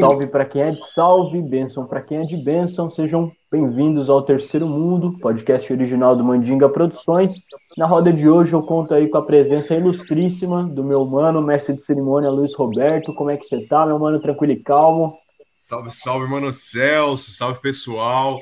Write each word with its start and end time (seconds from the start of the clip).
Salve 0.00 0.26
para 0.28 0.46
quem 0.46 0.62
é 0.62 0.70
de 0.70 0.82
salve, 0.82 1.42
bênção 1.42 1.86
para 1.86 2.00
quem 2.00 2.16
é 2.16 2.24
de 2.24 2.34
bênção. 2.38 2.90
Sejam 2.90 3.30
bem-vindos 3.52 4.08
ao 4.08 4.22
Terceiro 4.22 4.66
Mundo, 4.66 5.18
podcast 5.18 5.70
original 5.70 6.16
do 6.16 6.24
Mandinga 6.24 6.70
Produções. 6.70 7.34
Na 7.76 7.86
roda 7.86 8.10
de 8.10 8.26
hoje 8.26 8.54
eu 8.54 8.62
conto 8.62 8.94
aí 8.94 9.08
com 9.08 9.18
a 9.18 9.22
presença 9.22 9.74
ilustríssima 9.74 10.64
do 10.64 10.82
meu 10.82 11.04
mano, 11.04 11.42
mestre 11.42 11.76
de 11.76 11.82
cerimônia 11.82 12.30
Luiz 12.30 12.54
Roberto. 12.54 13.12
Como 13.12 13.28
é 13.28 13.36
que 13.36 13.44
você 13.44 13.60
tá, 13.66 13.84
meu 13.84 13.98
mano? 13.98 14.18
Tranquilo 14.18 14.54
e 14.54 14.62
calmo? 14.62 15.18
Salve, 15.54 15.90
salve, 15.90 16.26
mano 16.26 16.50
Celso. 16.50 17.32
Salve, 17.32 17.60
pessoal. 17.60 18.40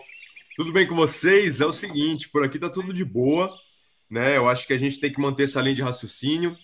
Tudo 0.56 0.73
bem 0.73 0.87
com 0.87 0.95
vocês? 0.95 1.61
É 1.61 1.67
o 1.67 1.73
seguinte, 1.73 2.29
por 2.29 2.45
aqui 2.45 2.61
tá 2.61 2.70
tudo 2.70 2.95
de 2.95 3.05
boa, 3.05 3.51
né? 4.09 4.37
Eu 4.37 4.48
acho 4.48 4.65
que 4.65 4.75
a 4.75 4.79
gente 4.79 5.01
tem 5.01 5.11
que 5.11 5.20
manter 5.20 5.45
essa 5.45 5.61
linha 5.61 5.75
de 5.75 5.83
raciocínio 5.83 6.56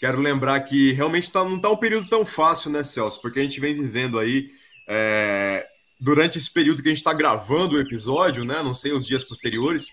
Quero 0.00 0.20
lembrar 0.20 0.60
que 0.60 0.92
realmente 0.92 1.30
tá, 1.30 1.44
não 1.44 1.56
está 1.56 1.70
um 1.70 1.76
período 1.76 2.08
tão 2.08 2.26
fácil, 2.26 2.70
né, 2.70 2.82
Celso? 2.82 3.20
Porque 3.20 3.40
a 3.40 3.42
gente 3.42 3.60
vem 3.60 3.74
vivendo 3.74 4.18
aí, 4.18 4.48
é, 4.88 5.66
durante 6.00 6.38
esse 6.38 6.50
período 6.50 6.82
que 6.82 6.88
a 6.88 6.90
gente 6.90 6.98
está 6.98 7.12
gravando 7.12 7.76
o 7.76 7.80
episódio, 7.80 8.44
né? 8.44 8.62
Não 8.62 8.74
sei 8.74 8.92
os 8.92 9.06
dias 9.06 9.24
posteriores, 9.24 9.86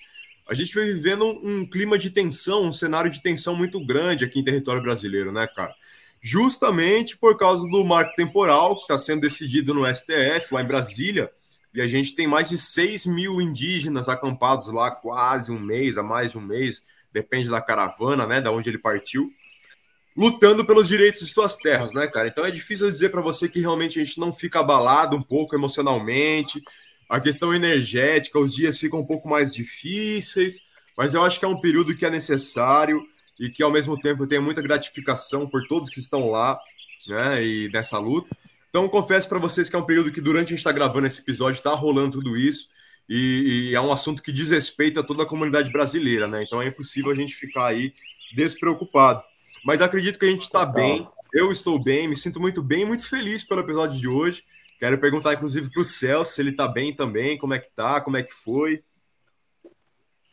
a 0.48 0.54
gente 0.54 0.74
vem 0.74 0.94
vivendo 0.94 1.26
um, 1.26 1.60
um 1.60 1.66
clima 1.66 1.98
de 1.98 2.10
tensão, 2.10 2.66
um 2.66 2.74
cenário 2.74 3.10
de 3.10 3.22
tensão 3.22 3.56
muito 3.56 3.84
grande 3.86 4.26
aqui 4.26 4.40
em 4.40 4.44
território 4.44 4.82
brasileiro, 4.82 5.32
né, 5.32 5.48
cara? 5.48 5.74
Justamente 6.20 7.18
por 7.18 7.38
causa 7.38 7.66
do 7.68 7.84
marco 7.84 8.14
temporal 8.16 8.76
que 8.76 8.82
está 8.82 8.98
sendo 8.98 9.22
decidido 9.22 9.74
no 9.74 9.88
STF, 9.88 10.54
lá 10.54 10.62
em 10.62 10.68
Brasília, 10.68 11.30
e 11.74 11.82
a 11.82 11.88
gente 11.88 12.14
tem 12.16 12.28
mais 12.28 12.50
de 12.50 12.58
6 12.58 13.06
mil 13.06 13.40
indígenas 13.40 14.10
acampados 14.10 14.68
lá 14.68 14.92
quase 14.92 15.52
um 15.52 15.60
mês, 15.60 15.98
a 15.98 16.04
mais 16.04 16.32
de 16.32 16.38
um 16.38 16.42
mês, 16.42 16.84
depende 17.14 17.50
da 17.50 17.62
caravana, 17.62 18.28
né, 18.28 18.42
da 18.42 18.52
onde 18.52 18.70
ele 18.70 18.78
partiu 18.78 19.32
lutando 20.16 20.66
pelos 20.66 20.88
direitos 20.88 21.26
de 21.26 21.34
suas 21.34 21.56
terras, 21.56 21.94
né, 21.94 22.08
cara? 22.08 22.28
Então 22.28 22.46
é 22.46 22.52
difícil 22.52 22.90
dizer 22.90 23.10
para 23.10 23.22
você 23.22 23.48
que 23.48 23.60
realmente 23.60 24.00
a 24.00 24.04
gente 24.04 24.20
não 24.20 24.34
fica 24.34 24.60
abalado 24.60 25.16
um 25.16 25.22
pouco 25.22 25.56
emocionalmente. 25.56 26.62
A 27.10 27.20
questão 27.20 27.54
energética, 27.54 28.40
os 28.40 28.54
dias 28.54 28.78
ficam 28.78 29.00
um 29.00 29.06
pouco 29.06 29.30
mais 29.30 29.54
difíceis, 29.54 30.62
mas 30.98 31.14
eu 31.14 31.24
acho 31.24 31.40
que 31.40 31.46
é 31.46 31.48
um 31.48 31.60
período 31.60 31.96
que 31.96 32.06
é 32.06 32.10
necessário 32.10 33.02
e 33.40 33.50
que 33.50 33.64
ao 33.64 33.72
mesmo 33.72 34.00
tempo 34.00 34.28
tem 34.28 34.40
muita 34.40 34.62
gratificação 34.62 35.48
por 35.48 35.68
todos 35.68 35.90
que 35.90 36.00
estão 36.00 36.30
lá, 36.30 36.60
né, 37.08 37.44
e 37.44 37.70
nessa 37.70 37.98
luta. 37.98 38.36
Então 38.70 38.88
confesso 38.88 39.28
para 39.28 39.40
vocês 39.40 39.70
que 39.70 39.76
é 39.76 39.80
um 39.80 39.86
período 39.86 40.12
que 40.12 40.22
durante 40.22 40.48
a 40.48 40.50
gente 40.50 40.60
está 40.60 40.72
gravando 40.72 41.08
esse 41.08 41.20
episódio 41.20 41.58
está 41.58 41.74
rolando 41.74 42.20
tudo 42.20 42.38
isso 42.38 42.70
e, 43.10 43.72
e 43.72 43.76
é 43.76 43.82
um 43.82 43.92
assunto 43.92 44.22
que 44.22 44.32
diz 44.32 44.50
respeito 44.50 45.00
a 45.00 45.04
toda 45.04 45.24
a 45.24 45.26
comunidade 45.26 45.72
brasileira, 45.72 46.28
né? 46.28 46.44
Então 46.44 46.62
é 46.62 46.68
impossível 46.68 47.12
a 47.12 47.16
gente 47.16 47.36
ficar 47.36 47.66
aí 47.66 47.94
despreocupado. 48.34 49.22
Mas 49.64 49.82
acredito 49.82 50.20
que 50.20 50.26
a 50.26 50.30
gente 50.30 50.42
está 50.42 50.66
bem. 50.66 51.08
Eu 51.34 51.52
estou 51.52 51.82
bem, 51.82 52.08
me 52.08 52.16
sinto 52.16 52.42
muito 52.42 52.62
bem, 52.62 52.86
muito 52.86 53.08
feliz 53.08 53.44
pelo 53.44 53.62
episódio 53.62 53.98
de 53.98 54.08
hoje. 54.08 54.44
Quero 54.80 54.98
perguntar, 54.98 55.34
inclusive, 55.34 55.70
para 55.70 55.82
o 55.82 55.86
Celso 55.86 56.34
se 56.34 56.42
ele 56.42 56.50
está 56.50 56.68
bem 56.68 56.94
também, 56.94 57.38
como 57.38 57.54
é 57.54 57.60
que 57.60 57.70
tá, 57.70 58.02
como 58.02 58.18
é 58.18 58.24
que 58.24 58.34
foi. 58.34 58.84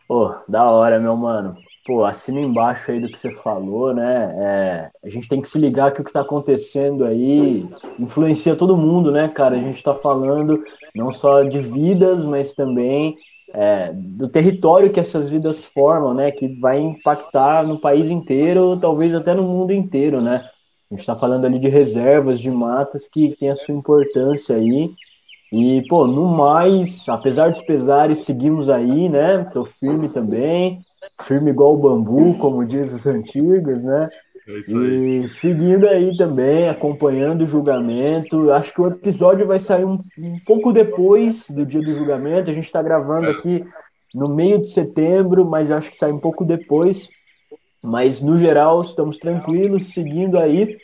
Pô, 0.08 0.34
da 0.48 0.64
hora, 0.64 0.98
meu 0.98 1.14
mano. 1.14 1.54
Pô, 1.86 2.02
assina 2.04 2.40
embaixo 2.40 2.90
aí 2.90 2.98
do 2.98 3.08
que 3.08 3.18
você 3.18 3.30
falou, 3.30 3.94
né? 3.94 4.34
É, 4.38 4.90
a 5.04 5.10
gente 5.10 5.28
tem 5.28 5.42
que 5.42 5.48
se 5.48 5.58
ligar 5.58 5.92
que 5.92 6.00
o 6.00 6.04
que 6.04 6.08
está 6.08 6.22
acontecendo 6.22 7.04
aí 7.04 7.68
influencia 7.98 8.56
todo 8.56 8.76
mundo, 8.76 9.12
né, 9.12 9.28
cara? 9.28 9.54
A 9.54 9.60
gente 9.60 9.76
está 9.76 9.94
falando 9.94 10.64
não 10.94 11.12
só 11.12 11.42
de 11.42 11.58
vidas, 11.58 12.24
mas 12.24 12.54
também 12.54 13.18
é, 13.54 13.92
do 13.92 14.28
território 14.28 14.92
que 14.92 15.00
essas 15.00 15.28
vidas 15.28 15.64
formam, 15.64 16.14
né, 16.14 16.30
que 16.30 16.48
vai 16.60 16.78
impactar 16.80 17.66
no 17.66 17.80
país 17.80 18.10
inteiro, 18.10 18.78
talvez 18.78 19.14
até 19.14 19.34
no 19.34 19.42
mundo 19.42 19.72
inteiro, 19.72 20.20
né? 20.20 20.44
A 20.90 20.94
gente 20.94 21.00
está 21.00 21.14
falando 21.14 21.44
ali 21.44 21.58
de 21.58 21.68
reservas, 21.68 22.40
de 22.40 22.50
matas 22.50 23.08
que 23.08 23.36
tem 23.38 23.50
a 23.50 23.56
sua 23.56 23.74
importância 23.74 24.56
aí. 24.56 24.90
E, 25.52 25.82
pô, 25.88 26.06
no 26.06 26.26
mais, 26.26 27.08
apesar 27.08 27.50
dos 27.50 27.62
pesares, 27.62 28.20
seguimos 28.20 28.68
aí, 28.68 29.08
né? 29.08 29.44
Tô 29.52 29.64
firme 29.64 30.08
também, 30.08 30.80
firme 31.22 31.50
igual 31.50 31.74
o 31.74 31.78
bambu, 31.78 32.38
como 32.38 32.64
diz 32.64 32.92
os 32.92 33.06
antigos, 33.06 33.82
né? 33.82 34.08
É 34.48 34.58
isso 34.58 34.78
aí. 34.78 35.24
E 35.24 35.28
seguindo 35.28 35.86
aí 35.86 36.16
também, 36.16 36.68
acompanhando 36.68 37.42
o 37.42 37.46
julgamento. 37.46 38.50
Acho 38.50 38.72
que 38.72 38.80
o 38.80 38.86
episódio 38.86 39.46
vai 39.46 39.58
sair 39.58 39.84
um, 39.84 40.00
um 40.16 40.38
pouco 40.46 40.72
depois 40.72 41.44
do 41.50 41.66
dia 41.66 41.82
do 41.82 41.92
julgamento. 41.92 42.50
A 42.50 42.54
gente 42.54 42.64
está 42.64 42.82
gravando 42.82 43.26
é. 43.26 43.30
aqui 43.32 43.62
no 44.14 44.34
meio 44.34 44.58
de 44.58 44.68
setembro, 44.68 45.44
mas 45.44 45.70
acho 45.70 45.90
que 45.90 45.98
sai 45.98 46.10
um 46.10 46.18
pouco 46.18 46.46
depois. 46.46 47.10
Mas 47.82 48.22
no 48.22 48.38
geral, 48.38 48.80
estamos 48.82 49.18
tranquilos, 49.18 49.92
seguindo 49.92 50.38
aí. 50.38 50.78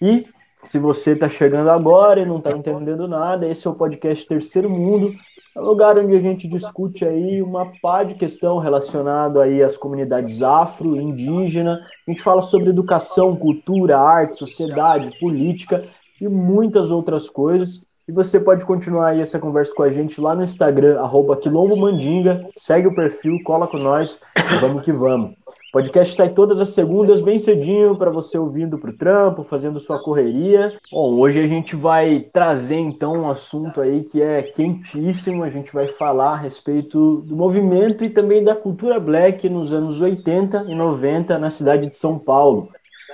E 0.00 0.24
se 0.64 0.78
você 0.78 1.12
está 1.12 1.28
chegando 1.28 1.70
agora 1.70 2.20
e 2.20 2.26
não 2.26 2.38
está 2.38 2.50
entendendo 2.50 3.08
nada, 3.08 3.48
esse 3.48 3.66
é 3.66 3.70
o 3.70 3.74
podcast 3.74 4.26
Terceiro 4.26 4.70
Mundo, 4.70 5.12
é 5.56 5.60
lugar 5.60 5.98
onde 5.98 6.16
a 6.16 6.20
gente 6.20 6.48
discute 6.48 7.04
aí 7.04 7.42
uma 7.42 7.72
pá 7.82 8.04
de 8.04 8.14
questão 8.14 8.58
relacionada 8.58 9.42
aí 9.42 9.62
às 9.62 9.76
comunidades 9.76 10.42
afro, 10.42 11.00
indígena. 11.00 11.80
A 12.06 12.10
gente 12.10 12.22
fala 12.22 12.40
sobre 12.42 12.70
educação, 12.70 13.36
cultura, 13.36 13.98
arte, 13.98 14.38
sociedade, 14.38 15.18
política 15.18 15.84
e 16.20 16.28
muitas 16.28 16.90
outras 16.90 17.28
coisas. 17.28 17.84
E 18.08 18.12
você 18.12 18.40
pode 18.40 18.64
continuar 18.64 19.08
aí 19.08 19.20
essa 19.20 19.38
conversa 19.38 19.74
com 19.74 19.82
a 19.82 19.92
gente 19.92 20.20
lá 20.20 20.34
no 20.34 20.42
Instagram, 20.42 21.00
arroba 21.00 21.38
Mandinga. 21.76 22.48
Segue 22.56 22.88
o 22.88 22.94
perfil, 22.94 23.38
cola 23.44 23.66
com 23.66 23.78
nós 23.78 24.20
vamos 24.60 24.84
que 24.84 24.92
vamos. 24.92 25.34
Podcast 25.72 26.14
sai 26.14 26.28
todas 26.28 26.60
as 26.60 26.68
segundas, 26.68 27.22
bem 27.22 27.38
cedinho, 27.38 27.96
para 27.96 28.10
você 28.10 28.36
ouvindo 28.36 28.76
para 28.76 28.90
o 28.90 28.92
trampo, 28.92 29.42
fazendo 29.42 29.80
sua 29.80 29.98
correria. 30.02 30.78
Bom, 30.92 31.14
hoje 31.18 31.40
a 31.40 31.46
gente 31.46 31.74
vai 31.74 32.26
trazer 32.30 32.76
então 32.76 33.22
um 33.22 33.30
assunto 33.30 33.80
aí 33.80 34.04
que 34.04 34.20
é 34.20 34.42
quentíssimo. 34.42 35.42
A 35.42 35.48
gente 35.48 35.72
vai 35.72 35.86
falar 35.86 36.32
a 36.32 36.36
respeito 36.36 37.22
do 37.22 37.34
movimento 37.34 38.04
e 38.04 38.10
também 38.10 38.44
da 38.44 38.54
cultura 38.54 39.00
black 39.00 39.48
nos 39.48 39.72
anos 39.72 39.98
80 39.98 40.66
e 40.68 40.74
90 40.74 41.38
na 41.38 41.48
cidade 41.48 41.86
de 41.86 41.96
São 41.96 42.18
Paulo. 42.18 42.68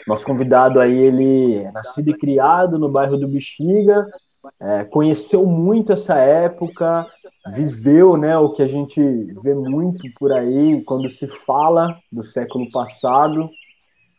Nosso 0.05 0.27
convidado 0.27 0.81
aí, 0.81 0.99
ele 0.99 1.59
é 1.59 1.71
nascido 1.71 2.11
e 2.11 2.19
criado 2.19 2.77
no 2.77 2.89
bairro 2.89 3.17
do 3.17 3.29
Bexiga, 3.29 4.05
é, 4.61 4.85
conheceu 4.85 5.47
muito 5.47 5.93
essa 5.93 6.17
época, 6.17 7.07
viveu 7.53 8.17
né, 8.17 8.37
o 8.37 8.51
que 8.51 8.63
a 8.63 8.67
gente 8.67 9.01
vê 9.43 9.55
muito 9.55 10.09
por 10.19 10.33
aí 10.33 10.83
quando 10.85 11.09
se 11.09 11.27
fala 11.27 11.99
do 12.11 12.25
século 12.25 12.71
passado. 12.71 13.51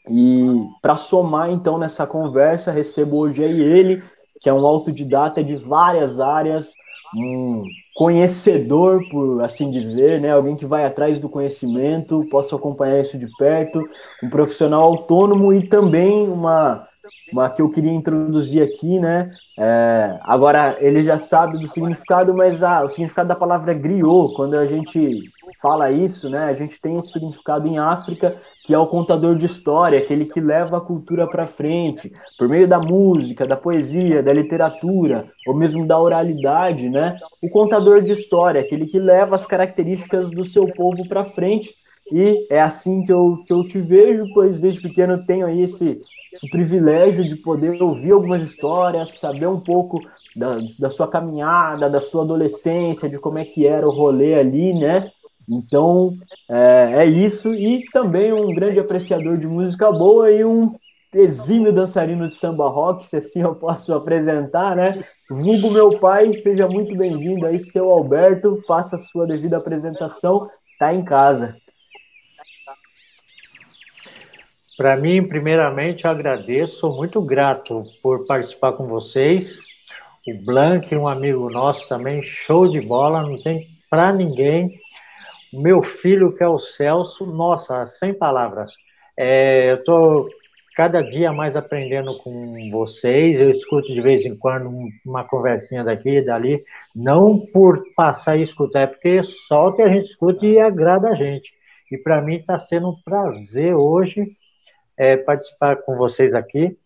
E 0.10 0.44
para 0.82 0.96
somar 0.96 1.52
então 1.52 1.78
nessa 1.78 2.08
conversa, 2.08 2.72
recebo 2.72 3.18
hoje 3.18 3.44
aí 3.44 3.62
ele, 3.62 4.04
que 4.42 4.50
é 4.50 4.54
um 4.54 4.66
autodidata 4.66 5.44
de 5.44 5.56
várias 5.56 6.20
áreas, 6.20 6.74
um 7.16 7.64
conhecedor, 7.96 9.02
por 9.10 9.44
assim 9.44 9.70
dizer, 9.70 10.22
né? 10.22 10.32
Alguém 10.32 10.56
que 10.56 10.66
vai 10.66 10.86
atrás 10.86 11.20
do 11.20 11.30
conhecimento, 11.30 12.26
posso 12.32 12.56
acompanhar 12.56 13.02
isso 13.02 13.18
de 13.18 13.28
perto, 13.38 13.84
um 14.24 14.30
profissional 14.30 14.84
autônomo 14.84 15.54
e 15.54 15.68
também 15.68 16.28
uma 16.30 16.88
uma 17.32 17.50
que 17.50 17.62
eu 17.62 17.70
queria 17.70 17.92
introduzir 17.92 18.62
aqui, 18.62 19.00
né? 19.00 19.32
É, 19.62 20.18
agora 20.22 20.78
ele 20.80 21.04
já 21.04 21.18
sabe 21.18 21.58
do 21.58 21.68
significado, 21.68 22.34
mas 22.34 22.58
o 22.86 22.88
significado 22.88 23.28
da 23.28 23.36
palavra 23.36 23.74
griot, 23.74 24.34
quando 24.34 24.56
a 24.56 24.66
gente 24.66 25.30
fala 25.62 25.92
isso, 25.92 26.30
né? 26.30 26.46
A 26.46 26.54
gente 26.54 26.80
tem 26.80 26.98
esse 26.98 27.12
significado 27.12 27.68
em 27.68 27.78
África, 27.78 28.38
que 28.64 28.74
é 28.74 28.80
o 28.80 28.88
contador 28.88 29.36
de 29.36 29.46
história, 29.46 30.00
aquele 30.00 30.28
que 30.28 30.40
leva 30.40 30.78
a 30.78 30.82
cultura 30.82 31.28
para 31.28 31.46
frente, 31.46 32.10
por 32.38 32.48
meio 32.48 32.70
da 32.70 32.80
música, 32.80 33.46
da 33.46 33.58
poesia, 33.58 34.24
da 34.24 34.32
literatura, 34.32 35.30
ou 35.46 35.54
mesmo 35.54 35.86
da 35.86 36.00
oralidade, 36.00 36.88
né? 36.88 37.18
O 37.44 37.50
contador 37.50 38.02
de 38.02 38.14
história, 38.14 38.62
aquele 38.62 38.86
que 38.86 38.98
leva 38.98 39.36
as 39.36 39.46
características 39.46 40.32
do 40.32 40.46
seu 40.46 40.68
povo 40.68 41.06
para 41.06 41.26
frente. 41.26 41.76
E 42.14 42.48
é 42.50 42.62
assim 42.62 43.04
que 43.04 43.12
eu, 43.12 43.44
que 43.46 43.52
eu 43.52 43.68
te 43.68 43.80
vejo, 43.82 44.24
pois 44.34 44.62
desde 44.62 44.82
pequeno 44.82 45.26
tenho 45.26 45.46
aí 45.46 45.64
esse 45.64 46.02
esse 46.32 46.50
privilégio 46.50 47.28
de 47.28 47.36
poder 47.36 47.82
ouvir 47.82 48.12
algumas 48.12 48.42
histórias, 48.42 49.20
saber 49.20 49.48
um 49.48 49.60
pouco 49.60 50.00
da, 50.36 50.58
da 50.78 50.90
sua 50.90 51.08
caminhada, 51.08 51.90
da 51.90 52.00
sua 52.00 52.24
adolescência, 52.24 53.10
de 53.10 53.18
como 53.18 53.40
é 53.40 53.46
que 53.46 53.66
era 53.66 53.88
o 53.88 53.92
rolê 53.92 54.36
ali, 54.36 54.74
né? 54.74 55.12
Então, 55.50 56.16
é, 56.50 56.94
é, 56.98 57.06
isso. 57.06 57.54
E 57.54 57.84
também 57.92 58.32
um 58.32 58.54
grande 58.54 58.80
apreciador 58.80 59.38
de 59.38 59.48
música 59.48 59.92
boa 59.92 60.32
e 60.32 60.46
um 60.46 60.76
exímio 61.14 61.74
dançarino 61.74 62.30
de 62.30 62.36
samba 62.36 62.70
rock, 62.70 63.08
se 63.08 63.18
assim 63.18 63.42
eu 63.42 63.56
posso 63.56 63.94
apresentar, 63.94 64.76
né? 64.76 65.04
Vulgo 65.30 65.72
meu 65.72 66.00
pai, 66.00 66.34
seja 66.36 66.68
muito 66.68 66.96
bem-vindo 66.96 67.46
aí, 67.46 67.60
seu 67.60 67.90
Alberto, 67.90 68.62
faça 68.68 68.96
a 68.96 69.00
sua 69.00 69.26
devida 69.26 69.58
apresentação, 69.58 70.48
tá 70.78 70.94
em 70.94 71.04
casa. 71.04 71.54
Para 74.80 74.96
mim, 74.96 75.28
primeiramente, 75.28 76.06
eu 76.06 76.12
agradeço, 76.12 76.80
sou 76.80 76.96
muito 76.96 77.22
grato 77.22 77.84
por 78.02 78.26
participar 78.26 78.72
com 78.72 78.88
vocês. 78.88 79.60
O 80.26 80.46
Blank, 80.46 80.96
um 80.96 81.06
amigo 81.06 81.50
nosso 81.50 81.86
também, 81.90 82.24
show 82.24 82.66
de 82.66 82.80
bola, 82.80 83.22
não 83.22 83.38
tem 83.44 83.68
para 83.90 84.14
ninguém. 84.14 84.80
meu 85.52 85.84
filho, 85.84 86.34
que 86.34 86.42
é 86.42 86.48
o 86.48 86.58
Celso, 86.58 87.26
nossa, 87.26 87.86
sem 87.86 88.14
palavras. 88.14 88.72
É, 89.20 89.72
eu 89.72 89.74
estou 89.74 90.30
cada 90.78 91.02
dia 91.02 91.34
mais 91.34 91.58
aprendendo 91.58 92.18
com 92.20 92.70
vocês. 92.72 93.38
Eu 93.38 93.50
escuto 93.50 93.94
de 93.94 94.00
vez 94.00 94.26
em 94.26 94.40
quando 94.40 94.70
uma 95.06 95.28
conversinha 95.28 95.84
daqui 95.84 96.20
e 96.20 96.26
dali, 96.26 96.64
não 96.96 97.38
por 97.38 97.84
passar 97.98 98.38
e 98.38 98.44
escutar, 98.44 98.84
é 98.84 98.88
porque 98.88 99.24
só 99.24 99.68
o 99.68 99.74
que 99.74 99.82
a 99.82 99.90
gente 99.90 100.06
escuta 100.06 100.46
e 100.46 100.58
agrada 100.58 101.10
a 101.10 101.16
gente. 101.16 101.52
E 101.92 101.98
para 101.98 102.22
mim 102.22 102.36
está 102.36 102.58
sendo 102.58 102.92
um 102.92 103.02
prazer 103.04 103.76
hoje 103.76 104.39
é, 105.00 105.16
participar 105.16 105.78
com 105.78 105.96
vocês 105.96 106.36
aqui. 106.36 106.78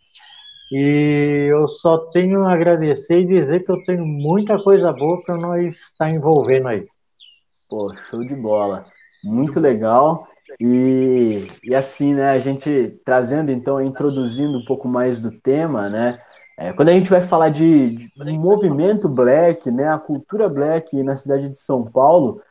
E 0.72 1.48
eu 1.52 1.68
só 1.68 1.98
tenho 1.98 2.46
a 2.46 2.54
agradecer 2.54 3.20
e 3.20 3.26
dizer 3.26 3.66
que 3.66 3.72
eu 3.72 3.84
tenho 3.84 4.06
muita 4.06 4.62
coisa 4.64 4.94
boa 4.94 5.22
para 5.24 5.36
nós 5.36 5.76
estar 5.76 6.10
envolvendo 6.10 6.68
aí. 6.68 6.84
Pô, 7.68 7.94
show 8.10 8.22
de 8.22 8.36
bola. 8.36 8.86
Muito 9.24 9.60
legal. 9.60 10.28
E, 10.60 11.48
e 11.64 11.74
assim, 11.74 12.14
né, 12.14 12.30
a 12.30 12.40
gente 12.40 13.00
trazendo 13.04 13.52
então, 13.52 13.82
introduzindo 13.82 14.60
um 14.60 14.66
pouco 14.66 14.88
mais 14.88 15.20
do 15.20 15.32
tema, 15.32 15.90
né? 15.90 16.20
É, 16.58 16.72
quando 16.72 16.90
a 16.90 16.94
gente 16.94 17.10
vai 17.10 17.22
falar 17.22 17.50
de, 17.50 18.10
de 18.16 18.32
movimento 18.34 19.10
black, 19.10 19.72
né, 19.72 19.88
a 19.88 19.98
cultura 19.98 20.48
black 20.48 21.02
na 21.02 21.18
cidade 21.18 21.50
de 21.50 21.58
São 21.58 21.84
Paulo, 21.84 22.42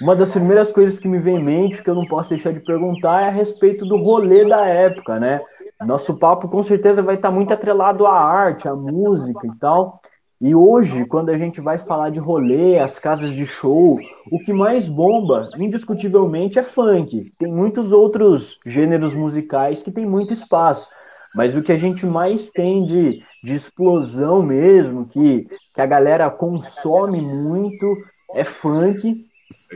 uma 0.00 0.16
das 0.16 0.32
primeiras 0.32 0.70
coisas 0.70 0.98
que 0.98 1.08
me 1.08 1.18
vem 1.18 1.36
em 1.36 1.44
mente, 1.44 1.82
que 1.82 1.88
eu 1.88 1.94
não 1.94 2.06
posso 2.06 2.30
deixar 2.30 2.52
de 2.52 2.60
perguntar, 2.60 3.22
é 3.22 3.26
a 3.28 3.30
respeito 3.30 3.86
do 3.86 3.96
rolê 3.96 4.44
da 4.44 4.66
época, 4.66 5.18
né? 5.20 5.40
Nosso 5.84 6.18
papo 6.18 6.48
com 6.48 6.62
certeza 6.62 7.02
vai 7.02 7.16
estar 7.16 7.30
muito 7.30 7.52
atrelado 7.52 8.06
à 8.06 8.18
arte, 8.18 8.68
à 8.68 8.74
música 8.74 9.46
e 9.46 9.58
tal. 9.58 10.00
E 10.40 10.54
hoje, 10.54 11.04
quando 11.06 11.30
a 11.30 11.38
gente 11.38 11.60
vai 11.60 11.78
falar 11.78 12.10
de 12.10 12.18
rolê, 12.18 12.78
as 12.78 12.98
casas 12.98 13.30
de 13.32 13.46
show, 13.46 13.98
o 14.30 14.38
que 14.40 14.52
mais 14.52 14.86
bomba, 14.86 15.48
indiscutivelmente, 15.56 16.58
é 16.58 16.62
funk. 16.62 17.32
Tem 17.38 17.50
muitos 17.50 17.92
outros 17.92 18.58
gêneros 18.66 19.14
musicais 19.14 19.82
que 19.82 19.92
tem 19.92 20.04
muito 20.04 20.32
espaço. 20.32 20.88
Mas 21.34 21.56
o 21.56 21.62
que 21.62 21.72
a 21.72 21.78
gente 21.78 22.04
mais 22.06 22.50
tem 22.50 22.82
de, 22.82 23.22
de 23.42 23.54
explosão 23.54 24.42
mesmo, 24.42 25.06
que, 25.06 25.48
que 25.74 25.80
a 25.80 25.86
galera 25.86 26.30
consome 26.30 27.20
muito, 27.20 27.96
é 28.34 28.44
funk. 28.44 29.24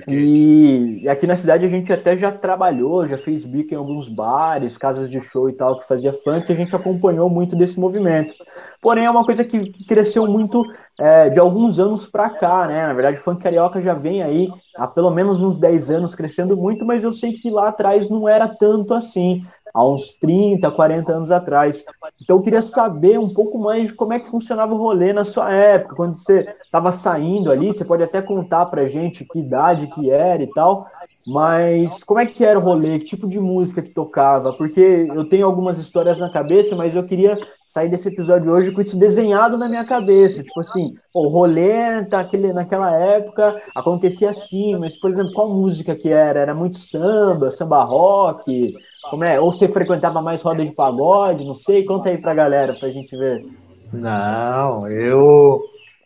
E, 0.07 1.09
aqui 1.09 1.27
na 1.27 1.37
cidade 1.37 1.65
a 1.65 1.69
gente 1.69 1.93
até 1.93 2.17
já 2.17 2.31
trabalhou, 2.31 3.09
já 3.09 3.19
fez 3.19 3.45
bico 3.45 3.75
em 3.75 3.77
alguns 3.77 4.09
bares, 4.09 4.77
casas 4.77 5.09
de 5.09 5.21
show 5.21 5.49
e 5.49 5.53
tal, 5.53 5.79
que 5.79 5.89
fazia 5.89 6.13
funk, 6.13 6.49
e 6.49 6.53
a 6.53 6.57
gente 6.57 6.77
acompanhou 6.77 7.29
muito 7.29 7.57
desse 7.57 7.81
movimento. 7.81 8.35
Porém, 8.83 9.07
é 9.07 9.11
uma 9.11 9.25
coisa 9.25 9.45
que, 9.45 9.71
que 9.71 9.85
cresceu 9.85 10.27
muito 10.27 10.65
é, 10.99 11.31
de 11.31 11.39
alguns 11.39 11.79
anos 11.79 12.07
para 12.07 12.31
cá, 12.31 12.67
né? 12.67 12.87
Na 12.87 12.93
verdade, 12.93 13.19
funk 13.19 13.43
carioca 13.43 13.81
já 13.81 13.95
vem 13.95 14.23
aí 14.23 14.49
há 14.77 14.87
pelo 14.87 15.11
menos 15.11 15.43
uns 15.43 15.59
10 15.59 15.91
anos 15.91 16.15
crescendo 16.15 16.57
muito, 16.57 16.85
mas 16.85 17.03
eu 17.03 17.13
sei 17.13 17.33
que 17.33 17.51
lá 17.51 17.69
atrás 17.69 18.09
não 18.11 18.29
era 18.29 18.49
tanto 18.49 18.95
assim 18.95 19.45
há 19.73 19.87
uns 19.87 20.13
30, 20.15 20.71
40 20.71 21.13
anos 21.13 21.31
atrás. 21.31 21.85
Então 22.21 22.37
eu 22.37 22.43
queria 22.43 22.63
saber 22.63 23.19
um 23.19 23.33
pouco 23.33 23.59
mais 23.59 23.89
de 23.89 23.95
como 23.95 24.13
é 24.13 24.21
que 24.21 24.29
funcionava 24.29 24.75
o 24.75 24.79
rolê 24.79 25.13
na 25.13 25.25
sua 25.25 25.53
época, 25.53 25.97
quando 25.97 26.15
você 26.15 26.55
estava 26.63 26.91
saindo 26.93 27.51
ali, 27.51 27.69
você 27.69 27.85
pode 27.85 28.03
até 28.03 28.21
contar 28.21 28.67
pra 28.67 28.89
gente 28.89 29.25
que 29.25 29.39
idade 29.39 29.89
que 29.89 30.11
era 30.11 30.43
e 30.43 30.51
tal, 30.53 30.83
mas 31.27 32.03
como 32.05 32.21
é 32.21 32.27
que 32.27 32.45
era 32.45 32.59
o 32.59 32.63
rolê, 32.63 32.99
que 32.99 33.05
tipo 33.05 33.29
de 33.29 33.39
música 33.39 33.83
que 33.83 33.91
tocava? 33.91 34.53
Porque 34.53 35.09
eu 35.15 35.29
tenho 35.29 35.47
algumas 35.47 35.79
histórias 35.79 36.19
na 36.19 36.31
cabeça, 36.31 36.75
mas 36.75 36.95
eu 36.95 37.05
queria 37.05 37.39
sair 37.67 37.91
desse 37.91 38.09
episódio 38.09 38.51
hoje 38.51 38.73
com 38.73 38.81
isso 38.81 38.99
desenhado 38.99 39.59
na 39.59 39.69
minha 39.69 39.85
cabeça, 39.85 40.43
tipo 40.43 40.59
assim, 40.61 40.95
o 41.13 41.29
rolê 41.29 42.01
naquele, 42.11 42.51
naquela 42.53 42.97
época 42.97 43.61
acontecia 43.75 44.31
assim, 44.31 44.75
mas 44.77 44.97
por 44.97 45.11
exemplo, 45.11 45.33
qual 45.35 45.53
música 45.53 45.95
que 45.95 46.09
era? 46.09 46.41
Era 46.41 46.55
muito 46.55 46.79
samba, 46.79 47.51
samba 47.51 47.85
rock, 47.85 48.65
como 49.09 49.25
é? 49.25 49.41
Ou 49.41 49.53
você 49.53 49.69
frequentava 49.69 50.21
mais 50.23 50.43
roda 50.43 50.65
de 50.65 50.73
pagode? 50.73 51.45
Não 51.45 51.55
sei. 51.55 51.85
Conta 51.85 52.11
aí 52.11 52.19
pra 52.19 52.35
galera 52.35 52.75
pra 52.75 52.89
gente 52.89 53.17
ver. 53.17 53.45
Não, 53.93 54.89
eu 54.89 55.63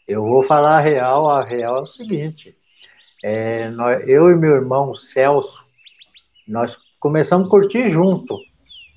eu 0.06 0.22
vou 0.22 0.43
falar 0.44 0.76
a 0.76 0.82
real. 0.82 1.31
A 1.31 1.44
real 1.44 1.76
é 1.76 1.81
o 1.81 1.84
seguinte: 1.84 2.54
é, 3.22 3.70
nós, 3.70 4.06
eu 4.08 4.31
e 4.31 4.37
meu 4.37 4.56
irmão 4.56 4.94
Celso, 4.94 5.64
nós 6.46 6.78
começamos 6.99 7.46
a 7.46 7.50
curtir 7.50 7.88
junto. 7.88 8.38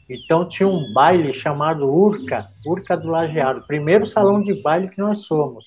Então 0.10 0.48
tinha 0.48 0.68
um 0.68 0.94
baile 0.94 1.34
chamado 1.34 1.90
Urca, 1.90 2.48
Urca 2.66 2.96
do 2.96 3.10
Lajeado, 3.10 3.66
primeiro 3.66 4.06
salão 4.06 4.42
de 4.42 4.54
baile 4.62 4.90
que 4.90 5.00
nós 5.00 5.24
somos. 5.24 5.66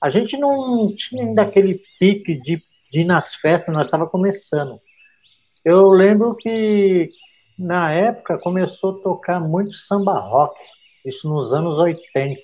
A 0.00 0.08
gente 0.10 0.36
não 0.36 0.94
tinha 0.94 1.24
ainda 1.24 1.42
aquele 1.42 1.80
pique 1.98 2.34
de, 2.34 2.62
de 2.92 3.00
ir 3.00 3.04
nas 3.04 3.34
festas, 3.34 3.74
nós 3.74 3.88
estava 3.88 4.06
começando. 4.06 4.80
Eu 5.64 5.90
lembro 5.90 6.34
que 6.34 7.10
na 7.58 7.92
época 7.92 8.38
começou 8.38 8.90
a 8.90 9.02
tocar 9.02 9.40
muito 9.40 9.74
samba 9.74 10.18
rock, 10.18 10.56
isso 11.04 11.28
nos 11.28 11.52
anos 11.52 11.78
80. 11.78 12.38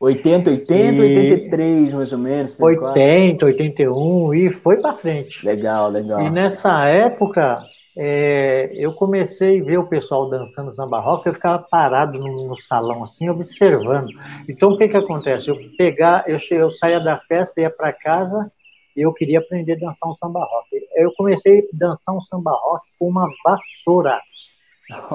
80, 0.00 0.50
80, 0.50 0.76
e... 0.78 1.00
83, 1.00 1.92
mais 1.92 2.12
ou 2.12 2.18
menos. 2.18 2.60
80, 2.60 3.46
81 3.46 4.34
e 4.34 4.50
foi 4.50 4.76
para 4.76 4.94
frente. 4.94 5.44
Legal, 5.44 5.90
legal. 5.90 6.20
E 6.20 6.30
nessa 6.30 6.86
época 6.86 7.64
é, 7.96 8.70
eu 8.74 8.92
comecei 8.92 9.60
a 9.60 9.64
ver 9.64 9.78
o 9.78 9.86
pessoal 9.86 10.28
dançando 10.28 10.72
samba 10.74 11.00
rock, 11.00 11.26
eu 11.26 11.34
ficava 11.34 11.64
parado 11.70 12.18
no, 12.18 12.48
no 12.48 12.56
salão 12.56 13.04
assim, 13.04 13.28
observando. 13.30 14.10
Então 14.46 14.72
o 14.72 14.76
que 14.76 14.88
que 14.88 14.96
acontece? 14.96 15.48
Eu 15.48 15.56
pegar, 15.78 16.24
eu, 16.28 16.38
eu 16.50 16.70
saía 16.72 17.00
da 17.00 17.18
festa, 17.20 17.60
ia 17.60 17.70
para 17.70 17.92
casa 17.92 18.52
eu 18.96 19.12
queria 19.12 19.38
aprender 19.38 19.74
a 19.74 19.86
dançar 19.86 20.08
um 20.08 20.14
samba 20.16 20.40
rock. 20.40 20.68
Eu 20.94 21.12
comecei 21.16 21.60
a 21.60 21.62
dançar 21.72 22.14
um 22.14 22.20
samba 22.22 22.52
rock 22.52 22.86
com 22.98 23.08
uma 23.08 23.28
vassoura. 23.44 24.20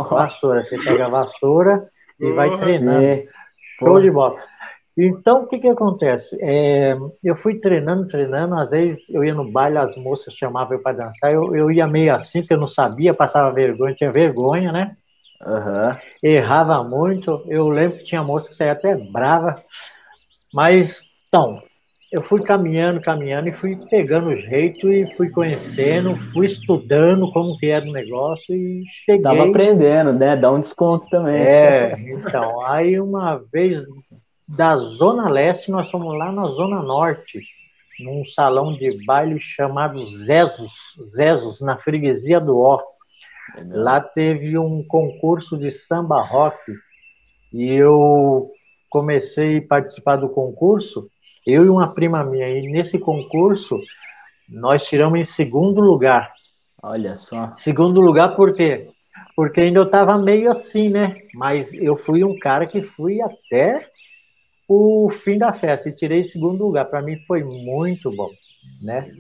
Vassoura, 0.10 0.66
você 0.66 0.78
pega 0.78 1.06
a 1.06 1.10
vassoura 1.10 1.82
e 2.20 2.32
vai 2.32 2.58
treinando. 2.58 3.04
É. 3.04 3.26
Show 3.80 4.02
de 4.02 4.12
bola. 4.12 4.38
Então, 4.98 5.44
o 5.44 5.48
que 5.48 5.58
que 5.58 5.70
acontece? 5.70 6.38
É, 6.42 6.98
eu 7.24 7.36
fui 7.36 7.60
treinando, 7.60 8.08
treinando, 8.08 8.56
às 8.56 8.72
vezes 8.72 9.10
eu 9.10 9.24
ia 9.24 9.34
no 9.34 9.50
baile, 9.50 9.78
as 9.78 9.96
moças 9.96 10.34
chamavam 10.34 10.74
eu 10.74 10.84
para 10.84 10.98
dançar, 10.98 11.32
eu, 11.32 11.56
eu 11.56 11.72
ia 11.72 11.88
meio 11.88 12.14
assim, 12.14 12.42
porque 12.42 12.54
eu 12.54 12.60
não 12.60 12.68
sabia, 12.68 13.14
passava 13.14 13.54
vergonha, 13.54 13.96
tinha 13.96 14.12
vergonha, 14.12 14.72
né? 14.72 14.92
Uhum. 15.42 15.98
Errava 16.22 16.84
muito, 16.84 17.44
eu 17.48 17.70
lembro 17.70 17.98
que 17.98 18.04
tinha 18.04 18.22
moça 18.22 18.50
que 18.50 18.56
saía 18.56 18.74
até 18.74 18.96
brava, 18.96 19.64
mas, 20.54 21.02
então, 21.28 21.64
eu 22.12 22.22
fui 22.22 22.44
caminhando, 22.44 23.00
caminhando 23.00 23.48
e 23.48 23.54
fui 23.54 23.78
pegando 23.90 24.28
o 24.28 24.36
jeito 24.36 24.92
e 24.92 25.16
fui 25.16 25.30
conhecendo, 25.30 26.18
fui 26.34 26.46
estudando 26.46 27.32
como 27.32 27.58
que 27.58 27.68
era 27.68 27.86
o 27.86 27.92
negócio 27.94 28.54
e 28.54 28.84
cheguei. 29.06 29.22
Tava 29.22 29.48
aprendendo, 29.48 30.12
né? 30.12 30.36
Dá 30.36 30.52
um 30.52 30.60
desconto 30.60 31.08
também. 31.10 31.42
É, 31.42 31.96
então, 31.98 32.66
aí 32.66 33.00
uma 33.00 33.38
vez 33.38 33.86
da 34.46 34.76
Zona 34.76 35.30
Leste, 35.30 35.72
nós 35.72 35.90
fomos 35.90 36.18
lá 36.18 36.34
na 36.34 36.48
Zona 36.48 36.82
Norte, 36.82 37.40
num 38.02 38.26
salão 38.26 38.74
de 38.74 39.06
baile 39.06 39.40
chamado 39.40 39.98
Zezus, 40.06 40.74
Zezus 41.16 41.62
na 41.62 41.78
freguesia 41.78 42.42
do 42.42 42.60
Ó. 42.60 42.82
Lá 43.70 44.02
teve 44.02 44.58
um 44.58 44.84
concurso 44.86 45.58
de 45.58 45.72
samba 45.72 46.22
rock 46.22 46.58
e 47.54 47.70
eu 47.70 48.52
comecei 48.90 49.60
a 49.60 49.68
participar 49.68 50.18
do 50.18 50.28
concurso 50.28 51.10
eu 51.46 51.66
e 51.66 51.70
uma 51.70 51.94
prima 51.94 52.24
minha, 52.24 52.48
e 52.50 52.68
nesse 52.68 53.00
concurso 53.00 53.80
nós 54.48 54.86
tiramos 54.86 55.20
em 55.20 55.24
segundo 55.24 55.80
lugar. 55.82 56.32
Olha 56.84 57.16
só. 57.16 57.54
Segundo 57.56 58.02
lugar 58.02 58.36
por 58.36 58.54
quê? 58.54 58.90
Porque 59.36 59.62
ainda 59.62 59.80
eu 59.80 59.86
estava 59.86 60.18
meio 60.18 60.50
assim, 60.50 60.90
né? 60.90 61.18
Mas 61.34 61.74
eu 61.74 61.96
fui 61.96 62.24
um 62.24 62.38
cara 62.38 62.66
que 62.66 62.82
fui 62.82 63.22
até 63.22 63.88
o 64.68 65.10
fim 65.10 65.38
da 65.38 65.54
festa 65.54 65.90
e 65.90 65.96
tirei 65.96 66.24
segundo 66.24 66.66
lugar. 66.66 66.86
Para 66.86 67.02
mim 67.02 67.18
foi 67.28 67.44
muito 67.44 68.12
bom, 68.16 68.30
né? 68.82 69.12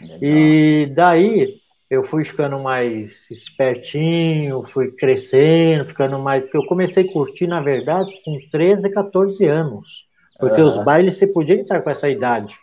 Legal. 0.00 0.18
E 0.22 0.92
daí 0.94 1.60
eu 1.88 2.02
fui 2.02 2.24
ficando 2.24 2.58
mais 2.58 3.30
espertinho, 3.30 4.64
fui 4.64 4.90
crescendo, 4.96 5.86
ficando 5.86 6.18
mais. 6.18 6.42
Porque 6.42 6.56
eu 6.56 6.66
comecei 6.66 7.04
a 7.04 7.12
curtir, 7.12 7.46
na 7.46 7.60
verdade, 7.60 8.10
com 8.24 8.38
13, 8.50 8.90
14 8.90 9.44
anos. 9.44 10.05
Porque 10.38 10.60
uhum. 10.60 10.66
os 10.66 10.78
bailes 10.78 11.16
você 11.16 11.26
podia 11.26 11.54
entrar 11.54 11.82
com 11.82 11.90
essa 11.90 12.08
idade. 12.08 12.54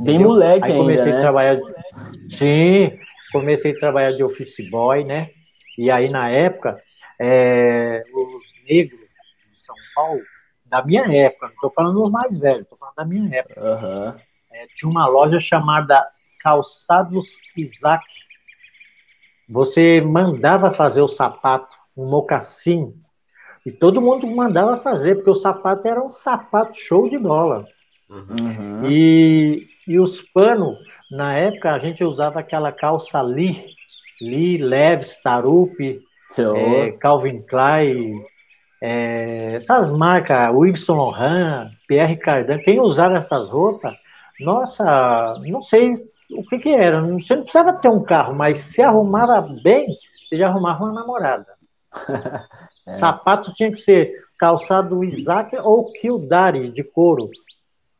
Bem 0.00 0.14
entendeu? 0.14 0.28
moleque 0.28 0.70
Aí 0.70 0.76
comecei 0.76 1.12
ainda, 1.12 1.14
a 1.14 1.16
né? 1.16 1.20
trabalhar. 1.20 1.60
Sim, 2.30 2.98
comecei 3.32 3.72
a 3.72 3.78
trabalhar 3.78 4.12
de 4.12 4.22
office 4.22 4.68
boy, 4.70 5.04
né? 5.04 5.30
E 5.76 5.90
aí, 5.90 6.08
na 6.08 6.30
época, 6.30 6.80
é, 7.20 8.04
os 8.12 8.54
negros 8.68 9.00
de 9.50 9.58
São 9.58 9.74
Paulo, 9.94 10.20
da 10.64 10.84
minha 10.84 11.02
época, 11.02 11.46
não 11.46 11.54
estou 11.54 11.70
falando 11.70 12.00
dos 12.00 12.10
mais 12.10 12.38
velhos, 12.38 12.62
estou 12.62 12.78
falando 12.78 12.94
da 12.96 13.04
minha 13.04 13.38
época. 13.38 13.60
Uhum. 13.60 14.14
É, 14.52 14.66
tinha 14.74 14.90
uma 14.90 15.06
loja 15.06 15.40
chamada 15.40 16.06
Calçados 16.40 17.36
Isaac. 17.56 18.04
Você 19.48 20.00
mandava 20.00 20.72
fazer 20.72 21.00
o 21.00 21.08
sapato, 21.08 21.76
um 21.96 22.06
mocassim, 22.06 22.94
e 23.64 23.72
todo 23.72 24.00
mundo 24.00 24.26
mandava 24.26 24.78
fazer, 24.78 25.16
porque 25.16 25.30
o 25.30 25.34
sapato 25.34 25.86
era 25.86 26.02
um 26.02 26.08
sapato 26.08 26.74
show 26.76 27.08
de 27.08 27.18
bola. 27.18 27.66
Uhum. 28.08 28.88
E, 28.90 29.66
e 29.86 29.98
os 29.98 30.22
panos, 30.22 30.78
na 31.10 31.34
época 31.34 31.72
a 31.72 31.78
gente 31.78 32.02
usava 32.02 32.40
aquela 32.40 32.72
calça 32.72 33.20
Lee, 33.20 33.64
Lee, 34.20 34.58
Leves, 34.58 35.20
Tarup, 35.22 35.78
é, 35.80 36.92
Calvin 36.92 37.42
Klein, 37.42 38.22
é, 38.82 39.54
essas 39.56 39.90
marcas, 39.90 40.54
Wilson 40.54 40.94
Lohan, 40.94 41.70
Pierre 41.86 42.16
Cardin, 42.16 42.58
quem 42.58 42.80
usava 42.80 43.16
essas 43.16 43.50
roupas, 43.50 43.94
nossa, 44.40 45.40
não 45.46 45.60
sei 45.60 45.94
o 46.30 46.42
que 46.48 46.58
que 46.58 46.68
era, 46.68 47.00
você 47.00 47.34
não 47.34 47.42
precisava 47.42 47.72
ter 47.74 47.88
um 47.88 48.02
carro, 48.02 48.34
mas 48.34 48.60
se 48.60 48.82
arrumava 48.82 49.40
bem, 49.62 49.86
você 50.28 50.36
já 50.36 50.48
arrumava 50.48 50.84
uma 50.84 50.92
namorada. 50.92 51.46
é. 52.88 52.94
Sapato 52.94 53.52
tinha 53.54 53.70
que 53.70 53.78
ser 53.78 54.12
calçado 54.38 55.04
Isaac 55.04 55.56
ou 55.60 55.92
Kildare 55.92 56.70
de 56.70 56.82
couro. 56.82 57.28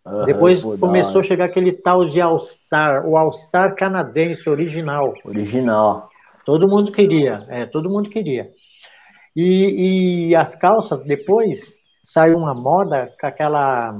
Uhum, 0.07 0.25
Depois 0.25 0.63
começou 0.63 1.21
a 1.21 1.25
chegar 1.25 1.45
aquele 1.47 1.73
tal 1.73 2.09
de 2.09 2.21
All-Star, 2.21 3.07
o 3.07 3.17
All-Star 3.17 3.75
canadense 3.75 4.49
original. 4.49 5.15
Original. 5.25 6.09
Todo 6.45 6.69
mundo 6.69 6.91
queria, 6.91 7.45
é, 7.49 7.67
todo 7.67 7.91
mundo 7.91 8.09
queria. 8.09 8.49
E, 9.37 10.29
e 10.31 10.35
as 10.35 10.55
calças, 10.55 11.05
depois, 11.05 11.75
saiu 12.01 12.39
uma 12.39 12.55
moda 12.55 13.13
com 13.21 13.27
aquela. 13.27 13.95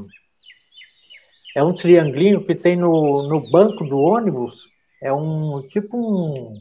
É 1.55 1.63
um 1.63 1.75
triangulinho 1.75 2.45
que 2.45 2.55
tem 2.55 2.77
no, 2.77 3.29
no 3.29 3.51
banco 3.51 3.85
do 3.85 3.99
ônibus, 3.99 4.69
é 5.03 5.13
um 5.13 5.63
tipo 5.69 5.97
um, 5.97 6.55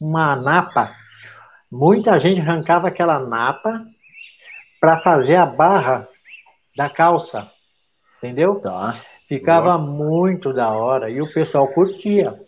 uma 0.00 0.34
napa. 0.36 0.94
Muita 1.72 2.20
gente 2.20 2.38
arrancava 2.38 2.88
aquela 2.88 3.18
napa 3.18 3.82
para 4.78 5.00
fazer 5.00 5.36
a 5.36 5.46
barra 5.46 6.06
da 6.76 6.90
calça, 6.90 7.48
entendeu? 8.18 8.60
Tá. 8.60 9.00
Ficava 9.26 9.78
Boa. 9.78 9.78
muito 9.78 10.52
da 10.52 10.68
hora 10.70 11.08
e 11.08 11.22
o 11.22 11.32
pessoal 11.32 11.66
curtia. 11.72 12.38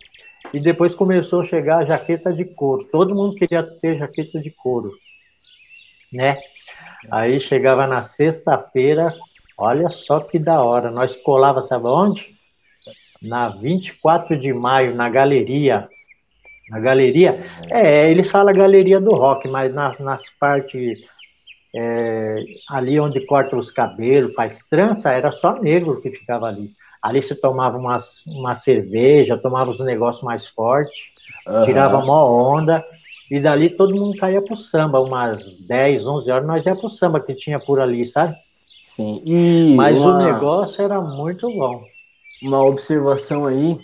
E 0.53 0.59
depois 0.59 0.93
começou 0.93 1.41
a 1.41 1.45
chegar 1.45 1.79
a 1.79 1.85
jaqueta 1.85 2.31
de 2.31 2.45
couro. 2.45 2.87
Todo 2.91 3.15
mundo 3.15 3.35
queria 3.35 3.63
ter 3.63 3.97
jaqueta 3.97 4.39
de 4.39 4.51
couro, 4.51 4.91
né? 6.13 6.37
Aí 7.09 7.41
chegava 7.41 7.87
na 7.87 8.03
sexta-feira, 8.03 9.11
olha 9.57 9.89
só 9.89 10.19
que 10.19 10.37
da 10.37 10.61
hora. 10.61 10.91
Nós 10.91 11.15
colava, 11.15 11.63
sabe 11.63 11.87
onde? 11.87 12.37
Na 13.19 13.49
24 13.49 14.39
de 14.39 14.53
maio, 14.53 14.93
na 14.93 15.09
galeria. 15.09 15.89
Na 16.69 16.79
galeria? 16.79 17.31
É, 17.69 18.09
eles 18.09 18.29
falam 18.29 18.53
galeria 18.53 18.99
do 18.99 19.11
rock, 19.11 19.47
mas 19.47 19.73
nas, 19.73 19.99
nas 19.99 20.29
partes 20.39 20.99
é, 21.75 22.35
ali 22.69 22.99
onde 22.99 23.25
corta 23.25 23.57
os 23.57 23.69
cabelos, 23.69 24.33
faz 24.33 24.59
trança, 24.59 25.11
era 25.11 25.31
só 25.31 25.59
negro 25.59 25.99
que 26.01 26.09
ficava 26.09 26.47
ali. 26.47 26.69
Ali 27.03 27.21
se 27.21 27.35
tomava 27.35 27.77
uma, 27.77 27.97
uma 28.27 28.55
cerveja, 28.55 29.37
tomava 29.37 29.71
os 29.71 29.79
negócios 29.81 30.23
mais 30.23 30.47
fortes, 30.47 31.11
uhum. 31.45 31.61
tirava 31.63 31.97
uma 31.97 32.25
onda, 32.25 32.83
e 33.29 33.39
dali 33.39 33.69
todo 33.69 33.95
mundo 33.95 34.17
caía 34.17 34.41
pro 34.41 34.55
samba, 34.55 35.01
umas 35.01 35.57
10, 35.57 36.07
11 36.07 36.31
horas 36.31 36.47
nós 36.47 36.65
ia 36.65 36.75
pro 36.75 36.89
samba 36.89 37.19
que 37.19 37.33
tinha 37.33 37.59
por 37.59 37.79
ali, 37.79 38.07
sabe? 38.07 38.35
Sim. 38.83 39.21
E 39.25 39.75
Mas 39.75 39.99
uma... 39.99 40.13
o 40.13 40.23
negócio 40.23 40.83
era 40.83 41.01
muito 41.01 41.49
bom. 41.49 41.83
Uma 42.41 42.63
observação 42.63 43.47
aí, 43.47 43.77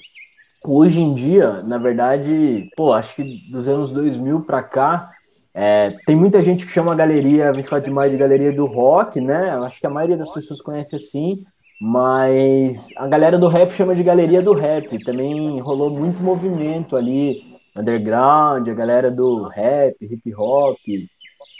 hoje 0.65 0.99
em 0.99 1.13
dia, 1.13 1.63
na 1.63 1.77
verdade, 1.77 2.69
pô, 2.75 2.93
acho 2.93 3.15
que 3.15 3.23
dos 3.51 3.67
anos 3.67 3.91
2000 3.91 4.41
para 4.41 4.63
cá, 4.63 5.11
é, 5.53 5.95
tem 6.05 6.15
muita 6.15 6.41
gente 6.41 6.65
que 6.65 6.71
chama 6.71 6.93
a 6.93 6.95
galeria 6.95 7.51
24 7.51 7.89
de 7.89 7.93
maio 7.93 8.11
de 8.11 8.17
galeria 8.17 8.53
do 8.53 8.65
rock, 8.65 9.19
né? 9.19 9.51
Acho 9.65 9.79
que 9.79 9.87
a 9.87 9.89
maioria 9.89 10.17
das 10.17 10.31
pessoas 10.31 10.61
conhece 10.61 10.95
assim, 10.95 11.43
mas 11.79 12.87
a 12.95 13.07
galera 13.07 13.37
do 13.37 13.47
rap 13.47 13.71
chama 13.71 13.95
de 13.95 14.03
galeria 14.03 14.41
do 14.41 14.53
rap. 14.53 15.03
Também 15.03 15.59
rolou 15.59 15.89
muito 15.89 16.23
movimento 16.23 16.95
ali, 16.95 17.41
underground, 17.75 18.67
a 18.67 18.73
galera 18.73 19.11
do 19.11 19.47
rap, 19.49 19.95
hip 19.99 20.33
hop, 20.37 20.77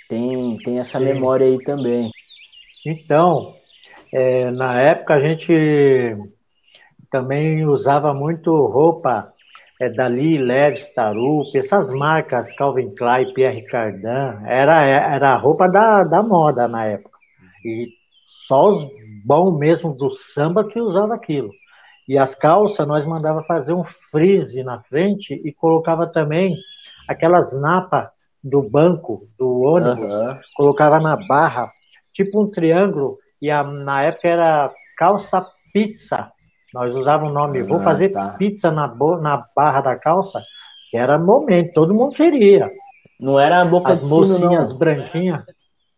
tem, 0.08 0.58
tem 0.64 0.80
essa 0.80 1.00
Sim. 1.00 1.06
memória 1.06 1.48
aí 1.48 1.62
também. 1.64 2.10
Então, 2.86 3.56
é, 4.14 4.52
na 4.52 4.80
época 4.80 5.16
a 5.16 5.20
gente 5.20 6.18
também 7.12 7.66
usava 7.66 8.14
muito 8.14 8.56
roupa 8.68 9.34
é, 9.80 9.90
Dali, 9.90 10.38
Leves, 10.38 10.94
Tarup, 10.94 11.56
essas 11.56 11.92
marcas, 11.92 12.54
Calvin 12.54 12.96
Klein, 12.96 13.34
Pierre 13.34 13.66
Cardin, 13.66 14.46
era, 14.48 14.86
era 14.86 15.34
a 15.34 15.38
roupa 15.38 15.68
da, 15.68 16.04
da 16.04 16.24
moda 16.24 16.68
na 16.68 16.86
época. 16.86 17.18
E 17.66 17.90
só 18.26 18.70
os 18.70 18.88
bons 19.26 19.58
mesmo 19.58 19.94
do 19.94 20.10
samba 20.10 20.64
que 20.64 20.80
usava 20.80 21.14
aquilo. 21.14 21.52
E 22.08 22.18
as 22.18 22.34
calças, 22.34 22.88
nós 22.88 23.06
mandava 23.06 23.44
fazer 23.44 23.74
um 23.74 23.84
frise 23.84 24.64
na 24.64 24.82
frente 24.84 25.34
e 25.34 25.52
colocava 25.52 26.08
também 26.08 26.56
aquelas 27.08 27.52
napas 27.60 28.10
do 28.44 28.62
banco, 28.62 29.28
do 29.38 29.62
ônibus, 29.62 30.14
uhum. 30.14 30.38
colocava 30.56 31.00
na 31.00 31.16
barra, 31.28 31.68
tipo 32.14 32.42
um 32.42 32.50
triângulo, 32.50 33.16
e 33.42 33.52
a, 33.52 33.64
na 33.64 34.04
época 34.04 34.28
era 34.28 34.72
calça 34.98 35.46
pizza, 35.74 36.28
nós 36.74 36.96
usávamos 36.96 37.32
o 37.32 37.34
nome, 37.34 37.64
vou 37.64 37.78
ah, 37.78 37.84
fazer 37.84 38.10
tá. 38.10 38.30
pizza 38.30 38.72
na, 38.72 38.88
na 39.22 39.46
barra 39.56 39.82
da 39.82 39.96
calça, 39.96 40.42
que 40.90 40.98
era 40.98 41.18
momento, 41.18 41.74
todo 41.74 41.94
mundo 41.94 42.12
queria. 42.12 42.72
Não 43.20 43.40
era 43.40 43.62
a 43.62 43.66
boca 43.66 43.94
As 43.94 44.02
de 44.02 44.08
mocinhas 44.08 44.40
sino, 44.40 44.72
não. 44.72 44.78
branquinhas. 44.78 45.44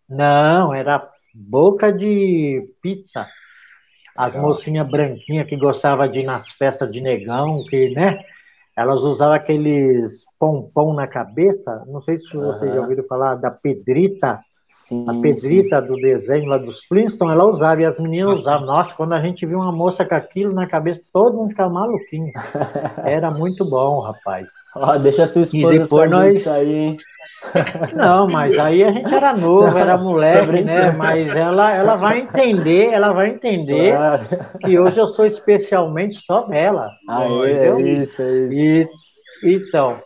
Não, 0.09 0.73
era 0.73 1.09
boca 1.33 1.91
de 1.91 2.69
pizza. 2.81 3.25
As 4.15 4.33
Legal. 4.33 4.47
mocinhas 4.49 4.87
branquinhas 4.87 5.47
que 5.47 5.55
gostavam 5.55 6.07
de 6.07 6.19
ir 6.19 6.25
nas 6.25 6.49
festas 6.49 6.91
de 6.91 7.01
negão, 7.01 7.63
que, 7.69 7.89
né? 7.89 8.19
Elas 8.75 9.03
usavam 9.03 9.35
aqueles 9.35 10.25
pompom 10.39 10.93
na 10.93 11.07
cabeça. 11.07 11.83
Não 11.87 12.01
sei 12.01 12.17
se 12.17 12.35
vocês 12.35 12.69
uhum. 12.69 12.75
já 12.75 12.81
ouviram 12.81 13.03
falar 13.05 13.35
da 13.35 13.49
pedrita. 13.49 14.39
Sim, 14.87 15.05
a 15.07 15.13
Pedrita 15.21 15.81
sim. 15.81 15.87
do 15.87 15.95
desenho 15.95 16.45
lá 16.45 16.57
dos 16.57 16.83
Flintstones, 16.85 17.33
ela 17.33 17.45
usava, 17.45 17.81
e 17.81 17.85
as 17.85 17.99
meninas 17.99 18.39
usavam. 18.39 18.65
Nossa, 18.65 18.93
quando 18.93 19.13
a 19.13 19.21
gente 19.21 19.45
viu 19.45 19.59
uma 19.59 19.71
moça 19.71 20.03
com 20.03 20.15
aquilo 20.15 20.53
na 20.53 20.67
cabeça, 20.67 21.01
todo 21.13 21.37
mundo 21.37 21.49
ficava 21.49 21.71
maluquinho. 21.71 22.31
Era 23.05 23.31
muito 23.31 23.63
bom, 23.69 24.01
rapaz. 24.01 24.47
Ó, 24.75 24.97
deixa 24.97 25.23
a 25.23 25.27
sua 25.27 25.43
esposa 25.43 25.75
e 25.75 25.79
depois 25.79 26.11
nós... 26.11 26.47
aí, 26.47 26.97
Não, 27.95 28.27
mas 28.27 28.57
aí 28.57 28.83
a 28.83 28.91
gente 28.91 29.13
era 29.13 29.35
novo, 29.35 29.77
era 29.77 29.97
moleque, 29.97 30.61
né? 30.61 30.91
Mas 30.91 31.35
ela, 31.35 31.71
ela 31.71 31.95
vai 31.95 32.21
entender, 32.21 32.91
ela 32.91 33.11
vai 33.11 33.31
entender 33.31 33.95
claro. 33.95 34.27
que 34.63 34.79
hoje 34.79 34.99
eu 34.99 35.07
sou 35.07 35.25
especialmente 35.25 36.15
só 36.25 36.47
dela. 36.47 36.89
Ah, 37.07 37.23
é, 37.23 37.69
é 37.69 37.75
isso, 37.75 38.21
é 38.21 38.47
isso. 38.47 38.51
E, 38.51 38.89
então, 39.43 39.99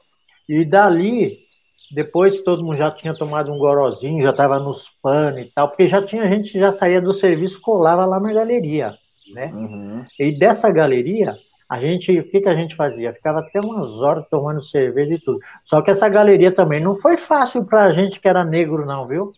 e 0.50 0.66
dali 0.66 1.47
depois 1.92 2.42
todo 2.42 2.64
mundo 2.64 2.78
já 2.78 2.92
tinha 2.92 3.16
tomado 3.16 3.52
um 3.52 3.58
gorozinho, 3.58 4.24
já 4.24 4.32
estava 4.32 4.60
nos 4.60 4.90
panos 5.02 5.42
e 5.42 5.52
tal, 5.54 5.70
porque 5.70 5.88
já 5.88 6.04
tinha 6.04 6.28
gente 6.28 6.52
que 6.52 6.60
já 6.60 6.72
saía 6.72 7.02
do 7.02 7.14
serviço, 7.14 7.62
colava 7.62 8.06
lá 8.06 8.20
na 8.20 8.34
galeria, 8.34 8.92
né? 9.34 9.48
Uhum. 9.54 10.06
E 10.20 10.38
dessa 10.38 10.70
galeria, 10.70 11.36
a 11.70 11.80
gente, 11.80 12.18
o 12.20 12.30
que, 12.30 12.42
que 12.42 12.50
a 12.50 12.56
gente 12.56 12.76
fazia? 12.76 13.14
Ficava 13.14 13.40
até 13.40 13.60
umas 13.60 14.02
horas 14.02 14.26
tomando 14.30 14.62
cerveja 14.62 15.14
e 15.14 15.20
tudo. 15.20 15.40
Só 15.64 15.82
que 15.82 15.92
essa 15.92 16.08
galeria 16.08 16.54
também 16.54 16.82
não 16.82 16.96
foi 16.96 17.18
fácil 17.18 17.66
para 17.66 17.86
a 17.86 17.94
gente 17.94 18.20
que 18.20 18.28
era 18.28 18.44
negro, 18.44 18.86
não, 18.86 19.08
viu? 19.08 19.30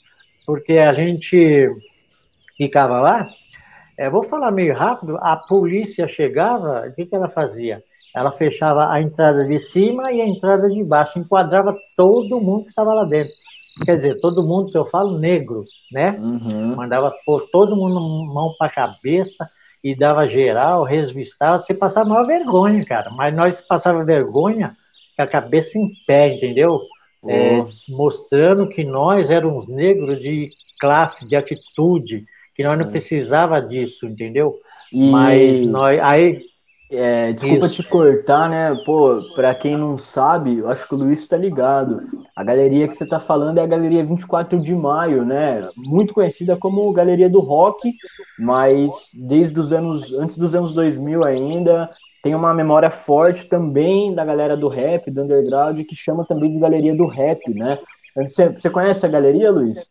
Porque 0.46 0.74
a 0.74 0.94
gente 0.94 1.70
ficava 2.58 3.00
lá, 3.00 3.29
é, 3.98 4.10
vou 4.10 4.24
falar 4.24 4.51
meio 4.51 4.74
rápido, 4.74 5.18
a 5.22 5.36
polícia 5.38 6.08
chegava, 6.08 6.88
o 6.88 6.94
que, 6.94 7.06
que 7.06 7.15
ela 7.15 7.29
fazia? 7.29 7.84
Ela 8.16 8.32
fechava 8.32 8.92
a 8.92 9.01
entrada 9.01 9.46
de 9.46 9.60
cima 9.60 10.12
e 10.12 10.22
a 10.22 10.28
entrada 10.28 10.68
de 10.68 10.84
baixo, 10.84 11.20
enquadrava 11.20 11.75
todo 11.96 12.39
mundo 12.42 12.63
que 12.63 12.70
estava 12.70 12.94
lá 12.94 13.06
dentro. 13.06 13.34
Quer 13.86 13.96
dizer, 13.96 14.20
todo 14.20 14.46
mundo 14.46 14.72
que 14.72 14.78
eu 14.78 14.86
falo, 14.86 15.18
negro, 15.18 15.63
né? 15.92 16.12
Uhum. 16.20 16.75
Mandava 16.75 17.13
pôr 17.25 17.48
todo 17.51 17.75
mundo 17.75 18.00
mão 18.34 18.54
para 18.58 18.68
a 18.68 18.74
cabeça 18.74 19.50
e 19.84 19.96
dava 19.96 20.28
geral, 20.28 20.84
resvistava. 20.84 21.60
Você 21.60 21.74
passava 21.74 22.10
maior 22.10 22.28
vergonha, 22.28 22.80
cara. 22.86 23.10
Mas 23.12 23.34
nós 23.34 23.62
passava 23.62 24.04
vergonha 24.04 24.75
com 25.16 25.24
a 25.24 25.28
cabeça 25.28 25.78
em 25.78 25.92
pé, 26.06 26.36
entendeu? 26.36 26.82
Oh. 27.22 27.30
É, 27.30 27.66
mostrando 27.88 28.68
que 28.68 28.84
nós 28.84 29.30
éramos 29.30 29.68
negros 29.68 30.20
de 30.20 30.50
classe, 30.80 31.25
de 31.25 31.36
atitude, 31.36 32.25
que 32.56 32.63
nós 32.63 32.78
não 32.78 32.86
uhum. 32.86 32.92
precisava 32.92 33.62
disso, 33.62 34.08
entendeu? 34.08 34.56
E... 34.92 35.10
Mas 35.10 35.62
nós 35.66 36.00
aí 36.01 36.42
é, 36.91 37.34
desculpa 37.34 37.67
Isso. 37.67 37.84
te 37.84 37.88
cortar, 37.88 38.50
né? 38.50 38.75
Pô, 38.84 39.22
pra 39.36 39.53
quem 39.53 39.77
não 39.77 39.96
sabe, 39.96 40.58
eu 40.58 40.69
acho 40.69 40.88
que 40.88 40.96
o 40.96 40.98
Luiz 40.98 41.27
tá 41.27 41.38
ligado. 41.38 42.01
A 42.36 42.43
galeria 42.43 42.88
que 42.88 42.96
você 42.96 43.05
tá 43.05 43.19
falando 43.19 43.60
é 43.60 43.62
a 43.62 43.67
Galeria 43.67 44.03
24 44.03 44.60
de 44.60 44.74
Maio, 44.74 45.24
né? 45.24 45.69
Muito 45.75 46.15
conhecida 46.15 46.58
como 46.58 46.91
Galeria 46.91 47.29
do 47.29 47.41
Rock, 47.41 47.93
mas 48.39 48.91
desde 49.13 49.60
os 49.60 49.72
anos, 49.72 50.12
antes 50.13 50.36
dos 50.36 50.55
anos 50.55 50.74
2000 50.74 51.24
ainda, 51.24 51.91
tem 52.24 52.34
uma 52.34 52.55
memória 52.55 52.89
forte 52.89 53.46
também 53.46 54.15
da 54.15 54.25
galera 54.25 54.58
do 54.58 54.67
rap, 54.67 55.12
do 55.12 55.22
underground, 55.22 55.79
que 55.86 55.96
chama 55.96 56.25
também 56.25 56.51
de 56.51 56.60
Galeria 56.60 56.96
do 56.96 57.05
Rap, 57.05 57.41
né? 57.53 57.77
Você, 58.15 58.50
você 58.50 58.69
conhece 58.69 59.05
a 59.05 59.10
galeria, 59.10 59.51
Luiz? 59.51 59.89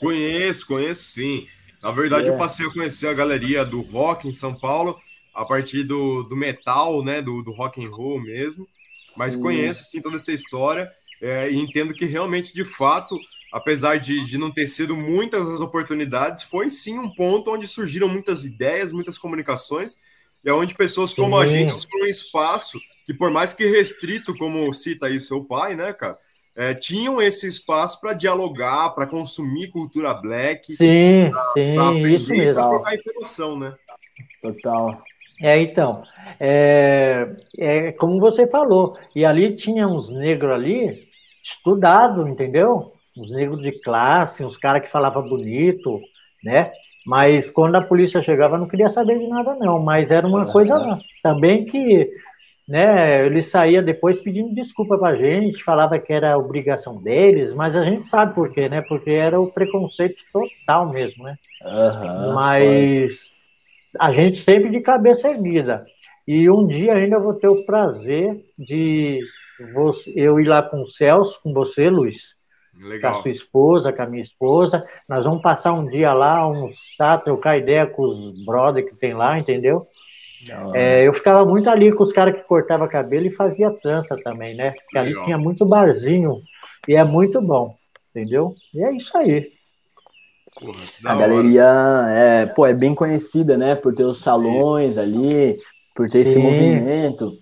Conheço, 0.00 0.66
conheço 0.66 1.02
sim. 1.02 1.46
Na 1.82 1.90
verdade, 1.90 2.28
é. 2.28 2.32
eu 2.32 2.38
passei 2.38 2.64
a 2.64 2.72
conhecer 2.72 3.08
a 3.08 3.14
galeria 3.14 3.64
do 3.64 3.80
rock 3.80 4.28
em 4.28 4.32
São 4.32 4.54
Paulo 4.54 4.96
a 5.38 5.44
partir 5.44 5.84
do, 5.84 6.24
do 6.24 6.36
metal, 6.36 7.02
né, 7.04 7.22
do, 7.22 7.42
do 7.42 7.52
rock 7.52 7.82
and 7.82 7.88
roll 7.90 8.20
mesmo, 8.20 8.66
mas 9.16 9.36
conheço 9.36 9.84
sim 9.88 10.02
toda 10.02 10.16
essa 10.16 10.32
história 10.32 10.90
é, 11.22 11.48
e 11.48 11.56
entendo 11.56 11.94
que 11.94 12.04
realmente, 12.04 12.52
de 12.52 12.64
fato, 12.64 13.16
apesar 13.52 13.98
de, 13.98 14.24
de 14.24 14.36
não 14.36 14.50
ter 14.50 14.66
sido 14.66 14.96
muitas 14.96 15.46
as 15.46 15.60
oportunidades, 15.60 16.42
foi 16.42 16.68
sim 16.70 16.98
um 16.98 17.08
ponto 17.14 17.52
onde 17.52 17.68
surgiram 17.68 18.08
muitas 18.08 18.44
ideias, 18.44 18.92
muitas 18.92 19.16
comunicações, 19.16 19.96
e 20.44 20.48
é 20.48 20.52
onde 20.52 20.74
pessoas 20.74 21.14
como 21.14 21.38
a 21.38 21.46
gente 21.46 21.76
tinham 21.86 22.04
um 22.04 22.10
espaço 22.10 22.76
que, 23.06 23.14
por 23.14 23.30
mais 23.30 23.54
que 23.54 23.64
restrito, 23.64 24.36
como 24.36 24.74
cita 24.74 25.06
aí 25.06 25.20
seu 25.20 25.44
pai, 25.44 25.76
né, 25.76 25.92
cara, 25.92 26.18
é, 26.56 26.74
tinham 26.74 27.22
esse 27.22 27.46
espaço 27.46 28.00
para 28.00 28.12
dialogar, 28.12 28.90
para 28.90 29.06
consumir 29.06 29.68
cultura 29.68 30.12
black, 30.14 30.74
sim, 30.74 31.30
pra, 31.30 31.44
sim, 31.54 31.74
pra 31.76 31.88
aprender, 31.90 32.16
isso 32.16 32.30
mesmo. 32.32 32.54
trocar 32.54 32.96
informação, 32.96 33.56
né? 33.56 33.72
Total. 34.42 35.00
É, 35.40 35.60
então, 35.60 36.02
é, 36.40 37.28
é 37.58 37.92
como 37.92 38.18
você 38.18 38.46
falou, 38.46 38.96
e 39.14 39.24
ali 39.24 39.54
tinha 39.54 39.86
uns 39.86 40.10
negros 40.10 40.52
ali, 40.52 41.08
estudado, 41.42 42.28
entendeu? 42.28 42.92
Uns 43.16 43.30
negros 43.30 43.62
de 43.62 43.72
classe, 43.80 44.44
uns 44.44 44.56
caras 44.56 44.82
que 44.82 44.90
falavam 44.90 45.28
bonito, 45.28 46.00
né? 46.44 46.70
Mas 47.06 47.50
quando 47.50 47.76
a 47.76 47.80
polícia 47.80 48.22
chegava, 48.22 48.58
não 48.58 48.68
queria 48.68 48.88
saber 48.88 49.18
de 49.18 49.26
nada, 49.26 49.54
não. 49.54 49.78
Mas 49.78 50.10
era 50.10 50.26
uma 50.26 50.46
coisa 50.52 50.98
também 51.22 51.64
que 51.64 52.10
né, 52.68 53.24
ele 53.24 53.40
saía 53.40 53.80
depois 53.80 54.20
pedindo 54.20 54.54
desculpa 54.54 54.98
pra 54.98 55.16
gente, 55.16 55.64
falava 55.64 55.98
que 55.98 56.12
era 56.12 56.36
obrigação 56.36 57.02
deles, 57.02 57.54
mas 57.54 57.74
a 57.74 57.82
gente 57.82 58.02
sabe 58.02 58.34
por 58.34 58.52
quê, 58.52 58.68
né? 58.68 58.82
Porque 58.82 59.10
era 59.10 59.40
o 59.40 59.50
preconceito 59.50 60.22
total 60.30 60.90
mesmo, 60.90 61.24
né? 61.24 61.36
Uhum, 61.64 62.34
mas 62.34 63.32
a 63.98 64.12
gente 64.12 64.36
sempre 64.36 64.70
de 64.70 64.80
cabeça 64.80 65.28
erguida. 65.28 65.86
E 66.26 66.50
um 66.50 66.66
dia 66.66 66.94
ainda 66.94 67.18
vou 67.18 67.34
ter 67.34 67.48
o 67.48 67.64
prazer 67.64 68.44
de 68.58 69.20
você, 69.72 70.12
eu 70.14 70.38
ir 70.38 70.46
lá 70.46 70.62
com 70.62 70.82
o 70.82 70.86
Celso, 70.86 71.40
com 71.42 71.52
você, 71.52 71.88
Luiz, 71.88 72.36
Legal. 72.78 73.12
com 73.12 73.18
a 73.18 73.22
sua 73.22 73.30
esposa, 73.30 73.92
com 73.92 74.02
a 74.02 74.06
minha 74.06 74.22
esposa. 74.22 74.86
Nós 75.08 75.24
vamos 75.24 75.42
passar 75.42 75.72
um 75.72 75.86
dia 75.86 76.12
lá, 76.12 76.38
almoçar, 76.38 77.22
trocar 77.24 77.58
ideia 77.58 77.86
com 77.86 78.02
os 78.02 78.44
brother 78.44 78.86
que 78.86 78.94
tem 78.94 79.14
lá, 79.14 79.38
entendeu? 79.38 79.86
É, 80.74 81.06
eu 81.06 81.12
ficava 81.12 81.44
muito 81.44 81.68
ali 81.68 81.92
com 81.92 82.02
os 82.02 82.12
caras 82.12 82.34
que 82.34 82.42
cortava 82.42 82.86
cabelo 82.86 83.26
e 83.26 83.34
fazia 83.34 83.70
trança 83.70 84.16
também, 84.22 84.54
né? 84.54 84.72
Porque 84.72 84.98
ali 84.98 85.10
Legal. 85.10 85.24
tinha 85.24 85.38
muito 85.38 85.66
barzinho 85.66 86.42
e 86.86 86.94
é 86.94 87.02
muito 87.02 87.40
bom, 87.40 87.74
entendeu? 88.10 88.54
E 88.72 88.84
é 88.84 88.94
isso 88.94 89.16
aí. 89.16 89.57
Porra, 90.58 90.80
a 91.04 91.14
galeria 91.14 91.64
é, 92.10 92.46
pô, 92.46 92.66
é 92.66 92.74
bem 92.74 92.94
conhecida, 92.94 93.56
né? 93.56 93.74
Por 93.74 93.94
ter 93.94 94.04
os 94.04 94.20
salões 94.20 94.94
Sim. 94.94 95.00
ali, 95.00 95.58
por 95.94 96.08
ter 96.08 96.24
Sim. 96.24 96.30
esse 96.30 96.38
movimento. 96.38 97.32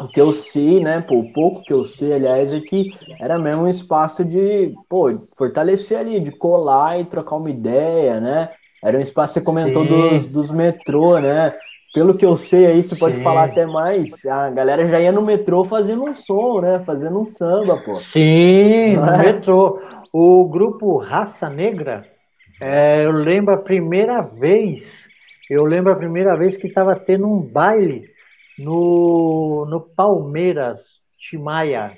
O 0.00 0.08
que 0.08 0.20
eu 0.20 0.32
sei, 0.32 0.80
né? 0.80 1.00
Pô, 1.00 1.18
o 1.18 1.32
pouco 1.32 1.62
que 1.64 1.72
eu 1.72 1.84
sei, 1.84 2.12
aliás, 2.12 2.52
é 2.52 2.60
que 2.60 2.92
era 3.20 3.38
mesmo 3.38 3.62
um 3.62 3.68
espaço 3.68 4.24
de, 4.24 4.72
pô, 4.88 5.26
fortalecer 5.36 5.98
ali, 5.98 6.20
de 6.20 6.30
colar 6.30 7.00
e 7.00 7.04
trocar 7.04 7.36
uma 7.36 7.50
ideia, 7.50 8.20
né? 8.20 8.50
Era 8.82 8.96
um 8.96 9.00
espaço, 9.00 9.34
você 9.34 9.40
comentou 9.40 9.84
dos, 9.84 10.28
dos 10.28 10.50
metrô, 10.50 11.18
né? 11.18 11.52
Pelo 11.92 12.16
que 12.16 12.24
eu 12.24 12.36
sei 12.36 12.66
aí, 12.66 12.82
você 12.82 12.94
pode 12.94 13.20
falar 13.22 13.44
até 13.44 13.66
mais. 13.66 14.24
A 14.26 14.50
galera 14.50 14.86
já 14.86 15.00
ia 15.00 15.10
no 15.10 15.22
metrô 15.22 15.64
fazendo 15.64 16.04
um 16.04 16.14
som, 16.14 16.60
né? 16.60 16.80
Fazendo 16.84 17.18
um 17.18 17.26
samba, 17.26 17.76
pô. 17.84 17.94
Sim, 17.94 18.96
no 18.96 19.06
é? 19.06 19.18
metrô. 19.18 19.80
O 20.12 20.44
grupo 20.44 20.96
Raça 20.98 21.50
Negra 21.50 22.17
é, 22.60 23.04
eu 23.04 23.12
lembro 23.12 23.54
a 23.54 23.58
primeira 23.58 24.20
vez, 24.20 25.08
eu 25.48 25.64
lembro 25.64 25.92
a 25.92 25.96
primeira 25.96 26.36
vez 26.36 26.56
que 26.56 26.66
estava 26.66 26.98
tendo 26.98 27.26
um 27.26 27.40
baile 27.40 28.10
no, 28.58 29.66
no 29.68 29.80
Palmeiras, 29.80 31.00
Timaya. 31.16 31.96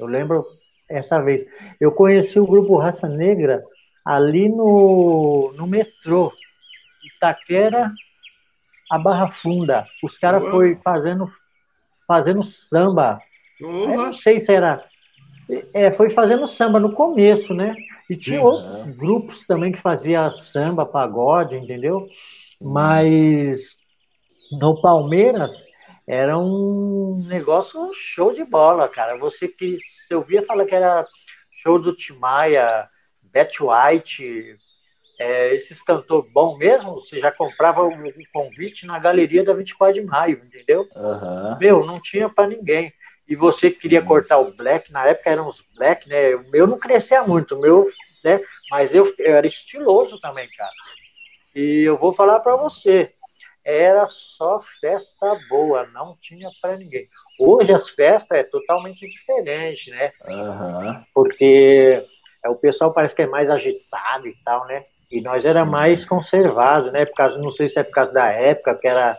Eu 0.00 0.06
lembro 0.06 0.44
essa 0.88 1.20
vez. 1.20 1.44
Eu 1.80 1.92
conheci 1.92 2.38
o 2.40 2.46
grupo 2.46 2.78
Raça 2.78 3.08
Negra 3.08 3.62
ali 4.04 4.48
no, 4.48 5.52
no 5.56 5.66
metrô, 5.66 6.32
Itaquera 7.04 7.92
a 8.90 8.98
Barra 8.98 9.30
Funda. 9.30 9.86
Os 10.02 10.18
caras 10.18 10.50
foi 10.50 10.76
fazendo, 10.84 11.30
fazendo 12.06 12.42
samba. 12.42 13.18
Eu 13.58 13.96
não 13.96 14.12
sei 14.12 14.38
se 14.38 14.52
era. 14.52 14.84
É, 15.72 15.90
foi 15.92 16.10
fazendo 16.10 16.46
samba 16.46 16.78
no 16.78 16.92
começo, 16.92 17.54
né? 17.54 17.74
E 18.08 18.16
tinha 18.16 18.38
Sim, 18.38 18.44
outros 18.44 18.86
é. 18.86 18.90
grupos 18.90 19.46
também 19.46 19.72
que 19.72 19.78
fazia 19.78 20.30
samba, 20.30 20.84
pagode, 20.84 21.56
entendeu? 21.56 22.06
Mas 22.60 23.76
no 24.52 24.80
Palmeiras 24.80 25.64
era 26.06 26.38
um 26.38 27.24
negócio 27.26 27.90
show 27.94 28.32
de 28.32 28.44
bola, 28.44 28.88
cara. 28.88 29.16
Você 29.16 29.48
que 29.48 29.78
você 30.06 30.14
ouvia 30.14 30.42
falar 30.42 30.64
que 30.64 30.74
era 30.74 31.04
show 31.50 31.78
do 31.78 31.94
Timaya, 31.94 32.88
Beth 33.22 33.60
White, 33.60 34.56
é, 35.18 35.54
esses 35.54 35.80
cantores 35.82 36.30
bom 36.32 36.56
mesmo, 36.58 36.94
você 36.94 37.18
já 37.18 37.30
comprava 37.30 37.82
o, 37.82 37.88
o, 37.88 38.12
convite 38.32 38.86
na 38.86 38.98
galeria 38.98 39.44
da 39.44 39.54
24 39.54 39.94
de 39.94 40.06
maio, 40.06 40.42
entendeu? 40.44 40.88
Uhum. 40.94 41.58
Meu, 41.60 41.86
não 41.86 42.00
tinha 42.00 42.28
para 42.28 42.48
ninguém 42.48 42.92
e 43.32 43.34
você 43.34 43.70
queria 43.70 44.02
cortar 44.02 44.36
o 44.40 44.52
black, 44.52 44.92
na 44.92 45.06
época 45.06 45.30
eram 45.30 45.46
os 45.46 45.62
black, 45.74 46.06
né? 46.06 46.34
O 46.34 46.50
meu 46.50 46.66
não 46.66 46.78
crescia 46.78 47.22
muito, 47.22 47.56
o 47.56 47.60
meu, 47.62 47.86
né? 48.22 48.38
Mas 48.70 48.94
eu, 48.94 49.10
eu 49.18 49.34
era 49.34 49.46
estiloso 49.46 50.20
também, 50.20 50.46
cara. 50.50 50.70
E 51.54 51.84
eu 51.88 51.96
vou 51.96 52.12
falar 52.12 52.40
para 52.40 52.56
você, 52.56 53.14
era 53.64 54.06
só 54.06 54.60
festa 54.60 55.34
boa, 55.48 55.86
não 55.94 56.14
tinha 56.20 56.50
para 56.60 56.76
ninguém. 56.76 57.08
Hoje 57.40 57.72
as 57.72 57.88
festas 57.88 58.38
é 58.38 58.44
totalmente 58.44 59.08
diferente, 59.08 59.90
né? 59.90 60.12
Uhum. 60.28 61.02
Porque 61.14 62.04
é, 62.44 62.50
o 62.50 62.56
pessoal 62.56 62.92
parece 62.92 63.14
que 63.14 63.22
é 63.22 63.26
mais 63.26 63.48
agitado 63.48 64.28
e 64.28 64.36
tal, 64.44 64.66
né? 64.66 64.84
E 65.10 65.22
nós 65.22 65.46
era 65.46 65.64
mais 65.64 66.04
conservado, 66.04 66.92
né? 66.92 67.06
Por 67.06 67.14
causa, 67.14 67.38
não 67.38 67.50
sei 67.50 67.70
se 67.70 67.78
é 67.78 67.82
por 67.82 67.92
causa 67.92 68.12
da 68.12 68.26
época 68.26 68.74
que 68.74 68.86
era 68.86 69.18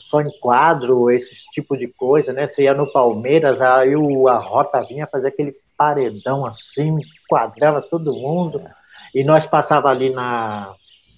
só 0.00 0.20
em 0.20 0.30
quadro, 0.40 1.10
esse 1.10 1.44
tipo 1.52 1.76
de 1.76 1.86
coisa, 1.86 2.32
né? 2.32 2.46
Você 2.46 2.64
ia 2.64 2.74
no 2.74 2.90
Palmeiras, 2.90 3.60
aí 3.60 3.94
o, 3.94 4.26
a 4.28 4.38
Rota 4.38 4.82
vinha 4.82 5.06
fazer 5.06 5.28
aquele 5.28 5.52
paredão 5.76 6.44
assim, 6.46 6.96
quadrava 7.28 7.80
todo 7.82 8.12
mundo. 8.12 8.62
E 9.14 9.22
nós 9.22 9.46
passava 9.46 9.88
ali 9.88 10.10
na. 10.10 10.74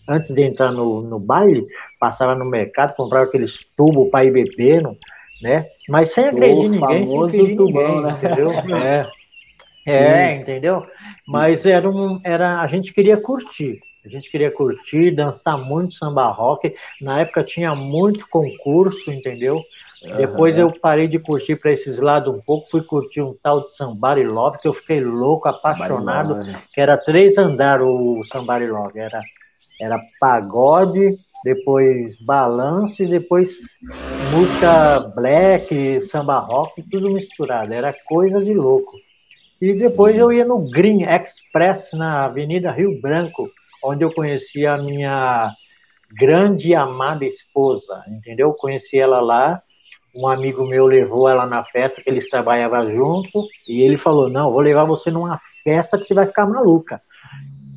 Antes 0.08 0.34
de 0.34 0.42
entrar 0.42 0.72
no, 0.72 1.00
no 1.00 1.18
baile, 1.20 1.64
passava 2.00 2.34
no 2.34 2.44
mercado, 2.44 2.96
comprava 2.96 3.24
aqueles 3.24 3.64
tubos 3.76 4.10
para 4.10 4.24
ir 4.24 4.32
bebendo, 4.32 4.96
né? 5.40 5.66
Mas 5.88 6.12
sem 6.12 6.26
agredir 6.26 6.70
ninguém, 6.70 7.06
sem 7.06 7.22
agredir 7.22 7.56
tubão, 7.56 7.96
ninguém, 7.96 8.02
né? 8.02 8.18
entendeu? 8.18 8.48
É, 9.84 9.96
é 9.96 10.36
entendeu? 10.36 10.86
Mas 11.26 11.66
era 11.66 11.90
um, 11.90 12.20
era, 12.22 12.60
a 12.60 12.66
gente 12.68 12.92
queria 12.92 13.16
curtir. 13.16 13.80
A 14.04 14.08
gente 14.08 14.30
queria 14.30 14.50
curtir, 14.50 15.12
dançar 15.12 15.56
muito 15.56 15.94
samba 15.94 16.28
rock. 16.28 16.74
Na 17.00 17.20
época 17.20 17.44
tinha 17.44 17.74
muito 17.74 18.28
concurso, 18.28 19.12
entendeu? 19.12 19.62
Uhum. 20.02 20.16
Depois 20.16 20.58
eu 20.58 20.72
parei 20.72 21.06
de 21.06 21.18
curtir 21.18 21.56
para 21.56 21.72
esses 21.72 22.00
lados 22.00 22.34
um 22.34 22.40
pouco, 22.40 22.68
fui 22.68 22.82
curtir 22.82 23.22
um 23.22 23.34
tal 23.40 23.64
de 23.64 23.76
Somebody 23.76 24.24
Love, 24.24 24.58
que 24.58 24.66
eu 24.66 24.74
fiquei 24.74 25.00
louco, 25.00 25.48
apaixonado, 25.48 26.40
que 26.74 26.80
era 26.80 26.96
três 26.96 27.38
andares 27.38 27.86
o 27.86 28.24
Somebody 28.24 28.66
Love. 28.66 28.98
Era, 28.98 29.22
era 29.80 29.96
pagode, 30.18 31.16
depois 31.44 32.16
balanço 32.20 33.04
e 33.04 33.08
depois 33.08 33.56
música 34.32 34.98
black, 35.14 36.00
samba 36.00 36.40
rock, 36.40 36.82
tudo 36.90 37.08
misturado. 37.12 37.72
Era 37.72 37.94
coisa 38.06 38.42
de 38.42 38.52
louco. 38.52 38.92
E 39.60 39.72
depois 39.74 40.16
Sim. 40.16 40.20
eu 40.20 40.32
ia 40.32 40.44
no 40.44 40.68
Green 40.68 41.04
Express, 41.04 41.92
na 41.92 42.24
Avenida 42.24 42.72
Rio 42.72 43.00
Branco, 43.00 43.48
onde 43.84 44.04
eu 44.04 44.12
conheci 44.12 44.66
a 44.66 44.76
minha 44.76 45.50
grande 46.16 46.68
e 46.68 46.74
amada 46.74 47.24
esposa, 47.24 48.02
entendeu? 48.08 48.52
Conheci 48.52 48.98
ela 48.98 49.20
lá, 49.20 49.58
um 50.14 50.28
amigo 50.28 50.66
meu 50.66 50.86
levou 50.86 51.28
ela 51.28 51.46
na 51.46 51.64
festa, 51.64 52.02
que 52.02 52.10
eles 52.10 52.28
trabalhavam 52.28 52.90
junto, 52.90 53.46
e 53.66 53.82
ele 53.82 53.96
falou, 53.96 54.28
não, 54.28 54.52
vou 54.52 54.60
levar 54.60 54.84
você 54.84 55.10
numa 55.10 55.38
festa 55.64 55.98
que 55.98 56.04
você 56.04 56.14
vai 56.14 56.26
ficar 56.26 56.46
maluca. 56.46 57.00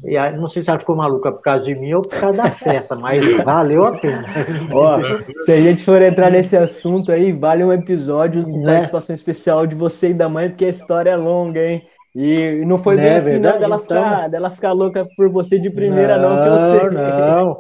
E 0.04 0.16
aí, 0.18 0.38
não 0.38 0.48
sei 0.48 0.62
se 0.62 0.70
ela 0.70 0.78
ficou 0.78 0.96
maluca 0.96 1.32
por 1.32 1.42
causa 1.42 1.64
de 1.64 1.74
mim 1.74 1.94
ou 1.94 2.02
por 2.04 2.20
causa 2.20 2.38
da 2.38 2.52
festa, 2.52 2.96
mas 2.96 3.26
valeu 3.44 3.86
a 3.86 3.98
pena. 3.98 4.24
Ó, 4.72 5.00
se 5.46 5.52
a 5.52 5.60
gente 5.60 5.84
for 5.84 6.00
entrar 6.00 6.30
nesse 6.30 6.56
assunto 6.56 7.12
aí, 7.12 7.32
vale 7.32 7.64
um 7.64 7.74
episódio 7.74 8.44
de 8.44 8.52
né? 8.52 8.74
participação 8.74 9.16
especial 9.16 9.66
de 9.66 9.74
você 9.74 10.10
e 10.10 10.14
da 10.14 10.30
mãe, 10.30 10.50
porque 10.50 10.66
a 10.66 10.70
história 10.70 11.10
é 11.10 11.16
longa, 11.16 11.60
hein? 11.60 11.84
E 12.16 12.64
não 12.66 12.78
foi 12.78 12.96
bem 12.96 13.06
né, 13.06 13.16
assim, 13.18 13.32
verdade, 13.32 13.56
não, 13.56 13.60
dela, 13.60 13.82
então... 13.84 14.04
ficar, 14.04 14.28
dela 14.30 14.50
ficar 14.50 14.72
louca 14.72 15.06
por 15.18 15.28
você 15.28 15.60
de 15.60 15.70
primeira, 15.70 16.18
não, 16.18 16.34
não 16.34 16.44
que 16.44 16.50
eu 16.50 16.80
sei. 16.80 16.90
Não, 16.90 17.60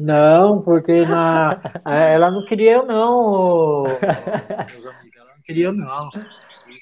não, 0.00 0.62
porque 0.62 1.04
na, 1.04 1.60
ela 1.84 2.30
não 2.30 2.46
queria 2.46 2.74
eu, 2.74 2.86
não, 2.86 3.82
meus 3.82 4.86
amigos, 4.86 5.16
ela 5.16 5.30
não 5.34 5.42
queria 5.44 5.64
eu, 5.66 5.72
não. 5.72 6.08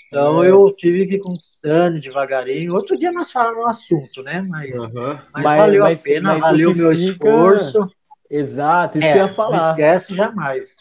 Então 0.08 0.44
é. 0.44 0.50
eu 0.50 0.70
tive 0.76 1.06
que 1.06 1.14
ir 1.14 1.18
conquistando 1.18 1.98
devagarinho. 1.98 2.74
Outro 2.74 2.94
dia 2.94 3.10
nós 3.10 3.32
falamos 3.32 3.64
o 3.64 3.68
assunto, 3.68 4.22
né? 4.22 4.44
Mas, 4.46 4.78
uhum. 4.78 5.18
mas, 5.32 5.44
mas, 5.44 5.58
valeu 5.58 5.82
mas, 5.82 6.00
a 6.00 6.02
pena, 6.02 6.38
valeu 6.38 6.72
o 6.72 6.76
meu 6.76 6.90
fica... 6.90 7.10
esforço. 7.10 7.90
Exato, 8.30 8.98
isso 8.98 9.06
é, 9.06 9.12
que 9.12 9.18
eu 9.18 9.22
ia 9.22 9.28
falar. 9.28 9.56
Não 9.56 9.70
esquece 9.70 10.14
jamais. 10.14 10.76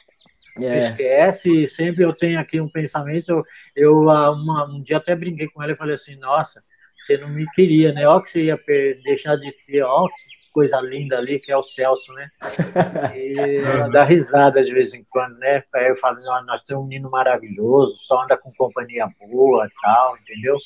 É. 0.61 0.77
Esquece, 0.77 1.67
sempre 1.67 2.03
eu 2.03 2.13
tenho 2.13 2.39
aqui 2.39 2.61
um 2.61 2.69
pensamento. 2.69 3.29
Eu, 3.29 3.43
eu 3.75 4.09
ah, 4.09 4.31
uma, 4.31 4.65
um 4.69 4.81
dia 4.81 4.97
até 4.97 5.15
brinquei 5.15 5.47
com 5.47 5.63
ela 5.63 5.71
e 5.71 5.77
falei 5.77 5.95
assim: 5.95 6.15
Nossa, 6.17 6.63
você 6.95 7.17
não 7.17 7.29
me 7.29 7.45
queria, 7.53 7.91
né? 7.91 8.07
Ó, 8.07 8.19
que 8.19 8.29
você 8.29 8.43
ia 8.43 8.59
deixar 9.03 9.35
de 9.37 9.51
ter, 9.65 9.81
ó, 9.81 10.07
que 10.07 10.13
coisa 10.53 10.79
linda 10.79 11.17
ali, 11.17 11.39
que 11.39 11.51
é 11.51 11.57
o 11.57 11.63
Celso, 11.63 12.13
né? 12.13 12.29
E 13.15 13.37
ela 13.65 13.89
dá 13.89 14.03
risada 14.03 14.63
de 14.63 14.71
vez 14.71 14.93
em 14.93 15.03
quando, 15.09 15.37
né? 15.39 15.63
Aí 15.73 15.89
eu 15.89 15.97
falo: 15.97 16.19
Nós 16.45 16.61
temos 16.61 16.83
um 16.83 16.87
menino 16.87 17.09
maravilhoso, 17.09 17.95
só 17.97 18.23
anda 18.23 18.37
com 18.37 18.53
companhia 18.53 19.07
boa 19.19 19.65
e 19.65 19.71
tal, 19.81 20.15
entendeu? 20.17 20.57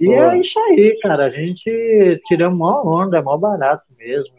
E 0.00 0.06
Pô. 0.06 0.12
é 0.12 0.38
isso 0.38 0.60
aí, 0.60 0.98
cara. 1.00 1.24
A 1.24 1.30
gente 1.30 2.20
tiramos 2.26 2.58
uma 2.58 2.82
onda, 2.86 3.18
é 3.18 3.22
mó 3.22 3.36
barato 3.36 3.86
mesmo. 3.96 4.34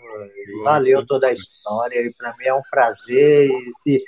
Valeu 0.63 1.05
toda 1.05 1.27
a 1.27 1.33
história. 1.33 1.99
E 1.99 2.13
para 2.13 2.29
mim 2.37 2.45
é 2.45 2.53
um 2.53 2.61
prazer. 2.69 3.49
E 3.49 3.73
se 3.73 4.03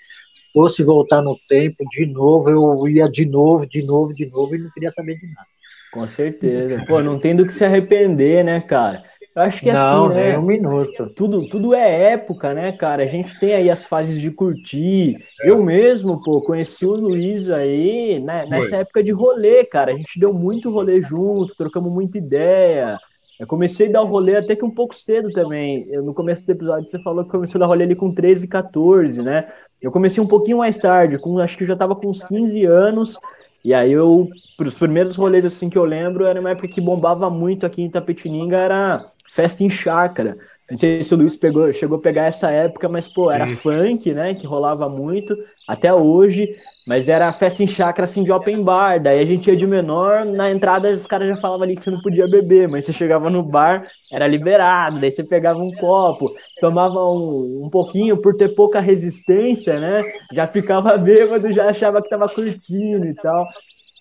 fosse 0.54 0.84
voltar 0.84 1.22
no 1.22 1.38
tempo 1.48 1.84
de 1.90 2.06
novo, 2.06 2.50
eu 2.50 2.88
ia 2.88 3.10
de 3.10 3.26
novo, 3.26 3.68
de 3.68 3.84
novo, 3.84 4.14
de 4.14 4.30
novo 4.30 4.56
e 4.56 4.60
não 4.60 4.70
queria 4.72 4.92
saber 4.92 5.18
de 5.18 5.28
nada. 5.28 5.48
Com 5.92 6.06
certeza. 6.06 6.86
Pô, 6.88 7.02
não 7.02 7.20
tem 7.20 7.36
do 7.36 7.46
que 7.46 7.54
se 7.54 7.66
arrepender, 7.66 8.44
né, 8.44 8.62
cara? 8.62 9.04
Eu 9.36 9.44
acho 9.44 9.62
que 9.62 9.70
é 9.70 9.74
não, 9.74 10.08
assim, 10.08 10.16
né? 10.16 10.38
um 10.38 10.42
minuto. 10.42 11.14
Tudo, 11.16 11.48
tudo 11.48 11.74
é 11.74 12.14
época, 12.14 12.54
né, 12.54 12.72
cara? 12.72 13.04
A 13.04 13.06
gente 13.06 13.40
tem 13.40 13.54
aí 13.54 13.70
as 13.70 13.86
fases 13.86 14.20
de 14.20 14.32
curtir. 14.32 15.18
É. 15.42 15.50
Eu 15.50 15.64
mesmo, 15.64 16.22
pô, 16.22 16.42
conheci 16.42 16.86
o 16.86 16.92
Luiz 16.92 17.50
aí 17.50 18.20
né, 18.20 18.46
nessa 18.48 18.78
época 18.78 19.04
de 19.04 19.12
rolê, 19.12 19.64
cara. 19.66 19.94
A 19.94 19.96
gente 19.96 20.20
deu 20.20 20.34
muito 20.34 20.72
rolê 20.72 21.02
junto, 21.02 21.56
trocamos 21.56 21.92
muita 21.92 22.18
ideia. 22.18 22.98
Eu 23.40 23.48
comecei 23.48 23.88
a 23.88 23.92
dar 23.94 24.02
o 24.02 24.06
rolê 24.06 24.36
até 24.36 24.54
que 24.54 24.66
um 24.66 24.70
pouco 24.70 24.94
cedo 24.94 25.32
também. 25.32 25.88
Eu, 25.90 26.04
no 26.04 26.14
começo 26.14 26.46
do 26.46 26.52
episódio 26.52 26.90
você 26.90 27.00
falou 27.00 27.24
que 27.24 27.32
começou 27.32 27.58
a 27.58 27.62
dar 27.62 27.68
rolê 27.68 27.86
ali 27.86 27.96
com 27.96 28.14
13, 28.14 28.46
14, 28.46 29.22
né? 29.22 29.48
Eu 29.82 29.92
comecei 29.92 30.22
um 30.22 30.28
pouquinho 30.28 30.58
mais 30.58 30.78
tarde, 30.78 31.18
com, 31.18 31.40
acho 31.40 31.58
que 31.58 31.66
já 31.66 31.76
tava 31.76 31.96
com 31.96 32.10
uns 32.10 32.22
15 32.24 32.66
anos. 32.66 33.18
E 33.64 33.74
aí 33.74 33.94
eu, 33.94 34.28
os 34.60 34.78
primeiros 34.78 35.16
rolês 35.16 35.46
assim 35.46 35.70
que 35.70 35.78
eu 35.78 35.86
lembro, 35.86 36.26
era 36.26 36.40
uma 36.40 36.50
época 36.50 36.68
que 36.68 36.82
bombava 36.82 37.30
muito 37.30 37.66
aqui 37.66 37.82
em 37.82 37.90
Tapetininga, 37.90 38.58
era 38.58 39.06
festa 39.26 39.64
em 39.64 39.70
chácara. 39.70 40.38
Não 40.70 40.78
sei 40.78 41.02
se 41.02 41.14
o 41.14 41.18
Luiz 41.18 41.36
pegou, 41.36 41.72
chegou 41.74 41.98
a 41.98 42.02
pegar 42.02 42.26
essa 42.26 42.52
época, 42.52 42.88
mas, 42.88 43.08
pô, 43.08 43.32
era 43.32 43.48
Sim. 43.48 43.56
funk, 43.56 44.14
né? 44.14 44.36
Que 44.36 44.46
rolava 44.46 44.88
muito, 44.88 45.36
até 45.68 45.92
hoje, 45.94 46.54
mas 46.86 47.08
era 47.08 47.32
festa 47.32 47.64
em 47.64 47.68
chácara, 47.68 48.06
assim, 48.06 48.24
de 48.24 48.32
open 48.32 48.64
bar. 48.64 49.02
Daí 49.02 49.20
a 49.20 49.26
gente 49.26 49.50
ia 49.50 49.56
de 49.56 49.66
menor, 49.66 50.26
na 50.26 50.52
entrada 50.52 50.92
os 50.92 51.08
caras 51.08 51.28
já 51.28 51.38
falavam 51.38 51.64
ali 51.64 51.76
que 51.76 51.84
você 51.84 51.90
não 51.90 52.02
podia 52.02 52.28
beber, 52.28 52.68
mas 52.68 52.86
você 52.86 52.94
chegava 52.94 53.30
no 53.30 53.42
bar, 53.42 53.88
era 54.12 54.28
liberado, 54.28 55.00
daí 55.00 55.12
você 55.12 55.24
pegava 55.24 55.60
um 55.60 55.72
copo, 55.80 56.26
tomava 56.60 57.00
um, 57.04 57.64
um 57.66 57.70
pouquinho 57.70 58.18
por 58.18 58.36
ter 58.36 58.50
pouca 58.50 58.80
resistência, 58.80 59.80
né? 59.80 60.02
Já 60.34 60.48
ficava 60.48 60.98
bêbado, 60.98 61.52
já 61.52 61.70
achava 61.70 62.02
que 62.02 62.10
tava 62.10 62.30
curtindo 62.30 63.06
e 63.06 63.16
tal. 63.16 63.48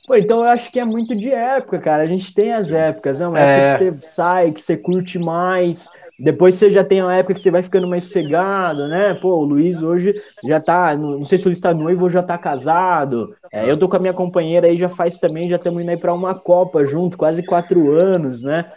Pô, 0.07 0.17
então 0.17 0.39
eu 0.39 0.51
acho 0.51 0.71
que 0.71 0.81
é 0.81 0.85
muito 0.87 1.15
de 1.15 1.31
época, 1.31 1.79
cara. 1.79 2.03
A 2.03 2.07
gente 2.07 2.33
tem 2.33 2.53
as 2.53 2.73
épocas, 2.73 3.21
né? 3.21 3.29
Uma 3.29 3.39
é. 3.39 3.43
época 3.43 3.73
que 3.73 4.01
você 4.01 4.07
sai, 4.07 4.53
que 4.53 4.61
você 4.63 4.75
curte 4.75 5.19
mais, 5.19 5.87
depois 6.19 6.57
você 6.57 6.69
já 6.69 6.83
tem 6.83 7.01
uma 7.01 7.15
época 7.15 7.35
que 7.35 7.41
você 7.41 7.51
vai 7.51 7.63
ficando 7.63 7.87
mais 7.87 8.05
sossegado, 8.05 8.89
né? 8.89 9.15
Pô, 9.15 9.37
o 9.37 9.45
Luiz 9.45 9.81
hoje 9.81 10.21
já 10.45 10.59
tá. 10.61 10.97
Não 10.97 11.25
sei 11.25 11.39
se 11.39 11.45
o 11.45 11.49
Luiz 11.49 11.61
tá 11.61 11.73
noivo 11.73 12.05
ou 12.05 12.11
já 12.11 12.23
tá 12.23 12.37
casado. 12.37 13.37
É, 13.53 13.71
eu 13.71 13.77
tô 13.77 13.89
com 13.89 13.97
a 13.97 14.01
minha 14.01 14.13
companheira 14.13 14.67
aí 14.67 14.77
já 14.77 14.89
faz 14.89 15.19
também, 15.21 15.49
já 15.49 15.57
estamos 15.57 15.81
indo 15.81 15.91
aí 15.91 15.97
pra 15.97 16.13
uma 16.13 16.35
Copa 16.35 16.85
junto, 16.85 17.17
quase 17.17 17.45
quatro 17.45 17.93
anos, 17.93 18.43
né? 18.43 18.73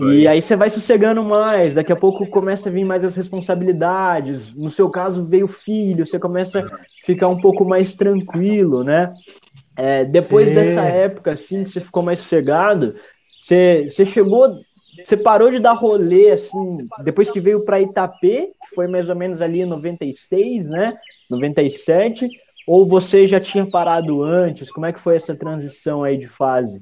Aí. 0.00 0.20
E 0.20 0.28
aí 0.28 0.40
você 0.40 0.54
vai 0.54 0.70
sossegando 0.70 1.24
mais, 1.24 1.74
daqui 1.74 1.92
a 1.92 1.96
pouco 1.96 2.24
começa 2.28 2.68
a 2.68 2.72
vir 2.72 2.84
mais 2.84 3.02
as 3.02 3.16
responsabilidades. 3.16 4.54
No 4.54 4.70
seu 4.70 4.88
caso, 4.88 5.24
veio 5.24 5.48
filho, 5.48 6.06
você 6.06 6.20
começa 6.20 6.60
a 6.60 6.70
ficar 7.04 7.28
um 7.28 7.40
pouco 7.40 7.64
mais 7.64 7.94
tranquilo, 7.94 8.84
né? 8.84 9.12
É, 9.76 10.04
depois 10.04 10.48
Sim. 10.48 10.54
dessa 10.54 10.82
época, 10.82 11.32
assim, 11.32 11.64
que 11.64 11.70
você 11.70 11.80
ficou 11.80 12.02
mais 12.02 12.20
sossegado, 12.20 12.94
você, 13.40 13.86
você 13.88 14.06
chegou 14.06 14.56
você 15.04 15.16
parou 15.16 15.50
de 15.50 15.58
dar 15.58 15.72
rolê, 15.72 16.30
assim, 16.32 16.88
depois 17.04 17.30
que 17.30 17.40
veio 17.40 17.64
para 17.64 17.80
Itapê, 17.80 18.50
que 18.62 18.74
foi 18.74 18.86
mais 18.86 19.08
ou 19.08 19.16
menos 19.16 19.40
ali 19.40 19.60
em 19.60 19.66
96, 19.66 20.68
né? 20.68 20.96
97, 21.30 22.28
ou 22.66 22.84
você 22.84 23.26
já 23.26 23.40
tinha 23.40 23.68
parado 23.68 24.22
antes? 24.22 24.70
Como 24.70 24.86
é 24.86 24.92
que 24.92 25.00
foi 25.00 25.16
essa 25.16 25.36
transição 25.36 26.02
aí 26.02 26.16
de 26.16 26.28
fase? 26.28 26.80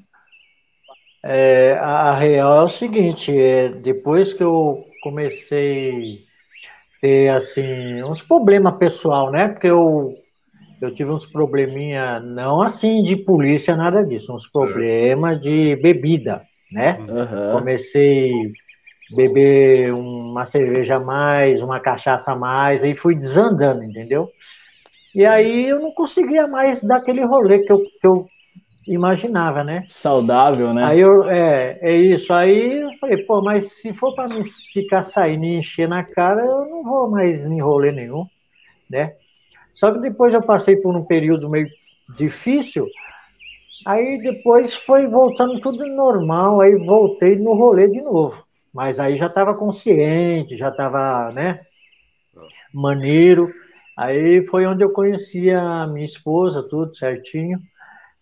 É, 1.22 1.72
a 1.80 2.14
real 2.14 2.60
é 2.60 2.64
o 2.64 2.68
seguinte, 2.68 3.36
é, 3.36 3.68
depois 3.68 4.32
que 4.32 4.42
eu 4.42 4.84
comecei 5.02 6.24
a 6.96 7.00
ter, 7.00 7.28
assim, 7.30 8.02
uns 8.02 8.22
problemas 8.22 8.76
pessoal, 8.76 9.30
né? 9.30 9.48
Porque 9.48 9.66
eu, 9.66 10.14
eu 10.80 10.94
tive 10.94 11.10
uns 11.10 11.24
probleminha, 11.24 12.20
não 12.20 12.60
assim 12.60 13.02
de 13.02 13.16
polícia, 13.16 13.74
nada 13.76 14.04
disso, 14.04 14.34
uns 14.34 14.46
problemas 14.46 15.40
de 15.40 15.76
bebida 15.76 16.42
né? 16.74 16.98
Uhum. 16.98 17.58
Comecei 17.58 18.32
a 19.12 19.16
beber 19.16 19.94
uma 19.94 20.44
cerveja 20.44 20.96
a 20.96 21.00
mais, 21.00 21.62
uma 21.62 21.78
cachaça 21.78 22.32
a 22.32 22.36
mais, 22.36 22.82
e 22.82 22.94
fui 22.96 23.14
desandando, 23.14 23.84
entendeu? 23.84 24.28
E 25.14 25.24
aí 25.24 25.68
eu 25.68 25.80
não 25.80 25.92
conseguia 25.92 26.48
mais 26.48 26.82
dar 26.82 26.96
aquele 26.96 27.24
rolê 27.24 27.60
que 27.60 27.72
eu, 27.72 27.78
que 27.78 28.06
eu 28.06 28.26
imaginava, 28.88 29.62
né? 29.62 29.84
Saudável, 29.86 30.74
né? 30.74 30.84
Aí 30.84 30.98
eu, 30.98 31.30
é, 31.30 31.78
é 31.80 31.96
isso. 31.96 32.34
Aí 32.34 32.80
eu 32.80 32.90
falei, 32.98 33.18
pô, 33.18 33.40
mas 33.40 33.72
se 33.74 33.94
for 33.94 34.12
para 34.16 34.28
me 34.28 34.42
ficar 34.72 35.04
saindo 35.04 35.44
e 35.44 35.58
encher 35.58 35.88
na 35.88 36.02
cara, 36.02 36.42
eu 36.42 36.66
não 36.68 36.82
vou 36.82 37.08
mais 37.08 37.46
em 37.46 37.60
rolê 37.60 37.92
nenhum, 37.92 38.26
né? 38.90 39.14
Só 39.72 39.92
que 39.92 40.00
depois 40.00 40.34
eu 40.34 40.42
passei 40.42 40.76
por 40.76 40.96
um 40.96 41.04
período 41.04 41.48
meio 41.48 41.68
difícil, 42.16 42.88
Aí 43.86 44.18
depois 44.22 44.74
foi 44.74 45.06
voltando 45.06 45.60
tudo 45.60 45.86
normal, 45.86 46.60
aí 46.60 46.74
voltei 46.76 47.36
no 47.36 47.54
rolê 47.54 47.88
de 47.88 48.00
novo. 48.00 48.42
Mas 48.72 48.98
aí 48.98 49.16
já 49.16 49.26
estava 49.26 49.54
consciente, 49.54 50.56
já 50.56 50.70
estava, 50.70 51.30
né, 51.32 51.60
maneiro. 52.72 53.52
Aí 53.96 54.44
foi 54.46 54.66
onde 54.66 54.82
eu 54.82 54.90
conheci 54.90 55.50
a 55.50 55.86
minha 55.86 56.06
esposa, 56.06 56.66
tudo 56.68 56.94
certinho. 56.96 57.60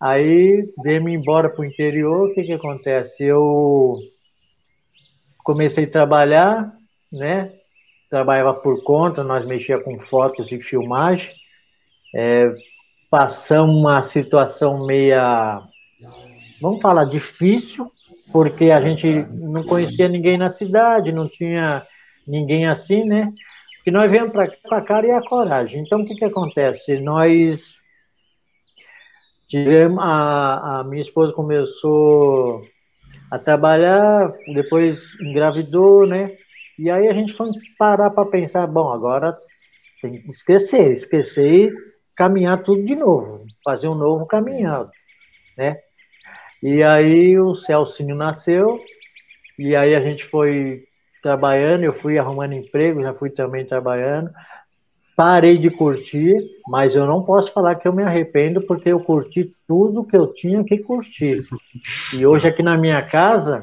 Aí 0.00 0.68
veio-me 0.82 1.14
embora 1.14 1.48
para 1.48 1.62
o 1.62 1.64
interior, 1.64 2.28
o 2.28 2.34
que 2.34 2.42
que 2.42 2.52
acontece? 2.52 3.24
Eu 3.24 3.98
comecei 5.44 5.84
a 5.84 5.90
trabalhar, 5.90 6.72
né, 7.10 7.52
trabalhava 8.10 8.52
por 8.52 8.82
conta, 8.82 9.22
nós 9.22 9.46
mexia 9.46 9.78
com 9.78 9.98
fotos 10.00 10.50
e 10.50 10.60
filmagem. 10.60 11.32
É, 12.14 12.52
passamos 13.12 13.76
uma 13.76 14.02
situação 14.02 14.86
meia, 14.86 15.60
vamos 16.62 16.80
falar, 16.80 17.04
difícil, 17.04 17.92
porque 18.32 18.70
a 18.70 18.80
gente 18.80 19.06
não 19.30 19.62
conhecia 19.64 20.08
ninguém 20.08 20.38
na 20.38 20.48
cidade, 20.48 21.12
não 21.12 21.28
tinha 21.28 21.86
ninguém 22.26 22.66
assim, 22.66 23.04
né? 23.04 23.30
Que 23.84 23.90
nós 23.90 24.10
viemos 24.10 24.32
para 24.32 24.48
com 24.48 24.74
a 24.74 24.80
cara 24.80 25.06
e 25.06 25.10
a 25.10 25.20
coragem. 25.20 25.82
Então, 25.82 26.00
o 26.00 26.06
que, 26.06 26.14
que 26.14 26.24
acontece? 26.24 26.98
Nós 27.00 27.82
tivemos, 29.46 29.98
a, 30.02 30.80
a 30.80 30.84
minha 30.84 31.02
esposa 31.02 31.34
começou 31.34 32.62
a 33.30 33.38
trabalhar, 33.38 34.32
depois 34.54 35.20
engravidou, 35.20 36.06
né? 36.06 36.34
E 36.78 36.88
aí 36.88 37.06
a 37.08 37.12
gente 37.12 37.34
foi 37.34 37.50
parar 37.78 38.08
para 38.08 38.30
pensar, 38.30 38.66
bom, 38.68 38.90
agora 38.90 39.36
tem 40.00 40.22
que 40.22 40.30
esquecer, 40.30 40.92
esquecer 40.92 41.74
caminhar 42.16 42.62
tudo 42.62 42.82
de 42.82 42.94
novo, 42.94 43.44
fazer 43.64 43.88
um 43.88 43.94
novo 43.94 44.26
caminhado, 44.26 44.90
né? 45.56 45.78
E 46.62 46.82
aí 46.82 47.38
o 47.38 47.56
Celcinho 47.56 48.14
nasceu, 48.14 48.80
e 49.58 49.74
aí 49.74 49.94
a 49.94 50.00
gente 50.00 50.24
foi 50.24 50.84
trabalhando, 51.22 51.84
eu 51.84 51.92
fui 51.92 52.18
arrumando 52.18 52.52
emprego, 52.52 53.02
já 53.02 53.12
fui 53.14 53.30
também 53.30 53.64
trabalhando, 53.64 54.30
parei 55.16 55.58
de 55.58 55.70
curtir, 55.70 56.34
mas 56.68 56.94
eu 56.94 57.06
não 57.06 57.22
posso 57.22 57.52
falar 57.52 57.76
que 57.76 57.86
eu 57.86 57.92
me 57.92 58.02
arrependo, 58.02 58.62
porque 58.62 58.88
eu 58.88 59.00
curti 59.00 59.52
tudo 59.66 60.04
que 60.04 60.16
eu 60.16 60.32
tinha 60.32 60.64
que 60.64 60.78
curtir. 60.78 61.42
E 62.14 62.26
hoje 62.26 62.48
aqui 62.48 62.62
na 62.62 62.76
minha 62.76 63.02
casa, 63.02 63.60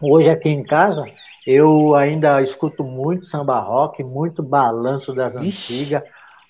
hoje 0.00 0.28
aqui 0.28 0.48
em 0.48 0.62
casa, 0.62 1.04
eu 1.46 1.94
ainda 1.94 2.42
escuto 2.42 2.84
muito 2.84 3.26
samba 3.26 3.58
rock, 3.58 4.04
muito 4.04 4.42
balanço 4.42 5.14
das 5.14 5.34
antigas, 5.36 6.02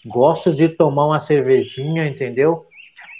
gosto 0.06 0.52
de 0.54 0.68
tomar 0.68 1.06
uma 1.06 1.20
cervejinha, 1.20 2.08
entendeu? 2.08 2.64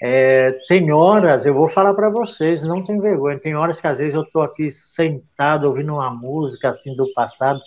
É, 0.01 0.53
tem 0.69 0.93
horas, 0.93 1.45
eu 1.45 1.53
vou 1.53 1.69
falar 1.69 1.93
para 1.93 2.09
vocês, 2.09 2.63
não 2.63 2.85
tem 2.85 3.01
vergonha, 3.01 3.39
tem 3.39 3.57
horas 3.57 3.81
que 3.81 3.87
às 3.87 3.99
vezes 3.99 4.15
eu 4.15 4.23
estou 4.23 4.43
aqui 4.43 4.71
sentado 4.71 5.65
ouvindo 5.67 5.95
uma 5.95 6.11
música 6.11 6.69
assim 6.69 6.95
do 6.95 7.13
passado, 7.13 7.61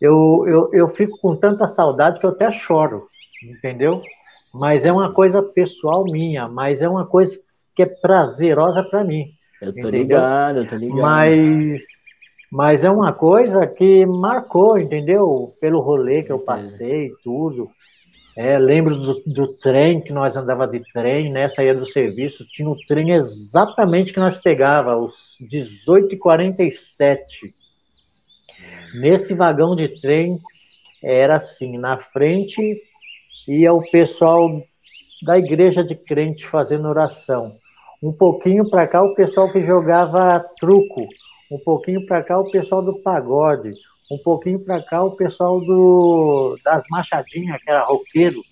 eu, 0.00 0.44
eu, 0.46 0.70
eu 0.72 0.88
fico 0.88 1.18
com 1.18 1.34
tanta 1.36 1.66
saudade 1.66 2.20
que 2.20 2.26
eu 2.26 2.30
até 2.30 2.52
choro, 2.52 3.08
entendeu? 3.42 4.02
Mas 4.54 4.84
é 4.84 4.92
uma 4.92 5.12
coisa 5.12 5.42
pessoal 5.42 6.04
minha, 6.04 6.48
mas 6.48 6.82
é 6.82 6.88
uma 6.88 7.06
coisa 7.06 7.38
que 7.74 7.82
é 7.82 7.86
prazerosa 7.86 8.82
para 8.82 9.02
mim. 9.02 9.26
Eu 9.60 9.72
tô 9.72 9.78
entendeu? 9.78 10.02
ligado, 10.02 10.58
eu 10.58 10.66
tô 10.66 10.76
ligado. 10.76 11.00
Mas, 11.00 11.82
mas 12.50 12.84
é 12.84 12.90
uma 12.90 13.12
coisa 13.12 13.66
que 13.66 14.04
marcou, 14.04 14.78
entendeu? 14.78 15.54
Pelo 15.60 15.80
rolê 15.80 16.22
que 16.22 16.32
eu 16.32 16.40
passei, 16.40 17.10
tudo. 17.22 17.70
É, 18.36 18.58
lembro 18.58 18.96
do, 18.96 19.22
do, 19.26 19.48
trem 19.48 20.00
que 20.00 20.12
nós 20.12 20.36
andava 20.36 20.66
de 20.66 20.80
trem, 20.92 21.30
né? 21.30 21.48
Saía 21.50 21.74
do 21.74 21.86
serviço, 21.86 22.46
tinha 22.46 22.68
o 22.68 22.76
trem 22.86 23.10
exatamente 23.10 24.12
que 24.12 24.20
nós 24.20 24.38
pegava, 24.38 24.96
os 24.96 25.36
18h47. 25.50 27.52
Nesse 28.94 29.34
vagão 29.34 29.76
de 29.76 30.00
trem 30.00 30.40
era 31.02 31.36
assim, 31.36 31.76
na 31.76 31.98
frente 31.98 32.80
ia 33.46 33.72
o 33.72 33.82
pessoal 33.90 34.62
da 35.22 35.38
igreja 35.38 35.84
de 35.84 35.94
crente 35.94 36.46
fazendo 36.46 36.88
oração. 36.88 37.56
Um 38.02 38.12
pouquinho 38.12 38.68
para 38.68 38.86
cá 38.86 39.02
o 39.02 39.14
pessoal 39.14 39.52
que 39.52 39.62
jogava 39.62 40.44
truco, 40.58 41.06
um 41.50 41.58
pouquinho 41.58 42.04
para 42.06 42.22
cá 42.22 42.38
o 42.38 42.50
pessoal 42.50 42.82
do 42.82 43.00
pagode, 43.02 43.72
um 44.12 44.18
pouquinho 44.18 44.60
para 44.60 44.82
cá 44.82 45.02
o 45.02 45.12
pessoal 45.12 45.60
do, 45.60 46.58
das 46.62 46.84
machadinhas, 46.90 47.62
que 47.62 47.70
era 47.70 47.84
roqueiro, 47.84 48.42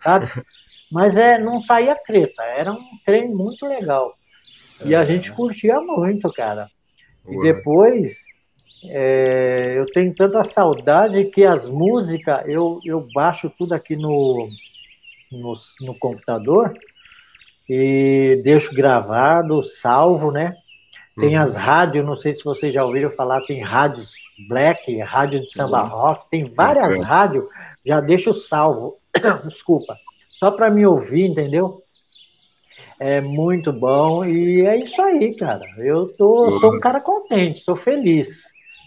sabe? 0.00 0.26
Mas 0.90 1.16
é, 1.16 1.38
não 1.38 1.60
saía 1.60 1.96
treta, 1.96 2.42
era 2.42 2.72
um 2.72 2.98
trem 3.04 3.28
muito 3.28 3.66
legal. 3.66 4.14
E 4.84 4.94
a 4.94 5.04
gente 5.04 5.32
curtia 5.32 5.80
muito, 5.80 6.32
cara. 6.32 6.68
E 7.28 7.38
depois, 7.42 8.24
é, 8.84 9.74
eu 9.76 9.86
tenho 9.86 10.14
tanta 10.14 10.42
saudade 10.44 11.24
que 11.26 11.44
as 11.44 11.68
músicas, 11.68 12.48
eu, 12.48 12.80
eu 12.84 13.06
baixo 13.12 13.50
tudo 13.50 13.74
aqui 13.74 13.96
no, 13.96 14.48
no, 15.30 15.54
no 15.80 15.98
computador 15.98 16.72
e 17.68 18.40
deixo 18.42 18.74
gravado, 18.74 19.62
salvo, 19.62 20.30
né? 20.30 20.56
Tem 21.18 21.36
uhum. 21.36 21.42
as 21.42 21.54
rádios, 21.56 22.06
não 22.06 22.16
sei 22.16 22.34
se 22.34 22.44
vocês 22.44 22.72
já 22.72 22.84
ouviram 22.84 23.10
falar, 23.10 23.40
tem 23.42 23.62
rádios 23.62 24.12
black, 24.48 24.98
rádio 25.00 25.40
de 25.40 25.50
samba 25.50 25.82
uhum. 25.82 25.88
rock, 25.88 26.30
tem 26.30 26.52
várias 26.54 26.96
uhum. 26.96 27.02
rádios, 27.02 27.44
já 27.84 28.00
deixo 28.00 28.32
salvo, 28.32 28.98
desculpa, 29.44 29.96
só 30.38 30.50
para 30.50 30.70
me 30.70 30.86
ouvir, 30.86 31.26
entendeu? 31.26 31.82
É 33.00 33.20
muito 33.20 33.72
bom 33.72 34.24
e 34.24 34.62
é 34.62 34.82
isso 34.82 35.00
aí, 35.00 35.34
cara. 35.36 35.64
Eu 35.78 36.06
tô, 36.16 36.58
sou 36.58 36.74
um 36.74 36.80
cara 36.80 37.00
contente, 37.00 37.60
sou 37.60 37.76
feliz. 37.76 38.44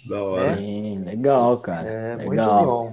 Da 0.07 0.21
hora. 0.23 0.59
É, 0.61 0.95
legal, 0.99 1.57
cara. 1.59 1.89
É 1.89 2.15
legal. 2.15 2.25
muito 2.25 2.65
bom. 2.65 2.89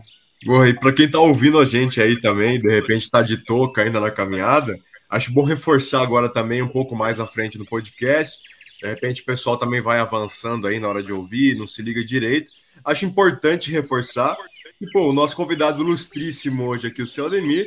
Bom, 0.47 0.65
e 0.65 0.79
para 0.79 0.93
quem 0.93 1.07
está 1.07 1.19
ouvindo 1.19 1.59
a 1.59 1.65
gente 1.65 2.01
aí 2.01 2.21
também, 2.21 2.61
de 2.61 2.69
repente 2.69 3.03
está 3.03 3.23
de 3.23 3.45
touca 3.45 3.83
ainda 3.83 3.99
na 3.99 4.11
caminhada, 4.11 4.79
acho 5.11 5.33
bom 5.33 5.43
reforçar 5.43 6.03
agora 6.03 6.29
também 6.29 6.63
um 6.63 6.69
pouco 6.69 6.95
mais 6.95 7.19
à 7.19 7.27
frente 7.27 7.59
no 7.59 7.65
podcast 7.65 8.39
de 8.81 8.89
repente 8.89 9.23
o 9.23 9.25
pessoal 9.25 9.57
também 9.57 9.81
vai 9.81 9.99
avançando 9.99 10.67
aí 10.67 10.79
na 10.79 10.89
hora 10.89 11.03
de 11.03 11.13
ouvir, 11.13 11.57
não 11.57 11.67
se 11.67 11.83
liga 11.83 12.05
direito. 12.05 12.51
Acho 12.85 13.05
importante 13.05 13.71
reforçar. 13.71 14.37
E, 14.81 14.91
pô, 14.93 15.09
o 15.09 15.13
nosso 15.13 15.35
convidado 15.35 15.83
ilustríssimo 15.83 16.65
hoje 16.65 16.87
aqui, 16.87 17.03
o 17.03 17.07
seu 17.07 17.27
Ademir. 17.27 17.67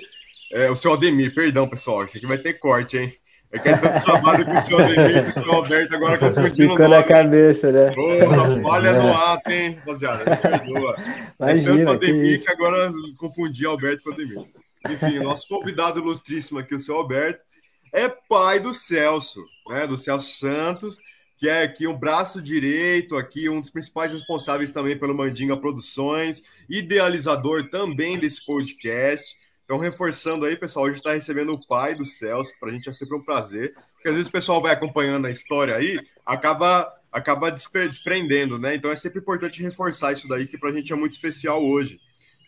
É, 0.52 0.70
o 0.70 0.76
seu 0.76 0.94
Ademir, 0.94 1.34
perdão, 1.34 1.68
pessoal, 1.68 2.04
isso 2.04 2.18
aqui 2.18 2.26
vai 2.26 2.38
ter 2.38 2.54
corte, 2.54 2.98
hein? 2.98 3.14
É 3.52 3.60
que 3.60 3.68
é 3.68 3.76
tanto 3.76 4.06
trabalho 4.06 4.46
com 4.46 4.54
o 4.54 4.60
seu 4.60 4.80
Ademir 4.80 5.24
com 5.24 5.30
o 5.30 5.34
seu 5.34 5.52
Alberto, 5.52 5.96
agora 5.96 6.18
confundindo 6.18 6.72
Ficou 6.72 6.88
na 6.88 7.04
cabeça, 7.04 7.72
né? 7.72 7.92
Porra, 7.94 8.56
falha 8.64 8.94
no 8.94 9.14
ato, 9.14 9.52
hein, 9.52 9.76
rapaziada? 9.80 10.38
Perdoa. 10.38 10.96
Imagina, 11.38 11.74
é 11.74 11.86
tanto 11.86 11.92
Ademir 11.92 12.40
que, 12.40 12.46
que 12.46 12.52
agora 12.52 12.90
confundi 13.18 13.66
Alberto 13.66 14.04
com 14.04 14.12
Ademir. 14.12 14.46
Enfim, 14.90 15.20
nosso 15.20 15.48
convidado 15.50 16.00
ilustríssimo 16.00 16.60
aqui, 16.60 16.74
o 16.74 16.80
seu 16.80 16.96
Alberto 16.96 17.51
é 17.92 18.10
pai 18.10 18.60
do 18.60 18.74
Celso, 18.74 19.44
né? 19.68 19.86
Do 19.86 19.98
Celso 19.98 20.38
Santos, 20.38 20.98
que 21.38 21.50
é 21.50 21.64
aqui 21.64 21.88
um 21.88 21.98
braço 21.98 22.42
direito, 22.42 23.18
aqui 23.18 23.50
um 23.50 23.60
dos 23.60 23.70
principais 23.70 24.14
responsáveis 24.14 24.72
também 24.72 24.98
pelo 24.98 25.16
Mandinga 25.16 25.58
Produções, 25.58 26.44
idealizador 26.70 27.70
também 27.70 28.20
desse 28.20 28.46
podcast. 28.46 29.36
Então, 29.64 29.80
reforçando 29.80 30.46
aí, 30.46 30.56
pessoal, 30.56 30.86
a 30.86 30.88
gente 30.90 30.98
está 30.98 31.14
recebendo 31.14 31.54
o 31.54 31.68
pai 31.68 31.96
do 31.96 32.06
Celso, 32.06 32.54
para 32.60 32.70
a 32.70 32.74
gente 32.74 32.90
é 32.90 32.94
sempre 32.94 33.16
um 33.16 33.24
prazer, 33.24 33.74
porque 33.74 34.10
às 34.10 34.14
vezes 34.14 34.28
o 34.28 34.32
pessoal 34.32 34.62
vai 34.62 34.74
acompanhando 34.74 35.28
a 35.28 35.32
história 35.32 35.76
aí, 35.76 36.00
acaba 36.26 36.94
acaba 37.12 37.52
desprendendo, 37.52 38.58
né? 38.58 38.76
Então 38.76 38.90
é 38.90 38.96
sempre 38.96 39.20
importante 39.20 39.62
reforçar 39.62 40.14
isso 40.14 40.28
daí, 40.28 40.48
que 40.48 40.58
para 40.58 40.70
a 40.70 40.74
gente 40.74 40.94
é 40.94 40.96
muito 40.96 41.12
especial 41.12 41.64
hoje. 41.64 42.00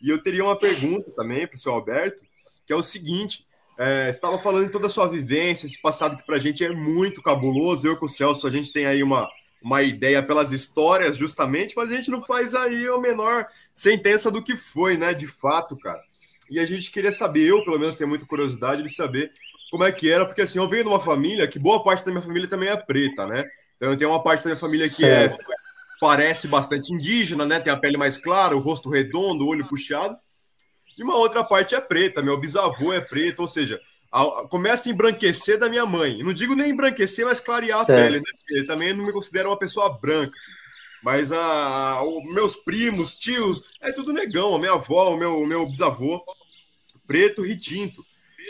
E 0.02 0.10
eu 0.10 0.22
teria 0.22 0.44
uma 0.44 0.58
pergunta 0.58 1.12
também 1.12 1.48
para 1.48 1.56
o 1.56 1.60
seu 1.60 1.74
Alberto, 1.74 2.24
que 2.66 2.72
é 2.72 2.76
o 2.76 2.84
seguinte: 2.84 3.46
é, 3.78 4.10
estava 4.10 4.38
falando 4.38 4.66
de 4.66 4.72
toda 4.72 4.88
a 4.88 4.90
sua 4.90 5.08
vivência, 5.08 5.66
esse 5.66 5.82
passado 5.82 6.18
que 6.18 6.26
para 6.26 6.36
a 6.36 6.40
gente 6.40 6.64
é 6.64 6.70
muito 6.70 7.22
cabuloso. 7.22 7.88
Eu 7.88 7.98
com 7.98 8.06
o 8.06 8.10
Celso, 8.10 8.48
a 8.48 8.52
gente 8.52 8.72
tem 8.72 8.86
aí 8.86 9.02
uma, 9.02 9.28
uma 9.62 9.82
ideia 9.82 10.22
pelas 10.22 10.52
histórias, 10.52 11.18
justamente, 11.18 11.76
mas 11.76 11.92
a 11.92 11.96
gente 11.96 12.12
não 12.12 12.22
faz 12.22 12.54
aí 12.54 12.88
a 12.88 12.98
menor 12.98 13.48
sentença 13.74 14.30
do 14.30 14.44
que 14.44 14.56
foi, 14.56 14.98
né? 14.98 15.14
De 15.14 15.28
fato, 15.28 15.78
cara. 15.78 16.02
E 16.50 16.60
a 16.60 16.66
gente 16.66 16.92
queria 16.92 17.12
saber, 17.12 17.48
eu 17.48 17.64
pelo 17.64 17.80
menos 17.80 17.96
tenho 17.96 18.10
muita 18.10 18.26
curiosidade 18.26 18.84
de 18.84 18.94
saber 18.94 19.32
como 19.72 19.84
é 19.84 19.92
que 19.92 20.12
era, 20.12 20.26
porque 20.26 20.42
assim, 20.42 20.60
eu 20.60 20.70
venho 20.70 20.84
de 20.84 20.90
uma 20.90 21.00
família 21.00 21.48
que 21.48 21.58
boa 21.58 21.84
parte 21.84 22.06
da 22.06 22.12
minha 22.12 22.22
família 22.22 22.48
também 22.48 22.70
é 22.70 22.78
preta, 22.78 23.26
né? 23.26 23.44
Então 23.78 23.90
eu 23.90 23.98
tenho 23.98 24.12
uma 24.12 24.22
parte 24.22 24.44
da 24.44 24.50
minha 24.50 24.60
família 24.60 24.88
que 24.88 25.04
é 25.04 25.36
parece 26.00 26.50
bastante 26.50 26.94
indígena, 26.94 27.46
né? 27.46 27.62
Tem 27.62 27.72
a 27.72 27.78
pele 27.78 27.98
mais 27.98 28.18
clara, 28.18 28.56
o 28.56 28.60
rosto 28.60 28.90
redondo, 28.90 29.46
o 29.46 29.48
olho 29.48 29.68
puxado. 29.68 30.18
E 30.98 31.04
uma 31.04 31.16
outra 31.16 31.44
parte 31.44 31.76
é 31.76 31.82
preta, 31.82 32.22
meu 32.22 32.38
bisavô 32.38 32.94
é 32.94 33.02
preto, 33.02 33.40
ou 33.42 33.48
seja, 33.48 33.80
a, 34.12 34.48
começa 34.48 34.88
a 34.88 34.92
embranquecer 34.92 35.58
da 35.58 35.68
minha 35.68 35.86
mãe. 35.86 36.22
Não 36.24 36.34
digo 36.34 36.56
nem 36.56 36.72
embranquecer, 36.72 37.26
mas 37.26 37.40
clarear 37.40 37.82
a 37.82 37.86
certo. 37.86 38.00
pele, 38.00 38.18
né? 38.18 38.32
Ele 38.52 38.68
também 38.68 38.94
não 38.94 39.06
me 39.06 39.12
considera 39.12 39.50
uma 39.50 39.58
pessoa 39.58 39.90
branca. 39.90 40.38
Mas 41.04 41.32
a, 41.32 42.00
a, 42.00 42.04
meus 42.34 42.56
primos, 42.56 43.16
tios, 43.16 43.64
é 43.82 43.92
tudo 43.92 44.14
negão. 44.14 44.56
A 44.56 44.60
minha 44.60 44.74
avó, 44.74 45.14
o 45.14 45.18
meu, 45.18 45.46
meu 45.46 45.66
bisavô, 45.66 46.24
preto 47.08 47.46
e 47.46 47.58
tinto. 47.58 48.06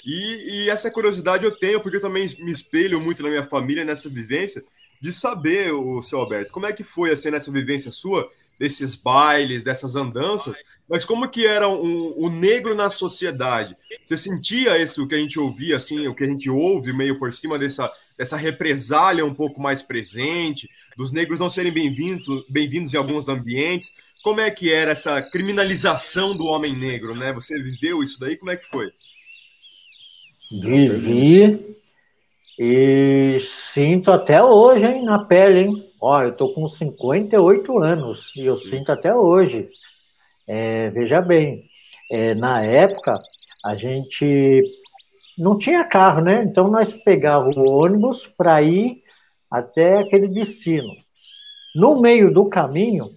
E, 0.05 0.65
e, 0.65 0.69
essa 0.69 0.91
curiosidade 0.91 1.45
eu 1.45 1.55
tenho, 1.55 1.81
porque 1.81 1.97
eu 1.97 2.01
também 2.01 2.27
me 2.39 2.51
espelho 2.51 2.99
muito 2.99 3.23
na 3.23 3.29
minha 3.29 3.43
família, 3.43 3.85
nessa 3.85 4.09
vivência, 4.09 4.63
de 4.99 5.11
saber, 5.11 5.73
o 5.73 6.01
seu 6.01 6.19
Alberto, 6.19 6.51
como 6.51 6.65
é 6.65 6.73
que 6.73 6.83
foi 6.83 7.11
assim 7.11 7.29
nessa 7.29 7.51
vivência 7.51 7.91
sua, 7.91 8.27
desses 8.59 8.95
bailes, 8.95 9.63
dessas 9.63 9.95
andanças, 9.95 10.57
mas 10.89 11.05
como 11.05 11.29
que 11.29 11.45
era 11.45 11.67
um, 11.67 12.13
o 12.17 12.29
negro 12.29 12.75
na 12.75 12.89
sociedade? 12.89 13.75
Você 14.03 14.17
sentia 14.17 14.81
isso 14.81 15.07
que 15.07 15.15
a 15.15 15.17
gente 15.17 15.39
ouvia, 15.39 15.77
assim, 15.77 16.07
o 16.07 16.15
que 16.15 16.23
a 16.23 16.27
gente 16.27 16.49
ouve 16.49 16.93
meio 16.93 17.17
por 17.17 17.31
cima 17.31 17.57
dessa, 17.57 17.91
dessa 18.17 18.37
represália 18.37 19.25
um 19.25 19.33
pouco 19.33 19.61
mais 19.61 19.81
presente, 19.81 20.69
dos 20.97 21.11
negros 21.11 21.39
não 21.39 21.49
serem 21.49 21.71
bem-vindos 21.71 22.27
bem-vindos 22.49 22.93
em 22.93 22.97
alguns 22.97 23.27
ambientes? 23.27 23.93
Como 24.23 24.39
é 24.39 24.49
que 24.49 24.71
era 24.71 24.91
essa 24.91 25.21
criminalização 25.21 26.35
do 26.35 26.45
homem 26.45 26.73
negro, 26.73 27.15
né? 27.15 27.33
Você 27.33 27.61
viveu 27.61 28.01
isso 28.01 28.19
daí? 28.19 28.37
Como 28.37 28.51
é 28.51 28.55
que 28.55 28.65
foi? 28.65 28.91
Vivi 30.51 31.75
e 32.57 33.37
sinto 33.39 34.11
até 34.11 34.43
hoje, 34.43 34.85
hein, 34.85 35.03
na 35.03 35.19
pele, 35.19 35.59
hein? 35.59 35.91
Ó, 35.99 36.21
eu 36.21 36.33
tô 36.33 36.53
com 36.53 36.67
58 36.67 37.79
anos 37.79 38.31
e 38.35 38.45
eu 38.45 38.55
sinto 38.55 38.91
até 38.91 39.13
hoje. 39.15 39.69
É, 40.47 40.89
veja 40.89 41.21
bem, 41.21 41.63
é, 42.11 42.33
na 42.35 42.61
época 42.61 43.19
a 43.63 43.75
gente 43.75 44.63
não 45.37 45.57
tinha 45.57 45.83
carro, 45.83 46.21
né? 46.21 46.43
Então 46.43 46.69
nós 46.69 46.93
pegávamos 46.93 47.57
o 47.57 47.63
ônibus 47.63 48.27
para 48.27 48.61
ir 48.61 49.01
até 49.49 49.99
aquele 49.99 50.27
destino. 50.27 50.89
No 51.75 51.99
meio 51.99 52.31
do 52.31 52.45
caminho, 52.45 53.11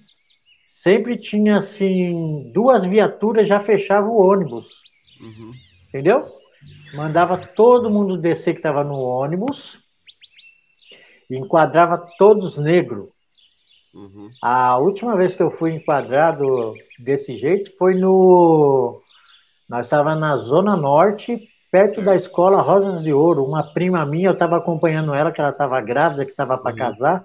sempre 0.68 1.18
tinha 1.18 1.56
assim, 1.56 2.50
duas 2.52 2.86
viaturas 2.86 3.48
já 3.48 3.60
fechavam 3.60 4.10
o 4.10 4.26
ônibus. 4.26 4.68
Uhum. 5.20 5.52
Entendeu? 5.88 6.26
Mandava 6.94 7.36
todo 7.36 7.90
mundo 7.90 8.16
descer 8.16 8.52
que 8.52 8.60
estava 8.60 8.84
no 8.84 8.98
ônibus, 9.00 9.78
enquadrava 11.30 12.06
todos 12.18 12.56
negros. 12.56 13.08
Uhum. 13.96 14.30
A 14.42 14.76
última 14.76 15.16
vez 15.16 15.34
que 15.34 15.42
eu 15.42 15.50
fui 15.50 15.72
enquadrado 15.72 16.74
desse 16.98 17.38
jeito 17.38 17.74
foi 17.78 17.94
no. 17.94 19.00
Nós 19.66 19.86
estávamos 19.86 20.20
na 20.20 20.36
Zona 20.36 20.76
Norte, 20.76 21.48
perto 21.72 21.94
certo. 21.94 22.04
da 22.04 22.14
escola 22.14 22.60
Rosas 22.60 23.02
de 23.02 23.12
Ouro. 23.12 23.42
Uma 23.42 23.62
prima 23.72 24.04
minha, 24.04 24.28
eu 24.28 24.34
estava 24.34 24.58
acompanhando 24.58 25.14
ela, 25.14 25.32
que 25.32 25.40
ela 25.40 25.50
estava 25.50 25.80
grávida, 25.80 26.26
que 26.26 26.30
estava 26.30 26.58
para 26.58 26.72
uhum. 26.72 26.76
casar. 26.76 27.24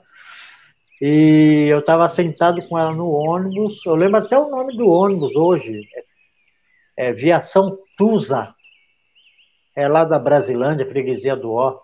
E 1.02 1.68
eu 1.70 1.80
estava 1.80 2.08
sentado 2.08 2.66
com 2.68 2.80
ela 2.80 2.94
no 2.94 3.10
ônibus. 3.10 3.86
Eu 3.86 3.96
lembro 3.96 4.18
até 4.18 4.38
o 4.38 4.50
nome 4.50 4.78
do 4.78 4.88
ônibus 4.88 5.36
hoje. 5.36 5.82
É, 6.98 7.10
é 7.10 7.12
Viação 7.12 7.78
Tusa. 7.98 8.56
É 9.76 9.88
lá 9.90 10.06
da 10.06 10.18
Brasilândia, 10.18 10.86
freguesia 10.86 11.36
do 11.36 11.52
Ó. 11.52 11.80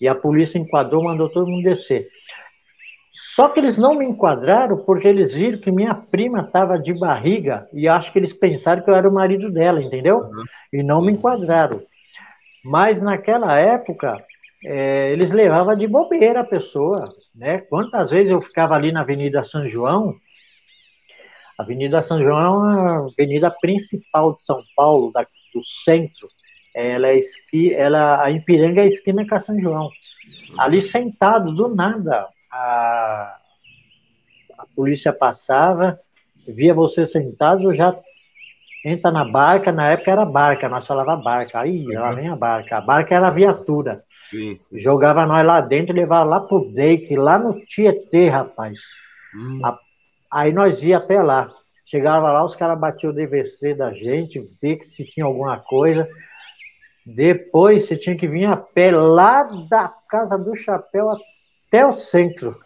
E 0.00 0.06
a 0.06 0.14
polícia 0.14 0.58
enquadrou, 0.58 1.02
mandou 1.02 1.28
todo 1.28 1.50
mundo 1.50 1.64
descer. 1.64 2.08
Só 3.14 3.48
que 3.48 3.60
eles 3.60 3.78
não 3.78 3.94
me 3.94 4.04
enquadraram 4.04 4.84
porque 4.84 5.06
eles 5.06 5.34
viram 5.34 5.60
que 5.60 5.70
minha 5.70 5.94
prima 5.94 6.40
estava 6.40 6.76
de 6.76 6.92
barriga 6.92 7.68
e 7.72 7.86
acho 7.86 8.12
que 8.12 8.18
eles 8.18 8.32
pensaram 8.32 8.82
que 8.82 8.90
eu 8.90 8.94
era 8.94 9.08
o 9.08 9.14
marido 9.14 9.52
dela, 9.52 9.80
entendeu? 9.80 10.18
Uhum. 10.18 10.44
E 10.72 10.82
não 10.82 11.00
me 11.00 11.12
enquadraram. 11.12 11.80
Mas 12.64 13.00
naquela 13.00 13.56
época, 13.56 14.20
é, 14.64 15.12
eles 15.12 15.30
levavam 15.30 15.76
de 15.76 15.86
bobeira 15.86 16.40
a 16.40 16.44
pessoa, 16.44 17.08
né? 17.36 17.58
Quantas 17.68 18.10
vezes 18.10 18.32
eu 18.32 18.40
ficava 18.40 18.74
ali 18.74 18.90
na 18.90 19.02
Avenida 19.02 19.44
São 19.44 19.68
João? 19.68 20.16
Avenida 21.56 22.02
São 22.02 22.18
João 22.18 22.68
é 22.68 22.80
a 22.80 22.98
avenida 23.06 23.48
principal 23.60 24.32
de 24.32 24.42
São 24.42 24.60
Paulo, 24.74 25.12
da, 25.12 25.24
do 25.54 25.64
centro. 25.64 26.26
Ela 26.74 27.08
é 27.08 27.18
esqui, 27.18 27.72
ela, 27.72 28.24
a 28.24 28.28
Ipiranga 28.32 28.80
é 28.80 28.84
a 28.84 28.88
esquina 28.88 29.24
com 29.24 29.36
a 29.36 29.38
São 29.38 29.60
João. 29.60 29.88
Ali 30.58 30.80
sentados, 30.80 31.54
do 31.54 31.68
nada, 31.68 32.26
a, 32.54 33.36
a 34.58 34.66
polícia 34.76 35.12
passava, 35.12 35.98
via 36.46 36.72
você 36.72 37.04
sentado, 37.04 37.74
já 37.74 37.96
entra 38.84 39.10
na 39.10 39.24
barca, 39.24 39.72
na 39.72 39.90
época 39.90 40.10
era 40.10 40.24
barca, 40.24 40.68
nós 40.68 40.86
falava 40.86 41.16
barca, 41.16 41.60
aí 41.60 41.84
lá 41.86 42.12
vem 42.12 42.28
a 42.28 42.36
barca, 42.36 42.78
a 42.78 42.80
barca 42.80 43.14
era 43.14 43.28
a 43.28 43.30
viatura. 43.30 44.04
Sim, 44.30 44.56
sim. 44.56 44.78
Jogava 44.78 45.26
nós 45.26 45.44
lá 45.44 45.60
dentro 45.60 45.96
levava 45.96 46.24
lá 46.24 46.40
pro 46.40 46.70
Dake, 46.72 47.16
lá 47.16 47.38
no 47.38 47.50
Tietê, 47.64 48.28
rapaz. 48.28 48.80
Hum. 49.34 49.60
A, 49.64 49.78
aí 50.30 50.52
nós 50.52 50.82
ia 50.82 50.98
até 50.98 51.20
lá. 51.20 51.50
Chegava 51.84 52.30
lá, 52.32 52.44
os 52.44 52.56
caras 52.56 52.78
batiam 52.78 53.10
o 53.10 53.14
DVC 53.14 53.74
da 53.74 53.92
gente, 53.92 54.48
ver 54.62 54.76
que 54.76 54.86
se 54.86 55.04
tinha 55.04 55.26
alguma 55.26 55.58
coisa. 55.58 56.08
Depois 57.04 57.86
você 57.86 57.96
tinha 57.96 58.16
que 58.16 58.26
vir 58.26 58.46
a 58.46 58.56
pé 58.56 58.90
lá 58.90 59.42
da 59.68 59.92
Casa 60.08 60.38
do 60.38 60.56
Chapéu 60.56 61.10
até 61.74 61.84
o 61.84 61.90
centro. 61.90 62.56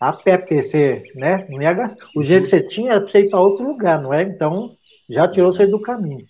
A 0.00 0.12
pé, 0.12 0.38
porque 0.38 0.62
você, 0.62 1.02
né, 1.14 1.46
não 1.50 1.60
ia 1.60 1.72
gastar. 1.72 2.06
O 2.16 2.22
jeito 2.22 2.44
que 2.44 2.50
você 2.50 2.62
tinha 2.62 2.92
era 2.92 3.00
para 3.00 3.10
você 3.10 3.20
ir 3.20 3.30
para 3.30 3.40
outro 3.40 3.66
lugar, 3.66 4.00
não 4.00 4.14
é? 4.14 4.22
Então, 4.22 4.76
já 5.10 5.28
tirou 5.28 5.52
você 5.52 5.66
do 5.66 5.80
caminho. 5.80 6.24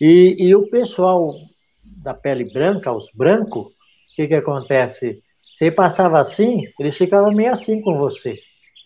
E, 0.00 0.36
e 0.38 0.54
o 0.54 0.68
pessoal 0.68 1.34
da 1.82 2.12
pele 2.12 2.44
branca, 2.44 2.92
os 2.92 3.08
brancos, 3.14 3.66
o 3.66 3.72
que 4.14 4.26
que 4.26 4.34
acontece? 4.34 5.22
Você 5.52 5.70
passava 5.70 6.20
assim, 6.20 6.64
eles 6.78 6.96
ficavam 6.96 7.32
meio 7.32 7.52
assim 7.52 7.80
com 7.80 7.96
você, 7.96 8.38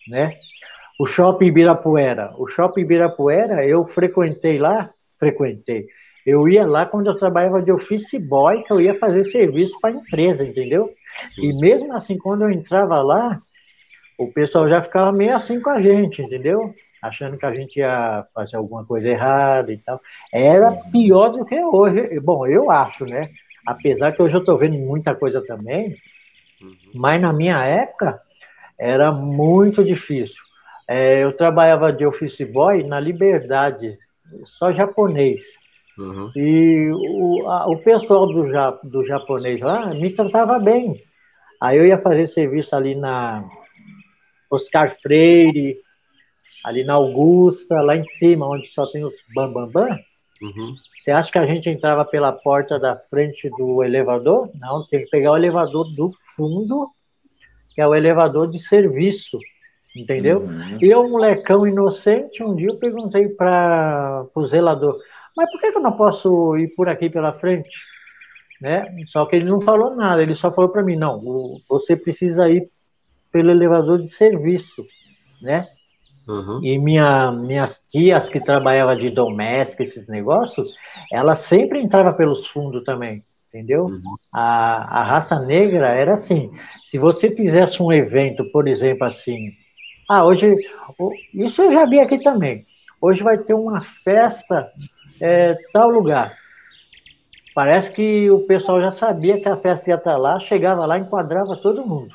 né? 0.07 0.37
O 0.99 1.05
Shopping 1.05 1.47
Ibirapuera. 1.47 2.33
O 2.37 2.47
Shopping 2.47 2.81
Ibirapuera, 2.81 3.65
eu 3.65 3.85
frequentei 3.87 4.59
lá, 4.59 4.91
frequentei. 5.19 5.87
Eu 6.25 6.47
ia 6.47 6.65
lá 6.65 6.85
quando 6.85 7.07
eu 7.07 7.17
trabalhava 7.17 7.61
de 7.61 7.71
office 7.71 8.13
boy, 8.19 8.63
que 8.63 8.71
eu 8.71 8.79
ia 8.79 8.97
fazer 8.97 9.23
serviço 9.23 9.79
para 9.79 9.89
a 9.89 9.93
empresa, 9.93 10.45
entendeu? 10.45 10.93
Sim. 11.27 11.49
E 11.49 11.59
mesmo 11.59 11.93
assim, 11.93 12.17
quando 12.17 12.43
eu 12.43 12.49
entrava 12.51 13.01
lá, 13.01 13.41
o 14.17 14.31
pessoal 14.31 14.69
já 14.69 14.81
ficava 14.81 15.11
meio 15.11 15.35
assim 15.35 15.59
com 15.59 15.69
a 15.69 15.81
gente, 15.81 16.21
entendeu? 16.21 16.73
Achando 17.01 17.37
que 17.37 17.45
a 17.45 17.53
gente 17.53 17.77
ia 17.77 18.25
fazer 18.33 18.55
alguma 18.55 18.85
coisa 18.85 19.09
errada 19.09 19.73
e 19.73 19.77
tal. 19.77 19.99
Era 20.31 20.71
pior 20.91 21.29
do 21.29 21.45
que 21.45 21.61
hoje. 21.61 22.19
Bom, 22.21 22.47
eu 22.47 22.71
acho, 22.71 23.05
né? 23.05 23.29
Apesar 23.65 24.11
que 24.13 24.21
hoje 24.21 24.35
eu 24.35 24.39
estou 24.39 24.57
vendo 24.57 24.77
muita 24.77 25.13
coisa 25.13 25.45
também, 25.45 25.97
uhum. 26.61 26.75
mas 26.95 27.21
na 27.21 27.33
minha 27.33 27.63
época 27.63 28.21
era 28.79 29.11
muito 29.11 29.83
difícil. 29.83 30.41
É, 30.87 31.23
eu 31.23 31.35
trabalhava 31.35 31.91
de 31.91 32.05
office 32.05 32.41
boy 32.41 32.83
na 32.83 32.99
Liberdade, 32.99 33.97
só 34.45 34.71
japonês. 34.71 35.43
Uhum. 35.97 36.31
E 36.35 36.89
o, 36.91 37.47
a, 37.47 37.67
o 37.69 37.77
pessoal 37.77 38.27
do, 38.27 38.43
do 38.83 39.05
japonês 39.05 39.61
lá 39.61 39.93
me 39.93 40.09
tratava 40.11 40.59
bem. 40.59 41.01
Aí 41.61 41.77
eu 41.77 41.85
ia 41.85 41.97
fazer 41.97 42.27
serviço 42.27 42.75
ali 42.75 42.95
na 42.95 43.47
Oscar 44.49 44.89
Freire, 45.01 45.77
ali 46.65 46.83
na 46.83 46.93
Augusta, 46.93 47.81
lá 47.81 47.95
em 47.95 48.03
cima, 48.03 48.47
onde 48.47 48.67
só 48.67 48.85
tem 48.87 49.03
os 49.03 49.15
bambambam. 49.33 49.71
Bam, 49.71 49.87
bam. 49.87 49.99
Uhum. 50.43 50.75
Você 50.97 51.09
acha 51.09 51.31
que 51.31 51.37
a 51.37 51.45
gente 51.45 51.69
entrava 51.69 52.03
pela 52.03 52.33
porta 52.33 52.77
da 52.77 52.97
frente 52.97 53.49
do 53.49 53.81
elevador? 53.81 54.49
Não, 54.55 54.85
tem 54.87 55.05
que 55.05 55.09
pegar 55.09 55.31
o 55.31 55.37
elevador 55.37 55.85
do 55.95 56.11
fundo, 56.35 56.89
que 57.73 57.79
é 57.79 57.87
o 57.87 57.95
elevador 57.95 58.51
de 58.51 58.59
serviço, 58.59 59.39
entendeu? 59.95 60.41
Uhum. 60.41 60.77
E 60.81 60.89
eu, 60.89 61.07
molecão 61.09 61.65
inocente, 61.65 62.43
um 62.43 62.55
dia 62.55 62.67
eu 62.67 62.77
perguntei 62.77 63.29
para 63.29 64.25
o 64.35 64.45
zelador, 64.45 64.99
mas 65.35 65.49
por 65.51 65.59
que, 65.59 65.71
que 65.71 65.77
eu 65.77 65.81
não 65.81 65.93
posso 65.93 66.57
ir 66.57 66.69
por 66.75 66.89
aqui 66.89 67.09
pela 67.09 67.33
frente? 67.33 67.69
Né? 68.61 68.85
Só 69.07 69.25
que 69.25 69.35
ele 69.35 69.45
não 69.45 69.59
falou 69.59 69.95
nada, 69.95 70.21
ele 70.21 70.35
só 70.35 70.51
falou 70.51 70.71
para 70.71 70.83
mim, 70.83 70.95
não, 70.95 71.21
você 71.67 71.95
precisa 71.95 72.49
ir 72.49 72.69
pelo 73.31 73.51
elevador 73.51 73.99
de 74.01 74.07
serviço, 74.07 74.85
né? 75.41 75.67
Uhum. 76.27 76.63
E 76.63 76.77
minha, 76.77 77.31
minhas 77.31 77.81
tias 77.81 78.29
que 78.29 78.39
trabalhavam 78.39 78.95
de 78.95 79.09
doméstica, 79.09 79.83
esses 79.83 80.07
negócios, 80.07 80.69
elas 81.11 81.39
sempre 81.39 81.81
entravam 81.81 82.13
pelos 82.13 82.47
fundos 82.47 82.83
também, 82.83 83.23
entendeu? 83.49 83.85
Uhum. 83.85 84.15
A, 84.31 85.01
a 85.01 85.03
raça 85.03 85.39
negra 85.39 85.89
era 85.89 86.13
assim, 86.13 86.51
se 86.85 86.97
você 86.97 87.29
fizesse 87.35 87.83
um 87.83 87.91
evento, 87.91 88.45
por 88.51 88.67
exemplo, 88.67 89.05
assim, 89.05 89.51
ah, 90.09 90.23
hoje, 90.23 90.55
isso 91.33 91.61
eu 91.61 91.73
já 91.73 91.85
vi 91.85 91.99
aqui 91.99 92.23
também, 92.23 92.61
hoje 93.01 93.21
vai 93.21 93.37
ter 93.37 93.53
uma 93.53 93.81
festa 93.81 94.71
é, 95.21 95.57
tal 95.71 95.89
lugar. 95.89 96.35
Parece 97.55 97.91
que 97.91 98.31
o 98.31 98.39
pessoal 98.39 98.81
já 98.81 98.91
sabia 98.91 99.39
que 99.39 99.47
a 99.47 99.57
festa 99.57 99.89
ia 99.89 99.95
estar 99.95 100.17
lá, 100.17 100.39
chegava 100.39 100.85
lá, 100.85 100.97
enquadrava 100.97 101.55
todo 101.57 101.85
mundo. 101.85 102.13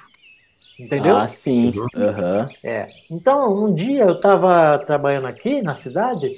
Entendeu? 0.78 1.16
Ah, 1.16 1.26
sim. 1.26 1.72
Uhum. 1.76 2.48
É. 2.62 2.88
Então, 3.10 3.52
um 3.52 3.74
dia 3.74 4.04
eu 4.04 4.12
estava 4.12 4.78
trabalhando 4.78 5.26
aqui 5.26 5.60
na 5.60 5.74
cidade, 5.74 6.28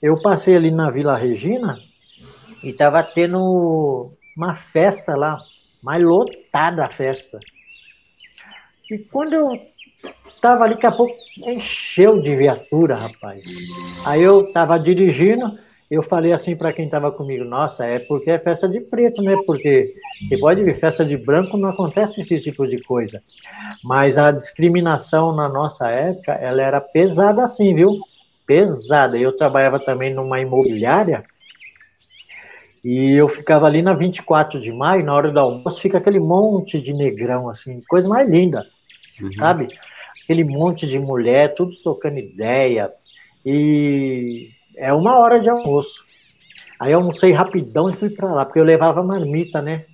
eu 0.00 0.20
passei 0.20 0.56
ali 0.56 0.70
na 0.70 0.90
Vila 0.90 1.16
Regina 1.16 1.78
e 2.62 2.70
estava 2.70 3.02
tendo 3.02 4.12
uma 4.36 4.54
festa 4.54 5.14
lá, 5.14 5.38
mais 5.82 6.02
lotada 6.02 6.84
a 6.84 6.88
festa. 6.88 7.38
E 8.90 8.98
quando 8.98 9.34
eu 9.34 9.60
estava 10.26 10.64
ali, 10.64 10.74
daqui 10.74 10.86
a 10.86 10.92
pouco 10.92 11.14
encheu 11.46 12.20
de 12.20 12.34
viatura, 12.34 12.96
rapaz. 12.96 13.42
Aí 14.06 14.22
eu 14.22 14.40
estava 14.40 14.78
dirigindo, 14.78 15.52
eu 15.92 16.02
falei 16.02 16.32
assim 16.32 16.56
para 16.56 16.72
quem 16.72 16.86
estava 16.86 17.12
comigo, 17.12 17.44
nossa, 17.44 17.84
é 17.84 17.98
porque 17.98 18.30
é 18.30 18.38
festa 18.38 18.66
de 18.66 18.80
preto, 18.80 19.20
né? 19.20 19.36
Porque 19.44 19.92
pode 20.40 20.64
ver, 20.64 20.80
festa 20.80 21.04
de 21.04 21.18
branco 21.22 21.58
não 21.58 21.68
acontece 21.68 22.22
esse 22.22 22.40
tipo 22.40 22.66
de 22.66 22.82
coisa. 22.82 23.22
Mas 23.84 24.16
a 24.16 24.32
discriminação 24.32 25.36
na 25.36 25.50
nossa 25.50 25.90
época, 25.90 26.32
ela 26.32 26.62
era 26.62 26.80
pesada 26.80 27.42
assim, 27.42 27.74
viu? 27.74 27.98
Pesada. 28.46 29.18
Eu 29.18 29.36
trabalhava 29.36 29.78
também 29.78 30.14
numa 30.14 30.40
imobiliária 30.40 31.24
e 32.82 33.12
eu 33.12 33.28
ficava 33.28 33.66
ali 33.66 33.82
na 33.82 33.92
24 33.92 34.58
de 34.58 34.72
maio, 34.72 35.04
na 35.04 35.14
hora 35.14 35.30
do 35.30 35.38
almoço, 35.38 35.82
fica 35.82 35.98
aquele 35.98 36.18
monte 36.18 36.80
de 36.80 36.94
negrão, 36.94 37.50
assim, 37.50 37.82
coisa 37.86 38.08
mais 38.08 38.26
linda, 38.26 38.66
uhum. 39.20 39.32
sabe? 39.34 39.68
Aquele 40.24 40.42
monte 40.42 40.86
de 40.86 40.98
mulher, 40.98 41.52
tudo 41.52 41.72
tocando 41.84 42.18
ideia. 42.18 42.90
E 43.44 44.48
é 44.82 44.92
uma 44.92 45.16
hora 45.16 45.40
de 45.40 45.48
almoço. 45.48 46.04
Aí 46.78 46.92
eu 46.92 46.98
almocei 46.98 47.32
rapidão 47.32 47.88
e 47.88 47.94
fui 47.94 48.10
para 48.10 48.32
lá, 48.32 48.44
porque 48.44 48.58
eu 48.58 48.64
levava 48.64 49.00
marmita, 49.00 49.62
né? 49.62 49.86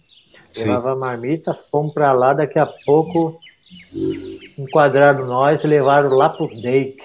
Sim. 0.50 0.68
Levava 0.68 0.96
marmita, 0.96 1.52
fomos 1.70 1.92
para 1.92 2.10
lá, 2.12 2.32
daqui 2.32 2.58
a 2.58 2.66
pouco 2.86 3.38
enquadraram 4.56 5.26
nós 5.26 5.62
e 5.62 5.66
levaram 5.66 6.08
lá 6.08 6.30
pro 6.30 6.48
Dake. 6.48 6.96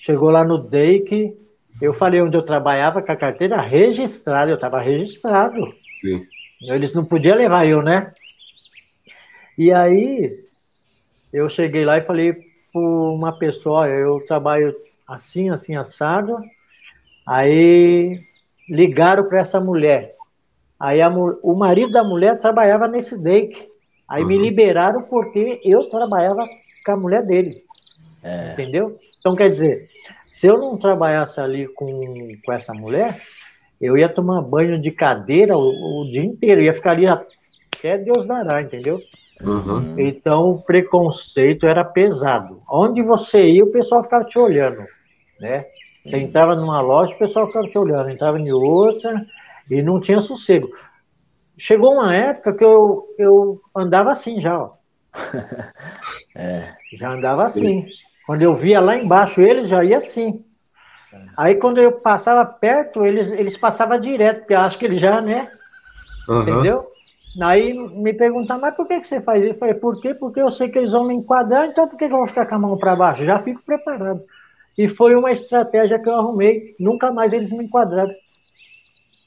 Chegou 0.00 0.30
lá 0.30 0.44
no 0.44 0.58
Dake, 0.58 1.32
eu 1.80 1.94
falei 1.94 2.20
onde 2.20 2.36
eu 2.36 2.42
trabalhava 2.42 3.00
com 3.00 3.12
a 3.12 3.16
carteira 3.16 3.60
registrada, 3.60 4.50
eu 4.50 4.56
estava 4.56 4.80
registrado. 4.80 5.72
Sim. 6.00 6.24
Eles 6.62 6.92
não 6.92 7.04
podiam 7.04 7.36
levar 7.36 7.68
eu, 7.68 7.80
né? 7.82 8.12
E 9.56 9.72
aí 9.72 10.44
eu 11.32 11.48
cheguei 11.48 11.84
lá 11.84 11.98
e 11.98 12.04
falei 12.04 12.32
para 12.32 12.80
uma 12.80 13.38
pessoa, 13.38 13.86
eu 13.88 14.18
trabalho 14.26 14.74
assim, 15.06 15.50
assim, 15.50 15.76
assado. 15.76 16.38
Aí 17.26 18.20
ligaram 18.68 19.28
para 19.28 19.40
essa 19.40 19.60
mulher. 19.60 20.14
Aí 20.78 21.00
a, 21.00 21.08
o 21.08 21.54
marido 21.54 21.92
da 21.92 22.04
mulher 22.04 22.38
trabalhava 22.38 22.88
nesse 22.88 23.16
dake. 23.20 23.68
Aí 24.08 24.22
uhum. 24.22 24.28
me 24.28 24.38
liberaram 24.38 25.02
porque 25.02 25.60
eu 25.64 25.88
trabalhava 25.88 26.46
com 26.84 26.92
a 26.92 26.96
mulher 26.96 27.24
dele. 27.24 27.64
É. 28.22 28.52
Entendeu? 28.52 28.96
Então, 29.18 29.34
quer 29.34 29.50
dizer, 29.50 29.88
se 30.26 30.46
eu 30.46 30.58
não 30.58 30.76
trabalhasse 30.76 31.40
ali 31.40 31.66
com, 31.68 32.32
com 32.44 32.52
essa 32.52 32.72
mulher, 32.74 33.20
eu 33.80 33.96
ia 33.96 34.08
tomar 34.08 34.42
banho 34.42 34.80
de 34.80 34.90
cadeira 34.90 35.56
o, 35.56 36.02
o 36.02 36.04
dia 36.10 36.24
inteiro, 36.24 36.60
ia 36.60 36.74
ficar 36.74 36.92
ali 36.92 37.06
até 37.06 37.98
Deus 37.98 38.26
dará, 38.26 38.62
entendeu? 38.62 39.00
Uhum. 39.42 39.94
Então, 39.98 40.50
o 40.50 40.62
preconceito 40.62 41.66
era 41.66 41.84
pesado. 41.84 42.62
Onde 42.68 43.02
você 43.02 43.44
ia, 43.48 43.64
o 43.64 43.72
pessoal 43.72 44.02
ficava 44.02 44.24
te 44.24 44.38
olhando 44.38 44.84
né? 45.40 45.64
Você 46.04 46.18
entrava 46.18 46.54
numa 46.54 46.80
loja, 46.80 47.12
o 47.12 47.18
pessoal 47.18 47.46
ficava 47.46 47.66
te 47.66 47.76
olhando, 47.76 48.10
entrava 48.10 48.38
em 48.38 48.52
outra 48.52 49.26
e 49.70 49.82
não 49.82 50.00
tinha 50.00 50.20
sossego. 50.20 50.68
Chegou 51.58 51.94
uma 51.94 52.14
época 52.14 52.52
que 52.52 52.64
eu, 52.64 53.06
eu 53.18 53.60
andava 53.74 54.10
assim 54.10 54.40
já, 54.40 54.58
ó. 54.58 54.72
É. 56.38 56.74
Já 56.92 57.12
andava 57.12 57.44
assim. 57.44 57.86
Quando 58.26 58.42
eu 58.42 58.54
via 58.54 58.78
lá 58.78 58.94
embaixo 58.94 59.40
eles, 59.40 59.68
já 59.68 59.82
ia 59.82 59.96
assim. 59.96 60.32
Aí 61.34 61.54
quando 61.54 61.78
eu 61.78 61.92
passava 61.92 62.44
perto, 62.44 63.06
eles, 63.06 63.32
eles 63.32 63.56
passavam 63.56 63.98
direto, 63.98 64.40
porque 64.40 64.52
eu 64.52 64.60
acho 64.60 64.78
que 64.78 64.84
eles 64.84 65.00
já, 65.00 65.22
né? 65.22 65.46
Uhum. 66.28 66.42
Entendeu? 66.42 66.86
Aí 67.40 67.72
me 67.72 68.12
perguntaram, 68.12 68.60
mas 68.60 68.74
por 68.74 68.86
que, 68.86 69.00
que 69.00 69.08
você 69.08 69.20
faz 69.20 69.42
isso? 69.42 69.54
Eu 69.54 69.58
falei, 69.58 69.74
por 69.74 70.00
quê? 70.00 70.14
Porque 70.14 70.40
eu 70.40 70.50
sei 70.50 70.68
que 70.68 70.78
eles 70.78 70.92
vão 70.92 71.04
me 71.06 71.14
enquadrar, 71.14 71.66
então 71.66 71.88
por 71.88 71.98
que, 71.98 72.06
que 72.06 72.12
eu 72.12 72.18
vou 72.18 72.26
ficar 72.26 72.46
com 72.46 72.54
a 72.54 72.58
mão 72.58 72.76
para 72.76 72.96
baixo? 72.96 73.24
Já 73.24 73.42
fico 73.42 73.62
preparado. 73.64 74.22
E 74.76 74.88
foi 74.88 75.14
uma 75.14 75.32
estratégia 75.32 75.98
que 75.98 76.08
eu 76.08 76.14
arrumei. 76.14 76.74
Nunca 76.78 77.10
mais 77.10 77.32
eles 77.32 77.50
me 77.50 77.64
enquadraram. 77.64 78.12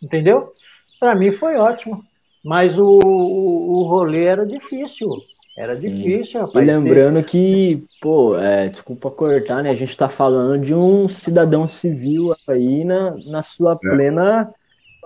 Entendeu? 0.04 0.54
Para 1.00 1.16
mim 1.16 1.32
foi 1.32 1.56
ótimo. 1.56 2.04
Mas 2.43 2.78
o, 2.78 3.00
o, 3.04 3.80
o 3.80 3.84
rolê 3.84 4.26
era 4.26 4.45
difícil. 4.45 5.10
Era 5.58 5.76
Sim. 5.76 5.93
difícil, 5.93 6.39
rapaz. 6.39 6.66
E 6.66 6.72
lembrando 6.72 7.22
que, 7.22 7.84
pô, 8.00 8.38
é, 8.38 8.70
desculpa 8.70 9.12
cortar, 9.12 9.62
né? 9.62 9.72
A 9.72 9.76
gente 9.76 9.89
está 9.89 10.08
falando 10.08 10.64
de 10.64 10.74
um 10.74 11.10
cidadão 11.10 11.68
civil 11.68 12.34
aí 12.47 12.86
na, 12.86 13.18
na 13.28 13.41
sua 13.41 13.74
é. 13.74 13.76
plena 13.76 14.54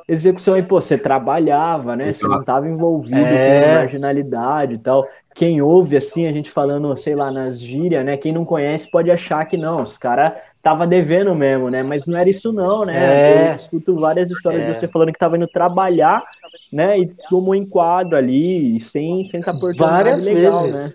execução. 0.08 0.56
E, 0.56 0.62
pô, 0.62 0.80
você 0.80 0.96
trabalhava, 0.96 1.96
né? 1.96 2.14
Você 2.14 2.28
não 2.28 2.42
estava 2.42 2.68
envolvido 2.68 3.18
é. 3.18 3.62
com 3.62 3.74
marginalidade 3.80 4.76
e 4.76 4.78
tal 4.78 5.08
quem 5.34 5.62
ouve 5.62 5.98
assim, 5.98 6.28
a 6.28 6.32
gente 6.32 6.52
falando, 6.52 6.96
sei 6.96 7.16
lá, 7.16 7.32
nas 7.32 7.60
gírias, 7.60 8.06
né? 8.06 8.18
Quem 8.18 8.32
não 8.32 8.46
conhece 8.46 8.90
pode 8.90 9.10
achar 9.10 9.46
que 9.46 9.58
não, 9.58 9.82
os 9.82 9.98
caras 9.98 10.38
tava 10.62 10.86
devendo 10.86 11.34
mesmo, 11.34 11.70
né? 11.70 11.82
Mas 11.82 12.06
não 12.06 12.18
era 12.18 12.30
isso 12.30 12.54
não, 12.54 12.86
né? 12.86 13.48
É. 13.48 13.50
Eu 13.50 13.56
escuto 13.56 14.00
várias 14.00 14.30
histórias 14.30 14.64
é. 14.64 14.72
de 14.72 14.78
você 14.78 14.88
falando 14.88 15.12
que 15.12 15.20
tava 15.20 15.36
indo 15.36 15.48
trabalhar, 15.48 16.24
né? 16.72 17.00
E 17.00 17.08
tomou 17.30 17.56
enquadro 17.56 18.16
ali, 18.16 18.80
sem 18.80 19.26
sem 19.26 19.42
tá 19.42 19.54
portando 19.54 19.90
várias 19.90 20.26
legal, 20.26 20.64
vezes. 20.64 20.90
né? 20.90 20.94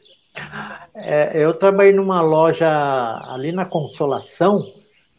É, 0.95 1.30
eu 1.34 1.53
trabalhei 1.55 1.93
numa 1.93 2.20
loja 2.20 2.68
ali 3.28 3.51
na 3.51 3.64
Consolação, 3.64 4.64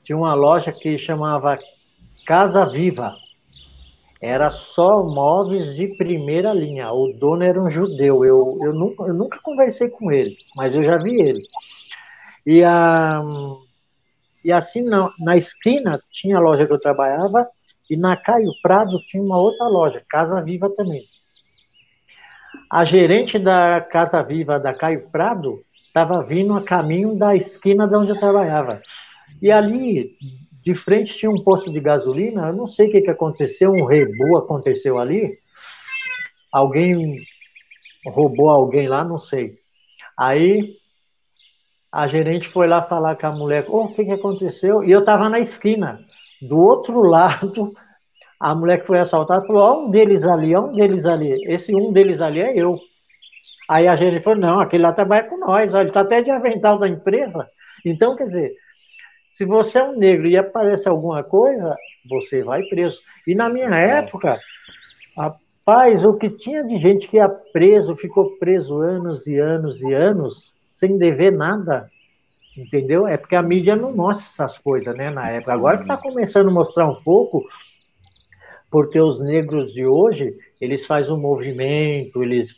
tinha 0.03 0.17
uma 0.17 0.33
loja 0.33 0.71
que 0.71 0.97
chamava 0.97 1.59
Casa 2.25 2.65
Viva 2.65 3.13
era 4.21 4.51
só 4.51 5.03
móveis 5.03 5.75
de 5.75 5.87
primeira 5.95 6.53
linha. 6.53 6.91
O 6.91 7.13
dono 7.13 7.43
era 7.43 7.61
um 7.61 7.69
judeu. 7.69 8.25
Eu, 8.25 8.57
eu, 8.61 8.73
nunca, 8.73 9.03
eu 9.03 9.13
nunca 9.13 9.39
conversei 9.41 9.89
com 9.89 10.11
ele, 10.11 10.37
mas 10.57 10.75
eu 10.75 10.81
já 10.81 10.97
vi 10.97 11.21
ele. 11.21 11.41
E, 12.45 12.63
a, 12.63 13.21
e 14.43 14.51
assim, 14.51 14.83
na 14.83 15.37
esquina 15.37 16.01
tinha 16.11 16.37
a 16.37 16.41
loja 16.41 16.65
que 16.65 16.73
eu 16.73 16.79
trabalhava, 16.79 17.47
e 17.89 17.97
na 17.97 18.15
Caio 18.15 18.51
Prado 18.61 18.99
tinha 18.99 19.23
uma 19.23 19.37
outra 19.37 19.67
loja, 19.67 20.03
Casa 20.07 20.41
Viva 20.41 20.69
também. 20.75 21.03
A 22.69 22.85
gerente 22.85 23.39
da 23.39 23.81
Casa 23.81 24.21
Viva 24.21 24.59
da 24.59 24.73
Caio 24.73 25.09
Prado 25.09 25.63
estava 25.87 26.23
vindo 26.23 26.53
a 26.53 26.63
caminho 26.63 27.15
da 27.15 27.35
esquina 27.35 27.87
de 27.87 27.95
onde 27.95 28.11
eu 28.11 28.17
trabalhava. 28.17 28.81
E 29.41 29.51
ali, 29.51 30.15
de 30.69 30.75
frente 30.75 31.17
tinha 31.17 31.31
um 31.31 31.43
posto 31.43 31.71
de 31.71 31.79
gasolina, 31.79 32.47
eu 32.47 32.53
não 32.53 32.67
sei 32.67 32.87
o 32.87 32.91
que, 32.91 33.01
que 33.01 33.09
aconteceu, 33.09 33.71
um 33.71 33.85
rebu 33.85 34.37
aconteceu 34.37 34.99
ali. 34.99 35.35
Alguém 36.51 37.17
roubou 38.05 38.51
alguém 38.51 38.87
lá, 38.87 39.03
não 39.03 39.17
sei. 39.17 39.57
Aí 40.15 40.75
a 41.91 42.07
gerente 42.07 42.47
foi 42.47 42.67
lá 42.67 42.83
falar 42.83 43.15
com 43.15 43.25
a 43.25 43.31
mulher, 43.31 43.65
oh, 43.67 43.85
o 43.85 43.95
que, 43.95 44.05
que 44.05 44.11
aconteceu? 44.11 44.83
E 44.83 44.91
eu 44.91 44.99
estava 44.99 45.27
na 45.27 45.39
esquina, 45.39 46.05
do 46.39 46.59
outro 46.59 47.01
lado, 47.09 47.73
a 48.39 48.53
mulher 48.53 48.81
que 48.81 48.87
foi 48.87 48.99
assaltada 48.99 49.47
falou, 49.47 49.63
ó, 49.63 49.85
um 49.85 49.89
deles 49.89 50.23
ali, 50.23 50.55
ó, 50.55 50.61
um 50.61 50.75
deles 50.75 51.07
ali. 51.07 51.31
Esse 51.51 51.75
um 51.75 51.91
deles 51.91 52.21
ali 52.21 52.41
é 52.41 52.55
eu. 52.55 52.79
Aí 53.67 53.87
a 53.87 53.95
gerente 53.95 54.23
falou, 54.23 54.39
não, 54.39 54.59
aquele 54.59 54.83
lá 54.83 54.93
trabalha 54.93 55.23
com 55.23 55.39
nós, 55.39 55.73
ó, 55.73 55.79
ele 55.79 55.89
está 55.89 56.01
até 56.01 56.21
de 56.21 56.29
avental 56.29 56.77
da 56.77 56.87
empresa. 56.87 57.49
Então, 57.83 58.15
quer 58.15 58.25
dizer, 58.25 58.55
se 59.29 59.45
você 59.45 59.79
é 59.79 59.83
um 59.83 59.97
negro 59.97 60.27
e 60.27 60.37
aparece 60.37 60.87
alguma 60.87 61.23
coisa, 61.23 61.75
você 62.09 62.43
vai 62.43 62.63
preso. 62.63 62.99
E 63.27 63.35
na 63.35 63.49
minha 63.49 63.69
é. 63.69 63.99
época, 63.99 64.39
rapaz, 65.15 66.03
o 66.03 66.15
que 66.15 66.29
tinha 66.29 66.63
de 66.63 66.79
gente 66.79 67.07
que 67.07 67.17
ia 67.17 67.29
preso, 67.29 67.95
ficou 67.95 68.37
preso 68.37 68.81
anos 68.81 69.27
e 69.27 69.37
anos 69.37 69.81
e 69.81 69.93
anos, 69.93 70.53
sem 70.61 70.97
dever 70.97 71.31
nada, 71.31 71.89
entendeu? 72.57 73.07
É 73.07 73.17
porque 73.17 73.35
a 73.35 73.41
mídia 73.41 73.75
não 73.75 73.95
mostra 73.95 74.25
essas 74.25 74.57
coisas, 74.57 74.95
né, 74.95 75.11
na 75.11 75.29
época. 75.29 75.53
Agora 75.53 75.77
que 75.77 75.83
está 75.83 75.97
começando 75.97 76.49
a 76.49 76.53
mostrar 76.53 76.87
um 76.87 77.01
pouco, 77.01 77.45
porque 78.71 78.99
os 78.99 79.19
negros 79.19 79.73
de 79.73 79.85
hoje, 79.85 80.33
eles 80.59 80.85
fazem 80.85 81.13
um 81.13 81.19
movimento, 81.19 82.23
eles 82.23 82.55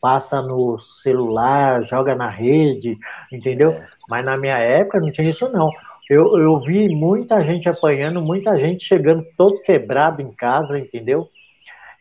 passa 0.00 0.40
no 0.40 0.78
celular, 0.78 1.84
joga 1.84 2.14
na 2.14 2.28
rede, 2.28 2.98
entendeu? 3.30 3.72
É. 3.72 3.86
Mas 4.08 4.24
na 4.24 4.36
minha 4.36 4.58
época 4.58 5.00
não 5.00 5.12
tinha 5.12 5.30
isso 5.30 5.48
não. 5.50 5.70
Eu, 6.08 6.36
eu 6.38 6.58
vi 6.60 6.88
muita 6.88 7.42
gente 7.44 7.68
apanhando, 7.68 8.20
muita 8.20 8.58
gente 8.58 8.84
chegando 8.84 9.24
todo 9.36 9.62
quebrado 9.62 10.20
em 10.20 10.32
casa, 10.32 10.78
entendeu? 10.78 11.28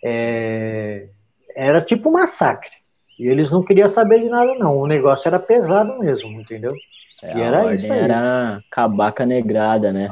É... 0.04 1.08
Era 1.56 1.82
tipo 1.82 2.10
um 2.10 2.14
massacre. 2.14 2.72
E 3.20 3.28
eles 3.28 3.52
não 3.52 3.62
queriam 3.62 3.88
saber 3.88 4.22
de 4.22 4.30
nada, 4.30 4.56
não. 4.56 4.78
O 4.78 4.88
negócio 4.88 5.28
era 5.28 5.38
pesado 5.38 6.00
mesmo, 6.00 6.30
entendeu? 6.40 6.74
É, 7.22 7.38
e 7.38 7.42
era 7.42 7.76
isso 7.76 7.92
aí. 7.92 8.00
Era 8.00 8.60
cabaca 8.72 9.26
negrada, 9.26 9.92
né? 9.92 10.10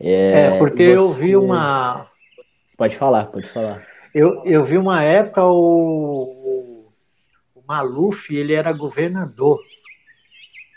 É, 0.00 0.46
é 0.46 0.58
porque 0.58 0.96
você... 0.96 0.98
eu 0.98 1.12
vi 1.12 1.36
uma. 1.36 2.06
Pode 2.76 2.96
falar, 2.96 3.26
pode 3.26 3.48
falar. 3.48 3.82
Eu, 4.14 4.44
eu 4.44 4.64
vi 4.64 4.78
uma 4.78 5.02
época 5.02 5.44
o, 5.44 6.73
Maluf, 7.66 8.34
ele 8.34 8.52
era 8.54 8.72
governador. 8.72 9.60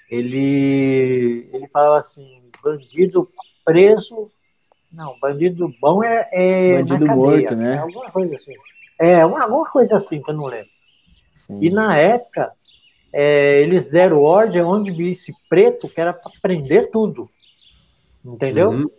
Ele, 0.09 1.49
ele 1.51 1.67
falava 1.67 1.99
assim, 1.99 2.41
bandido 2.63 3.29
preso, 3.65 4.31
não, 4.91 5.19
bandido 5.19 5.73
bom 5.81 6.03
é, 6.03 6.29
é 6.31 6.77
bandido 6.77 7.05
cadeia, 7.05 7.15
morto, 7.15 7.55
né? 7.55 7.75
É 7.75 7.77
alguma 7.77 8.09
coisa 8.11 8.35
assim. 8.35 8.53
É, 8.99 9.25
uma, 9.25 9.43
alguma 9.43 9.69
coisa 9.69 9.95
assim 9.95 10.21
que 10.21 10.31
eu 10.31 10.35
não 10.35 10.45
lembro. 10.45 10.69
Sim. 11.33 11.59
E 11.61 11.69
na 11.69 11.97
época, 11.97 12.51
é, 13.11 13.61
eles 13.61 13.88
deram 13.88 14.21
ordem 14.21 14.61
onde 14.61 14.91
visse 14.91 15.33
preto, 15.49 15.89
que 15.89 15.99
era 15.99 16.13
para 16.13 16.31
prender 16.41 16.89
tudo. 16.89 17.29
Entendeu? 18.23 18.71
Uhum. 18.71 18.89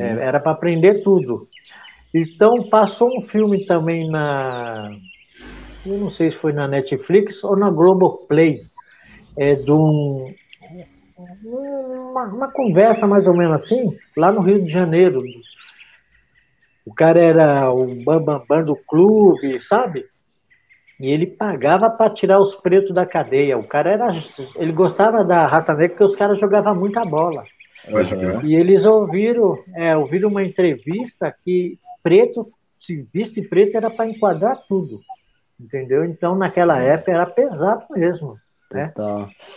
É, 0.00 0.26
era 0.26 0.40
para 0.40 0.54
prender 0.54 1.02
tudo. 1.02 1.46
Então, 2.14 2.68
passou 2.68 3.16
um 3.16 3.20
filme 3.20 3.66
também 3.66 4.08
na, 4.08 4.90
eu 5.86 5.98
não 5.98 6.10
sei 6.10 6.30
se 6.30 6.36
foi 6.36 6.52
na 6.52 6.68
Netflix 6.68 7.42
ou 7.44 7.56
na 7.56 7.70
Globoplay, 7.70 8.62
é, 9.36 9.54
de 9.54 9.70
um, 9.70 10.34
uma, 11.44 12.24
uma, 12.24 12.52
conversa 12.52 13.06
mais 13.06 13.26
ou 13.26 13.36
menos 13.36 13.54
assim, 13.54 13.96
lá 14.16 14.32
no 14.32 14.40
Rio 14.40 14.64
de 14.64 14.70
Janeiro. 14.70 15.22
O 16.86 16.94
cara 16.94 17.20
era 17.20 17.70
o 17.72 17.86
bambambam 17.86 18.38
bam, 18.38 18.44
bam 18.48 18.64
do 18.64 18.76
clube, 18.76 19.62
sabe? 19.62 20.04
E 21.00 21.10
ele 21.12 21.26
pagava 21.26 21.88
para 21.90 22.10
tirar 22.10 22.40
os 22.40 22.54
pretos 22.56 22.92
da 22.92 23.06
cadeia. 23.06 23.56
O 23.56 23.62
cara 23.62 23.90
era. 23.90 24.08
Ele 24.56 24.72
gostava 24.72 25.24
da 25.24 25.46
raça 25.46 25.72
negra 25.72 25.90
porque 25.90 26.04
os 26.04 26.16
caras 26.16 26.40
jogavam 26.40 26.74
muita 26.74 27.04
bola. 27.04 27.44
Uhum. 27.86 28.44
E 28.44 28.56
eles 28.56 28.84
ouviram, 28.84 29.56
é, 29.76 29.96
ouviram 29.96 30.28
uma 30.28 30.42
entrevista 30.42 31.32
que 31.44 31.78
preto, 32.02 32.50
se 32.80 33.06
viste 33.14 33.40
preto, 33.42 33.76
era 33.76 33.90
para 33.90 34.08
enquadrar 34.08 34.58
tudo. 34.68 35.00
Entendeu? 35.60 36.04
Então, 36.04 36.34
naquela 36.34 36.80
Sim. 36.80 36.86
época 36.86 37.12
era 37.12 37.26
pesado 37.26 37.84
mesmo. 37.90 38.38
Né? 38.72 38.92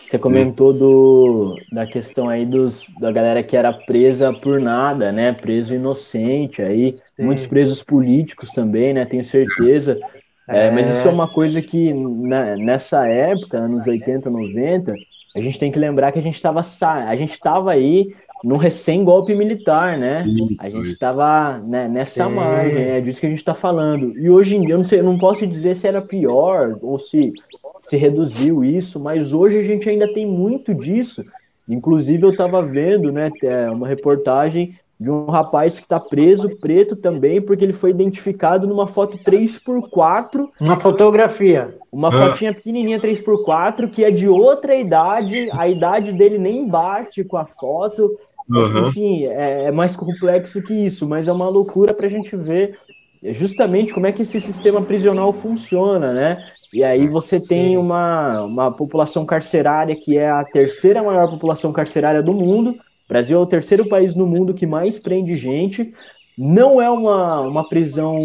Você 0.07 0.17
comentou 0.17 0.71
do, 0.71 1.55
da 1.69 1.85
questão 1.85 2.29
aí 2.29 2.45
dos, 2.45 2.87
da 2.97 3.11
galera 3.11 3.43
que 3.43 3.57
era 3.57 3.73
presa 3.73 4.31
por 4.31 4.61
nada, 4.61 5.11
né? 5.11 5.33
Preso 5.33 5.75
inocente 5.75 6.61
aí, 6.61 6.95
Sim. 7.15 7.25
muitos 7.25 7.45
presos 7.45 7.83
políticos 7.83 8.51
também, 8.51 8.93
né? 8.93 9.05
Tenho 9.05 9.25
certeza. 9.25 9.99
É, 10.47 10.67
é... 10.67 10.71
Mas 10.71 10.87
isso 10.87 11.07
é 11.07 11.11
uma 11.11 11.27
coisa 11.27 11.61
que 11.61 11.93
né, 11.93 12.55
nessa 12.55 13.05
época, 13.05 13.57
anos 13.57 13.85
80, 13.85 14.29
90, 14.29 14.95
a 15.35 15.41
gente 15.41 15.59
tem 15.59 15.71
que 15.71 15.79
lembrar 15.79 16.13
que 16.13 16.19
a 16.19 16.23
gente 16.23 16.35
estava 16.35 16.61
a 16.61 17.15
gente 17.15 17.33
estava 17.33 17.71
aí 17.71 18.15
no 18.43 18.57
recém-golpe 18.57 19.35
militar, 19.35 19.97
né? 19.97 20.25
Isso, 20.27 20.55
a 20.59 20.69
gente 20.69 20.91
estava 20.91 21.59
né, 21.59 21.87
nessa 21.87 22.27
Sim. 22.27 22.35
margem, 22.35 22.83
é 22.83 23.01
disso 23.01 23.19
que 23.19 23.27
a 23.27 23.29
gente 23.29 23.39
está 23.39 23.53
falando. 23.53 24.17
E 24.17 24.29
hoje 24.29 24.55
em 24.55 24.61
dia, 24.61 24.73
eu 24.73 24.77
não, 24.77 24.85
sei, 24.85 24.99
eu 24.99 25.03
não 25.03 25.17
posso 25.17 25.45
dizer 25.45 25.75
se 25.75 25.87
era 25.87 26.01
pior 26.01 26.77
ou 26.81 26.97
se 26.97 27.33
se 27.81 27.97
reduziu 27.97 28.63
isso, 28.63 28.99
mas 28.99 29.33
hoje 29.33 29.57
a 29.57 29.63
gente 29.63 29.89
ainda 29.89 30.11
tem 30.13 30.25
muito 30.25 30.73
disso. 30.73 31.25
Inclusive, 31.67 32.23
eu 32.23 32.29
estava 32.29 32.61
vendo 32.61 33.11
né, 33.11 33.31
uma 33.71 33.87
reportagem 33.87 34.75
de 34.99 35.09
um 35.09 35.25
rapaz 35.25 35.79
que 35.79 35.85
está 35.85 35.99
preso, 35.99 36.47
preto 36.59 36.95
também, 36.95 37.41
porque 37.41 37.65
ele 37.65 37.73
foi 37.73 37.89
identificado 37.89 38.67
numa 38.67 38.85
foto 38.85 39.17
3x4. 39.17 40.47
Uma 40.59 40.79
fotografia. 40.79 41.75
Uma 41.91 42.09
ah. 42.09 42.11
fotinha 42.11 42.53
pequenininha 42.53 42.99
3x4, 42.99 43.89
que 43.89 44.03
é 44.03 44.11
de 44.11 44.27
outra 44.27 44.75
idade, 44.75 45.49
a 45.53 45.67
idade 45.67 46.11
dele 46.11 46.37
nem 46.37 46.67
bate 46.67 47.23
com 47.23 47.35
a 47.35 47.45
foto. 47.45 48.15
Uhum. 48.51 48.87
Enfim, 48.87 49.25
é, 49.25 49.65
é, 49.65 49.71
mais 49.71 49.95
complexo 49.95 50.61
que 50.61 50.73
isso, 50.73 51.07
mas 51.07 51.27
é 51.27 51.31
uma 51.31 51.47
loucura 51.47 51.93
para 51.93 52.05
a 52.05 52.09
gente 52.09 52.35
ver 52.35 52.77
justamente 53.23 53.93
como 53.93 54.07
é 54.07 54.11
que 54.11 54.23
esse 54.23 54.41
sistema 54.41 54.81
prisional 54.81 55.31
funciona, 55.31 56.11
né? 56.11 56.43
E 56.73 56.83
aí 56.83 57.05
você 57.07 57.39
tem 57.39 57.77
uma, 57.77 58.43
uma 58.43 58.71
população 58.71 59.25
carcerária 59.25 59.95
que 59.95 60.17
é 60.17 60.29
a 60.29 60.43
terceira 60.43 61.03
maior 61.03 61.29
população 61.29 61.71
carcerária 61.71 62.23
do 62.23 62.33
mundo. 62.33 62.71
O 62.71 62.77
Brasil 63.09 63.37
é 63.37 63.41
o 63.41 63.45
terceiro 63.45 63.87
país 63.87 64.15
no 64.15 64.25
mundo 64.25 64.53
que 64.53 64.65
mais 64.65 64.97
prende 64.97 65.35
gente. 65.35 65.93
Não 66.37 66.81
é 66.81 66.89
uma, 66.89 67.41
uma 67.41 67.67
prisão 67.67 68.17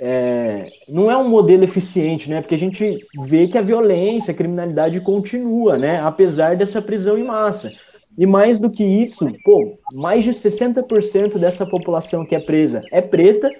é, 0.00 0.70
não 0.88 1.10
é 1.10 1.16
um 1.16 1.28
modelo 1.28 1.64
eficiente, 1.64 2.30
né? 2.30 2.40
Porque 2.40 2.54
a 2.54 2.58
gente 2.58 3.06
vê 3.18 3.46
que 3.46 3.58
a 3.58 3.62
violência, 3.62 4.32
a 4.32 4.34
criminalidade 4.34 5.00
continua, 5.00 5.76
né? 5.76 6.00
Apesar 6.00 6.56
dessa 6.56 6.80
prisão 6.80 7.18
em 7.18 7.24
massa. 7.24 7.70
E 8.18 8.26
mais 8.26 8.58
do 8.58 8.70
que 8.70 8.84
isso, 8.84 9.26
pô, 9.44 9.78
mais 9.94 10.24
de 10.24 10.32
60% 10.32 11.38
dessa 11.38 11.64
população 11.64 12.24
que 12.24 12.34
é 12.34 12.40
presa 12.40 12.82
é 12.90 13.00
preta 13.00 13.50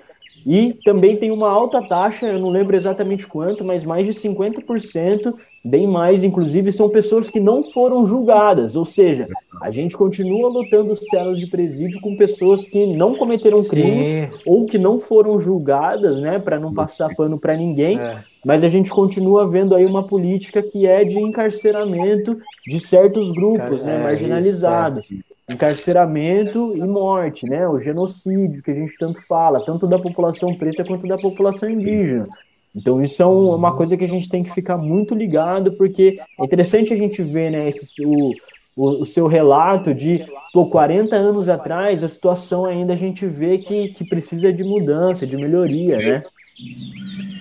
e 0.47 0.74
também 0.84 1.16
tem 1.16 1.30
uma 1.30 1.49
alta 1.49 1.82
taxa, 1.82 2.26
eu 2.26 2.38
não 2.38 2.51
lembro 2.51 2.76
exatamente 2.76 3.26
quanto, 3.26 3.64
mas 3.64 3.84
mais 3.84 4.07
de 4.07 4.12
50%, 4.12 5.34
bem 5.64 5.86
mais, 5.86 6.24
inclusive, 6.24 6.72
são 6.72 6.88
pessoas 6.88 7.28
que 7.28 7.38
não 7.38 7.62
foram 7.62 8.07
julgadas. 8.07 8.76
Ou 8.76 8.84
seja, 8.84 9.28
a 9.62 9.70
gente 9.70 9.97
continua 9.97 10.49
lutando 10.49 10.97
celas 11.05 11.38
de 11.38 11.47
presídio 11.47 12.01
com 12.01 12.16
pessoas 12.16 12.66
que 12.66 12.86
não 12.86 13.14
cometeram 13.14 13.62
crimes 13.64 14.09
Sim. 14.09 14.28
ou 14.47 14.64
que 14.66 14.78
não 14.78 14.99
foram 14.99 15.38
julgadas, 15.38 16.18
né, 16.18 16.38
para 16.38 16.59
não 16.59 16.72
passar 16.72 17.14
pano 17.14 17.38
para 17.38 17.57
ninguém. 17.57 17.99
É. 17.99 18.24
Mas 18.45 18.64
a 18.64 18.68
gente 18.68 18.88
continua 18.88 19.47
vendo 19.47 19.74
aí 19.74 19.84
uma 19.84 20.07
política 20.07 20.62
que 20.62 20.86
é 20.86 21.05
de 21.05 21.18
encarceramento 21.18 22.38
de 22.66 22.80
certos 22.80 23.30
grupos, 23.32 23.82
né, 23.84 23.97
é, 23.97 24.03
marginalizados. 24.03 25.11
Isso, 25.11 25.24
é 25.30 25.30
encarceramento 25.53 26.76
e 26.76 26.80
morte, 26.80 27.46
né? 27.46 27.66
O 27.68 27.78
genocídio 27.78 28.62
que 28.62 28.70
a 28.70 28.74
gente 28.74 28.96
tanto 28.98 29.20
fala, 29.26 29.64
tanto 29.64 29.86
da 29.86 29.98
população 29.98 30.55
preta 30.55 30.84
quanto 30.84 31.07
da 31.07 31.18
população 31.18 31.68
indígena. 31.68 32.28
Então 32.74 33.03
isso 33.03 33.22
é 33.22 33.26
um, 33.26 33.55
uma 33.55 33.76
coisa 33.76 33.96
que 33.96 34.05
a 34.05 34.09
gente 34.09 34.28
tem 34.28 34.42
que 34.42 34.53
ficar 34.53 34.76
muito 34.76 35.14
ligado, 35.14 35.76
porque 35.76 36.20
é 36.38 36.44
interessante 36.44 36.94
a 36.94 36.96
gente 36.96 37.22
ver, 37.22 37.51
né, 37.51 37.68
esse, 37.68 37.92
o, 38.05 38.32
o, 38.76 39.03
o, 39.03 39.07
seu 39.07 39.26
relato 39.26 39.92
de 39.92 40.24
pô, 40.53 40.66
40 40.70 41.16
anos 41.16 41.48
atrás, 41.48 42.05
a 42.05 42.09
situação 42.09 42.64
ainda 42.64 42.92
a 42.92 42.96
gente 42.96 43.26
vê 43.26 43.59
que, 43.59 43.88
que 43.88 44.05
precisa 44.05 44.53
de 44.53 44.62
mudança, 44.62 45.26
de 45.26 45.36
melhoria, 45.36 45.96
né? 45.96 46.20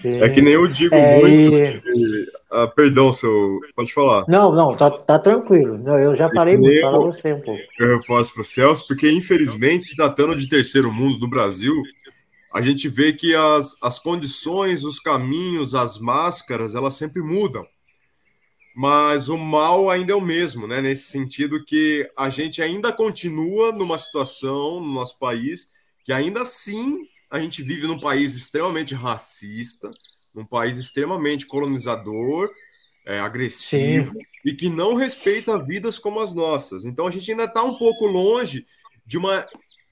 É 0.03 0.30
que 0.30 0.41
nem 0.41 0.53
eu 0.53 0.67
digo 0.67 0.95
é, 0.95 1.20
muito. 1.20 1.88
E... 1.88 2.32
Ah, 2.51 2.67
perdão, 2.67 3.11
seu. 3.11 3.59
Pode 3.76 3.93
falar. 3.93 4.26
Não, 4.28 4.53
não, 4.53 4.76
tá, 4.76 4.89
tá 4.89 5.20
tranquilo. 5.20 5.78
Não, 5.78 5.99
eu 5.99 6.15
já 6.15 6.26
é 6.26 6.34
parei 6.34 6.57
muito. 6.57 6.82
Fala 6.82 6.99
você 6.99 7.34
um 7.34 7.41
pouco. 7.41 7.61
Eu 7.78 8.01
faço 8.03 8.34
para 8.34 8.41
o 8.41 8.45
Celso, 8.45 8.88
porque 8.88 9.11
infelizmente, 9.11 9.86
se 9.88 9.95
tratando 9.95 10.36
de 10.36 10.47
terceiro 10.47 10.91
mundo 10.91 11.17
do 11.17 11.28
Brasil, 11.28 11.74
a 12.53 12.61
gente 12.61 12.88
vê 12.88 13.13
que 13.13 13.36
as, 13.36 13.76
as 13.82 13.99
condições, 13.99 14.84
os 14.84 14.99
caminhos, 14.99 15.76
as 15.76 15.99
máscaras, 15.99 16.76
elas 16.76 16.95
sempre 16.95 17.22
mudam. 17.22 17.65
Mas 18.76 19.28
o 19.28 19.38
mal 19.38 19.89
ainda 19.89 20.13
é 20.13 20.15
o 20.15 20.22
mesmo, 20.22 20.65
né? 20.65 20.82
Nesse 20.82 21.11
sentido 21.11 21.65
que 21.65 22.09
a 22.17 22.30
gente 22.30 22.61
ainda 22.61 22.93
continua 22.93 23.72
numa 23.72 23.97
situação 23.97 24.80
no 24.80 24.93
nosso 24.93 25.20
país 25.20 25.67
que 26.05 26.13
ainda 26.13 26.41
assim 26.41 26.99
a 27.30 27.40
gente 27.40 27.62
vive 27.62 27.86
num 27.86 28.00
país 28.00 28.36
extremamente 28.36 28.96
racista, 28.96 29.92
num 30.34 30.46
país 30.46 30.78
extremamente 30.78 31.46
colonizador, 31.46 32.50
é, 33.06 33.20
agressivo 33.20 34.14
Sim. 34.14 34.20
e 34.46 34.54
que 34.54 34.70
não 34.70 34.96
respeita 34.96 35.64
vidas 35.64 35.98
como 35.98 36.20
as 36.20 36.34
nossas. 36.34 36.86
Então 36.86 37.08
a 37.08 37.12
gente 37.12 37.30
ainda 37.32 37.46
está 37.46 37.64
um 37.64 37.78
pouco 37.78 38.06
longe 38.06 38.66
de 39.06 39.18
uma 39.18 39.46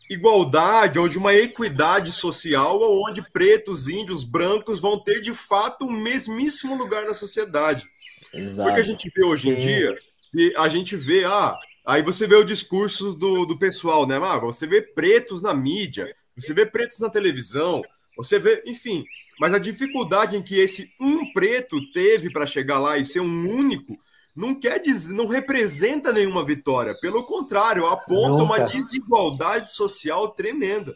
igualdade 0.09 0.99
ou 0.99 1.09
de 1.09 1.17
uma 1.17 1.33
equidade 1.33 2.11
social 2.11 2.79
onde 3.03 3.21
pretos, 3.31 3.87
índios, 3.87 4.23
brancos 4.23 4.79
vão 4.79 4.97
ter 4.99 5.21
de 5.21 5.33
fato 5.33 5.85
o 5.85 5.91
mesmíssimo 5.91 6.75
lugar 6.75 7.05
na 7.05 7.13
sociedade. 7.13 7.85
Exato. 8.33 8.67
Porque 8.67 8.81
a 8.81 8.83
gente 8.83 9.11
vê 9.15 9.25
hoje 9.25 9.49
em 9.49 9.55
Sim. 9.55 9.67
dia 9.67 9.95
e 10.33 10.53
a 10.55 10.67
gente 10.69 10.95
vê, 10.95 11.25
ah, 11.25 11.57
aí 11.85 12.01
você 12.01 12.27
vê 12.27 12.35
o 12.35 12.43
discurso 12.43 13.13
do, 13.13 13.45
do 13.45 13.57
pessoal, 13.57 14.05
né? 14.05 14.17
Ah, 14.17 14.37
você 14.37 14.65
vê 14.65 14.81
pretos 14.81 15.41
na 15.41 15.53
mídia, 15.53 16.13
você 16.37 16.53
vê 16.53 16.65
pretos 16.65 16.99
na 16.99 17.09
televisão, 17.09 17.81
você 18.15 18.39
vê, 18.39 18.63
enfim. 18.65 19.05
Mas 19.39 19.53
a 19.53 19.59
dificuldade 19.59 20.35
em 20.35 20.43
que 20.43 20.59
esse 20.59 20.91
um 20.99 21.31
preto 21.31 21.79
teve 21.91 22.31
para 22.31 22.45
chegar 22.45 22.79
lá 22.79 22.97
e 22.97 23.05
ser 23.05 23.19
um 23.19 23.49
único 23.49 23.97
não 24.35 24.53
quer 24.53 24.79
dizer, 24.79 25.15
não 25.15 25.25
representa 25.25 26.13
nenhuma 26.13 26.45
vitória. 26.45 26.95
Pelo 27.01 27.25
contrário, 27.25 27.87
aponta 27.87 28.29
Nunca. 28.29 28.43
uma 28.43 28.59
desigualdade 28.59 29.71
social 29.71 30.29
tremenda. 30.29 30.95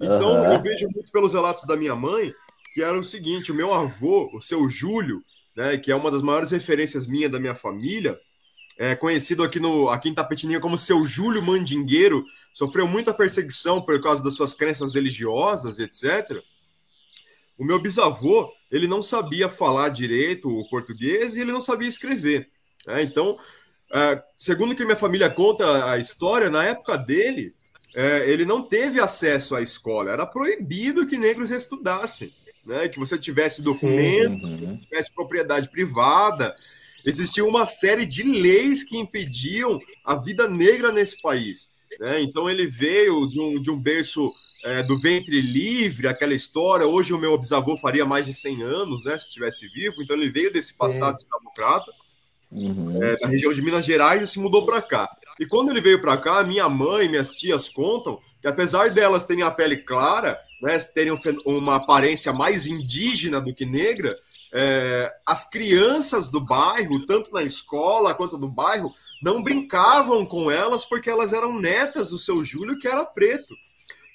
Então, 0.00 0.42
uhum. 0.42 0.52
eu 0.52 0.62
vejo 0.62 0.88
muito 0.88 1.12
pelos 1.12 1.34
relatos 1.34 1.64
da 1.64 1.76
minha 1.76 1.94
mãe 1.94 2.32
que 2.74 2.82
era 2.82 2.98
o 2.98 3.04
seguinte: 3.04 3.52
o 3.52 3.54
meu 3.54 3.72
avô, 3.72 4.28
o 4.34 4.42
seu 4.42 4.68
Júlio, 4.68 5.22
né, 5.56 5.78
que 5.78 5.92
é 5.92 5.94
uma 5.94 6.10
das 6.10 6.20
maiores 6.20 6.50
referências 6.50 7.06
minha 7.06 7.28
da 7.28 7.38
minha 7.38 7.54
família, 7.54 8.18
é 8.76 8.94
conhecido 8.94 9.42
aqui, 9.42 9.60
no, 9.60 9.88
aqui 9.88 10.08
em 10.08 10.14
Tapetininha 10.14 10.60
como 10.60 10.76
seu 10.76 11.06
Júlio 11.06 11.42
Mandingueiro, 11.42 12.24
sofreu 12.52 12.86
muita 12.88 13.14
perseguição 13.14 13.80
por 13.80 14.00
causa 14.02 14.22
das 14.22 14.34
suas 14.34 14.54
crenças 14.54 14.94
religiosas, 14.94 15.78
etc. 15.78 16.42
O 17.56 17.64
meu 17.64 17.80
bisavô, 17.80 18.50
ele 18.70 18.88
não 18.88 19.02
sabia 19.02 19.48
falar 19.48 19.90
direito 19.90 20.48
o 20.48 20.68
português 20.68 21.36
e 21.36 21.40
ele 21.40 21.52
não 21.52 21.60
sabia 21.60 21.88
escrever. 21.88 22.48
Né? 22.86 23.02
Então, 23.02 23.38
é, 23.92 24.22
segundo 24.36 24.74
que 24.74 24.84
minha 24.84 24.96
família 24.96 25.30
conta 25.30 25.90
a 25.90 25.98
história, 25.98 26.50
na 26.50 26.64
época 26.64 26.98
dele, 26.98 27.52
é, 27.94 28.28
ele 28.28 28.44
não 28.44 28.68
teve 28.68 29.00
acesso 29.00 29.54
à 29.54 29.62
escola. 29.62 30.10
Era 30.10 30.26
proibido 30.26 31.06
que 31.06 31.16
negros 31.16 31.52
estudassem. 31.52 32.34
Né? 32.66 32.88
Que 32.88 32.98
você 32.98 33.16
tivesse 33.16 33.62
documento, 33.62 34.44
uhum. 34.44 34.78
tivesse 34.78 35.12
propriedade 35.12 35.70
privada, 35.70 36.52
existia 37.04 37.44
uma 37.44 37.66
série 37.66 38.06
de 38.06 38.22
leis 38.22 38.82
que 38.82 38.96
impediam 38.96 39.78
a 40.04 40.14
vida 40.16 40.48
negra 40.48 40.90
nesse 40.90 41.20
país. 41.20 41.70
Né? 42.00 42.22
Então 42.22 42.48
ele 42.48 42.66
veio 42.66 43.26
de 43.26 43.40
um, 43.40 43.60
de 43.60 43.70
um 43.70 43.78
berço 43.78 44.32
é, 44.64 44.82
do 44.82 44.98
ventre 44.98 45.40
livre, 45.40 46.08
aquela 46.08 46.34
história. 46.34 46.86
Hoje 46.86 47.12
o 47.12 47.18
meu 47.18 47.36
bisavô 47.36 47.76
faria 47.76 48.04
mais 48.04 48.26
de 48.26 48.32
100 48.32 48.62
anos, 48.62 49.04
né, 49.04 49.16
se 49.18 49.26
estivesse 49.26 49.68
vivo. 49.68 50.02
Então 50.02 50.16
ele 50.16 50.30
veio 50.30 50.52
desse 50.52 50.74
passado 50.74 51.12
é. 51.12 51.18
escravocrata, 51.18 51.92
uhum. 52.50 53.02
é, 53.02 53.16
da 53.18 53.28
região 53.28 53.52
de 53.52 53.62
Minas 53.62 53.84
Gerais 53.84 54.22
e 54.22 54.26
se 54.26 54.38
mudou 54.38 54.64
para 54.64 54.80
cá. 54.80 55.08
E 55.38 55.46
quando 55.46 55.70
ele 55.70 55.80
veio 55.80 56.00
para 56.00 56.16
cá, 56.16 56.42
minha 56.42 56.68
mãe, 56.68 57.08
minhas 57.08 57.30
tias 57.32 57.68
contam 57.68 58.18
que 58.40 58.48
apesar 58.48 58.90
delas 58.90 59.24
terem 59.24 59.42
a 59.42 59.50
pele 59.50 59.78
clara, 59.78 60.38
né, 60.62 60.78
terem 60.78 61.18
uma 61.46 61.76
aparência 61.76 62.32
mais 62.32 62.66
indígena 62.66 63.40
do 63.40 63.54
que 63.54 63.66
negra, 63.66 64.16
é, 64.56 65.12
as 65.26 65.50
crianças 65.50 66.30
do 66.30 66.40
bairro, 66.40 67.04
tanto 67.04 67.32
na 67.32 67.42
escola 67.42 68.14
quanto 68.14 68.38
no 68.38 68.48
bairro, 68.48 68.94
não 69.20 69.42
brincavam 69.42 70.24
com 70.24 70.48
elas 70.48 70.84
porque 70.84 71.10
elas 71.10 71.32
eram 71.32 71.58
netas 71.58 72.10
do 72.10 72.18
seu 72.18 72.44
Júlio, 72.44 72.78
que 72.78 72.86
era 72.86 73.04
preto. 73.04 73.52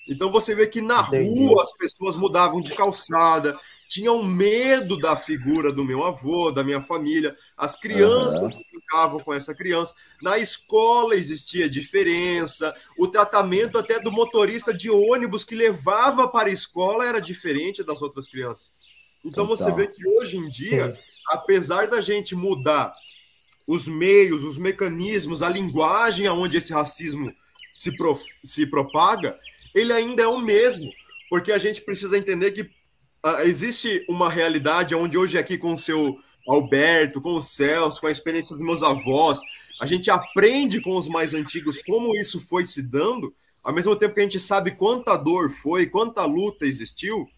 Então 0.08 0.32
você 0.32 0.56
vê 0.56 0.66
que 0.66 0.82
na 0.82 1.02
rua 1.02 1.62
as 1.62 1.74
pessoas 1.74 2.16
mudavam 2.16 2.62
de 2.62 2.74
calçada, 2.74 3.54
tinham 3.90 4.24
medo 4.24 4.98
da 4.98 5.16
figura 5.16 5.74
do 5.74 5.84
meu 5.84 6.06
avô, 6.06 6.52
da 6.52 6.64
minha 6.64 6.82
família. 6.82 7.36
As 7.58 7.78
crianças 7.78 8.40
uhum. 8.40 8.64
brincavam 8.72 9.20
com 9.20 9.34
essa 9.34 9.54
criança. 9.54 9.94
Na 10.22 10.38
escola 10.38 11.16
existia 11.16 11.70
diferença. 11.70 12.74
O 12.98 13.08
tratamento 13.08 13.78
até 13.78 14.00
do 14.00 14.12
motorista 14.12 14.74
de 14.74 14.90
ônibus 14.90 15.44
que 15.44 15.54
levava 15.54 16.28
para 16.30 16.50
a 16.50 16.54
escola 16.54 17.06
era 17.06 17.20
diferente 17.20 17.84
das 17.84 18.02
outras 18.02 18.26
crianças. 18.26 18.74
Então 19.24 19.46
você 19.46 19.72
vê 19.72 19.88
que 19.88 20.08
hoje 20.08 20.38
em 20.38 20.50
dia, 20.50 20.92
Sim. 20.92 20.98
apesar 21.28 21.88
da 21.88 22.02
gente 22.02 22.36
mudar 22.36 22.94
os 23.68 23.88
meios, 23.88 24.44
os 24.44 24.58
mecanismos, 24.58 25.42
a 25.42 25.50
linguagem 25.50 26.26
aonde 26.26 26.58
esse 26.58 26.74
racismo 26.74 27.32
se, 27.76 27.96
prof... 27.96 28.24
se 28.44 28.66
propaga, 28.66 29.38
ele 29.76 29.94
ainda 29.94 30.24
é 30.24 30.28
o 30.28 30.40
mesmo, 30.40 30.90
porque 31.30 31.52
a 31.52 31.58
gente 31.58 31.82
precisa 31.82 32.18
entender 32.18 32.52
que 32.52 32.62
uh, 32.62 33.42
existe 33.44 34.04
uma 34.10 34.30
realidade 34.30 34.96
onde 34.96 35.18
hoje 35.18 35.38
aqui 35.38 35.58
com 35.58 35.74
o 35.74 35.78
seu 35.78 36.18
Alberto, 36.48 37.22
com 37.22 37.34
o 37.34 37.44
Celso, 37.44 38.02
com 38.02 38.08
a 38.08 38.12
experiência 38.12 38.56
dos 38.56 38.66
meus 38.66 38.82
avós, 38.82 39.40
a 39.80 39.86
gente 39.86 40.10
aprende 40.10 40.82
com 40.82 40.98
os 40.98 41.08
mais 41.08 41.34
antigos 41.34 41.80
como 41.84 42.16
isso 42.16 42.40
foi 42.40 42.66
se 42.66 42.82
dando, 42.82 43.34
ao 43.64 43.74
mesmo 43.74 43.96
tempo 43.96 44.16
que 44.16 44.20
a 44.20 44.24
gente 44.24 44.40
sabe 44.40 44.72
quanta 44.72 45.16
dor 45.16 45.52
foi, 45.52 45.86
quanta 45.86 46.26
luta 46.26 46.66
existiu, 46.66 47.30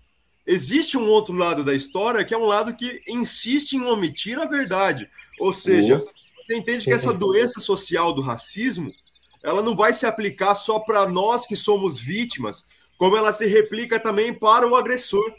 Existe 0.46 0.98
um 0.98 1.08
outro 1.08 1.34
lado 1.34 1.64
da 1.64 1.74
história 1.74 2.24
que 2.26 2.34
é 2.34 2.38
um 2.38 2.46
lado 2.46 2.76
que 2.76 3.02
insiste 3.08 3.74
em 3.74 3.84
omitir 3.84 4.40
a 4.40 4.46
verdade. 4.46 5.10
Ou 5.40 5.54
seja, 5.54 5.98
uhum. 5.98 6.06
você 6.38 6.56
entende 6.56 6.86
que 6.86 6.94
essa 6.94 7.14
doença 7.14 7.60
social 7.60 8.14
do 8.14 8.22
racismo 8.22 8.92
ela 9.44 9.62
não 9.62 9.76
vai 9.76 9.94
se 9.94 10.06
aplicar 10.06 10.54
só 10.56 10.80
para 10.80 11.08
nós 11.08 11.46
que 11.46 11.56
somos 11.56 12.00
vítimas, 12.00 12.66
como 12.98 13.18
ela 13.18 13.34
se 13.34 13.48
replica 13.48 14.00
também 14.00 14.34
para 14.34 14.68
o 14.68 14.76
agressor. 14.76 15.34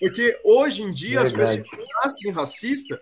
Porque 0.00 0.38
hoje 0.44 0.82
em 0.82 0.92
dia 0.92 1.22
Verdade. 1.22 1.60
as 1.60 1.68
pessoas 1.68 1.88
nascem 2.02 2.30
racistas, 2.30 2.98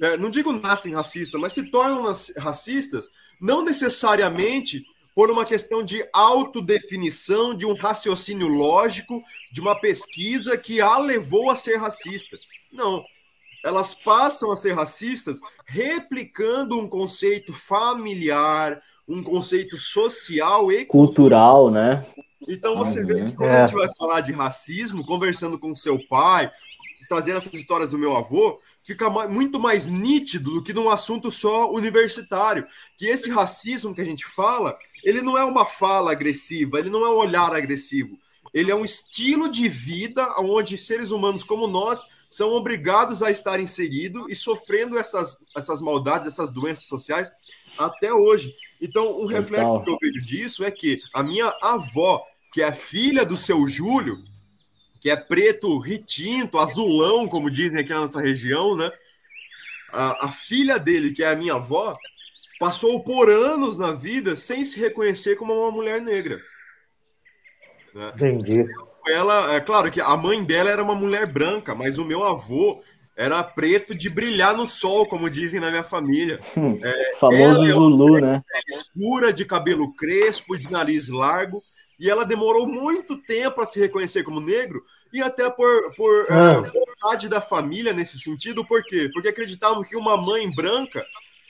né, 0.00 0.16
não 0.16 0.30
digo 0.30 0.52
nascem 0.52 0.94
racistas, 0.94 1.40
mas 1.40 1.52
se 1.52 1.64
tornam 1.64 2.14
racistas 2.38 3.10
não 3.40 3.62
necessariamente 3.62 4.84
por 5.14 5.30
uma 5.30 5.44
questão 5.44 5.82
de 5.82 6.06
autodefinição, 6.12 7.54
de 7.54 7.66
um 7.66 7.74
raciocínio 7.74 8.48
lógico, 8.48 9.22
de 9.52 9.60
uma 9.60 9.74
pesquisa 9.74 10.56
que 10.56 10.80
a 10.80 10.98
levou 10.98 11.50
a 11.50 11.56
ser 11.56 11.76
racista. 11.76 12.36
Não. 12.72 13.02
Elas 13.64 13.94
passam 13.94 14.52
a 14.52 14.56
ser 14.56 14.74
racistas 14.74 15.40
replicando 15.66 16.78
um 16.78 16.88
conceito 16.88 17.52
familiar, 17.52 18.80
um 19.08 19.22
conceito 19.22 19.76
social 19.76 20.70
e 20.70 20.84
cultural, 20.84 21.70
né? 21.70 22.06
Então 22.48 22.76
você 22.76 23.00
uhum. 23.00 23.06
vê 23.06 23.24
que 23.24 23.32
quando 23.32 23.50
é. 23.50 23.62
a 23.62 23.66
gente 23.66 23.76
vai 23.76 23.88
falar 23.96 24.20
de 24.20 24.32
racismo, 24.32 25.04
conversando 25.04 25.58
com 25.58 25.74
seu 25.74 25.98
pai, 26.06 26.50
trazendo 27.08 27.38
essas 27.38 27.52
histórias 27.52 27.90
do 27.90 27.98
meu 27.98 28.16
avô, 28.16 28.60
fica 28.88 29.10
muito 29.28 29.60
mais 29.60 29.86
nítido 29.86 30.54
do 30.54 30.62
que 30.62 30.72
num 30.72 30.88
assunto 30.88 31.30
só 31.30 31.70
universitário. 31.70 32.66
Que 32.96 33.04
esse 33.04 33.28
racismo 33.28 33.94
que 33.94 34.00
a 34.00 34.04
gente 34.04 34.24
fala, 34.24 34.78
ele 35.04 35.20
não 35.20 35.36
é 35.36 35.44
uma 35.44 35.66
fala 35.66 36.10
agressiva, 36.10 36.78
ele 36.78 36.88
não 36.88 37.04
é 37.04 37.10
um 37.10 37.18
olhar 37.18 37.54
agressivo. 37.54 38.18
Ele 38.54 38.70
é 38.70 38.74
um 38.74 38.86
estilo 38.86 39.50
de 39.50 39.68
vida 39.68 40.34
onde 40.38 40.78
seres 40.78 41.10
humanos 41.10 41.44
como 41.44 41.66
nós 41.66 42.06
são 42.30 42.48
obrigados 42.54 43.22
a 43.22 43.30
estar 43.30 43.60
inseridos 43.60 44.24
e 44.30 44.34
sofrendo 44.34 44.98
essas, 44.98 45.38
essas 45.54 45.82
maldades, 45.82 46.26
essas 46.26 46.50
doenças 46.50 46.86
sociais 46.86 47.30
até 47.76 48.10
hoje. 48.10 48.54
Então, 48.80 49.20
um 49.20 49.26
reflexo 49.26 49.82
que 49.82 49.90
eu 49.90 49.98
vejo 50.00 50.22
disso 50.22 50.64
é 50.64 50.70
que 50.70 50.98
a 51.12 51.22
minha 51.22 51.54
avó, 51.60 52.22
que 52.54 52.62
é 52.62 52.72
filha 52.72 53.26
do 53.26 53.36
seu 53.36 53.68
Júlio, 53.68 54.24
que 55.00 55.10
é 55.10 55.16
preto 55.16 55.78
retinto, 55.78 56.58
azulão, 56.58 57.28
como 57.28 57.50
dizem 57.50 57.80
aqui 57.80 57.90
na 57.90 58.00
nossa 58.00 58.20
região, 58.20 58.76
né? 58.76 58.90
A, 59.92 60.26
a, 60.26 60.28
filha 60.28 60.78
dele, 60.78 61.12
que 61.12 61.22
é 61.22 61.30
a 61.30 61.36
minha 61.36 61.54
avó, 61.54 61.96
passou 62.58 63.02
por 63.02 63.30
anos 63.30 63.78
na 63.78 63.92
vida 63.92 64.36
sem 64.36 64.64
se 64.64 64.78
reconhecer 64.78 65.36
como 65.36 65.54
uma 65.54 65.70
mulher 65.70 66.00
negra. 66.00 66.40
Né? 67.94 68.12
Entendi. 68.16 68.64
Ela, 69.06 69.54
é 69.54 69.60
claro 69.60 69.90
que 69.90 70.00
a 70.00 70.16
mãe 70.16 70.44
dela 70.44 70.70
era 70.70 70.82
uma 70.82 70.94
mulher 70.94 71.26
branca, 71.26 71.74
mas 71.74 71.96
o 71.96 72.04
meu 72.04 72.24
avô 72.24 72.82
era 73.16 73.42
preto 73.42 73.94
de 73.94 74.10
brilhar 74.10 74.54
no 74.54 74.66
sol, 74.66 75.06
como 75.06 75.30
dizem 75.30 75.58
na 75.58 75.70
minha 75.70 75.82
família. 75.82 76.38
Hum, 76.56 76.78
é, 76.82 77.14
famoso 77.16 77.64
é 77.64 77.72
Zulu, 77.72 78.20
né? 78.20 78.42
Escura, 78.68 79.32
de 79.32 79.44
cabelo 79.44 79.94
crespo, 79.94 80.58
de 80.58 80.70
nariz 80.70 81.08
largo 81.08 81.62
e 81.98 82.08
ela 82.08 82.24
demorou 82.24 82.66
muito 82.66 83.16
tempo 83.16 83.60
a 83.60 83.66
se 83.66 83.80
reconhecer 83.80 84.22
como 84.22 84.40
negro 84.40 84.82
e 85.12 85.20
até 85.22 85.48
por, 85.50 85.94
por 85.96 86.26
ah. 86.30 86.60
vontade 86.60 87.28
da 87.28 87.40
família 87.40 87.92
nesse 87.92 88.18
sentido, 88.18 88.64
por 88.64 88.84
quê? 88.84 89.08
Porque 89.12 89.28
acreditavam 89.28 89.82
que 89.82 89.96
uma 89.96 90.16
mãe 90.16 90.48
branca 90.54 91.04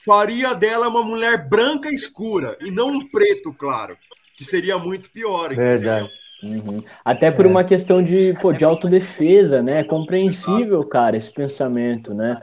faria 0.05 0.53
dela 0.53 0.87
uma 0.87 1.03
mulher 1.03 1.47
branca 1.49 1.89
escura 1.89 2.57
e 2.61 2.71
não 2.71 2.89
um 2.89 3.07
preto 3.09 3.53
claro, 3.53 3.97
que 4.35 4.45
seria 4.45 4.77
muito 4.77 5.11
pior. 5.11 5.53
Verdade. 5.53 6.09
Uhum. 6.41 6.77
Até 7.03 7.29
por 7.29 7.45
é. 7.45 7.49
uma 7.49 7.63
questão 7.65 8.01
de, 8.01 8.33
pô, 8.41 8.53
de 8.53 8.63
autodefesa, 8.63 9.61
né? 9.61 9.81
É 9.81 9.83
compreensível, 9.83 10.81
cara, 10.87 11.17
esse 11.17 11.31
pensamento, 11.31 12.13
né? 12.13 12.41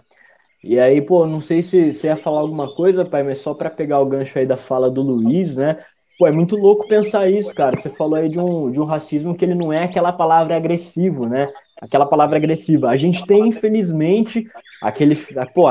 E 0.62 0.78
aí, 0.78 1.00
pô, 1.00 1.26
não 1.26 1.40
sei 1.40 1.62
se 1.62 1.92
você 1.92 2.08
ia 2.08 2.16
falar 2.16 2.40
alguma 2.40 2.74
coisa, 2.74 3.04
pai, 3.04 3.22
mas 3.22 3.38
só 3.38 3.54
para 3.54 3.70
pegar 3.70 4.00
o 4.00 4.06
gancho 4.06 4.38
aí 4.38 4.44
da 4.44 4.56
fala 4.56 4.90
do 4.90 5.00
Luiz, 5.00 5.56
né? 5.56 5.82
Pô, 6.18 6.26
é 6.26 6.32
muito 6.32 6.56
louco 6.56 6.88
pensar 6.88 7.30
isso, 7.30 7.54
cara. 7.54 7.76
Você 7.76 7.90
falou 7.90 8.14
aí 8.14 8.28
de 8.28 8.38
um, 8.38 8.70
de 8.70 8.80
um 8.80 8.84
racismo 8.84 9.34
que 9.34 9.44
ele 9.44 9.54
não 9.54 9.72
é 9.72 9.84
aquela 9.84 10.12
palavra 10.12 10.56
agressivo, 10.56 11.26
né? 11.26 11.52
Aquela 11.80 12.06
palavra 12.06 12.36
agressiva. 12.36 12.88
A 12.88 12.96
gente 12.96 13.26
tem, 13.26 13.48
infelizmente, 13.48 14.46
aquele. 14.82 15.14
Pô, 15.54 15.70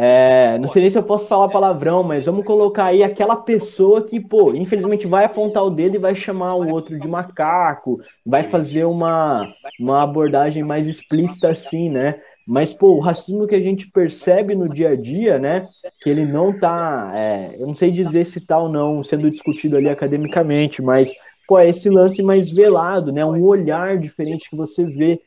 é, 0.00 0.56
não 0.58 0.68
sei 0.68 0.82
nem 0.82 0.90
se 0.90 0.96
eu 0.96 1.02
posso 1.02 1.28
falar 1.28 1.48
palavrão, 1.48 2.04
mas 2.04 2.24
vamos 2.24 2.46
colocar 2.46 2.84
aí 2.84 3.02
aquela 3.02 3.34
pessoa 3.36 4.02
que, 4.04 4.20
pô, 4.20 4.54
infelizmente 4.54 5.06
vai 5.08 5.24
apontar 5.24 5.64
o 5.64 5.70
dedo 5.70 5.96
e 5.96 5.98
vai 5.98 6.14
chamar 6.14 6.54
o 6.54 6.68
outro 6.68 6.98
de 6.98 7.08
macaco, 7.08 8.00
vai 8.24 8.44
fazer 8.44 8.84
uma, 8.84 9.52
uma 9.78 10.02
abordagem 10.04 10.62
mais 10.62 10.86
explícita 10.86 11.50
assim, 11.50 11.90
né? 11.90 12.20
Mas, 12.48 12.72
pô, 12.72 12.94
o 12.94 13.00
racismo 13.00 13.46
que 13.46 13.54
a 13.54 13.60
gente 13.60 13.86
percebe 13.90 14.54
no 14.54 14.70
dia 14.70 14.88
a 14.88 14.96
dia, 14.96 15.38
né? 15.38 15.66
Que 16.00 16.08
ele 16.08 16.24
não 16.24 16.58
tá. 16.58 17.12
É, 17.14 17.54
eu 17.58 17.66
não 17.66 17.74
sei 17.74 17.90
dizer 17.90 18.24
se 18.24 18.40
tá 18.40 18.58
ou 18.58 18.70
não 18.70 19.04
sendo 19.04 19.30
discutido 19.30 19.76
ali 19.76 19.86
academicamente, 19.86 20.80
mas, 20.80 21.12
pô, 21.46 21.58
é 21.58 21.68
esse 21.68 21.90
lance 21.90 22.22
mais 22.22 22.50
velado, 22.50 23.12
né? 23.12 23.22
Um 23.22 23.44
olhar 23.44 23.98
diferente 23.98 24.48
que 24.48 24.56
você 24.56 24.86
vê. 24.86 25.20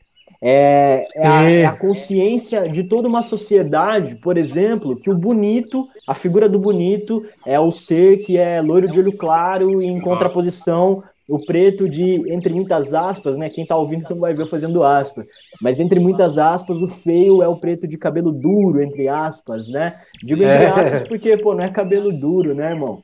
É, 0.44 1.06
é, 1.14 1.26
a, 1.26 1.42
é, 1.48 1.64
a, 1.64 1.72
consciência 1.72 2.68
de 2.68 2.82
toda 2.82 3.06
uma 3.06 3.22
sociedade, 3.22 4.16
por 4.16 4.36
exemplo, 4.36 4.98
que 4.98 5.08
o 5.08 5.14
bonito, 5.14 5.86
a 6.08 6.14
figura 6.14 6.48
do 6.48 6.58
bonito, 6.58 7.24
é 7.46 7.60
o 7.60 7.70
ser 7.70 8.16
que 8.18 8.36
é 8.36 8.60
loiro 8.60 8.90
de 8.90 8.98
olho 8.98 9.16
claro 9.16 9.80
em 9.80 10.00
contraposição 10.00 11.00
o 11.32 11.44
preto 11.46 11.88
de, 11.88 12.30
entre 12.30 12.52
muitas 12.52 12.92
aspas, 12.92 13.38
né? 13.38 13.48
Quem 13.48 13.64
tá 13.64 13.74
ouvindo 13.74 14.06
não 14.10 14.18
vai 14.18 14.34
ver 14.34 14.46
fazendo 14.46 14.84
aspas, 14.84 15.24
mas 15.62 15.80
entre 15.80 15.98
muitas 15.98 16.36
aspas, 16.36 16.82
o 16.82 16.86
feio 16.86 17.42
é 17.42 17.48
o 17.48 17.56
preto 17.56 17.88
de 17.88 17.96
cabelo 17.96 18.30
duro, 18.30 18.82
entre 18.82 19.08
aspas, 19.08 19.66
né? 19.68 19.96
Digo 20.22 20.42
entre 20.42 20.64
é. 20.64 20.68
aspas 20.68 21.08
porque, 21.08 21.36
pô, 21.38 21.54
não 21.54 21.64
é 21.64 21.70
cabelo 21.70 22.12
duro, 22.12 22.54
né, 22.54 22.72
irmão? 22.72 23.00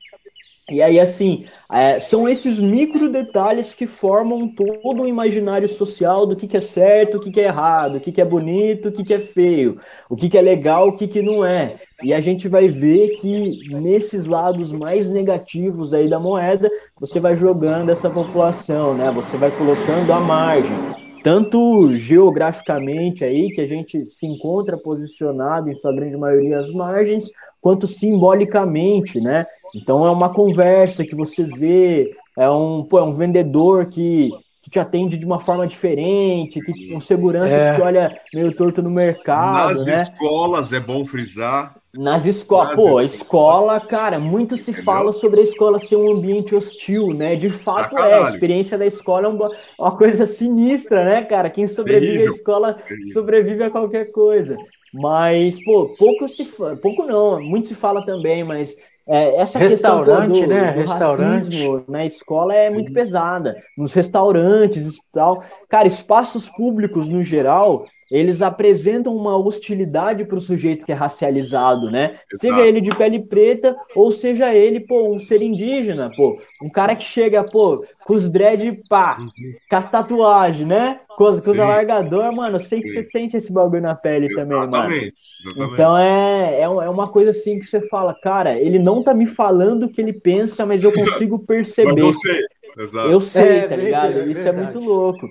E 0.69 0.81
aí, 0.81 0.99
assim, 0.99 1.45
é, 1.71 1.99
são 1.99 2.27
esses 2.27 2.59
micro 2.59 3.09
detalhes 3.09 3.73
que 3.73 3.87
formam 3.87 4.47
todo 4.47 5.01
o 5.01 5.07
imaginário 5.07 5.67
social 5.67 6.25
do 6.25 6.35
que, 6.35 6.47
que 6.47 6.57
é 6.57 6.61
certo, 6.61 7.17
o 7.17 7.19
que, 7.19 7.31
que 7.31 7.39
é 7.39 7.45
errado, 7.45 7.95
o 7.97 7.99
que, 7.99 8.11
que 8.11 8.21
é 8.21 8.25
bonito, 8.25 8.89
o 8.89 8.91
que, 8.91 9.03
que 9.03 9.13
é 9.13 9.19
feio, 9.19 9.79
o 10.09 10.15
que, 10.15 10.29
que 10.29 10.37
é 10.37 10.41
legal, 10.41 10.89
o 10.89 10.93
que, 10.93 11.07
que 11.07 11.21
não 11.21 11.43
é. 11.43 11.77
E 12.01 12.13
a 12.13 12.21
gente 12.21 12.47
vai 12.47 12.67
ver 12.67 13.09
que 13.19 13.59
nesses 13.71 14.25
lados 14.25 14.71
mais 14.71 15.09
negativos 15.09 15.93
aí 15.93 16.09
da 16.09 16.19
moeda, 16.19 16.69
você 16.99 17.19
vai 17.19 17.35
jogando 17.35 17.89
essa 17.89 18.09
população, 18.09 18.93
né? 18.93 19.11
Você 19.11 19.35
vai 19.35 19.51
colocando 19.51 20.11
a 20.13 20.19
margem, 20.19 20.77
tanto 21.23 21.95
geograficamente 21.97 23.25
aí, 23.25 23.49
que 23.49 23.59
a 23.59 23.65
gente 23.65 24.05
se 24.05 24.25
encontra 24.25 24.77
posicionado 24.77 25.69
em 25.69 25.75
sua 25.75 25.93
grande 25.93 26.15
maioria 26.15 26.59
às 26.59 26.71
margens, 26.71 27.29
quanto 27.59 27.85
simbolicamente, 27.85 29.19
né? 29.19 29.45
Então 29.75 30.05
é 30.05 30.11
uma 30.11 30.33
conversa 30.33 31.05
que 31.05 31.15
você 31.15 31.43
vê, 31.43 32.15
é 32.37 32.49
um, 32.49 32.83
pô, 32.83 32.99
é 32.99 33.03
um 33.03 33.11
vendedor 33.11 33.85
que, 33.87 34.31
que 34.61 34.69
te 34.69 34.79
atende 34.79 35.17
de 35.17 35.25
uma 35.25 35.39
forma 35.39 35.67
diferente, 35.67 36.61
que 36.61 36.95
um 36.95 37.01
segurança 37.01 37.55
é. 37.55 37.71
que 37.71 37.77
te 37.77 37.81
olha 37.81 38.19
meio 38.33 38.55
torto 38.55 38.81
no 38.81 38.89
mercado. 38.89 39.69
Nas 39.69 39.85
né? 39.85 40.01
escolas 40.01 40.73
é 40.73 40.79
bom 40.79 41.05
frisar. 41.05 41.75
Nas 41.91 42.27
escolas, 42.27 42.75
pô, 42.75 42.99
a 42.99 43.03
escola, 43.03 43.79
cara, 43.79 44.19
muito 44.19 44.55
se 44.55 44.69
Entendeu? 44.69 44.85
fala 44.85 45.11
sobre 45.11 45.39
a 45.39 45.43
escola 45.43 45.79
ser 45.79 45.95
um 45.95 46.13
ambiente 46.13 46.53
hostil, 46.53 47.15
né? 47.15 47.35
De 47.35 47.49
fato 47.49 47.97
ah, 47.97 48.07
é, 48.07 48.13
a 48.13 48.29
experiência 48.29 48.77
da 48.77 48.85
escola 48.85 49.25
é 49.25 49.29
uma, 49.29 49.49
uma, 49.79 49.97
coisa 49.97 50.27
sinistra, 50.27 51.03
né, 51.03 51.23
cara? 51.23 51.49
Quem 51.49 51.67
sobrevive 51.67 52.11
Terrível. 52.11 52.31
à 52.31 52.35
escola 52.35 52.73
Terrível. 52.75 53.13
sobrevive 53.13 53.63
a 53.63 53.71
qualquer 53.71 54.11
coisa. 54.11 54.55
Mas, 54.93 55.63
pô, 55.63 55.95
pouco 55.97 56.27
se 56.27 56.45
pouco 56.81 57.05
não, 57.05 57.41
muito 57.41 57.67
se 57.67 57.75
fala 57.75 58.05
também, 58.05 58.43
mas 58.43 58.75
é, 59.09 59.37
essa 59.37 59.57
restaurante, 59.57 60.33
questão 60.33 60.47
do, 60.47 60.53
né? 60.53 60.71
Do 60.71 60.79
restaurante 60.79 61.83
na 61.87 62.05
escola 62.05 62.53
é 62.53 62.67
Sim. 62.67 62.75
muito 62.75 62.93
pesada. 62.93 63.55
Nos 63.75 63.91
restaurantes 63.93 64.97
e 64.97 65.01
tal. 65.11 65.43
Cara, 65.67 65.87
espaços 65.87 66.47
públicos 66.47 67.09
no 67.09 67.23
geral, 67.23 67.83
eles 68.11 68.41
apresentam 68.41 69.15
uma 69.15 69.37
hostilidade 69.37 70.25
para 70.25 70.37
o 70.37 70.41
sujeito 70.41 70.85
que 70.85 70.91
é 70.91 70.95
racializado, 70.95 71.91
né? 71.91 72.19
Exato. 72.31 72.37
Seja 72.37 72.67
ele 72.67 72.81
de 72.81 72.89
pele 72.89 73.19
preta 73.27 73.75
ou 73.95 74.11
seja 74.11 74.53
ele, 74.53 74.79
pô, 74.79 75.13
um 75.13 75.19
ser 75.19 75.41
indígena, 75.41 76.11
pô, 76.15 76.37
um 76.63 76.69
cara 76.69 76.95
que 76.95 77.03
chega, 77.03 77.43
pô, 77.43 77.83
com 78.05 78.15
os 78.15 78.29
dread 78.29 78.81
pá, 78.89 79.17
uhum. 79.19 79.29
com 79.69 79.75
as 79.75 79.91
tatuagens, 79.91 80.67
né? 80.67 80.99
Com, 81.09 81.39
com 81.39 81.51
os 81.51 81.59
alargador, 81.59 82.33
mano, 82.33 82.59
sei 82.59 82.81
que 82.81 82.89
você 82.93 83.03
sente 83.11 83.37
esse 83.37 83.51
bagulho 83.51 83.81
na 83.81 83.95
pele 83.95 84.27
Exatamente. 84.27 84.71
também, 84.71 84.79
mano. 84.79 84.93
Exatamente. 84.93 85.73
Então 85.73 85.97
é, 85.97 86.53
é, 86.55 86.61
é 86.61 86.89
uma 86.89 87.07
coisa 87.09 87.29
assim 87.29 87.59
que 87.59 87.65
você 87.65 87.81
fala, 87.87 88.15
cara, 88.15 88.57
ele 88.57 88.79
não 88.79 89.03
tá 89.03 89.13
me 89.13 89.27
falando 89.27 89.83
o 89.83 89.89
que 89.89 90.01
ele 90.01 90.13
pensa, 90.13 90.65
mas 90.65 90.83
eu 90.83 90.91
consigo 90.93 91.37
perceber. 91.39 91.89
mas 91.89 91.99
eu 91.99 92.13
sei. 92.13 92.39
Exato. 92.77 93.09
Eu 93.09 93.19
sei, 93.19 93.57
é, 93.57 93.67
tá 93.67 93.75
ligado? 93.75 94.19
É 94.19 94.25
Isso 94.27 94.47
é 94.47 94.51
muito 94.51 94.79
louco. 94.79 95.27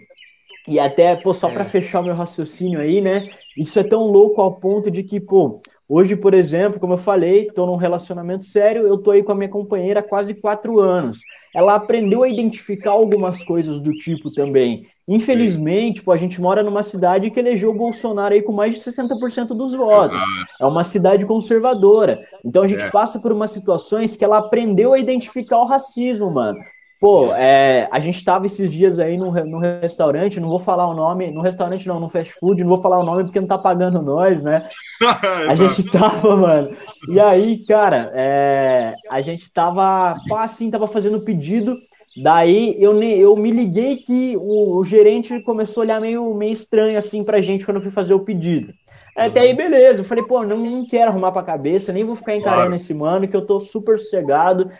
E 0.68 0.78
até, 0.78 1.16
pô, 1.16 1.32
só 1.32 1.48
para 1.48 1.62
é. 1.62 1.64
fechar 1.64 2.00
o 2.00 2.04
meu 2.04 2.14
raciocínio 2.14 2.78
aí, 2.78 3.00
né? 3.00 3.30
Isso 3.56 3.78
é 3.80 3.82
tão 3.82 4.02
louco 4.02 4.42
ao 4.42 4.56
ponto 4.56 4.90
de 4.90 5.02
que, 5.02 5.18
pô, 5.18 5.62
hoje, 5.88 6.14
por 6.14 6.34
exemplo, 6.34 6.78
como 6.78 6.92
eu 6.92 6.98
falei, 6.98 7.46
tô 7.46 7.64
num 7.64 7.76
relacionamento 7.76 8.44
sério, 8.44 8.86
eu 8.86 8.98
tô 8.98 9.10
aí 9.10 9.22
com 9.22 9.32
a 9.32 9.34
minha 9.34 9.48
companheira 9.48 10.00
há 10.00 10.02
quase 10.02 10.34
quatro 10.34 10.78
anos. 10.78 11.20
Ela 11.54 11.74
aprendeu 11.74 12.22
a 12.22 12.28
identificar 12.28 12.90
algumas 12.90 13.42
coisas 13.42 13.80
do 13.80 13.94
tipo 13.94 14.30
também. 14.34 14.82
Infelizmente, 15.08 16.02
pô, 16.02 16.12
a 16.12 16.18
gente 16.18 16.38
mora 16.38 16.62
numa 16.62 16.82
cidade 16.82 17.30
que 17.30 17.40
elegeu 17.40 17.70
o 17.70 17.76
Bolsonaro 17.76 18.34
aí 18.34 18.42
com 18.42 18.52
mais 18.52 18.74
de 18.74 18.82
60% 18.82 19.48
dos 19.48 19.72
votos. 19.72 20.14
Exato. 20.14 20.52
É 20.60 20.66
uma 20.66 20.84
cidade 20.84 21.24
conservadora. 21.24 22.20
Então 22.44 22.62
a 22.62 22.66
gente 22.66 22.82
é. 22.82 22.90
passa 22.90 23.18
por 23.18 23.32
umas 23.32 23.50
situações 23.50 24.16
que 24.16 24.24
ela 24.24 24.36
aprendeu 24.36 24.92
a 24.92 24.98
identificar 24.98 25.60
o 25.60 25.66
racismo, 25.66 26.30
mano. 26.30 26.58
Pô, 27.00 27.32
é, 27.32 27.88
a 27.92 28.00
gente 28.00 28.24
tava 28.24 28.46
esses 28.46 28.72
dias 28.72 28.98
aí 28.98 29.16
no, 29.16 29.30
no 29.44 29.58
restaurante, 29.58 30.40
não 30.40 30.48
vou 30.48 30.58
falar 30.58 30.88
o 30.88 30.94
nome, 30.94 31.30
no 31.30 31.40
restaurante 31.40 31.86
não, 31.86 32.00
no 32.00 32.08
fast 32.08 32.32
food, 32.34 32.60
não 32.62 32.70
vou 32.70 32.82
falar 32.82 32.98
o 32.98 33.04
nome 33.04 33.22
porque 33.22 33.38
não 33.38 33.46
tá 33.46 33.56
pagando 33.56 34.02
nós, 34.02 34.42
né? 34.42 34.66
a 35.48 35.54
gente 35.54 35.84
tava, 35.90 36.34
mano. 36.36 36.76
E 37.08 37.20
aí, 37.20 37.64
cara, 37.66 38.10
é, 38.14 38.94
a 39.08 39.20
gente 39.20 39.48
tava, 39.52 40.16
assim, 40.38 40.72
tava 40.72 40.88
fazendo 40.88 41.20
pedido, 41.20 41.78
daí 42.20 42.74
eu, 42.82 43.00
eu 43.00 43.36
me 43.36 43.52
liguei 43.52 43.96
que 43.98 44.36
o, 44.36 44.80
o, 44.80 44.84
gerente 44.84 45.40
começou 45.44 45.82
a 45.82 45.84
olhar 45.84 46.00
meio, 46.00 46.34
meio 46.34 46.52
estranho, 46.52 46.98
assim, 46.98 47.22
pra 47.22 47.40
gente 47.40 47.64
quando 47.64 47.76
eu 47.76 47.82
fui 47.82 47.92
fazer 47.92 48.14
o 48.14 48.24
pedido. 48.24 48.72
Até 49.16 49.40
aí, 49.40 49.54
beleza. 49.54 50.00
Eu 50.00 50.04
falei, 50.04 50.24
pô, 50.24 50.44
não, 50.44 50.56
não 50.56 50.86
quero 50.86 51.10
arrumar 51.10 51.32
pra 51.32 51.42
cabeça, 51.42 51.92
nem 51.92 52.04
vou 52.04 52.14
ficar 52.14 52.36
encarando 52.36 52.62
claro. 52.62 52.76
esse 52.76 52.94
mano, 52.94 53.26
que 53.26 53.36
eu 53.36 53.44
tô 53.44 53.58
super 53.58 53.98
sossegado. 53.98 54.70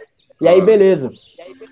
E 0.41 0.49
aí, 0.49 0.61
beleza. 0.61 1.11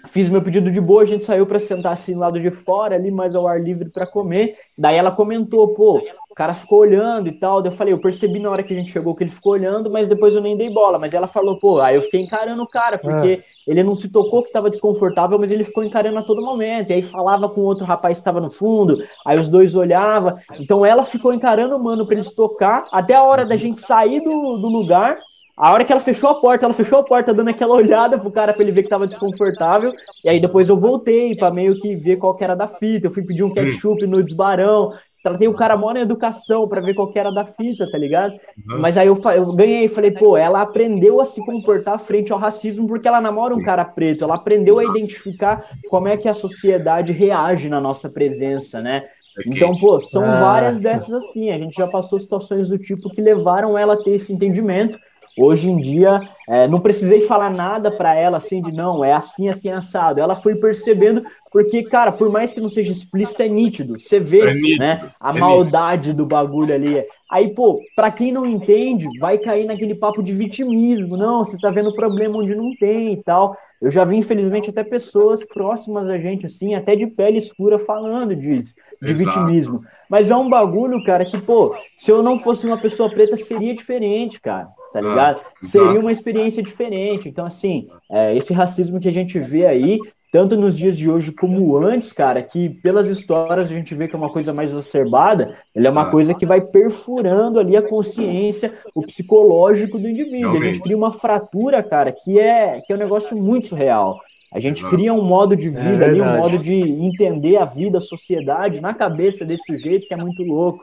Fiz 0.06 0.28
meu 0.28 0.42
pedido 0.42 0.70
de 0.70 0.80
boa, 0.80 1.02
a 1.02 1.06
gente 1.06 1.24
saiu 1.24 1.46
para 1.46 1.58
sentar 1.58 1.92
assim 1.92 2.14
do 2.14 2.20
lado 2.20 2.40
de 2.40 2.50
fora, 2.50 2.94
ali 2.94 3.10
mais 3.10 3.34
ao 3.34 3.46
ar 3.46 3.60
livre 3.60 3.90
para 3.92 4.06
comer. 4.06 4.56
Daí 4.78 4.96
ela 4.96 5.10
comentou, 5.10 5.74
pô, 5.74 6.00
cara 6.36 6.52
ficou 6.52 6.80
olhando 6.80 7.28
e 7.28 7.32
tal. 7.32 7.62
Daí 7.62 7.72
eu 7.72 7.76
falei, 7.76 7.94
eu 7.94 7.98
percebi 7.98 8.38
na 8.38 8.50
hora 8.50 8.62
que 8.62 8.74
a 8.74 8.76
gente 8.76 8.92
chegou 8.92 9.14
que 9.14 9.24
ele 9.24 9.30
ficou 9.30 9.52
olhando, 9.52 9.90
mas 9.90 10.06
depois 10.06 10.34
eu 10.34 10.42
nem 10.42 10.54
dei 10.54 10.68
bola. 10.68 10.98
Mas 10.98 11.14
ela 11.14 11.26
falou, 11.26 11.58
pô, 11.58 11.80
aí 11.80 11.96
eu 11.96 12.02
fiquei 12.02 12.20
encarando 12.20 12.62
o 12.62 12.68
cara, 12.68 12.98
porque 12.98 13.42
é. 13.42 13.44
ele 13.66 13.82
não 13.82 13.94
se 13.94 14.12
tocou 14.12 14.42
que 14.42 14.50
estava 14.50 14.68
desconfortável, 14.68 15.38
mas 15.38 15.50
ele 15.50 15.64
ficou 15.64 15.82
encarando 15.82 16.18
a 16.18 16.22
todo 16.22 16.44
momento. 16.44 16.90
E 16.90 16.92
aí 16.92 17.02
falava 17.02 17.48
com 17.48 17.62
outro 17.62 17.86
rapaz 17.86 18.18
que 18.18 18.20
estava 18.20 18.38
no 18.38 18.50
fundo, 18.50 19.02
aí 19.24 19.40
os 19.40 19.48
dois 19.48 19.74
olhavam. 19.74 20.36
Então 20.60 20.84
ela 20.84 21.02
ficou 21.02 21.32
encarando 21.32 21.74
o 21.74 21.82
mano 21.82 22.04
para 22.04 22.16
eles 22.16 22.30
tocar, 22.30 22.86
até 22.92 23.14
a 23.14 23.22
hora 23.22 23.46
da 23.46 23.56
gente 23.56 23.80
sair 23.80 24.20
do, 24.20 24.58
do 24.58 24.68
lugar. 24.68 25.18
A 25.56 25.72
hora 25.72 25.84
que 25.84 25.92
ela 25.92 26.02
fechou 26.02 26.28
a 26.28 26.34
porta, 26.34 26.66
ela 26.66 26.74
fechou 26.74 26.98
a 26.98 27.02
porta 27.02 27.32
dando 27.32 27.48
aquela 27.48 27.74
olhada 27.74 28.18
pro 28.18 28.30
cara 28.30 28.52
para 28.52 28.62
ele 28.62 28.72
ver 28.72 28.82
que 28.82 28.90
tava 28.90 29.06
desconfortável. 29.06 29.90
E 30.22 30.28
aí 30.28 30.38
depois 30.38 30.68
eu 30.68 30.78
voltei 30.78 31.34
para 31.34 31.50
meio 31.50 31.78
que 31.80 31.96
ver 31.96 32.16
qual 32.16 32.36
que 32.36 32.44
era 32.44 32.54
da 32.54 32.68
fita. 32.68 33.06
Eu 33.06 33.10
fui 33.10 33.22
pedir 33.22 33.42
um 33.42 33.48
ketchup 33.48 34.06
no 34.06 34.22
desbarão. 34.22 34.92
Tratei 35.22 35.48
o 35.48 35.54
cara 35.54 35.74
mó 35.76 35.94
na 35.94 36.00
educação 36.00 36.68
para 36.68 36.82
ver 36.82 36.94
qual 36.94 37.10
que 37.10 37.18
era 37.18 37.32
da 37.32 37.44
fita, 37.44 37.90
tá 37.90 37.96
ligado? 37.96 38.32
Uhum. 38.32 38.80
Mas 38.80 38.98
aí 38.98 39.06
eu, 39.06 39.18
eu 39.34 39.52
ganhei 39.54 39.86
e 39.86 39.88
falei, 39.88 40.10
pô, 40.10 40.36
ela 40.36 40.60
aprendeu 40.60 41.20
a 41.22 41.24
se 41.24 41.44
comportar 41.44 41.98
frente 41.98 42.32
ao 42.32 42.38
racismo 42.38 42.86
porque 42.86 43.08
ela 43.08 43.20
namora 43.20 43.54
um 43.54 43.62
cara 43.62 43.84
preto. 43.84 44.24
Ela 44.24 44.34
aprendeu 44.34 44.78
a 44.78 44.84
identificar 44.84 45.68
como 45.88 46.06
é 46.06 46.18
que 46.18 46.28
a 46.28 46.34
sociedade 46.34 47.12
reage 47.12 47.68
na 47.70 47.80
nossa 47.80 48.10
presença, 48.10 48.80
né? 48.82 49.04
É 49.38 49.42
então, 49.46 49.72
pô, 49.72 49.98
são 50.00 50.24
ah. 50.24 50.38
várias 50.38 50.78
dessas 50.78 51.12
assim. 51.12 51.50
A 51.50 51.58
gente 51.58 51.74
já 51.74 51.86
passou 51.86 52.20
situações 52.20 52.68
do 52.68 52.78
tipo 52.78 53.10
que 53.10 53.20
levaram 53.20 53.76
ela 53.76 53.94
a 53.94 54.02
ter 54.02 54.12
esse 54.12 54.32
entendimento. 54.32 54.98
Hoje 55.38 55.70
em 55.70 55.76
dia, 55.76 56.20
é, 56.48 56.66
não 56.66 56.80
precisei 56.80 57.20
falar 57.20 57.50
nada 57.50 57.90
para 57.90 58.14
ela 58.14 58.38
assim 58.38 58.62
de 58.62 58.72
não, 58.72 59.04
é 59.04 59.12
assim, 59.12 59.50
assim, 59.50 59.68
assado. 59.68 60.18
Ela 60.18 60.36
foi 60.36 60.54
percebendo, 60.54 61.22
porque, 61.52 61.82
cara, 61.82 62.10
por 62.10 62.30
mais 62.30 62.54
que 62.54 62.60
não 62.60 62.70
seja 62.70 62.90
explícito, 62.90 63.42
é 63.42 63.48
nítido. 63.48 64.00
Você 64.00 64.18
vê, 64.18 64.40
é 64.40 64.54
nítido, 64.54 64.80
né, 64.80 65.10
a 65.20 65.36
é 65.36 65.38
maldade 65.38 66.08
nítido. 66.08 66.22
do 66.22 66.26
bagulho 66.26 66.74
ali. 66.74 67.04
Aí, 67.30 67.48
pô, 67.48 67.80
para 67.94 68.10
quem 68.10 68.32
não 68.32 68.46
entende, 68.46 69.06
vai 69.18 69.36
cair 69.36 69.66
naquele 69.66 69.94
papo 69.94 70.22
de 70.22 70.32
vitimismo. 70.32 71.18
Não, 71.18 71.44
você 71.44 71.58
tá 71.58 71.70
vendo 71.70 71.94
problema 71.94 72.38
onde 72.38 72.54
não 72.54 72.70
tem 72.78 73.12
e 73.12 73.22
tal. 73.22 73.54
Eu 73.82 73.90
já 73.90 74.06
vi, 74.06 74.16
infelizmente, 74.16 74.70
até 74.70 74.82
pessoas 74.82 75.44
próximas 75.44 76.08
a 76.08 76.16
gente, 76.16 76.46
assim, 76.46 76.74
até 76.74 76.96
de 76.96 77.06
pele 77.06 77.36
escura, 77.36 77.78
falando 77.78 78.34
disso, 78.34 78.74
de 79.02 79.10
Exato. 79.10 79.38
vitimismo. 79.38 79.82
Mas 80.08 80.30
é 80.30 80.36
um 80.36 80.48
bagulho, 80.48 81.04
cara, 81.04 81.26
que, 81.26 81.36
pô, 81.36 81.74
se 81.94 82.10
eu 82.10 82.22
não 82.22 82.38
fosse 82.38 82.66
uma 82.66 82.78
pessoa 82.78 83.10
preta, 83.10 83.36
seria 83.36 83.74
diferente, 83.74 84.40
cara 84.40 84.68
tá 84.96 85.00
ligado? 85.02 85.40
Ah, 85.40 85.50
Seria 85.60 86.00
uma 86.00 86.10
experiência 86.10 86.62
diferente. 86.62 87.28
Então, 87.28 87.44
assim, 87.44 87.88
é, 88.10 88.34
esse 88.34 88.54
racismo 88.54 88.98
que 88.98 89.08
a 89.08 89.12
gente 89.12 89.38
vê 89.38 89.66
aí, 89.66 89.98
tanto 90.32 90.56
nos 90.56 90.76
dias 90.76 90.96
de 90.96 91.10
hoje 91.10 91.32
como 91.32 91.76
antes, 91.76 92.14
cara, 92.14 92.42
que 92.42 92.70
pelas 92.70 93.08
histórias 93.08 93.70
a 93.70 93.74
gente 93.74 93.94
vê 93.94 94.08
que 94.08 94.16
é 94.16 94.18
uma 94.18 94.32
coisa 94.32 94.54
mais 94.54 94.70
exacerbada, 94.70 95.54
ele 95.74 95.86
é 95.86 95.90
uma 95.90 96.08
ah. 96.08 96.10
coisa 96.10 96.32
que 96.32 96.46
vai 96.46 96.62
perfurando 96.62 97.60
ali 97.60 97.76
a 97.76 97.82
consciência, 97.82 98.72
o 98.94 99.02
psicológico 99.02 99.98
do 99.98 100.08
indivíduo. 100.08 100.52
Realmente. 100.52 100.62
A 100.62 100.72
gente 100.72 100.82
cria 100.82 100.96
uma 100.96 101.12
fratura, 101.12 101.82
cara, 101.82 102.10
que 102.10 102.38
é, 102.38 102.80
que 102.80 102.92
é 102.92 102.96
um 102.96 102.98
negócio 102.98 103.36
muito 103.36 103.68
surreal. 103.68 104.18
A 104.50 104.58
gente 104.58 104.82
cria 104.88 105.12
um 105.12 105.22
modo 105.22 105.54
de 105.54 105.68
vida 105.68 106.04
é 106.04 106.08
ali, 106.08 106.20
um 106.22 106.36
modo 106.38 106.56
de 106.56 106.74
entender 106.74 107.58
a 107.58 107.66
vida, 107.66 107.98
a 107.98 108.00
sociedade 108.00 108.80
na 108.80 108.94
cabeça 108.94 109.44
desse 109.44 109.64
sujeito 109.66 110.06
que 110.08 110.14
é 110.14 110.16
muito 110.16 110.42
louco. 110.42 110.82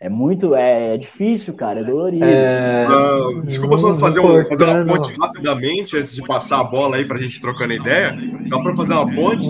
É 0.00 0.08
muito, 0.08 0.54
é, 0.54 0.94
é 0.94 0.96
difícil, 0.96 1.54
cara, 1.54 1.80
é 1.80 1.84
dolorido. 1.84 2.24
É... 2.24 2.86
Uh, 2.88 3.42
desculpa 3.42 3.76
só 3.78 3.92
fazer, 3.96 4.20
um, 4.20 4.46
fazer 4.46 4.64
uma 4.64 4.84
ponte 4.84 5.12
rapidamente 5.18 5.96
antes 5.96 6.14
de 6.14 6.22
passar 6.22 6.60
a 6.60 6.64
bola 6.64 6.96
aí 6.96 7.04
para 7.04 7.16
a 7.16 7.20
gente 7.20 7.40
trocando 7.40 7.72
ideia. 7.72 8.16
Só 8.46 8.62
para 8.62 8.76
fazer 8.76 8.94
uma 8.94 9.12
ponte, 9.12 9.48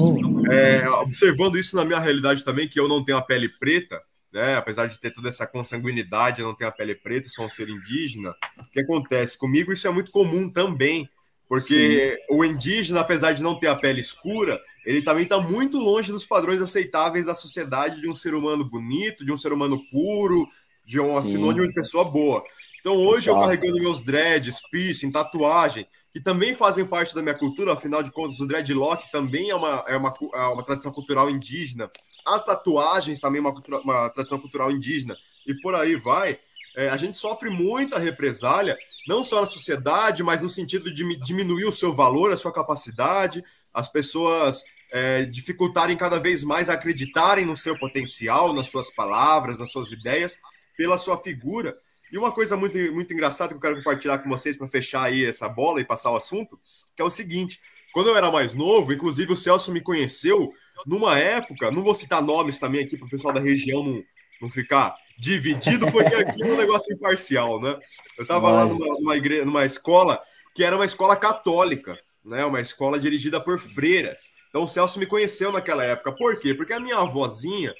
é, 0.50 0.88
observando 0.88 1.58
isso 1.58 1.76
na 1.76 1.84
minha 1.84 2.00
realidade 2.00 2.42
também, 2.42 2.66
que 2.66 2.80
eu 2.80 2.88
não 2.88 3.04
tenho 3.04 3.18
a 3.18 3.22
pele 3.22 3.48
preta, 3.48 4.00
né? 4.32 4.56
Apesar 4.56 4.86
de 4.86 4.98
ter 4.98 5.10
toda 5.10 5.28
essa 5.28 5.46
consanguinidade, 5.46 6.40
eu 6.40 6.46
não 6.46 6.54
tenho 6.54 6.70
a 6.70 6.72
pele 6.72 6.94
preta, 6.94 7.28
sou 7.28 7.44
um 7.44 7.50
ser 7.50 7.68
indígena. 7.68 8.34
O 8.58 8.70
que 8.70 8.80
acontece? 8.80 9.36
Comigo 9.36 9.70
isso 9.70 9.86
é 9.86 9.90
muito 9.90 10.10
comum 10.10 10.48
também. 10.50 11.06
Porque 11.48 12.18
Sim. 12.28 12.36
o 12.36 12.44
indígena, 12.44 13.00
apesar 13.00 13.32
de 13.32 13.42
não 13.42 13.58
ter 13.58 13.68
a 13.68 13.76
pele 13.76 14.00
escura, 14.00 14.60
ele 14.84 15.02
também 15.02 15.24
está 15.24 15.40
muito 15.40 15.78
longe 15.78 16.12
dos 16.12 16.24
padrões 16.24 16.60
aceitáveis 16.60 17.26
da 17.26 17.34
sociedade 17.34 18.00
de 18.00 18.08
um 18.08 18.14
ser 18.14 18.34
humano 18.34 18.64
bonito, 18.64 19.24
de 19.24 19.32
um 19.32 19.36
ser 19.36 19.52
humano 19.52 19.82
puro, 19.90 20.46
de 20.84 21.00
um 21.00 21.20
Sim. 21.22 21.32
sinônimo 21.32 21.66
de 21.66 21.74
pessoa 21.74 22.04
boa. 22.04 22.44
Então 22.80 22.94
hoje 22.94 23.30
eu 23.30 23.38
carregando 23.38 23.80
meus 23.80 24.02
dreads, 24.02 24.60
piercing, 24.70 25.10
tatuagem, 25.10 25.86
que 26.12 26.20
também 26.20 26.54
fazem 26.54 26.86
parte 26.86 27.14
da 27.14 27.22
minha 27.22 27.34
cultura, 27.34 27.72
afinal 27.72 28.02
de 28.02 28.10
contas, 28.10 28.40
o 28.40 28.46
dreadlock 28.46 29.10
também 29.10 29.50
é 29.50 29.54
uma, 29.54 29.84
é 29.86 29.96
uma, 29.96 30.14
é 30.34 30.40
uma 30.48 30.64
tradição 30.64 30.92
cultural 30.92 31.30
indígena. 31.30 31.90
As 32.26 32.44
tatuagens 32.44 33.20
também 33.20 33.38
é 33.38 33.42
uma, 33.42 33.52
cultura, 33.52 33.80
uma 33.80 34.08
tradição 34.10 34.38
cultural 34.38 34.70
indígena. 34.70 35.16
E 35.46 35.54
por 35.54 35.74
aí 35.74 35.96
vai. 35.96 36.38
É, 36.76 36.88
a 36.88 36.96
gente 36.96 37.16
sofre 37.16 37.50
muita 37.50 37.98
represália 37.98 38.76
não 39.08 39.24
só 39.24 39.40
na 39.40 39.46
sociedade, 39.46 40.22
mas 40.22 40.42
no 40.42 40.50
sentido 40.50 40.92
de 40.94 41.18
diminuir 41.20 41.64
o 41.64 41.72
seu 41.72 41.94
valor, 41.94 42.30
a 42.30 42.36
sua 42.36 42.52
capacidade, 42.52 43.42
as 43.72 43.88
pessoas 43.90 44.62
é, 44.92 45.24
dificultarem 45.24 45.96
cada 45.96 46.20
vez 46.20 46.44
mais 46.44 46.68
acreditarem 46.68 47.46
no 47.46 47.56
seu 47.56 47.76
potencial, 47.78 48.52
nas 48.52 48.68
suas 48.68 48.90
palavras, 48.94 49.58
nas 49.58 49.72
suas 49.72 49.90
ideias, 49.92 50.36
pela 50.76 50.98
sua 50.98 51.16
figura. 51.16 51.74
E 52.12 52.18
uma 52.18 52.30
coisa 52.30 52.54
muito, 52.54 52.76
muito 52.92 53.12
engraçada 53.14 53.48
que 53.48 53.56
eu 53.56 53.60
quero 53.60 53.76
compartilhar 53.76 54.18
com 54.18 54.28
vocês 54.28 54.58
para 54.58 54.68
fechar 54.68 55.04
aí 55.04 55.24
essa 55.24 55.48
bola 55.48 55.80
e 55.80 55.84
passar 55.84 56.10
o 56.10 56.16
assunto, 56.16 56.60
que 56.94 57.00
é 57.00 57.04
o 57.04 57.10
seguinte: 57.10 57.58
quando 57.94 58.10
eu 58.10 58.16
era 58.16 58.30
mais 58.30 58.54
novo, 58.54 58.92
inclusive 58.92 59.32
o 59.32 59.36
Celso 59.36 59.72
me 59.72 59.80
conheceu 59.80 60.52
numa 60.86 61.18
época, 61.18 61.70
não 61.70 61.82
vou 61.82 61.94
citar 61.94 62.22
nomes 62.22 62.58
também 62.58 62.84
aqui 62.84 62.96
para 62.96 63.06
o 63.06 63.10
pessoal 63.10 63.32
da 63.32 63.40
região 63.40 63.82
não, 63.82 64.02
não 64.40 64.50
ficar 64.50 64.94
dividido, 65.18 65.90
porque 65.90 66.14
aqui 66.14 66.42
é 66.42 66.46
um 66.46 66.56
negócio 66.56 66.94
imparcial, 66.94 67.60
né? 67.60 67.76
Eu 68.16 68.22
estava 68.22 68.52
lá 68.52 68.64
numa, 68.64 68.86
numa, 69.00 69.16
igreja, 69.16 69.44
numa 69.44 69.64
escola 69.64 70.22
que 70.54 70.62
era 70.62 70.76
uma 70.76 70.84
escola 70.84 71.16
católica, 71.16 71.98
né? 72.24 72.44
Uma 72.44 72.60
escola 72.60 72.98
dirigida 72.98 73.40
por 73.40 73.58
freiras. 73.58 74.32
Então 74.48 74.62
o 74.62 74.68
Celso 74.68 74.98
me 74.98 75.06
conheceu 75.06 75.50
naquela 75.50 75.84
época. 75.84 76.12
Por 76.12 76.38
quê? 76.38 76.54
Porque 76.54 76.72
a 76.72 76.80
minha 76.80 76.98
avózinha, 76.98 77.74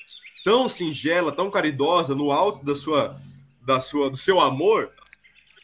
tão 0.45 0.69
singela, 0.69 1.31
tão 1.31 1.51
caridosa, 1.51 2.15
no 2.15 2.33
alto 2.33 2.65
da 2.65 2.75
sua, 2.75 3.21
da 3.65 3.79
sua, 3.79 4.11
do 4.11 4.17
seu 4.17 4.41
amor, 4.41 4.93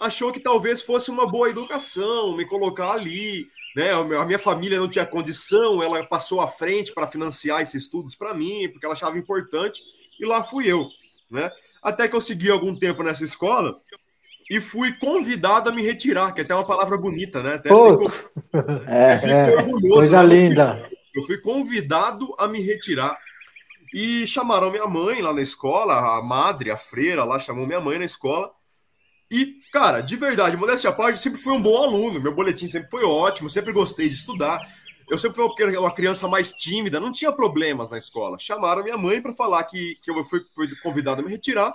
achou 0.00 0.30
que 0.30 0.40
talvez 0.40 0.80
fosse 0.80 1.10
uma 1.10 1.26
boa 1.26 1.50
educação 1.50 2.36
me 2.36 2.44
colocar 2.44 2.92
ali. 2.92 3.48
Né? 3.74 3.90
A 3.90 4.24
minha 4.24 4.38
família 4.38 4.78
não 4.78 4.88
tinha 4.88 5.04
condição, 5.04 5.82
ela 5.82 6.04
passou 6.04 6.40
à 6.40 6.46
frente 6.46 6.92
para 6.92 7.08
financiar 7.08 7.60
esses 7.60 7.82
estudos 7.82 8.14
para 8.14 8.32
mim, 8.32 8.68
porque 8.70 8.86
ela 8.86 8.94
achava 8.94 9.18
importante, 9.18 9.82
e 10.20 10.24
lá 10.24 10.44
fui 10.44 10.70
eu. 10.70 10.88
Né? 11.28 11.50
Até 11.84 12.08
que 12.08 12.16
eu 12.16 12.20
segui 12.20 12.50
algum 12.50 12.74
tempo 12.74 13.02
nessa 13.02 13.22
escola 13.22 13.78
e 14.50 14.60
fui 14.60 14.92
convidado 14.92 15.68
a 15.68 15.72
me 15.72 15.82
retirar, 15.82 16.32
que 16.32 16.40
é 16.40 16.44
até 16.44 16.54
uma 16.54 16.66
palavra 16.66 16.96
bonita, 16.96 17.42
né? 17.42 17.54
Até 17.54 17.68
fico, 17.68 18.12
é, 18.88 19.18
fico 19.18 19.32
é, 19.32 19.56
orgulhoso. 19.56 19.94
Coisa 19.94 20.22
né? 20.22 20.34
linda. 20.34 20.90
Eu 21.14 21.22
fui 21.22 21.38
convidado 21.38 22.34
a 22.38 22.48
me 22.48 22.60
retirar. 22.60 23.18
E 23.92 24.26
chamaram 24.26 24.72
minha 24.72 24.86
mãe 24.86 25.22
lá 25.22 25.32
na 25.32 25.40
escola, 25.40 26.18
a 26.18 26.20
madre, 26.20 26.70
a 26.70 26.76
freira 26.76 27.22
lá 27.22 27.38
chamou 27.38 27.64
minha 27.64 27.80
mãe 27.80 27.98
na 27.98 28.04
escola. 28.04 28.50
E, 29.30 29.60
cara, 29.72 30.00
de 30.00 30.16
verdade, 30.16 30.56
modéstia 30.56 30.90
à 30.90 30.92
parte, 30.92 31.20
sempre 31.20 31.40
fui 31.40 31.52
um 31.52 31.62
bom 31.62 31.82
aluno. 31.82 32.20
Meu 32.20 32.34
boletim 32.34 32.66
sempre 32.66 32.90
foi 32.90 33.04
ótimo, 33.04 33.48
sempre 33.48 33.72
gostei 33.72 34.08
de 34.08 34.14
estudar. 34.14 34.60
Eu 35.08 35.18
sempre 35.18 35.36
fui 35.36 35.76
uma 35.76 35.92
criança 35.92 36.26
mais 36.26 36.52
tímida, 36.52 37.00
não 37.00 37.12
tinha 37.12 37.32
problemas 37.32 37.90
na 37.90 37.98
escola. 37.98 38.38
Chamaram 38.38 38.82
minha 38.82 38.96
mãe 38.96 39.20
para 39.20 39.32
falar 39.32 39.62
que, 39.64 39.98
que 40.02 40.10
eu 40.10 40.24
fui, 40.24 40.40
fui 40.54 40.68
convidado 40.82 41.20
a 41.20 41.24
me 41.24 41.30
retirar. 41.30 41.74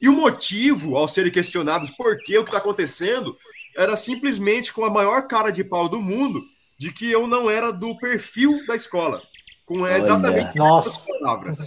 E 0.00 0.08
o 0.08 0.12
motivo, 0.12 0.96
ao 0.96 1.06
serem 1.06 1.30
questionados 1.30 1.90
por 1.90 2.16
que 2.18 2.38
o 2.38 2.42
que 2.42 2.48
está 2.48 2.58
acontecendo, 2.58 3.36
era 3.76 3.96
simplesmente 3.96 4.72
com 4.72 4.84
a 4.84 4.90
maior 4.90 5.26
cara 5.26 5.50
de 5.50 5.62
pau 5.62 5.88
do 5.88 6.00
mundo 6.00 6.42
de 6.78 6.90
que 6.90 7.10
eu 7.10 7.26
não 7.26 7.50
era 7.50 7.70
do 7.70 7.96
perfil 7.98 8.64
da 8.66 8.74
escola. 8.74 9.22
Com 9.66 9.86
exatamente 9.86 10.58
essas 10.58 10.96
palavras. 10.96 11.58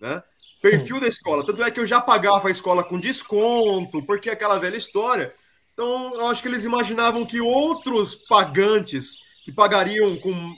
Né? 0.00 0.22
Perfil 0.62 1.00
da 1.00 1.08
escola. 1.08 1.44
Tanto 1.44 1.62
é 1.64 1.70
que 1.70 1.80
eu 1.80 1.86
já 1.86 2.00
pagava 2.00 2.46
a 2.46 2.50
escola 2.50 2.84
com 2.84 3.00
desconto, 3.00 4.02
porque 4.06 4.30
é 4.30 4.32
aquela 4.32 4.58
velha 4.58 4.76
história. 4.76 5.34
Então, 5.72 6.14
eu 6.14 6.26
acho 6.28 6.40
que 6.40 6.48
eles 6.48 6.64
imaginavam 6.64 7.26
que 7.26 7.40
outros 7.40 8.14
pagantes 8.28 9.16
que 9.44 9.52
pagariam 9.52 10.16
com 10.18 10.54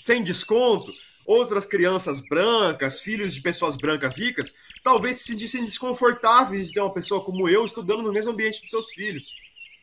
sem 0.00 0.22
desconto, 0.22 0.92
outras 1.24 1.64
crianças 1.64 2.20
brancas, 2.28 3.00
filhos 3.00 3.34
de 3.34 3.40
pessoas 3.40 3.76
brancas 3.76 4.18
ricas, 4.18 4.54
talvez 4.82 5.18
se 5.18 5.24
sentissem 5.24 5.64
desconfortáveis 5.64 6.68
de 6.68 6.74
ter 6.74 6.80
uma 6.80 6.92
pessoa 6.92 7.24
como 7.24 7.48
eu 7.48 7.64
estudando 7.64 8.02
no 8.02 8.12
mesmo 8.12 8.32
ambiente 8.32 8.60
dos 8.60 8.70
seus 8.70 8.88
filhos. 8.88 9.32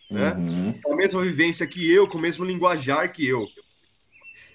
Né? 0.10 0.34
Uhum. 0.34 0.82
Com 0.82 0.94
a 0.94 0.98
mesma 0.98 1.22
vivência 1.22 1.68
que 1.68 1.90
eu, 1.92 2.08
com 2.08 2.18
o 2.18 2.22
mesmo 2.22 2.44
linguajar 2.44 3.12
que 3.12 3.26
eu. 3.28 3.48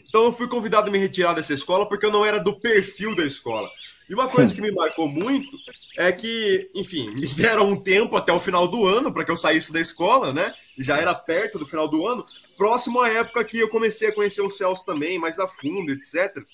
Então 0.09 0.25
eu 0.25 0.33
fui 0.33 0.47
convidado 0.47 0.89
a 0.89 0.93
me 0.93 0.99
retirar 0.99 1.33
dessa 1.33 1.55
escola 1.55 1.89
porque 1.89 2.07
eu 2.07 2.13
não 2.13 2.25
era 2.25 2.39
do 2.39 2.59
perfil 2.61 3.17
da 3.17 3.25
escola. 3.25 3.69
E 4.09 4.15
uma 4.15 4.29
coisa 4.29 4.55
que 4.55 4.61
me 4.63 4.71
marcou 4.71 5.09
muito 5.09 5.57
é 5.97 6.11
que, 6.13 6.71
enfim, 6.75 7.11
me 7.11 7.27
deram 7.29 7.69
um 7.69 7.77
tempo 7.77 8.17
até 8.17 8.33
o 8.33 8.41
final 8.41 8.67
do 8.67 8.87
ano 8.87 9.13
para 9.13 9.25
que 9.25 9.31
eu 9.31 9.37
saísse 9.37 9.73
da 9.73 9.81
escola, 9.81 10.33
né? 10.33 10.53
Já 10.79 10.99
era 10.99 11.15
perto 11.15 11.59
do 11.59 11.67
final 11.67 11.89
do 11.89 12.07
ano, 12.07 12.25
próximo 12.57 13.01
à 13.01 13.09
época 13.09 13.45
que 13.45 13.59
eu 13.59 13.69
comecei 13.69 14.09
a 14.09 14.15
conhecer 14.15 14.43
o 14.43 14.51
Celso 14.51 14.85
também, 14.85 15.19
mais 15.19 15.39
a 15.39 15.47
fundo, 15.47 15.93
etc. 15.93 16.45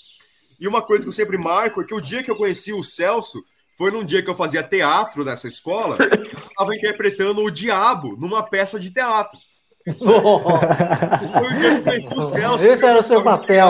E 0.61 0.69
uma 0.69 0.83
coisa 0.83 1.05
que 1.05 1.09
eu 1.09 1.15
sempre 1.15 1.39
marco 1.39 1.81
é 1.81 1.85
que 1.85 1.95
o 1.95 2.01
dia 2.01 2.23
que 2.23 2.31
eu 2.31 2.37
conheci 2.37 2.73
o 2.73 2.85
Celso 2.85 3.43
foi 3.79 3.91
num 3.91 4.05
dia 4.05 4.23
que 4.23 4.29
eu 4.29 4.35
fazia 4.35 4.63
teatro 4.63 5.25
nessa 5.25 5.49
escola, 5.49 5.97
eu 5.99 6.49
estava 6.49 6.77
interpretando 6.77 7.43
o 7.43 7.51
diabo 7.51 8.15
numa 8.21 8.43
peça 8.43 8.79
de 8.79 8.91
teatro. 8.91 9.39
O 12.17 12.23
Celso. 12.23 12.67
Esse 12.67 12.85
era 12.85 12.99
o 12.99 13.03
seu 13.03 13.23
papel. 13.23 13.69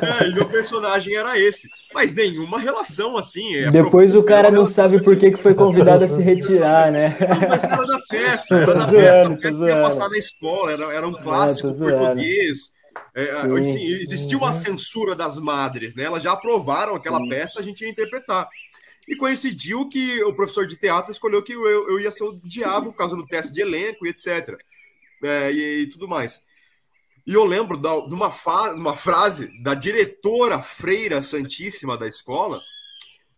É, 0.00 0.28
e 0.28 0.34
meu 0.34 0.48
personagem 0.48 1.14
era 1.14 1.38
esse. 1.38 1.68
Mas 1.92 2.14
nenhuma 2.14 2.58
relação 2.58 3.16
assim. 3.16 3.56
É 3.56 3.70
Depois 3.70 4.14
o 4.14 4.22
cara 4.22 4.50
não 4.50 4.64
sabe 4.64 5.02
por 5.02 5.16
que, 5.16 5.32
que 5.32 5.36
foi 5.36 5.54
convidado 5.54 6.04
a 6.04 6.08
se 6.08 6.22
retirar, 6.22 6.92
né? 6.92 7.16
Não, 7.20 7.48
mas 7.48 7.64
era 7.64 7.84
da 7.84 8.00
peça, 8.08 8.56
era 8.56 8.74
da 8.74 8.88
peça. 8.88 9.36
Peça 9.36 9.66
ia 9.66 9.82
passar 9.82 10.08
na 10.08 10.18
escola, 10.18 10.72
era, 10.72 10.94
era 10.94 11.08
um 11.08 11.12
clássico 11.12 11.74
português. 11.74 12.72
É, 13.14 13.30
assim, 13.32 13.84
existia 13.84 14.38
uma 14.38 14.52
censura 14.52 15.16
das 15.16 15.38
madres, 15.38 15.94
né? 15.94 16.04
Elas 16.04 16.22
já 16.22 16.32
aprovaram 16.32 16.94
aquela 16.94 17.18
sim. 17.18 17.28
peça, 17.28 17.60
a 17.60 17.62
gente 17.62 17.82
ia 17.82 17.90
interpretar. 17.90 18.48
E 19.08 19.16
coincidiu 19.16 19.88
que 19.88 20.22
o 20.22 20.34
professor 20.34 20.66
de 20.66 20.76
teatro 20.76 21.10
escolheu 21.10 21.42
que 21.42 21.54
eu, 21.54 21.90
eu 21.90 21.98
ia 21.98 22.10
ser 22.10 22.24
o 22.24 22.38
diabo 22.44 22.92
por 22.92 22.98
causa 22.98 23.16
do 23.16 23.26
teste 23.26 23.52
de 23.52 23.62
elenco 23.62 24.06
e 24.06 24.10
etc. 24.10 24.56
É, 25.22 25.52
e, 25.52 25.82
e, 25.82 25.86
tudo 25.88 26.08
mais. 26.08 26.42
E 27.26 27.34
eu 27.34 27.44
lembro 27.44 27.76
da, 27.76 28.00
de 28.00 28.14
uma, 28.14 28.30
fa, 28.30 28.72
uma 28.72 28.96
frase 28.96 29.50
da 29.62 29.74
diretora 29.74 30.62
Freira 30.62 31.20
Santíssima 31.20 31.96
da 31.96 32.06
escola, 32.06 32.60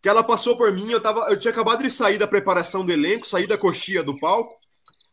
que 0.02 0.08
ela 0.08 0.22
passou 0.22 0.56
por 0.56 0.72
mim, 0.72 0.90
eu, 0.90 1.00
tava, 1.00 1.28
eu 1.30 1.38
tinha 1.38 1.50
acabado 1.50 1.82
de 1.82 1.90
sair 1.90 2.18
da 2.18 2.26
preparação 2.26 2.84
do 2.84 2.92
elenco, 2.92 3.26
sair 3.26 3.46
da 3.46 3.58
coxia 3.58 4.02
do 4.02 4.18
palco, 4.18 4.52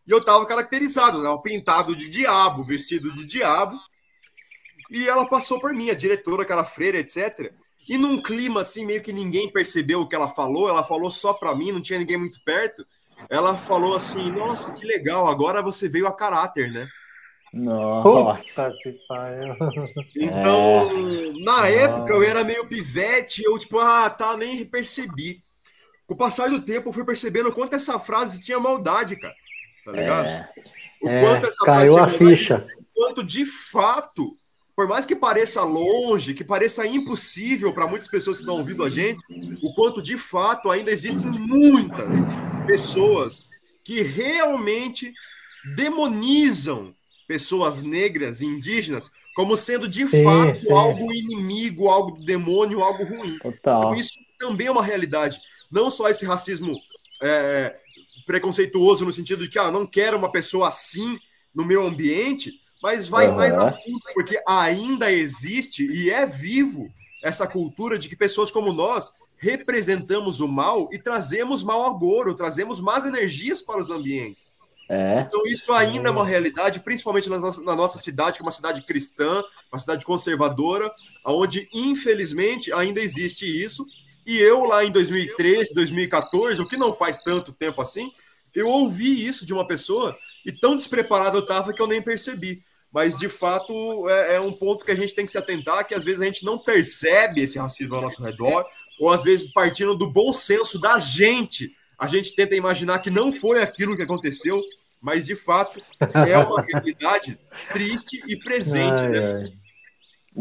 e 0.05 0.11
eu 0.11 0.20
estava 0.20 0.45
caracterizado, 0.45 1.22
né, 1.22 1.38
pintado 1.43 1.95
de 1.95 2.07
diabo, 2.09 2.63
vestido 2.63 3.13
de 3.15 3.26
diabo, 3.26 3.78
e 4.89 5.07
ela 5.07 5.28
passou 5.28 5.59
por 5.59 5.74
mim, 5.74 5.89
a 5.89 5.93
diretora, 5.93 6.43
aquela 6.43 6.63
freira, 6.63 6.97
etc. 6.97 7.51
E 7.88 7.97
num 7.97 8.22
clima 8.22 8.61
assim, 8.61 8.86
meio 8.86 9.01
que 9.01 9.11
ninguém 9.11 9.51
percebeu 9.51 10.01
o 10.01 10.07
que 10.07 10.15
ela 10.15 10.30
falou, 10.30 10.70
ela 10.70 10.84
falou 10.84 11.11
só 11.11 11.34
para 11.34 11.55
mim, 11.55 11.72
não 11.72 11.82
tinha 11.82 11.99
ninguém 11.99 12.18
muito 12.18 12.41
perto. 12.43 12.86
Ela 13.30 13.57
falou 13.57 13.95
assim: 13.95 14.32
Nossa, 14.32 14.74
que 14.74 14.86
legal, 14.86 15.28
agora 15.28 15.61
você 15.61 15.88
veio 15.88 16.07
a 16.07 16.15
caráter, 16.15 16.72
né? 16.72 16.88
Nossa, 17.53 18.72
que 18.82 18.99
Então, 20.15 20.89
é. 20.89 21.43
na 21.43 21.68
época 21.68 22.13
eu 22.13 22.22
era 22.22 22.43
meio 22.43 22.68
pivete, 22.68 23.43
eu 23.43 23.57
tipo, 23.57 23.80
ah, 23.80 24.09
tá, 24.09 24.36
nem 24.36 24.65
percebi. 24.65 25.43
Com 26.05 26.13
o 26.13 26.18
passar 26.18 26.49
do 26.49 26.61
tempo, 26.61 26.89
eu 26.89 26.93
fui 26.93 27.03
percebendo 27.03 27.49
o 27.49 27.53
quanto 27.53 27.76
essa 27.76 27.99
frase 27.99 28.43
tinha 28.43 28.59
maldade, 28.59 29.15
cara. 29.15 29.36
Tá 29.86 29.91
ligado? 29.91 30.28
É. 30.28 30.49
O 31.01 31.07
quanto 31.07 31.45
é, 31.45 31.49
essa 31.49 31.65
caiu 31.65 31.93
frase 31.93 32.15
a 32.15 32.18
ficha. 32.18 32.68
O 32.80 32.86
quanto 32.93 33.24
de 33.24 33.45
fato 33.45 34.38
por 34.78 34.88
mais 34.88 35.07
que 35.07 35.15
pareça 35.15 35.63
longe, 35.63 36.36
que 36.36 36.43
pareça 36.43 36.86
impossível 36.86 37.73
para 37.73 37.88
muitas 37.88 38.07
pessoas 38.07 38.38
que 38.38 38.43
estão 38.43 38.57
ouvindo 38.57 38.84
a 38.84 38.89
gente, 38.91 39.19
o 39.63 39.73
quanto 39.73 40.03
de 40.03 40.19
fato 40.19 40.69
ainda 40.69 40.91
existem 40.91 41.32
muitas 41.32 42.15
pessoas 42.67 43.43
que 43.84 44.03
realmente 44.03 45.11
demonizam 45.75 46.93
pessoas 47.28 47.82
negras 47.82 48.39
e 48.39 48.45
indígenas 48.45 49.11
como 49.36 49.57
sendo 49.57 49.88
de 49.88 50.07
sim, 50.07 50.23
fato 50.23 50.59
sim. 50.59 50.71
algo 50.71 51.11
inimigo, 51.11 51.89
algo 51.89 52.23
demônio, 52.23 52.84
algo 52.84 53.03
ruim. 53.03 53.39
Total. 53.39 53.80
Então, 53.80 53.95
isso 53.95 54.19
também 54.38 54.67
é 54.67 54.71
uma 54.71 54.84
realidade. 54.84 55.39
Não 55.71 55.89
só 55.89 56.07
esse 56.07 56.23
racismo 56.23 56.80
é, 57.19 57.75
preconceituoso 58.28 59.03
no 59.03 59.11
sentido 59.11 59.41
de 59.41 59.49
que 59.49 59.57
ah, 59.57 59.71
não 59.71 59.88
quero 59.88 60.17
uma 60.17 60.32
pessoa 60.32 60.67
assim 60.67 61.17
no 61.51 61.65
meu 61.65 61.84
ambiente, 61.84 62.51
mas 62.82 63.07
vai 63.07 63.28
uhum. 63.28 63.36
mais 63.36 63.53
a 63.53 63.71
fundo, 63.71 63.99
porque 64.13 64.41
ainda 64.47 65.11
existe 65.11 65.86
e 65.86 66.09
é 66.09 66.25
vivo 66.25 66.89
essa 67.23 67.47
cultura 67.47 67.97
de 67.97 68.07
que 68.07 68.15
pessoas 68.15 68.51
como 68.51 68.71
nós 68.71 69.11
representamos 69.41 70.39
o 70.39 70.47
mal 70.47 70.89
e 70.91 70.97
trazemos 70.97 71.63
mal 71.63 71.86
agouro, 71.86 72.36
trazemos 72.36 72.80
más 72.80 73.05
energias 73.05 73.61
para 73.61 73.82
os 73.82 73.89
ambientes. 73.89 74.53
É. 74.89 75.19
Então, 75.19 75.45
isso 75.45 75.71
ainda 75.73 76.07
é 76.07 76.11
uma 76.11 76.25
realidade, 76.25 76.80
principalmente 76.80 77.30
na 77.30 77.38
nossa, 77.38 77.61
na 77.61 77.75
nossa, 77.75 77.99
cidade, 77.99 78.38
que 78.38 78.41
é 78.41 78.45
uma 78.45 78.51
cidade 78.51 78.82
cristã, 78.84 79.43
uma 79.71 79.80
cidade 79.80 80.05
conservadora, 80.05 80.89
onde, 81.25 81.67
infelizmente, 81.73 82.71
ainda 82.71 83.01
existe 83.01 83.45
isso. 83.45 83.86
E 84.25 84.38
eu, 84.38 84.63
lá 84.63 84.86
em 84.86 84.91
2013, 84.91 85.73
2014, 85.73 86.61
o 86.61 86.67
que 86.67 86.78
não 86.78 86.93
faz 86.93 87.17
tanto 87.17 87.51
tempo 87.51 87.82
assim, 87.82 88.11
eu 88.55 88.67
ouvi 88.67 89.25
isso 89.25 89.45
de 89.45 89.53
uma 89.53 89.67
pessoa 89.67 90.17
e 90.45 90.51
tão 90.51 90.75
despreparado 90.75 91.38
eu 91.38 91.41
estava 91.41 91.73
que 91.73 91.82
eu 91.82 91.88
nem 91.88 92.01
percebi. 92.01 92.63
Mas, 92.92 93.18
de 93.18 93.30
fato, 93.30 94.10
é, 94.10 94.36
é, 94.36 94.40
um 94.40 94.52
ponto 94.52 94.86
que 94.86 94.92
a 94.92 94.96
gente 94.96 95.14
tem 95.14 95.26
que 95.26 95.32
se 95.32 95.38
atentar, 95.38 95.86
que 95.86 95.94
às 95.94 96.04
vezes 96.06 96.22
a 96.22 96.26
gente 96.26 96.46
não 96.46 96.58
percebe 96.58 97.42
esse 97.42 97.60
racismo 97.60 97.96
ao 97.96 98.02
nosso 98.02 98.24
redor, 98.24 98.66
ou 99.00 99.12
às 99.12 99.24
vezes, 99.24 99.52
partindo 99.52 99.96
do 99.96 100.12
bom 100.12 100.34
senso 100.34 100.80
da 100.80 100.98
gente, 100.98 101.72
a 102.00 102.08
gente 102.08 102.36
tenta 102.36 102.56
imaginar 102.56 103.00
que 103.00 103.10
não 103.10 103.32
foi 103.32 103.62
aquilo 103.62 103.96
que 103.96 104.04
aconteceu, 104.04 104.60
mas, 105.02 105.26
de 105.26 105.36
fato, 105.36 105.82
é 106.28 106.38
uma 106.38 106.62
realidade 106.74 107.38
triste 107.72 108.22
e 108.28 108.38
presente. 108.38 109.02
Ai, 109.02 109.10
né? 109.10 109.44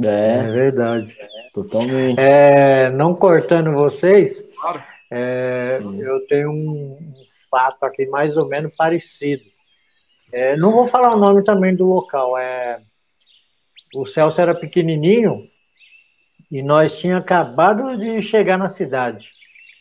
É, 0.05 0.39
é 0.39 0.51
verdade. 0.51 1.17
Totalmente. 1.55 2.19
É, 2.21 2.91
não 2.91 3.15
cortando 3.15 3.73
vocês, 3.73 4.45
claro. 4.61 4.83
é, 5.11 5.79
eu 5.81 6.27
tenho 6.27 6.51
um 6.51 7.15
fato 7.51 7.85
aqui 7.85 8.07
mais 8.07 8.37
ou 8.37 8.47
menos 8.47 8.75
parecido. 8.77 9.45
É, 10.33 10.57
não 10.57 10.73
vou 10.73 10.87
falar 10.87 11.15
o 11.15 11.19
nome 11.19 11.43
também 11.45 11.75
do 11.75 11.87
local. 11.87 12.37
É, 12.37 12.81
o 13.95 14.07
Celso 14.07 14.41
era 14.41 14.55
pequenininho 14.55 15.45
e 16.51 16.63
nós 16.63 16.99
tínhamos 16.99 17.25
acabado 17.25 17.97
de 17.97 18.23
chegar 18.23 18.59
na 18.59 18.69
cidade. 18.69 19.29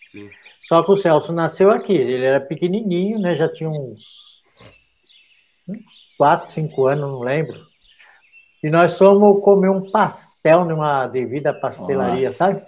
Sim. 0.05 0.29
Só 0.67 0.83
que 0.83 0.91
o 0.91 0.97
Celso 0.97 1.33
nasceu 1.33 1.71
aqui. 1.71 1.93
Ele 1.93 2.25
era 2.25 2.39
pequenininho, 2.39 3.19
né? 3.19 3.35
Já 3.35 3.51
tinha 3.51 3.69
uns, 3.69 4.01
uns 5.67 5.83
4, 6.17 6.49
5 6.49 6.85
anos, 6.87 7.09
não 7.09 7.19
lembro. 7.19 7.59
E 8.63 8.69
nós 8.69 8.97
fomos 8.97 9.43
comer 9.43 9.69
um 9.69 9.91
pastel 9.91 10.65
numa 10.65 11.07
devida 11.07 11.53
pastelaria, 11.53 12.29
Nossa. 12.29 12.37
sabe? 12.37 12.65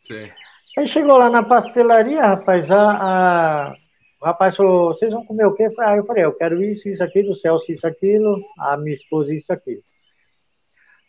Sim. 0.00 0.30
Aí 0.78 0.86
chegou 0.86 1.16
lá 1.18 1.28
na 1.28 1.42
pastelaria, 1.42 2.22
rapaz, 2.22 2.70
a, 2.70 2.90
a 2.90 3.76
o 4.20 4.24
rapaz 4.24 4.56
falou, 4.56 4.94
vocês 4.94 5.12
vão 5.12 5.24
comer 5.24 5.46
o 5.46 5.54
quê? 5.54 5.68
Aí 5.78 5.98
eu 5.98 6.06
falei, 6.06 6.24
eu 6.24 6.32
quero 6.32 6.62
isso, 6.62 6.88
isso, 6.88 7.02
aquilo, 7.02 7.32
o 7.32 7.34
Celso, 7.34 7.70
isso, 7.70 7.86
aquilo, 7.86 8.42
a 8.58 8.76
minha 8.76 8.94
esposa, 8.94 9.34
isso, 9.34 9.52
aquilo. 9.52 9.82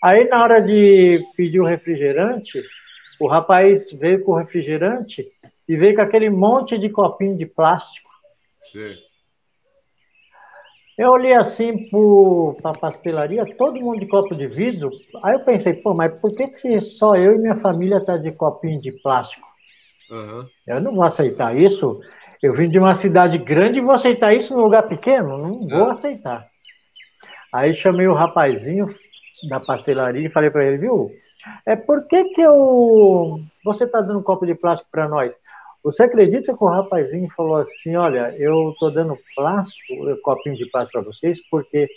Aí, 0.03 0.27
na 0.27 0.43
hora 0.43 0.61
de 0.61 1.19
pedir 1.35 1.59
o 1.59 1.65
refrigerante, 1.65 2.61
o 3.19 3.27
rapaz 3.27 3.91
veio 3.91 4.23
com 4.23 4.33
o 4.33 4.37
refrigerante 4.37 5.25
e 5.67 5.75
veio 5.75 5.95
com 5.95 6.01
aquele 6.01 6.29
monte 6.29 6.77
de 6.77 6.89
copinho 6.89 7.35
de 7.35 7.45
plástico. 7.45 8.09
Sim. 8.61 8.95
Eu 10.97 11.11
olhei 11.11 11.33
assim 11.33 11.89
para 11.89 12.71
a 12.71 12.79
pastelaria, 12.79 13.45
todo 13.55 13.79
mundo 13.79 13.99
de 13.99 14.07
copo 14.07 14.35
de 14.35 14.47
vidro. 14.47 14.89
Aí 15.23 15.35
eu 15.35 15.45
pensei, 15.45 15.73
pô, 15.73 15.93
mas 15.93 16.11
por 16.19 16.33
que, 16.35 16.47
que 16.47 16.79
só 16.79 17.15
eu 17.15 17.35
e 17.35 17.37
minha 17.37 17.55
família 17.57 18.03
tá 18.03 18.17
de 18.17 18.31
copinho 18.31 18.81
de 18.81 18.91
plástico? 18.91 19.47
Uhum. 20.09 20.47
Eu 20.65 20.81
não 20.81 20.95
vou 20.95 21.03
aceitar 21.03 21.55
isso. 21.55 21.99
Eu 22.41 22.53
vim 22.53 22.69
de 22.69 22.77
uma 22.77 22.93
cidade 22.93 23.37
grande 23.37 23.79
e 23.79 23.81
vou 23.81 23.93
aceitar 23.93 24.33
isso 24.33 24.55
num 24.55 24.63
lugar 24.63 24.83
pequeno? 24.83 25.37
Não 25.37 25.67
vou 25.67 25.89
aceitar. 25.89 26.45
Aí 27.51 27.73
chamei 27.73 28.07
o 28.07 28.13
rapazinho 28.13 28.87
da 29.49 29.59
pastelaria 29.59 30.27
e 30.27 30.31
falei 30.31 30.49
para 30.49 30.65
ele, 30.65 30.77
viu? 30.77 31.11
É 31.65 31.75
por 31.75 32.07
que 32.07 32.23
que 32.25 32.41
eu... 32.41 33.39
você 33.63 33.85
está 33.85 34.01
dando 34.01 34.19
um 34.19 34.23
copo 34.23 34.45
de 34.45 34.53
plástico 34.53 34.89
para 34.91 35.07
nós? 35.07 35.33
Você 35.83 36.03
acredita 36.03 36.55
que 36.55 36.63
o 36.63 36.67
rapazinho 36.67 37.29
falou 37.35 37.55
assim, 37.55 37.95
olha, 37.95 38.35
eu 38.37 38.71
estou 38.71 38.91
dando 38.91 39.17
plástico, 39.35 39.93
copinho 40.21 40.55
de 40.55 40.65
plástico 40.69 41.01
para 41.01 41.11
vocês, 41.11 41.39
porque 41.49 41.87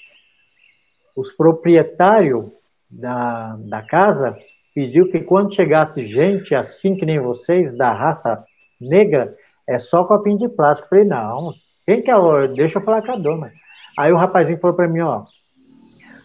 os 1.17 1.33
proprietários 1.33 2.47
da, 2.89 3.57
da 3.59 3.83
casa 3.83 4.37
pediu 4.75 5.11
que 5.11 5.21
quando 5.21 5.55
chegasse 5.55 6.07
gente 6.07 6.55
assim 6.55 6.97
que 6.97 7.05
nem 7.05 7.19
vocês, 7.19 7.77
da 7.77 7.93
raça 7.93 8.45
negra, 8.81 9.35
é 9.71 9.79
só 9.79 10.05
copinho 10.05 10.39
de 10.39 10.49
plástico. 10.49 10.87
Eu 10.87 10.89
falei, 10.91 11.05
não, 11.05 11.55
quem 11.87 12.03
que 12.03 12.11
é? 12.11 12.49
Deixa 12.49 12.79
eu 12.79 12.85
falar 12.85 13.03
com 13.03 13.13
a 13.13 13.17
dona. 13.17 13.53
Aí 13.99 14.13
o 14.13 14.17
rapazinho 14.17 14.59
falou 14.59 14.77
para 14.77 14.89
mim, 14.89 15.01
ó, 15.01 15.25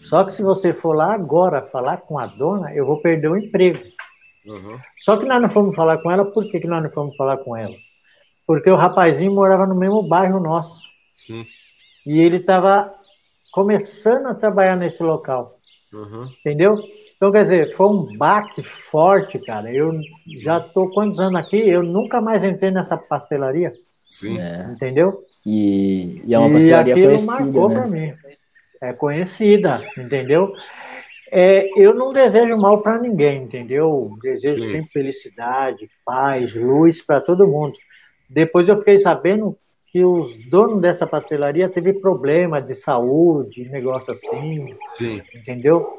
só 0.06 0.24
que 0.24 0.34
se 0.34 0.44
você 0.44 0.72
for 0.72 0.96
lá 0.96 1.14
agora 1.14 1.64
falar 1.64 1.98
com 1.98 2.20
a 2.20 2.28
dona, 2.28 2.74
eu 2.74 2.86
vou 2.86 3.02
perder 3.02 3.28
o 3.28 3.38
emprego. 3.38 3.80
Uhum. 4.46 4.80
Só 5.02 5.18
que 5.18 5.26
nós 5.26 5.42
não 5.42 5.50
fomos 5.50 5.76
falar 5.76 5.98
com 5.98 6.12
ela, 6.12 6.26
por 6.26 6.46
que, 6.46 6.60
que 6.60 6.68
nós 6.68 6.84
não 6.84 6.92
fomos 6.92 7.16
falar 7.16 7.38
com 7.38 7.58
ela? 7.58 7.76
Porque 8.46 8.70
o 8.70 8.76
rapazinho 8.76 9.34
morava 9.34 9.66
no 9.66 9.74
mesmo 9.74 10.04
bairro 10.04 10.40
nosso. 10.40 10.84
Sim. 11.16 11.46
E 12.06 12.20
ele 12.20 12.38
estava 12.38 12.94
começando 13.52 14.28
a 14.28 14.36
trabalhar 14.36 14.76
nesse 14.76 15.02
local. 15.02 15.58
Uhum. 15.92 16.30
Entendeu? 16.40 16.80
Então, 17.16 17.32
quer 17.32 17.44
dizer, 17.44 17.76
foi 17.76 17.88
um 17.88 18.18
baque 18.18 18.64
forte, 18.64 19.40
cara. 19.40 19.72
Eu 19.72 20.00
já 20.44 20.60
tô 20.60 20.90
quantos 20.90 21.20
anos 21.20 21.40
aqui? 21.40 21.58
Eu 21.58 21.82
nunca 21.82 22.20
mais 22.20 22.44
entrei 22.44 22.72
nessa 22.72 22.98
pastelaria. 22.98 23.72
Sim. 24.10 24.40
É. 24.40 24.66
Entendeu? 24.72 25.24
E, 25.46 26.22
e 26.26 26.34
é 26.34 26.40
uma 26.40 26.52
pastelaria 26.52 26.96
e 26.96 27.02
conhecida, 27.02 27.32
marcou 27.32 27.70
né? 27.70 27.76
para 27.76 27.88
mim. 27.88 28.14
É 28.82 28.94
conhecida, 28.94 29.82
entendeu? 29.98 30.54
é, 31.38 31.68
eu 31.76 31.94
não 31.94 32.14
desejo 32.14 32.56
mal 32.56 32.82
para 32.82 32.98
ninguém, 32.98 33.44
entendeu? 33.44 34.18
Desejo 34.22 34.62
Sim. 34.62 34.72
sempre 34.72 34.92
felicidade, 34.92 35.90
paz, 36.06 36.56
luz 36.56 37.02
para 37.02 37.20
todo 37.20 37.46
mundo. 37.46 37.74
Depois 38.30 38.70
eu 38.70 38.78
fiquei 38.80 38.98
sabendo 38.98 39.58
que 39.92 40.04
os 40.04 40.38
donos 40.50 40.82
dessa 40.82 41.06
pastelaria 41.06 41.68
teve 41.68 41.92
problema 41.94 42.62
de 42.62 42.74
saúde, 42.74 43.68
negócio 43.70 44.14
assim, 44.14 44.76
Sim. 44.96 45.22
entendeu? 45.34 45.98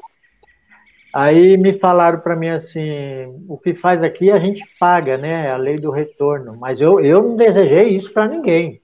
Aí 1.13 1.57
me 1.57 1.79
falaram 1.79 2.19
para 2.19 2.35
mim 2.35 2.49
assim, 2.49 3.25
o 3.47 3.57
que 3.57 3.73
faz 3.73 4.03
aqui 4.03 4.29
a 4.29 4.39
gente 4.39 4.63
paga, 4.79 5.17
né? 5.17 5.49
A 5.49 5.57
lei 5.57 5.75
do 5.75 5.89
retorno. 5.89 6.55
Mas 6.57 6.81
eu, 6.81 6.99
eu 6.99 7.23
não 7.23 7.35
desejei 7.35 7.89
isso 7.89 8.11
para 8.13 8.27
ninguém, 8.27 8.81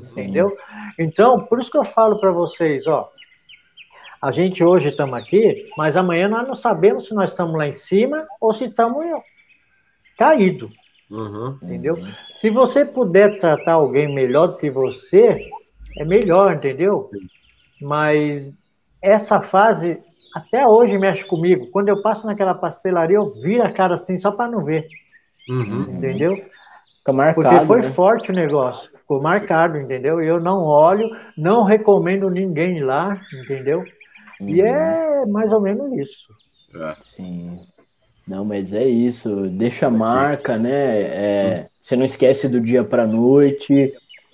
Sim. 0.00 0.22
entendeu? 0.22 0.56
Então, 0.98 1.40
por 1.46 1.60
isso 1.60 1.70
que 1.70 1.78
eu 1.78 1.84
falo 1.84 2.18
para 2.20 2.30
vocês, 2.32 2.86
ó, 2.86 3.10
a 4.20 4.30
gente 4.30 4.64
hoje 4.64 4.88
estamos 4.88 5.18
aqui, 5.18 5.68
mas 5.76 5.96
amanhã 5.96 6.28
nós 6.28 6.46
não 6.46 6.54
sabemos 6.54 7.06
se 7.06 7.14
nós 7.14 7.30
estamos 7.30 7.56
lá 7.56 7.66
em 7.66 7.72
cima 7.72 8.26
ou 8.40 8.52
se 8.52 8.64
estamos 8.64 9.04
caídos. 10.18 10.70
Uhum. 11.10 11.58
Entendeu? 11.62 11.98
Se 12.40 12.50
você 12.50 12.84
puder 12.84 13.38
tratar 13.38 13.74
alguém 13.74 14.12
melhor 14.14 14.48
do 14.48 14.56
que 14.56 14.70
você, 14.70 15.50
é 15.98 16.04
melhor, 16.04 16.54
entendeu? 16.54 17.06
Mas 17.80 18.50
essa 19.02 19.42
fase 19.42 20.00
até 20.34 20.66
hoje 20.66 20.98
mexe 20.98 21.24
comigo. 21.24 21.68
Quando 21.70 21.88
eu 21.88 22.02
passo 22.02 22.26
naquela 22.26 22.54
pastelaria, 22.54 23.16
eu 23.16 23.32
viro 23.34 23.62
a 23.62 23.70
cara 23.70 23.94
assim 23.94 24.18
só 24.18 24.32
para 24.32 24.50
não 24.50 24.64
ver. 24.64 24.88
Uhum. 25.48 25.82
Entendeu? 25.82 26.34
Fica 26.98 27.12
marcado, 27.12 27.48
Porque 27.48 27.66
foi 27.66 27.82
né? 27.82 27.90
forte 27.90 28.30
o 28.30 28.34
negócio. 28.34 28.90
Ficou 28.98 29.22
marcado, 29.22 29.78
entendeu? 29.78 30.20
Eu 30.20 30.40
não 30.40 30.64
olho, 30.64 31.08
não 31.36 31.62
recomendo 31.62 32.28
ninguém 32.30 32.78
ir 32.78 32.82
lá, 32.82 33.20
entendeu? 33.44 33.84
Uhum. 34.40 34.48
E 34.48 34.60
é 34.60 35.26
mais 35.26 35.52
ou 35.52 35.60
menos 35.60 35.92
isso. 35.92 36.26
É. 36.74 36.96
Sim. 37.00 37.60
Não, 38.26 38.44
mas 38.44 38.72
é 38.72 38.84
isso. 38.84 39.48
Deixa 39.50 39.90
marca, 39.90 40.56
né? 40.56 41.02
É, 41.02 41.66
você 41.78 41.94
não 41.94 42.04
esquece 42.04 42.48
do 42.48 42.60
dia 42.60 42.82
para 42.82 43.06
noite. 43.06 43.92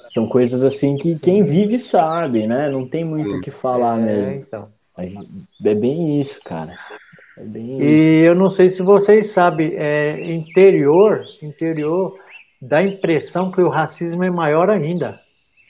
São 0.09 0.26
coisas 0.26 0.64
assim 0.64 0.96
que 0.96 1.14
Sim. 1.14 1.20
quem 1.20 1.42
vive 1.42 1.78
sabe, 1.78 2.46
né? 2.46 2.70
Não 2.70 2.88
tem 2.88 3.05
muito 3.05 3.36
o 3.36 3.40
que 3.40 3.51
falar 3.51 3.98
é, 3.98 4.03
mesmo. 4.03 4.32
Então. 4.34 4.80
É 5.64 5.74
bem 5.74 6.20
isso, 6.20 6.40
cara. 6.42 6.78
É 7.36 7.44
bem 7.44 7.80
e 7.80 7.84
isso. 7.84 8.24
eu 8.24 8.34
não 8.34 8.48
sei 8.48 8.68
se 8.68 8.82
vocês 8.82 9.30
sabem, 9.30 9.74
é, 9.76 10.32
interior, 10.32 11.24
interior 11.42 12.18
dá 12.61 12.78
a 12.78 12.86
impressão 12.86 13.51
que 13.51 13.61
o 13.61 13.68
racismo 13.68 14.22
é 14.22 14.30
maior 14.30 14.68
ainda. 14.68 15.20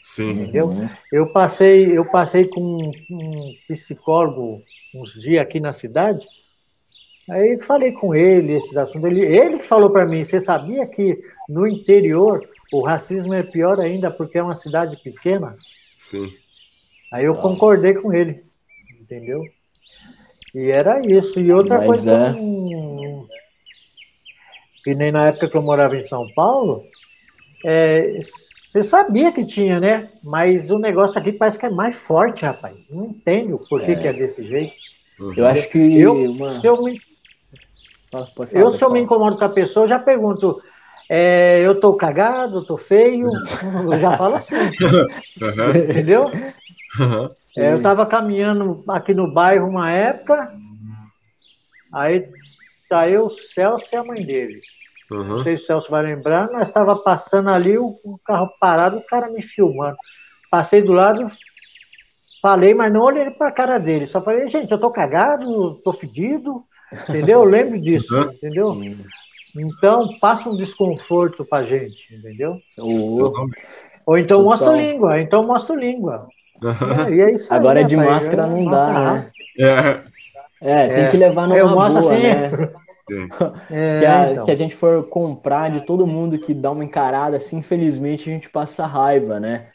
Sim. 0.01 0.31
Entendeu? 0.31 0.69
Uhum. 0.69 0.89
Eu 1.13 1.31
passei, 1.31 1.97
eu 1.97 2.05
passei 2.07 2.47
com 2.47 2.91
um 3.11 3.55
psicólogo 3.69 4.63
uns 4.95 5.13
dias 5.13 5.43
aqui 5.43 5.61
na 5.61 5.73
cidade. 5.73 6.27
Aí 7.29 7.61
falei 7.63 7.93
com 7.93 8.15
ele 8.15 8.55
esses 8.55 8.77
assuntos. 8.77 9.09
Ele, 9.11 9.25
ele 9.25 9.59
que 9.59 9.67
falou 9.67 9.91
para 9.91 10.07
mim: 10.07 10.25
você 10.25 10.41
sabia 10.41 10.87
que 10.87 11.21
no 11.49 11.67
interior 11.67 12.45
o 12.73 12.83
racismo 12.83 13.35
é 13.35 13.43
pior 13.43 13.79
ainda 13.79 14.11
porque 14.11 14.39
é 14.39 14.43
uma 14.43 14.57
cidade 14.57 14.97
pequena? 14.97 15.57
Sim. 15.97 16.33
Aí 17.13 17.25
eu 17.25 17.35
concordei 17.35 17.95
com 17.95 18.13
ele, 18.13 18.43
entendeu? 19.11 19.43
E 20.55 20.71
era 20.71 21.05
isso. 21.05 21.41
E 21.41 21.53
outra 21.53 21.79
Mas 21.79 21.87
coisa 21.87 22.13
é... 22.13 22.33
que, 22.33 23.27
que 24.85 24.95
nem 24.95 25.11
na 25.11 25.29
época 25.29 25.49
que 25.49 25.57
eu 25.57 25.63
morava 25.63 25.97
em 25.97 26.03
São 26.05 26.27
Paulo, 26.35 26.85
é, 27.65 28.21
você 28.23 28.83
sabia 28.83 29.33
que 29.33 29.45
tinha, 29.45 29.81
né? 29.81 30.09
Mas 30.23 30.71
o 30.71 30.79
negócio 30.79 31.19
aqui 31.21 31.33
parece 31.33 31.59
que 31.59 31.67
é 31.67 31.71
mais 31.71 31.97
forte, 31.97 32.45
rapaz. 32.45 32.77
Não 32.89 33.07
entendo 33.07 33.61
por 33.69 33.85
que 33.85 33.93
é, 33.93 33.97
que 33.97 34.09
é 34.09 34.13
desse 34.13 34.45
jeito. 34.47 34.73
Uhum. 35.19 35.35
Eu 35.37 35.47
acho 35.47 35.69
que. 35.71 36.01
Eu, 36.01 36.15
uma... 36.15 36.61
se 36.61 36.67
eu 36.67 36.83
me, 36.83 37.01
falar, 38.11 38.29
eu, 38.53 38.71
se 38.71 38.83
eu 38.83 38.91
me 38.91 39.01
incomodo 39.01 39.37
com 39.37 39.45
a 39.45 39.49
pessoa, 39.49 39.85
eu 39.85 39.89
já 39.89 39.99
pergunto. 39.99 40.63
É, 41.13 41.61
eu 41.67 41.81
tô 41.81 41.95
cagado, 41.95 42.65
tô 42.65 42.77
feio, 42.77 43.27
eu 43.91 43.99
já 43.99 44.17
falo 44.17 44.37
assim. 44.37 44.55
Uhum. 44.55 45.91
Entendeu? 45.91 46.25
Uhum. 46.99 47.29
É, 47.57 47.73
eu 47.73 47.83
tava 47.83 48.07
caminhando 48.07 48.83
aqui 48.89 49.15
no 49.15 49.33
bairro 49.33 49.69
uma 49.69 49.91
época, 49.91 50.53
aí 51.93 52.29
tá 52.89 53.09
eu, 53.09 53.27
o 53.27 53.31
Celso 53.31 53.87
e 53.93 53.97
a 53.97 54.05
mãe 54.05 54.25
dele. 54.25 54.61
Uhum. 55.11 55.25
Não 55.25 55.43
sei 55.43 55.57
se 55.57 55.65
o 55.65 55.67
Celso 55.67 55.91
vai 55.91 56.03
lembrar, 56.03 56.51
nós 56.51 56.69
estava 56.69 56.97
passando 56.97 57.51
ali, 57.51 57.79
o, 57.79 57.99
o 58.05 58.19
carro 58.25 58.49
parado, 58.61 58.99
o 58.99 59.07
cara 59.07 59.29
me 59.31 59.43
filmando. 59.43 59.97
Passei 60.51 60.83
do 60.83 60.93
lado, 60.93 61.29
falei, 62.43 62.75
mas 62.75 62.93
não 62.93 63.03
olhei 63.03 63.31
para 63.31 63.49
a 63.49 63.53
cara 63.53 63.79
dele. 63.79 64.07
Só 64.07 64.21
falei, 64.21 64.49
gente, 64.49 64.73
eu 64.73 64.81
tô 64.81 64.91
cagado, 64.91 65.77
tô 65.85 65.93
fedido, 65.93 66.65
entendeu? 67.09 67.41
Eu 67.41 67.45
lembro 67.45 67.79
disso, 67.81 68.15
uhum. 68.17 68.33
entendeu? 68.33 68.77
Então, 69.57 70.19
passa 70.21 70.49
um 70.49 70.57
desconforto 70.57 71.45
pra 71.45 71.65
gente, 71.65 72.15
entendeu? 72.15 72.57
Ou, 72.79 73.33
Ou 74.07 74.19
então 74.19 74.43
mostra 74.43 74.73
língua, 74.73 75.21
então 75.21 75.45
mostra 75.45 75.77
língua. 75.77 76.29
É, 76.63 77.11
e 77.11 77.21
é 77.21 77.33
isso 77.33 77.53
aí, 77.53 77.59
Agora 77.59 77.85
de 77.85 77.97
rapaz, 77.97 78.25
máscara 78.25 78.47
não 78.47 78.65
dá, 78.71 79.15
né? 79.15 79.21
É. 80.61 80.71
é. 80.71 80.95
tem 80.95 81.09
que 81.09 81.17
levar 81.17 81.47
numa 81.47 81.59
eu 81.59 81.69
boa, 81.69 81.87
assim, 81.87 82.23
né? 82.23 82.51
É, 83.69 83.99
que, 83.99 84.07
a, 84.07 84.31
então. 84.31 84.45
que 84.45 84.51
a 84.53 84.57
gente 84.57 84.77
for 84.77 85.03
comprar 85.09 85.69
de 85.69 85.85
todo 85.85 86.07
mundo 86.07 86.39
que 86.39 86.55
dá 86.55 86.71
uma 86.71 86.85
encarada 86.85 87.39
assim, 87.39 87.57
infelizmente 87.57 88.31
a 88.31 88.33
gente 88.33 88.49
passa 88.49 88.87
raiva, 88.87 89.41
né? 89.41 89.67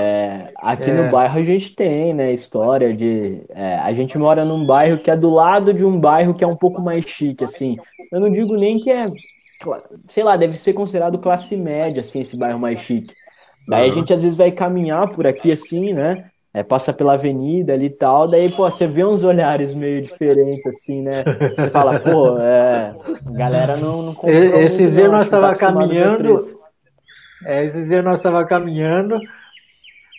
É, 0.00 0.50
aqui 0.56 0.90
é. 0.90 0.94
no 0.94 1.10
bairro 1.10 1.38
a 1.38 1.44
gente 1.44 1.74
tem, 1.74 2.14
né, 2.14 2.32
história 2.32 2.94
de. 2.94 3.42
É, 3.50 3.76
a 3.76 3.92
gente 3.92 4.16
mora 4.16 4.44
num 4.44 4.66
bairro 4.66 4.98
que 4.98 5.10
é 5.10 5.16
do 5.16 5.30
lado 5.30 5.74
de 5.74 5.84
um 5.84 5.98
bairro 5.98 6.34
que 6.34 6.42
é 6.42 6.46
um 6.46 6.56
pouco 6.56 6.80
mais 6.80 7.04
chique, 7.04 7.44
assim. 7.44 7.76
Eu 8.10 8.20
não 8.20 8.30
digo 8.30 8.56
nem 8.56 8.78
que 8.78 8.90
é, 8.90 9.10
sei 10.10 10.24
lá, 10.24 10.36
deve 10.36 10.56
ser 10.56 10.72
considerado 10.72 11.18
classe 11.18 11.56
média, 11.56 12.00
assim, 12.00 12.20
esse 12.20 12.36
bairro 12.36 12.58
mais 12.58 12.80
chique. 12.80 13.12
Daí 13.66 13.86
uhum. 13.86 13.90
a 13.90 13.94
gente 13.94 14.12
às 14.12 14.22
vezes 14.22 14.36
vai 14.36 14.52
caminhar 14.52 15.08
por 15.08 15.26
aqui, 15.26 15.50
assim, 15.50 15.92
né? 15.92 16.30
é, 16.54 16.62
passa 16.62 16.92
pela 16.92 17.14
avenida 17.14 17.72
ali 17.72 17.86
e 17.86 17.90
tal, 17.90 18.28
daí, 18.28 18.48
pô, 18.48 18.70
você 18.70 18.86
vê 18.86 19.04
uns 19.04 19.24
olhares 19.24 19.74
meio 19.74 20.00
diferentes, 20.00 20.64
assim, 20.64 21.02
né? 21.02 21.24
Você 21.56 21.68
fala, 21.68 21.98
pô, 21.98 22.38
é, 22.38 22.94
a 23.26 23.32
galera 23.32 23.76
não, 23.76 24.02
não 24.02 24.14
comprou 24.14 24.62
Esses 24.62 24.94
dias 24.94 25.10
nós 25.10 25.26
estávamos 25.26 25.58
tá 25.58 25.66
caminhando, 25.66 26.38
é, 27.44 27.64
esses 27.64 27.88
dias 27.88 28.04
nós 28.04 28.20
estávamos 28.20 28.48
caminhando, 28.48 29.18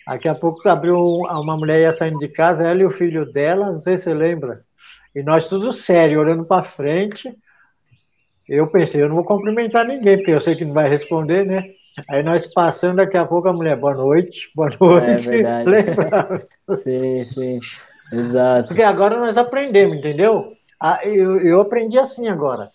daqui 0.06 0.28
a 0.28 0.34
pouco 0.34 0.68
abriu 0.68 0.98
uma 0.98 1.56
mulher 1.56 1.80
ia 1.80 1.92
saindo 1.92 2.18
de 2.18 2.28
casa, 2.28 2.68
ela 2.68 2.82
e 2.82 2.84
o 2.84 2.90
filho 2.90 3.32
dela, 3.32 3.72
não 3.72 3.80
sei 3.80 3.96
se 3.96 4.04
você 4.04 4.12
lembra, 4.12 4.60
e 5.14 5.22
nós 5.22 5.48
tudo 5.48 5.72
sério, 5.72 6.20
olhando 6.20 6.44
para 6.44 6.64
frente, 6.64 7.34
eu 8.46 8.70
pensei, 8.70 9.02
eu 9.02 9.08
não 9.08 9.16
vou 9.16 9.24
cumprimentar 9.24 9.86
ninguém, 9.86 10.18
porque 10.18 10.32
eu 10.32 10.40
sei 10.40 10.54
que 10.54 10.66
não 10.66 10.74
vai 10.74 10.86
responder, 10.86 11.46
né? 11.46 11.64
Aí 12.08 12.22
nós 12.22 12.46
passando, 12.52 12.96
daqui 12.96 13.16
a 13.16 13.26
pouco 13.26 13.48
a 13.48 13.52
mulher, 13.52 13.76
boa 13.76 13.94
noite, 13.94 14.50
boa 14.54 14.68
noite. 14.80 15.28
É 15.28 15.64
verdade. 15.64 16.46
sim, 16.82 17.24
sim, 17.24 17.60
exato. 18.12 18.68
Porque 18.68 18.82
agora 18.82 19.18
nós 19.18 19.38
aprendemos, 19.38 19.98
entendeu? 19.98 20.52
Ah, 20.80 21.00
eu, 21.04 21.40
eu 21.40 21.60
aprendi 21.60 21.98
assim 21.98 22.28
agora. 22.28 22.70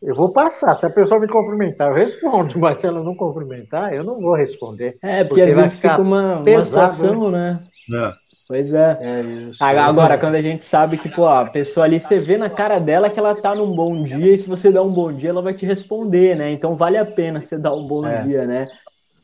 Eu 0.00 0.14
vou 0.14 0.28
passar. 0.28 0.74
Se 0.74 0.84
a 0.84 0.90
pessoa 0.90 1.18
me 1.18 1.26
cumprimentar, 1.26 1.88
eu 1.88 1.94
respondo. 1.94 2.56
Mas 2.60 2.78
se 2.78 2.86
ela 2.86 3.02
não 3.02 3.14
cumprimentar, 3.14 3.92
eu 3.94 4.04
não 4.04 4.20
vou 4.20 4.34
responder. 4.34 4.98
É, 5.02 5.24
porque, 5.24 5.40
porque 5.40 5.42
às 5.42 5.56
vezes 5.56 5.78
fica 5.80 6.00
uma, 6.00 6.42
pesado, 6.44 6.50
uma 6.50 6.64
situação, 6.64 7.30
né? 7.30 7.58
né? 7.88 8.10
É. 8.10 8.23
Pois 8.46 8.74
é. 8.74 8.98
é 9.00 9.50
Agora, 9.58 10.18
quando 10.18 10.34
a 10.34 10.42
gente 10.42 10.62
sabe 10.62 10.98
que, 10.98 11.08
pô, 11.08 11.26
a 11.26 11.46
pessoa 11.46 11.86
ali, 11.86 11.98
você 11.98 12.20
vê 12.20 12.36
na 12.36 12.50
cara 12.50 12.78
dela 12.78 13.08
que 13.08 13.18
ela 13.18 13.34
tá 13.34 13.54
num 13.54 13.74
bom 13.74 14.02
dia, 14.02 14.34
e 14.34 14.38
se 14.38 14.48
você 14.48 14.70
dá 14.70 14.82
um 14.82 14.92
bom 14.92 15.12
dia, 15.12 15.30
ela 15.30 15.40
vai 15.40 15.54
te 15.54 15.64
responder, 15.64 16.36
né? 16.36 16.50
Então 16.52 16.76
vale 16.76 16.98
a 16.98 17.06
pena 17.06 17.40
você 17.40 17.56
dar 17.56 17.74
um 17.74 17.86
bom 17.86 18.06
é. 18.06 18.22
dia, 18.22 18.46
né? 18.46 18.68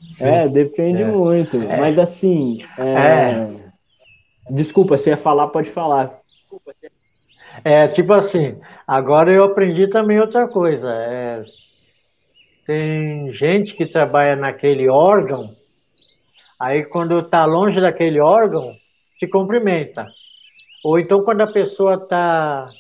Sim. 0.09 0.27
É, 0.27 0.49
depende 0.49 1.03
é. 1.03 1.07
muito. 1.07 1.59
É. 1.59 1.79
Mas 1.79 1.99
assim. 1.99 2.65
É, 2.79 2.93
é... 2.95 3.61
Desculpa, 4.49 4.97
se 4.97 5.11
ia 5.11 5.17
falar, 5.17 5.49
pode 5.49 5.69
falar. 5.69 6.19
É, 7.63 7.89
tipo 7.89 8.13
assim, 8.15 8.59
agora 8.87 9.31
eu 9.31 9.45
aprendi 9.45 9.87
também 9.87 10.19
outra 10.19 10.49
coisa. 10.49 11.45
Tem 12.67 13.33
gente 13.35 13.75
que 13.75 13.85
trabalha 13.85 14.35
naquele 14.35 14.89
órgão, 14.89 15.45
aí 16.59 16.85
quando 16.85 17.23
tá 17.23 17.45
longe 17.45 17.81
daquele 17.81 18.19
órgão, 18.19 18.75
te 19.21 19.29
cumprimenta. 19.29 20.07
Ou 20.83 20.99
então 20.99 21.23
quando 21.23 21.43
a 21.43 21.53
pessoa 21.53 21.95
está 21.95 22.71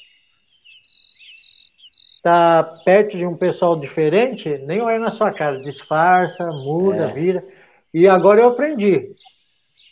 tá 2.23 2.63
perto 2.85 3.17
de 3.17 3.27
um 3.27 3.37
pessoal 3.37 3.79
diferente, 3.79 4.49
nem 4.67 4.81
olha 4.81 4.99
na 4.99 5.11
sua 5.11 5.33
cara, 5.33 5.61
disfarça, 5.61 6.47
muda, 6.47 7.11
é. 7.11 7.13
vira. 7.13 7.45
E 7.93 8.09
agora 8.09 8.41
eu 8.41 8.49
aprendi. 8.49 9.15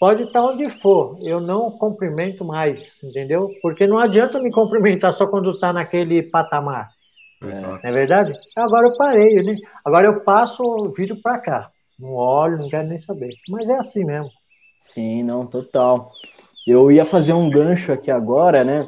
Pode 0.00 0.22
estar 0.22 0.42
onde 0.42 0.70
for, 0.80 1.18
eu 1.20 1.40
não 1.40 1.72
cumprimento 1.72 2.44
mais, 2.44 3.02
entendeu? 3.02 3.50
Porque 3.60 3.84
não 3.86 3.98
adianta 3.98 4.38
me 4.38 4.50
cumprimentar 4.50 5.12
só 5.12 5.26
quando 5.26 5.50
está 5.50 5.72
naquele 5.72 6.22
patamar. 6.22 6.88
Exato. 7.42 7.82
Não 7.82 7.90
é 7.90 7.92
verdade? 7.92 8.30
Agora 8.56 8.86
eu 8.86 8.96
parei, 8.96 9.34
né? 9.34 9.54
agora 9.84 10.06
eu 10.06 10.20
passo, 10.20 10.62
viro 10.96 11.16
para 11.20 11.38
cá. 11.38 11.70
Não 11.98 12.14
olho, 12.14 12.58
não 12.58 12.68
quero 12.68 12.86
nem 12.86 12.98
saber. 12.98 13.30
Mas 13.48 13.68
é 13.68 13.74
assim 13.74 14.04
mesmo. 14.04 14.30
Sim, 14.78 15.24
não, 15.24 15.44
total. 15.44 16.12
Eu 16.70 16.92
ia 16.92 17.04
fazer 17.04 17.32
um 17.32 17.48
gancho 17.48 17.92
aqui 17.92 18.10
agora, 18.10 18.62
né? 18.62 18.86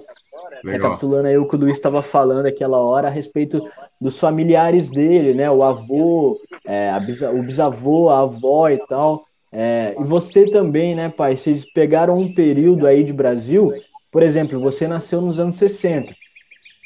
Legal. 0.63 0.91
Recapitulando 0.91 1.29
aí 1.29 1.39
o 1.39 1.49
que 1.49 1.55
o 1.55 1.59
Luiz 1.59 1.77
estava 1.77 2.03
falando 2.03 2.47
aquela 2.47 2.79
hora 2.79 3.09
a 3.09 3.11
respeito 3.11 3.67
dos 4.01 4.19
familiares 4.19 4.91
dele, 4.91 5.33
né? 5.33 5.51
O 5.51 5.63
avô, 5.63 6.39
é, 6.67 6.93
o 7.33 7.43
bisavô, 7.43 8.11
a 8.11 8.21
avó 8.21 8.69
e 8.69 8.79
tal. 8.87 9.25
É, 9.53 9.97
e 9.99 10.05
você 10.05 10.45
também, 10.51 10.95
né, 10.95 11.09
pai? 11.09 11.37
Vocês 11.37 11.65
pegaram 11.73 12.19
um 12.19 12.33
período 12.35 12.87
aí 12.87 13.03
de 13.03 13.13
Brasil, 13.13 13.73
por 14.13 14.23
exemplo, 14.23 14.61
você 14.61 14.87
nasceu 14.87 15.21
nos 15.21 15.41
anos 15.41 15.57
60. 15.57 16.15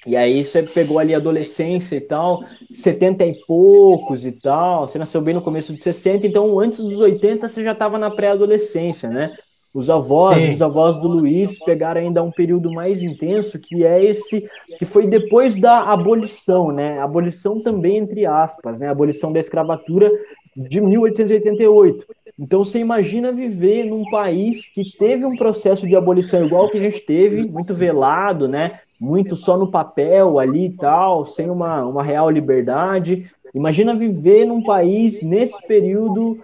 E 0.06 0.16
aí 0.16 0.44
você 0.44 0.62
pegou 0.62 0.98
ali 0.98 1.14
a 1.14 1.18
adolescência 1.18 1.96
e 1.96 2.00
tal, 2.00 2.44
70 2.70 3.24
e 3.24 3.34
poucos 3.46 4.26
e 4.26 4.32
tal, 4.32 4.86
você 4.86 4.98
nasceu 4.98 5.22
bem 5.22 5.32
no 5.32 5.40
começo 5.40 5.72
de 5.74 5.82
60, 5.82 6.26
então 6.26 6.58
antes 6.60 6.80
dos 6.80 7.00
80 7.00 7.48
você 7.48 7.64
já 7.64 7.72
estava 7.72 7.98
na 7.98 8.10
pré-adolescência, 8.10 9.08
né? 9.08 9.34
Os 9.74 9.90
avós, 9.90 10.40
Sim. 10.40 10.50
os 10.50 10.62
avós 10.62 10.96
do 10.98 11.08
Luiz 11.08 11.58
pegaram 11.58 12.00
ainda 12.00 12.22
um 12.22 12.30
período 12.30 12.72
mais 12.72 13.02
intenso, 13.02 13.58
que 13.58 13.84
é 13.84 14.04
esse, 14.04 14.48
que 14.78 14.84
foi 14.84 15.04
depois 15.04 15.56
da 15.56 15.80
abolição, 15.80 16.70
né? 16.70 17.00
Abolição 17.00 17.60
também 17.60 17.96
entre 17.96 18.24
aspas, 18.24 18.78
né? 18.78 18.88
Abolição 18.88 19.32
da 19.32 19.40
escravatura 19.40 20.08
de 20.56 20.80
1888. 20.80 22.06
Então 22.38 22.62
você 22.62 22.78
imagina 22.78 23.32
viver 23.32 23.84
num 23.84 24.08
país 24.10 24.68
que 24.70 24.96
teve 24.96 25.24
um 25.24 25.36
processo 25.36 25.88
de 25.88 25.96
abolição 25.96 26.44
igual 26.46 26.70
que 26.70 26.78
a 26.78 26.80
gente 26.80 27.00
teve, 27.00 27.50
muito 27.50 27.74
velado, 27.74 28.46
né? 28.46 28.78
Muito 29.00 29.34
só 29.34 29.56
no 29.56 29.72
papel 29.72 30.38
ali 30.38 30.66
e 30.66 30.76
tal, 30.76 31.24
sem 31.24 31.50
uma, 31.50 31.84
uma 31.84 32.02
real 32.02 32.30
liberdade. 32.30 33.24
Imagina 33.52 33.94
viver 33.94 34.44
num 34.44 34.62
país 34.62 35.22
nesse 35.22 35.64
período 35.66 36.38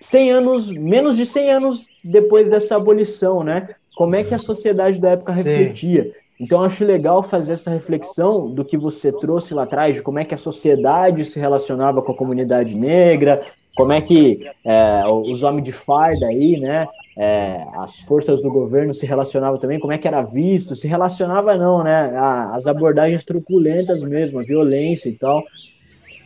100 0.00 0.30
anos, 0.30 0.72
menos 0.72 1.16
de 1.16 1.24
100 1.24 1.50
anos 1.50 1.86
depois 2.04 2.48
dessa 2.48 2.76
abolição, 2.76 3.42
né? 3.42 3.68
Como 3.96 4.14
é 4.14 4.24
que 4.24 4.34
a 4.34 4.38
sociedade 4.38 5.00
da 5.00 5.10
época 5.10 5.32
refletia? 5.32 6.04
Sim. 6.04 6.12
Então, 6.40 6.64
acho 6.64 6.84
legal 6.86 7.22
fazer 7.22 7.52
essa 7.52 7.70
reflexão 7.70 8.50
do 8.50 8.64
que 8.64 8.78
você 8.78 9.12
trouxe 9.12 9.52
lá 9.52 9.64
atrás, 9.64 9.96
de 9.96 10.02
como 10.02 10.18
é 10.18 10.24
que 10.24 10.34
a 10.34 10.38
sociedade 10.38 11.22
se 11.26 11.38
relacionava 11.38 12.00
com 12.00 12.12
a 12.12 12.16
comunidade 12.16 12.74
negra, 12.74 13.44
como 13.76 13.92
é 13.92 14.00
que 14.00 14.46
é, 14.64 15.02
os 15.06 15.42
homens 15.42 15.64
de 15.64 15.72
farda 15.72 16.26
aí, 16.26 16.58
né, 16.58 16.86
é, 17.16 17.62
as 17.74 18.00
forças 18.00 18.40
do 18.40 18.50
governo 18.50 18.94
se 18.94 19.04
relacionavam 19.04 19.58
também, 19.58 19.78
como 19.78 19.92
é 19.92 19.98
que 19.98 20.08
era 20.08 20.22
visto, 20.22 20.74
se 20.74 20.88
relacionava 20.88 21.56
não, 21.56 21.84
né, 21.84 22.10
as 22.52 22.66
abordagens 22.66 23.22
truculentas 23.22 24.02
mesmo, 24.02 24.40
a 24.40 24.42
violência 24.42 25.10
e 25.10 25.14
tal, 25.14 25.44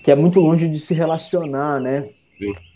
que 0.02 0.12
é 0.12 0.14
muito 0.14 0.38
longe 0.40 0.68
de 0.68 0.78
se 0.78 0.94
relacionar, 0.94 1.80
né, 1.80 2.04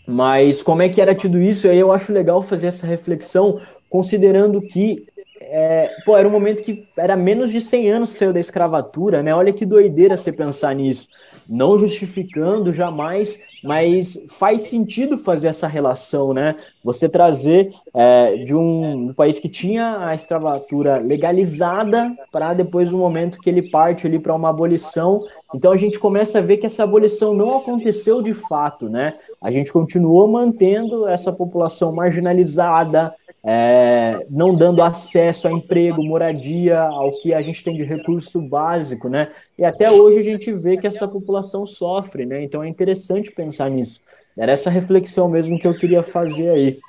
Mas 0.07 0.63
como 0.63 0.81
é 0.81 0.89
que 0.89 1.01
era 1.01 1.13
tudo 1.13 1.41
isso? 1.41 1.67
Aí 1.67 1.77
eu 1.77 1.91
acho 1.91 2.11
legal 2.11 2.41
fazer 2.41 2.67
essa 2.67 2.87
reflexão, 2.87 3.61
considerando 3.89 4.61
que 4.61 5.05
é, 5.41 5.89
pô, 6.05 6.15
era 6.15 6.27
um 6.27 6.31
momento 6.31 6.63
que 6.63 6.87
era 6.95 7.15
menos 7.15 7.51
de 7.51 7.59
100 7.59 7.89
anos 7.89 8.13
que 8.13 8.19
saiu 8.19 8.33
da 8.33 8.39
escravatura, 8.39 9.23
né? 9.23 9.33
Olha 9.33 9.53
que 9.53 9.65
doideira 9.65 10.15
você 10.15 10.31
pensar 10.31 10.75
nisso. 10.75 11.07
Não 11.49 11.79
justificando 11.79 12.71
jamais, 12.71 13.41
mas 13.63 14.23
faz 14.29 14.63
sentido 14.63 15.17
fazer 15.17 15.47
essa 15.47 15.67
relação, 15.67 16.31
né? 16.31 16.55
Você 16.83 17.09
trazer 17.09 17.73
é, 17.91 18.37
de 18.37 18.55
um, 18.55 19.09
um, 19.09 19.13
país 19.13 19.39
que 19.39 19.49
tinha 19.49 20.05
a 20.05 20.13
escravatura 20.13 20.97
legalizada 20.97 22.15
para 22.31 22.53
depois 22.53 22.93
um 22.93 22.99
momento 22.99 23.39
que 23.39 23.49
ele 23.49 23.69
parte 23.69 24.05
ali 24.05 24.19
para 24.19 24.35
uma 24.35 24.49
abolição. 24.49 25.25
Então 25.53 25.71
a 25.71 25.77
gente 25.77 25.99
começa 25.99 26.37
a 26.37 26.41
ver 26.41 26.57
que 26.57 26.67
essa 26.67 26.83
abolição 26.83 27.33
não 27.33 27.57
aconteceu 27.57 28.21
de 28.21 28.33
fato, 28.33 28.87
né? 28.87 29.15
A 29.41 29.49
gente 29.49 29.73
continuou 29.73 30.27
mantendo 30.27 31.07
essa 31.07 31.33
população 31.33 31.91
marginalizada, 31.91 33.13
é, 33.43 34.25
não 34.29 34.53
dando 34.53 34.81
acesso 34.81 35.47
a 35.47 35.51
emprego, 35.51 36.03
moradia, 36.03 36.81
ao 36.81 37.17
que 37.19 37.33
a 37.33 37.41
gente 37.41 37.63
tem 37.63 37.75
de 37.75 37.83
recurso 37.83 38.41
básico, 38.41 39.07
né? 39.07 39.31
E 39.57 39.63
até 39.63 39.89
hoje 39.89 40.19
a 40.19 40.23
gente 40.23 40.51
vê 40.51 40.77
que 40.77 40.87
essa 40.87 41.07
população 41.07 41.65
sofre, 41.65 42.25
né? 42.25 42.43
Então 42.43 42.63
é 42.63 42.67
interessante 42.67 43.31
pensar 43.31 43.69
nisso. 43.69 44.01
Era 44.37 44.51
essa 44.51 44.69
reflexão 44.69 45.29
mesmo 45.29 45.57
que 45.59 45.67
eu 45.67 45.77
queria 45.77 46.03
fazer 46.03 46.49
aí. 46.49 46.79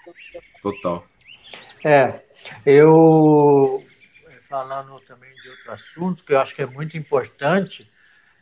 Total. 0.60 1.04
É, 1.84 2.20
eu 2.66 3.82
falando 4.48 4.98
também 5.00 5.32
de 5.42 5.48
outro 5.48 5.72
assunto 5.72 6.24
que 6.24 6.32
eu 6.32 6.40
acho 6.40 6.54
que 6.54 6.62
é 6.62 6.66
muito 6.66 6.96
importante, 6.96 7.88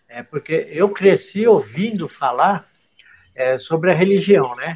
é 0.09 0.23
porque 0.23 0.67
eu 0.71 0.89
cresci 0.89 1.47
ouvindo 1.47 2.09
falar 2.09 2.67
é, 3.35 3.59
sobre 3.59 3.91
a 3.91 3.95
religião, 3.95 4.57
né? 4.57 4.75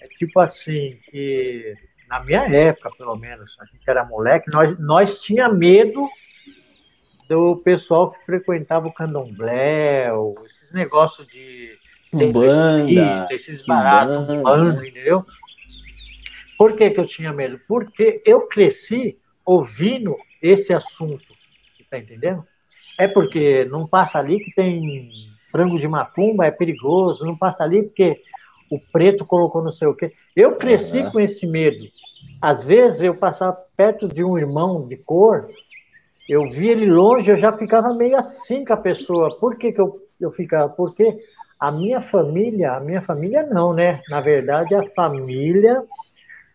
É 0.00 0.06
tipo 0.06 0.38
assim 0.38 0.98
que 1.10 1.74
na 2.10 2.18
minha 2.24 2.42
época, 2.42 2.90
pelo 2.98 3.14
menos, 3.14 3.56
a 3.60 3.64
gente 3.66 3.88
era 3.88 4.04
moleque, 4.04 4.50
nós, 4.52 4.76
nós 4.80 5.22
tinha 5.22 5.48
medo 5.48 6.08
do 7.28 7.58
pessoal 7.58 8.10
que 8.10 8.24
frequentava 8.26 8.88
o 8.88 8.92
candomblé, 8.92 10.10
esses 10.44 10.72
negócios 10.72 11.28
de 11.28 11.78
Umbanda, 12.12 13.28
esses 13.30 13.64
baratos, 13.64 14.26
bando, 14.42 14.84
entendeu? 14.84 15.24
Por 16.58 16.74
que, 16.74 16.90
que 16.90 16.98
eu 16.98 17.06
tinha 17.06 17.32
medo? 17.32 17.60
Porque 17.68 18.20
eu 18.26 18.48
cresci 18.48 19.16
ouvindo 19.46 20.16
esse 20.42 20.74
assunto, 20.74 21.32
tá 21.88 21.96
entendendo? 21.96 22.44
É 22.98 23.06
porque 23.06 23.64
não 23.66 23.86
passa 23.86 24.18
ali 24.18 24.40
que 24.40 24.52
tem 24.52 25.08
frango 25.52 25.78
de 25.78 25.86
macumba, 25.86 26.46
é 26.46 26.50
perigoso, 26.50 27.24
não 27.24 27.36
passa 27.36 27.62
ali 27.62 27.84
porque 27.84 28.16
o 28.70 28.78
preto 28.78 29.26
colocou 29.26 29.62
não 29.62 29.72
sei 29.72 29.88
o 29.88 29.94
quê. 29.94 30.12
Eu 30.34 30.56
cresci 30.56 31.10
com 31.10 31.18
esse 31.18 31.46
medo. 31.46 31.86
Às 32.40 32.64
vezes 32.64 33.02
eu 33.02 33.14
passava 33.14 33.56
perto 33.76 34.06
de 34.06 34.22
um 34.22 34.38
irmão 34.38 34.86
de 34.86 34.96
cor, 34.96 35.48
eu 36.28 36.48
via 36.48 36.70
ele 36.70 36.86
longe, 36.86 37.30
eu 37.30 37.36
já 37.36 37.52
ficava 37.52 37.92
meio 37.92 38.16
assim 38.16 38.64
com 38.64 38.72
a 38.72 38.76
pessoa. 38.76 39.36
Por 39.38 39.56
que, 39.58 39.72
que 39.72 39.80
eu, 39.80 40.00
eu 40.20 40.30
ficava? 40.30 40.68
Porque 40.68 41.18
a 41.58 41.72
minha 41.72 42.00
família, 42.00 42.72
a 42.72 42.80
minha 42.80 43.02
família 43.02 43.42
não, 43.42 43.74
né? 43.74 44.00
Na 44.08 44.20
verdade, 44.20 44.74
a 44.74 44.88
família 44.94 45.82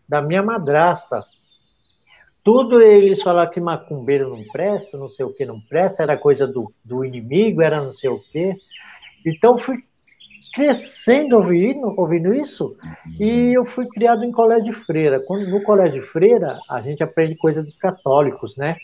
da 0.08 0.22
minha 0.22 0.42
madraça. 0.42 1.22
Tudo 2.42 2.80
eles 2.80 3.22
falavam 3.22 3.52
que 3.52 3.60
macumbeiro 3.60 4.30
não 4.30 4.44
presta, 4.44 4.96
não 4.96 5.08
sei 5.08 5.26
o 5.26 5.32
que 5.32 5.44
não 5.44 5.60
presta, 5.60 6.04
era 6.04 6.16
coisa 6.16 6.46
do, 6.46 6.72
do 6.84 7.04
inimigo, 7.04 7.60
era 7.60 7.82
não 7.82 7.92
sei 7.92 8.08
o 8.08 8.20
que. 8.20 8.56
Então 9.24 9.58
fui 9.58 9.84
crescendo 10.56 11.36
ouvindo, 11.36 11.92
ouvindo 11.98 12.32
isso, 12.32 12.74
e 13.20 13.52
eu 13.54 13.66
fui 13.66 13.86
criado 13.88 14.24
em 14.24 14.32
colégio 14.32 14.64
de 14.64 14.72
freira. 14.72 15.20
Quando, 15.20 15.46
no 15.50 15.62
colégio 15.62 16.00
de 16.00 16.06
freira, 16.06 16.58
a 16.70 16.80
gente 16.80 17.02
aprende 17.02 17.34
coisas 17.36 17.70
de 17.70 17.76
católicos, 17.76 18.56
né? 18.56 18.74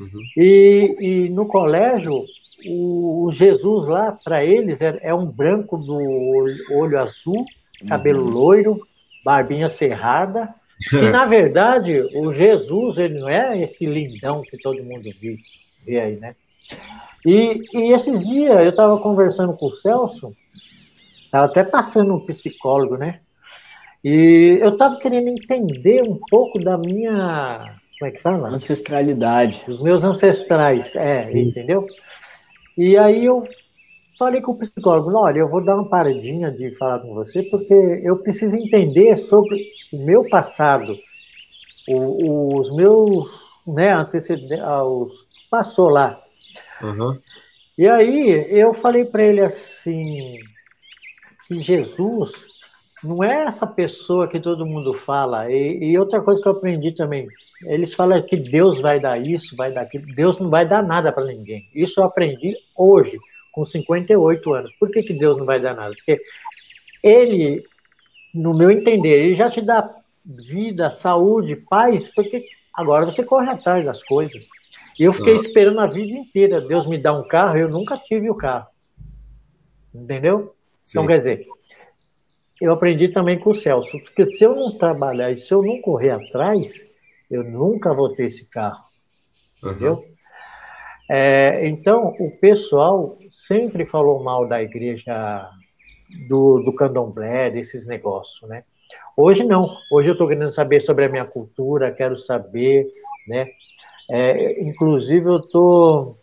Uhum. 0.00 0.22
E, 0.34 0.96
e, 0.98 1.28
no 1.28 1.44
colégio, 1.44 2.24
o, 2.66 3.28
o 3.28 3.32
Jesus 3.34 3.86
lá, 3.86 4.18
para 4.24 4.42
eles, 4.42 4.80
é, 4.80 4.98
é, 5.02 5.14
um 5.14 5.26
branco 5.30 5.76
do 5.76 5.94
olho, 5.94 6.56
olho 6.72 6.98
azul, 6.98 7.44
cabelo 7.86 8.24
uhum. 8.24 8.30
loiro, 8.30 8.80
barbinha 9.22 9.68
cerrada. 9.68 10.48
e, 10.90 11.10
na 11.10 11.26
verdade, 11.28 12.00
o 12.14 12.32
Jesus, 12.32 12.96
ele 12.96 13.20
não 13.20 13.28
é 13.28 13.60
esse 13.60 13.84
lindão 13.84 14.40
que 14.40 14.56
todo 14.56 14.82
mundo 14.82 15.02
vê, 15.20 15.36
vê 15.84 16.00
aí, 16.00 16.18
né? 16.18 16.34
E, 17.26 17.60
e 17.74 17.92
esses 17.92 18.26
dias 18.26 18.64
eu 18.64 18.70
estava 18.70 18.98
conversando 18.98 19.52
com 19.52 19.66
o 19.66 19.72
Celso, 19.72 20.34
Estava 21.30 21.46
até 21.46 21.62
passando 21.62 22.12
um 22.12 22.26
psicólogo, 22.26 22.96
né? 22.96 23.18
E 24.02 24.58
eu 24.60 24.66
estava 24.66 24.98
querendo 24.98 25.28
entender 25.28 26.02
um 26.02 26.18
pouco 26.28 26.58
da 26.58 26.76
minha. 26.76 27.76
Como 27.96 28.10
é 28.10 28.10
que 28.10 28.20
fala? 28.20 28.48
Ancestralidade. 28.48 29.64
Os 29.68 29.80
meus 29.80 30.02
ancestrais, 30.02 30.96
é, 30.96 31.22
Sim. 31.22 31.42
entendeu? 31.42 31.86
E 32.76 32.96
aí 32.96 33.24
eu 33.24 33.46
falei 34.18 34.40
com 34.40 34.52
o 34.52 34.58
psicólogo: 34.58 35.16
olha, 35.16 35.38
eu 35.38 35.48
vou 35.48 35.64
dar 35.64 35.76
uma 35.76 35.88
paradinha 35.88 36.50
de 36.50 36.74
falar 36.76 36.98
com 36.98 37.14
você, 37.14 37.44
porque 37.44 37.74
eu 37.74 38.20
preciso 38.20 38.56
entender 38.56 39.16
sobre 39.16 39.62
o 39.92 40.04
meu 40.04 40.28
passado, 40.28 40.98
o, 41.86 42.58
os 42.60 42.74
meus 42.74 43.28
né, 43.64 43.92
antecedentes, 43.92 44.58
os 44.66 45.28
passou 45.48 45.90
lá. 45.90 46.20
Uhum. 46.82 47.16
E 47.78 47.86
aí 47.86 48.48
eu 48.50 48.74
falei 48.74 49.04
para 49.04 49.22
ele 49.22 49.42
assim: 49.42 50.38
que 51.50 51.60
Jesus 51.60 52.30
não 53.02 53.24
é 53.24 53.44
essa 53.44 53.66
pessoa 53.66 54.28
que 54.28 54.38
todo 54.38 54.64
mundo 54.64 54.94
fala. 54.94 55.50
E, 55.50 55.78
e, 55.82 55.98
outra 55.98 56.22
coisa 56.22 56.40
que 56.40 56.46
eu 56.46 56.52
aprendi 56.52 56.92
também, 56.92 57.26
eles 57.64 57.92
falam 57.92 58.22
que 58.22 58.36
Deus 58.36 58.80
vai 58.80 59.00
dar 59.00 59.20
isso, 59.20 59.56
vai 59.56 59.72
dar 59.72 59.82
aquilo. 59.82 60.06
Deus 60.14 60.38
não 60.38 60.48
vai 60.48 60.66
dar 60.66 60.82
nada 60.82 61.10
para 61.10 61.24
ninguém. 61.24 61.68
Isso 61.74 61.98
eu 61.98 62.04
aprendi 62.04 62.54
hoje, 62.76 63.18
com 63.52 63.64
58 63.64 64.54
anos. 64.54 64.72
Por 64.78 64.90
que, 64.90 65.02
que 65.02 65.12
Deus 65.12 65.36
não 65.36 65.44
vai 65.44 65.60
dar 65.60 65.74
nada? 65.74 65.92
Porque 65.94 66.20
ele, 67.02 67.64
no 68.32 68.54
meu 68.54 68.70
entender, 68.70 69.24
ele 69.24 69.34
já 69.34 69.50
te 69.50 69.60
dá 69.60 69.90
vida, 70.24 70.88
saúde, 70.90 71.56
paz, 71.56 72.08
porque 72.08 72.44
agora 72.72 73.06
você 73.06 73.24
corre 73.24 73.50
atrás 73.50 73.84
das 73.84 74.02
coisas. 74.04 74.40
E 74.98 75.04
eu 75.04 75.12
fiquei 75.12 75.34
esperando 75.34 75.80
a 75.80 75.86
vida 75.86 76.12
inteira 76.12 76.60
Deus 76.60 76.86
me 76.86 76.98
dar 76.98 77.18
um 77.18 77.26
carro, 77.26 77.56
eu 77.56 77.68
nunca 77.68 77.96
tive 77.96 78.30
o 78.30 78.34
carro. 78.34 78.66
Entendeu? 79.92 80.52
Sim. 80.82 80.98
Então, 80.98 81.06
quer 81.06 81.18
dizer, 81.18 81.46
eu 82.60 82.72
aprendi 82.72 83.08
também 83.08 83.38
com 83.38 83.50
o 83.50 83.54
Celso, 83.54 83.98
porque 84.00 84.24
se 84.24 84.44
eu 84.44 84.54
não 84.54 84.76
trabalhar 84.76 85.32
e 85.32 85.40
se 85.40 85.52
eu 85.52 85.62
não 85.62 85.80
correr 85.80 86.10
atrás, 86.10 86.86
eu 87.30 87.42
nunca 87.44 87.94
vou 87.94 88.14
ter 88.14 88.26
esse 88.26 88.48
carro. 88.48 88.84
Uhum. 89.62 89.70
Entendeu? 89.70 90.04
É, 91.08 91.66
então, 91.66 92.14
o 92.20 92.30
pessoal 92.38 93.18
sempre 93.32 93.84
falou 93.84 94.22
mal 94.22 94.46
da 94.46 94.62
igreja 94.62 95.50
do, 96.28 96.62
do 96.62 96.72
candomblé, 96.72 97.50
desses 97.50 97.86
negócios, 97.86 98.48
né? 98.48 98.64
Hoje 99.16 99.44
não. 99.44 99.68
Hoje 99.92 100.08
eu 100.08 100.12
estou 100.12 100.28
querendo 100.28 100.52
saber 100.52 100.82
sobre 100.82 101.04
a 101.04 101.08
minha 101.08 101.24
cultura, 101.24 101.92
quero 101.92 102.16
saber, 102.16 102.86
né? 103.26 103.48
É, 104.10 104.62
inclusive 104.62 105.26
eu 105.26 105.38
estou 105.38 106.16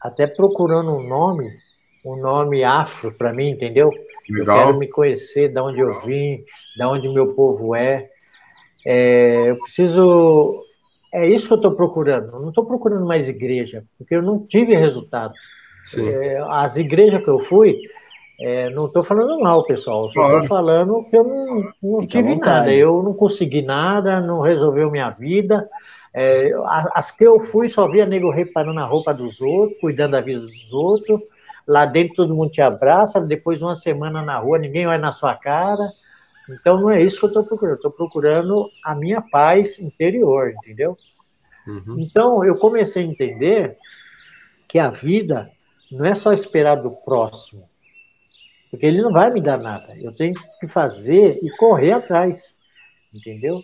até 0.00 0.26
procurando 0.26 0.92
um 0.92 1.06
nome, 1.06 1.48
um 2.06 2.16
nome 2.16 2.62
afro 2.62 3.12
para 3.12 3.32
mim, 3.32 3.50
entendeu? 3.50 3.90
Legal. 4.30 4.56
Eu 4.56 4.64
quero 4.64 4.78
me 4.78 4.88
conhecer, 4.88 5.48
de 5.48 5.60
onde 5.60 5.80
eu 5.80 6.00
vim, 6.02 6.44
de 6.76 6.84
onde 6.84 7.08
meu 7.08 7.34
povo 7.34 7.74
é. 7.74 8.08
é 8.84 9.50
eu 9.50 9.58
preciso. 9.58 10.62
É 11.12 11.26
isso 11.26 11.46
que 11.46 11.52
eu 11.54 11.56
estou 11.56 11.72
procurando. 11.72 12.32
Eu 12.32 12.40
não 12.40 12.50
estou 12.50 12.64
procurando 12.64 13.06
mais 13.06 13.28
igreja, 13.28 13.84
porque 13.98 14.14
eu 14.14 14.22
não 14.22 14.46
tive 14.46 14.76
resultado. 14.76 15.34
É, 15.98 16.44
as 16.48 16.76
igrejas 16.76 17.22
que 17.22 17.30
eu 17.30 17.44
fui, 17.44 17.78
é, 18.40 18.70
não 18.70 18.86
estou 18.86 19.04
falando 19.04 19.40
mal, 19.40 19.64
pessoal. 19.64 20.10
Só 20.10 20.26
estou 20.26 20.44
falando 20.44 21.04
que 21.08 21.16
eu 21.16 21.24
não, 21.24 21.72
não 21.82 22.06
tive 22.06 22.34
nada. 22.34 22.72
Eu 22.72 23.02
não 23.02 23.14
consegui 23.14 23.62
nada, 23.62 24.20
não 24.20 24.40
resolveu 24.40 24.90
minha 24.90 25.10
vida. 25.10 25.68
É, 26.12 26.50
as 26.94 27.10
que 27.10 27.24
eu 27.24 27.38
fui, 27.38 27.68
só 27.68 27.88
via 27.88 28.04
nego 28.04 28.30
reparando 28.30 28.80
a 28.80 28.84
roupa 28.84 29.14
dos 29.14 29.40
outros, 29.40 29.78
cuidando 29.80 30.12
da 30.12 30.20
vida 30.20 30.40
dos 30.40 30.72
outros. 30.72 31.20
Lá 31.66 31.84
dentro 31.84 32.14
todo 32.14 32.34
mundo 32.34 32.50
te 32.50 32.60
abraça, 32.60 33.20
depois 33.20 33.60
uma 33.60 33.74
semana 33.74 34.22
na 34.22 34.38
rua, 34.38 34.58
ninguém 34.58 34.86
vai 34.86 34.98
na 34.98 35.10
sua 35.10 35.34
cara. 35.34 35.84
Então 36.48 36.80
não 36.80 36.90
é 36.90 37.02
isso 37.02 37.18
que 37.18 37.24
eu 37.24 37.28
estou 37.28 37.44
procurando. 37.44 37.76
Estou 37.76 37.90
procurando 37.90 38.70
a 38.84 38.94
minha 38.94 39.20
paz 39.20 39.78
interior, 39.80 40.50
entendeu? 40.50 40.96
Uhum. 41.66 41.96
Então 41.98 42.44
eu 42.44 42.56
comecei 42.58 43.02
a 43.02 43.06
entender 43.06 43.76
que 44.68 44.78
a 44.78 44.90
vida 44.90 45.50
não 45.90 46.04
é 46.04 46.14
só 46.14 46.32
esperar 46.32 46.76
do 46.76 46.90
próximo, 46.90 47.68
porque 48.70 48.86
ele 48.86 49.02
não 49.02 49.12
vai 49.12 49.32
me 49.32 49.40
dar 49.40 49.58
nada. 49.58 49.96
Eu 50.00 50.12
tenho 50.12 50.34
que 50.60 50.68
fazer 50.68 51.38
e 51.42 51.50
correr 51.56 51.92
atrás, 51.92 52.56
entendeu? 53.12 53.56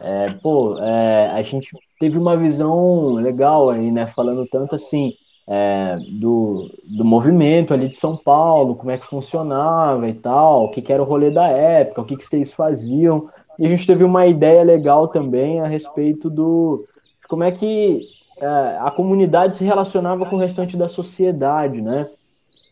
É, 0.00 0.32
pô, 0.34 0.78
é, 0.78 1.30
a 1.30 1.42
gente 1.42 1.76
teve 1.98 2.18
uma 2.18 2.36
visão 2.36 3.14
legal 3.14 3.70
aí, 3.70 3.90
né? 3.90 4.06
Falando 4.06 4.46
tanto 4.46 4.74
assim 4.74 5.14
é, 5.52 5.98
do, 6.08 6.68
do 6.96 7.04
movimento 7.04 7.74
ali 7.74 7.88
de 7.88 7.96
São 7.96 8.16
Paulo, 8.16 8.76
como 8.76 8.92
é 8.92 8.98
que 8.98 9.04
funcionava 9.04 10.08
e 10.08 10.14
tal, 10.14 10.66
o 10.66 10.70
que, 10.70 10.80
que 10.80 10.92
era 10.92 11.02
o 11.02 11.04
rolê 11.04 11.28
da 11.28 11.48
época, 11.48 12.02
o 12.02 12.04
que, 12.04 12.16
que 12.16 12.24
vocês 12.24 12.52
faziam. 12.52 13.28
E 13.58 13.66
a 13.66 13.68
gente 13.68 13.84
teve 13.84 14.04
uma 14.04 14.28
ideia 14.28 14.62
legal 14.62 15.08
também 15.08 15.60
a 15.60 15.66
respeito 15.66 16.30
do 16.30 16.86
de 17.20 17.26
como 17.28 17.42
é 17.42 17.50
que 17.50 18.06
é, 18.40 18.46
a 18.80 18.92
comunidade 18.92 19.56
se 19.56 19.64
relacionava 19.64 20.24
com 20.24 20.36
o 20.36 20.38
restante 20.38 20.76
da 20.76 20.86
sociedade, 20.86 21.82
né? 21.82 22.06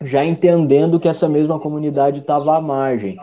Já 0.00 0.24
entendendo 0.24 1.00
que 1.00 1.08
essa 1.08 1.28
mesma 1.28 1.58
comunidade 1.58 2.20
estava 2.20 2.56
à 2.56 2.60
margem. 2.60 3.16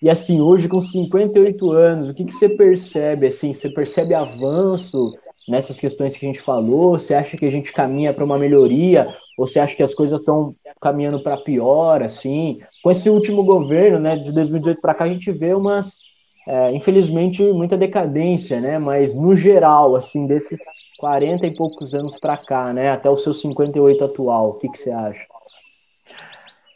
E 0.00 0.08
assim, 0.08 0.40
hoje 0.40 0.68
com 0.68 0.80
58 0.80 1.70
anos, 1.72 2.08
o 2.10 2.14
que, 2.14 2.24
que 2.24 2.32
você 2.32 2.48
percebe? 2.48 3.26
Assim, 3.26 3.52
você 3.52 3.68
percebe 3.68 4.14
avanço 4.14 5.12
nessas 5.50 5.80
questões 5.80 6.16
que 6.16 6.24
a 6.24 6.28
gente 6.28 6.40
falou? 6.40 6.98
Você 6.98 7.12
acha 7.12 7.36
que 7.36 7.44
a 7.44 7.50
gente 7.50 7.72
caminha 7.72 8.14
para 8.14 8.24
uma 8.24 8.38
melhoria? 8.38 9.14
Ou 9.36 9.46
você 9.46 9.58
acha 9.58 9.74
que 9.74 9.82
as 9.82 9.92
coisas 9.92 10.20
estão 10.20 10.54
caminhando 10.80 11.20
para 11.22 11.36
pior? 11.36 12.02
Assim, 12.02 12.60
com 12.82 12.90
esse 12.90 13.10
último 13.10 13.44
governo, 13.44 13.98
né, 13.98 14.16
de 14.16 14.32
2018 14.32 14.80
para 14.80 14.94
cá, 14.94 15.04
a 15.04 15.08
gente 15.08 15.32
vê 15.32 15.52
umas, 15.52 15.96
é, 16.46 16.72
infelizmente, 16.72 17.42
muita 17.42 17.76
decadência, 17.76 18.60
né? 18.60 18.78
Mas 18.78 19.14
no 19.14 19.34
geral, 19.34 19.96
assim, 19.96 20.26
desses 20.26 20.60
40 20.98 21.46
e 21.46 21.56
poucos 21.56 21.94
anos 21.94 22.18
para 22.18 22.36
cá, 22.36 22.72
né, 22.72 22.90
até 22.90 23.10
o 23.10 23.16
seu 23.16 23.34
58 23.34 24.04
atual, 24.04 24.50
o 24.50 24.54
que, 24.54 24.68
que 24.68 24.78
você 24.78 24.90
acha? 24.90 25.26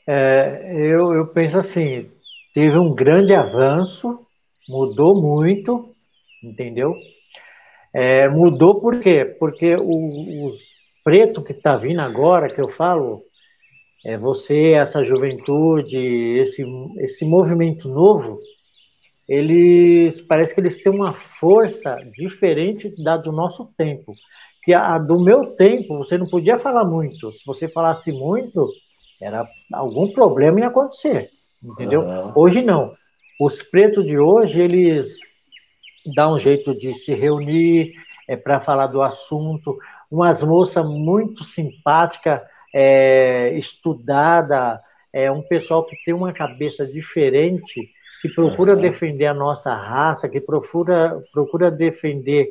É, 0.06 0.74
eu, 0.76 1.14
eu 1.14 1.26
penso 1.28 1.58
assim, 1.58 2.10
teve 2.52 2.76
um 2.76 2.94
grande 2.94 3.32
avanço, 3.34 4.18
mudou 4.68 5.20
muito, 5.20 5.94
entendeu? 6.42 6.94
É, 7.94 8.28
mudou 8.28 8.80
por 8.80 9.00
quê? 9.00 9.24
Porque 9.38 9.76
o, 9.76 10.48
os 10.48 10.60
preto 11.04 11.42
que 11.42 11.52
está 11.52 11.76
vindo 11.76 12.00
agora, 12.00 12.52
que 12.52 12.60
eu 12.60 12.68
falo, 12.68 13.22
é 14.04 14.18
você, 14.18 14.72
essa 14.72 15.04
juventude, 15.04 15.96
esse, 16.38 16.64
esse 16.98 17.24
movimento 17.24 17.88
novo, 17.88 18.38
eles 19.28 20.20
parece 20.20 20.54
que 20.54 20.60
eles 20.60 20.82
têm 20.82 20.92
uma 20.92 21.14
força 21.14 21.96
diferente 22.16 22.92
da 23.02 23.16
do 23.16 23.32
nosso 23.32 23.72
tempo. 23.76 24.12
Que 24.64 24.72
a 24.72 24.98
do 24.98 25.22
meu 25.22 25.54
tempo, 25.56 25.98
você 25.98 26.18
não 26.18 26.26
podia 26.26 26.58
falar 26.58 26.84
muito. 26.84 27.32
Se 27.32 27.44
você 27.46 27.68
falasse 27.68 28.10
muito, 28.10 28.68
era 29.20 29.46
algum 29.72 30.10
problema 30.12 30.60
ia 30.60 30.66
acontecer 30.66 31.30
entendeu? 31.64 32.02
Uhum. 32.02 32.32
Hoje 32.34 32.62
não. 32.62 32.92
Os 33.40 33.62
pretos 33.62 34.04
de 34.06 34.18
hoje, 34.18 34.60
eles 34.60 35.18
dão 36.04 36.34
um 36.34 36.38
jeito 36.38 36.74
de 36.74 36.94
se 36.94 37.14
reunir 37.14 37.94
é, 38.28 38.36
para 38.36 38.60
falar 38.60 38.86
do 38.88 39.02
assunto. 39.02 39.78
Umas 40.10 40.42
moças 40.42 40.84
muito 40.84 41.44
simpáticas, 41.44 42.40
é, 42.74 43.56
estudada, 43.56 44.78
é 45.12 45.30
um 45.30 45.42
pessoal 45.42 45.84
que 45.84 45.96
tem 46.04 46.12
uma 46.12 46.32
cabeça 46.32 46.86
diferente, 46.86 47.88
que 48.20 48.28
procura 48.28 48.74
uhum. 48.74 48.80
defender 48.80 49.26
a 49.26 49.34
nossa 49.34 49.72
raça, 49.74 50.28
que 50.28 50.40
procura, 50.40 51.22
procura 51.32 51.70
defender 51.70 52.50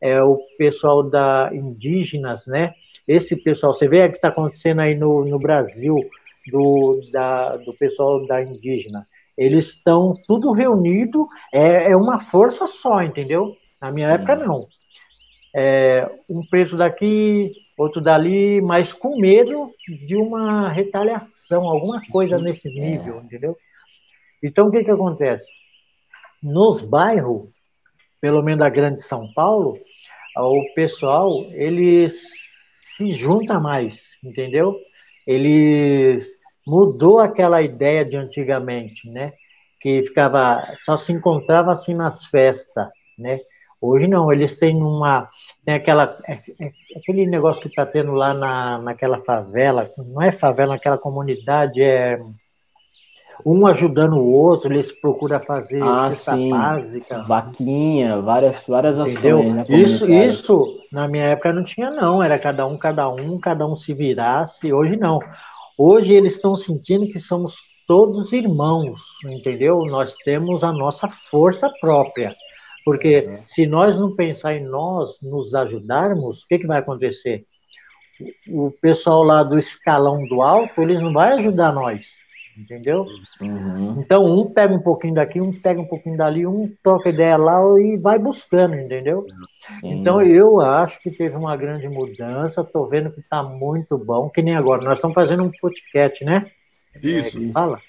é, 0.00 0.22
o 0.22 0.38
pessoal 0.56 1.02
da 1.02 1.50
indígenas, 1.52 2.46
né? 2.46 2.72
Esse 3.06 3.36
pessoal, 3.36 3.72
você 3.72 3.88
vê 3.88 4.04
o 4.04 4.10
que 4.10 4.16
está 4.16 4.28
acontecendo 4.28 4.80
aí 4.80 4.94
no, 4.94 5.24
no 5.24 5.38
Brasil, 5.38 5.98
do, 6.50 7.00
da, 7.12 7.56
do 7.56 7.74
pessoal 7.74 8.26
da 8.26 8.42
indígena. 8.42 9.04
Eles 9.38 9.68
estão 9.68 10.14
tudo 10.26 10.50
reunido, 10.50 11.28
é, 11.52 11.92
é 11.92 11.96
uma 11.96 12.18
força 12.18 12.66
só, 12.66 13.00
entendeu? 13.02 13.56
Na 13.80 13.92
minha 13.92 14.08
Sim. 14.08 14.14
época, 14.14 14.34
não. 14.34 14.66
É, 15.54 16.10
um 16.28 16.44
preso 16.44 16.76
daqui, 16.76 17.52
outro 17.78 18.00
dali, 18.00 18.60
mas 18.60 18.92
com 18.92 19.16
medo 19.18 19.72
de 20.06 20.16
uma 20.16 20.68
retaliação, 20.68 21.68
alguma 21.68 22.02
coisa 22.10 22.36
nesse 22.36 22.68
nível, 22.68 23.20
é. 23.20 23.22
entendeu? 23.22 23.56
Então, 24.42 24.66
o 24.66 24.70
que, 24.72 24.82
que 24.82 24.90
acontece? 24.90 25.50
Nos 26.42 26.82
bairros, 26.82 27.48
pelo 28.20 28.42
menos 28.42 28.58
da 28.58 28.68
Grande 28.68 29.02
São 29.02 29.32
Paulo, 29.32 29.78
o 30.36 30.64
pessoal, 30.74 31.44
ele 31.52 32.08
se 32.10 33.10
junta 33.10 33.60
mais, 33.60 34.16
entendeu? 34.24 34.76
Eles 35.24 36.37
mudou 36.68 37.18
aquela 37.18 37.62
ideia 37.62 38.04
de 38.04 38.16
antigamente, 38.16 39.08
né? 39.08 39.32
Que 39.80 40.02
ficava 40.02 40.62
só 40.76 40.96
se 40.96 41.12
encontrava 41.12 41.72
assim 41.72 41.94
nas 41.94 42.26
festas, 42.26 42.88
né? 43.18 43.40
Hoje 43.80 44.06
não, 44.06 44.30
eles 44.30 44.56
têm 44.56 44.76
uma 44.76 45.28
tem 45.64 45.74
aquela 45.74 46.18
é, 46.26 46.40
é, 46.60 46.72
aquele 46.96 47.26
negócio 47.26 47.62
que 47.62 47.68
está 47.68 47.86
tendo 47.86 48.12
lá 48.12 48.34
na, 48.34 48.78
naquela 48.78 49.18
favela, 49.22 49.90
não 49.96 50.20
é 50.20 50.32
favela, 50.32 50.74
naquela 50.74 50.98
comunidade 50.98 51.80
é 51.80 52.20
um 53.46 53.66
ajudando 53.68 54.14
o 54.16 54.32
outro, 54.32 54.72
eles 54.72 54.90
procuram 54.90 55.38
fazer 55.40 55.80
ah, 55.80 56.10
sim. 56.10 56.50
básica, 56.50 57.18
vaquinha, 57.18 58.20
várias 58.20 58.66
várias 58.66 58.98
Entendeu? 58.98 59.38
ações. 59.38 59.54
Né, 59.54 59.66
isso 59.78 60.08
isso 60.08 60.78
na 60.90 61.06
minha 61.06 61.24
época 61.24 61.52
não 61.52 61.62
tinha 61.62 61.90
não, 61.90 62.20
era 62.20 62.38
cada 62.38 62.66
um 62.66 62.76
cada 62.76 63.08
um, 63.08 63.38
cada 63.38 63.64
um 63.64 63.76
se 63.76 63.94
virasse. 63.94 64.72
Hoje 64.72 64.96
não. 64.96 65.20
Hoje 65.78 66.12
eles 66.12 66.34
estão 66.34 66.56
sentindo 66.56 67.06
que 67.06 67.20
somos 67.20 67.56
todos 67.86 68.32
irmãos, 68.32 68.98
entendeu? 69.24 69.84
Nós 69.86 70.14
temos 70.16 70.64
a 70.64 70.72
nossa 70.72 71.08
força 71.30 71.70
própria. 71.80 72.34
Porque 72.84 73.20
uhum. 73.20 73.42
se 73.46 73.64
nós 73.64 73.98
não 73.98 74.14
pensar 74.16 74.54
em 74.54 74.64
nós 74.64 75.22
nos 75.22 75.54
ajudarmos, 75.54 76.42
o 76.42 76.48
que, 76.48 76.58
que 76.58 76.66
vai 76.66 76.80
acontecer? 76.80 77.44
O 78.48 78.72
pessoal 78.82 79.22
lá 79.22 79.42
do 79.42 79.56
escalão 79.56 80.26
do 80.26 80.42
alto, 80.42 80.82
eles 80.82 81.00
não 81.00 81.12
vai 81.12 81.34
ajudar 81.34 81.72
nós 81.72 82.06
entendeu? 82.58 83.06
Uhum. 83.40 84.00
Então, 84.00 84.24
um 84.24 84.52
pega 84.52 84.74
um 84.74 84.80
pouquinho 84.80 85.14
daqui, 85.14 85.40
um 85.40 85.52
pega 85.52 85.80
um 85.80 85.86
pouquinho 85.86 86.16
dali, 86.16 86.46
um 86.46 86.70
troca 86.82 87.08
ideia 87.08 87.36
lá 87.36 87.60
e 87.80 87.96
vai 87.96 88.18
buscando, 88.18 88.74
entendeu? 88.74 89.24
Então, 89.84 90.20
eu 90.20 90.60
acho 90.60 91.00
que 91.00 91.10
teve 91.10 91.36
uma 91.36 91.56
grande 91.56 91.88
mudança, 91.88 92.64
tô 92.64 92.86
vendo 92.86 93.12
que 93.12 93.22
tá 93.22 93.42
muito 93.42 93.96
bom, 93.96 94.28
que 94.28 94.42
nem 94.42 94.56
agora, 94.56 94.82
nós 94.82 94.98
estamos 94.98 95.14
fazendo 95.14 95.44
um 95.44 95.50
podcast, 95.60 96.24
né? 96.24 96.46
Isso. 97.02 97.38
É, 97.38 97.52
fala. 97.52 97.80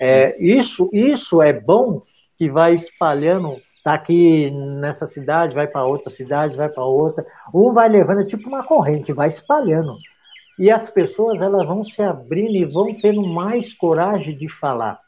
É, 0.00 0.42
isso, 0.42 0.88
isso 0.92 1.42
é 1.42 1.52
bom 1.52 2.02
que 2.38 2.50
vai 2.50 2.74
espalhando, 2.74 3.60
tá 3.82 3.94
aqui 3.94 4.50
nessa 4.50 5.06
cidade, 5.06 5.54
vai 5.54 5.66
para 5.66 5.84
outra 5.84 6.10
cidade, 6.10 6.56
vai 6.56 6.68
para 6.68 6.84
outra, 6.84 7.24
um 7.54 7.72
vai 7.72 7.88
levando, 7.88 8.20
é 8.20 8.24
tipo 8.24 8.48
uma 8.48 8.64
corrente, 8.64 9.12
vai 9.12 9.28
espalhando. 9.28 9.96
E 10.58 10.70
as 10.70 10.88
pessoas 10.88 11.40
elas 11.40 11.66
vão 11.66 11.84
se 11.84 12.02
abrindo 12.02 12.56
e 12.56 12.64
vão 12.64 12.94
tendo 12.94 13.22
mais 13.26 13.72
coragem 13.74 14.36
de 14.36 14.48
falar. 14.48 15.00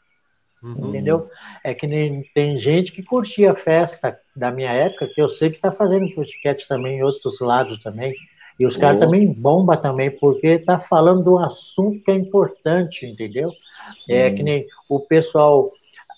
Uhum. 0.63 0.89
Entendeu? 0.89 1.27
É 1.63 1.73
que 1.73 1.87
nem 1.87 2.23
tem 2.33 2.59
gente 2.59 2.91
que 2.91 3.01
curtia 3.01 3.51
a 3.51 3.55
festa 3.55 4.19
da 4.35 4.51
minha 4.51 4.71
época, 4.71 5.07
que 5.13 5.21
eu 5.21 5.29
sei 5.29 5.49
que 5.49 5.55
está 5.55 5.71
fazendo 5.71 6.13
podcast 6.13 6.67
também 6.67 6.97
em 6.97 7.03
outros 7.03 7.39
lados 7.39 7.81
também. 7.81 8.13
E 8.59 8.65
os 8.65 8.75
caras 8.75 8.99
também 8.99 9.31
bomba 9.31 9.77
também, 9.77 10.11
porque 10.11 10.59
tá 10.59 10.77
falando 10.77 11.23
de 11.23 11.29
um 11.29 11.39
assunto 11.39 12.03
que 12.03 12.11
é 12.11 12.15
importante, 12.15 13.05
entendeu? 13.05 13.53
Sim. 14.05 14.13
É 14.13 14.31
que 14.31 14.43
nem 14.43 14.67
o 14.89 14.99
pessoal, 14.99 15.71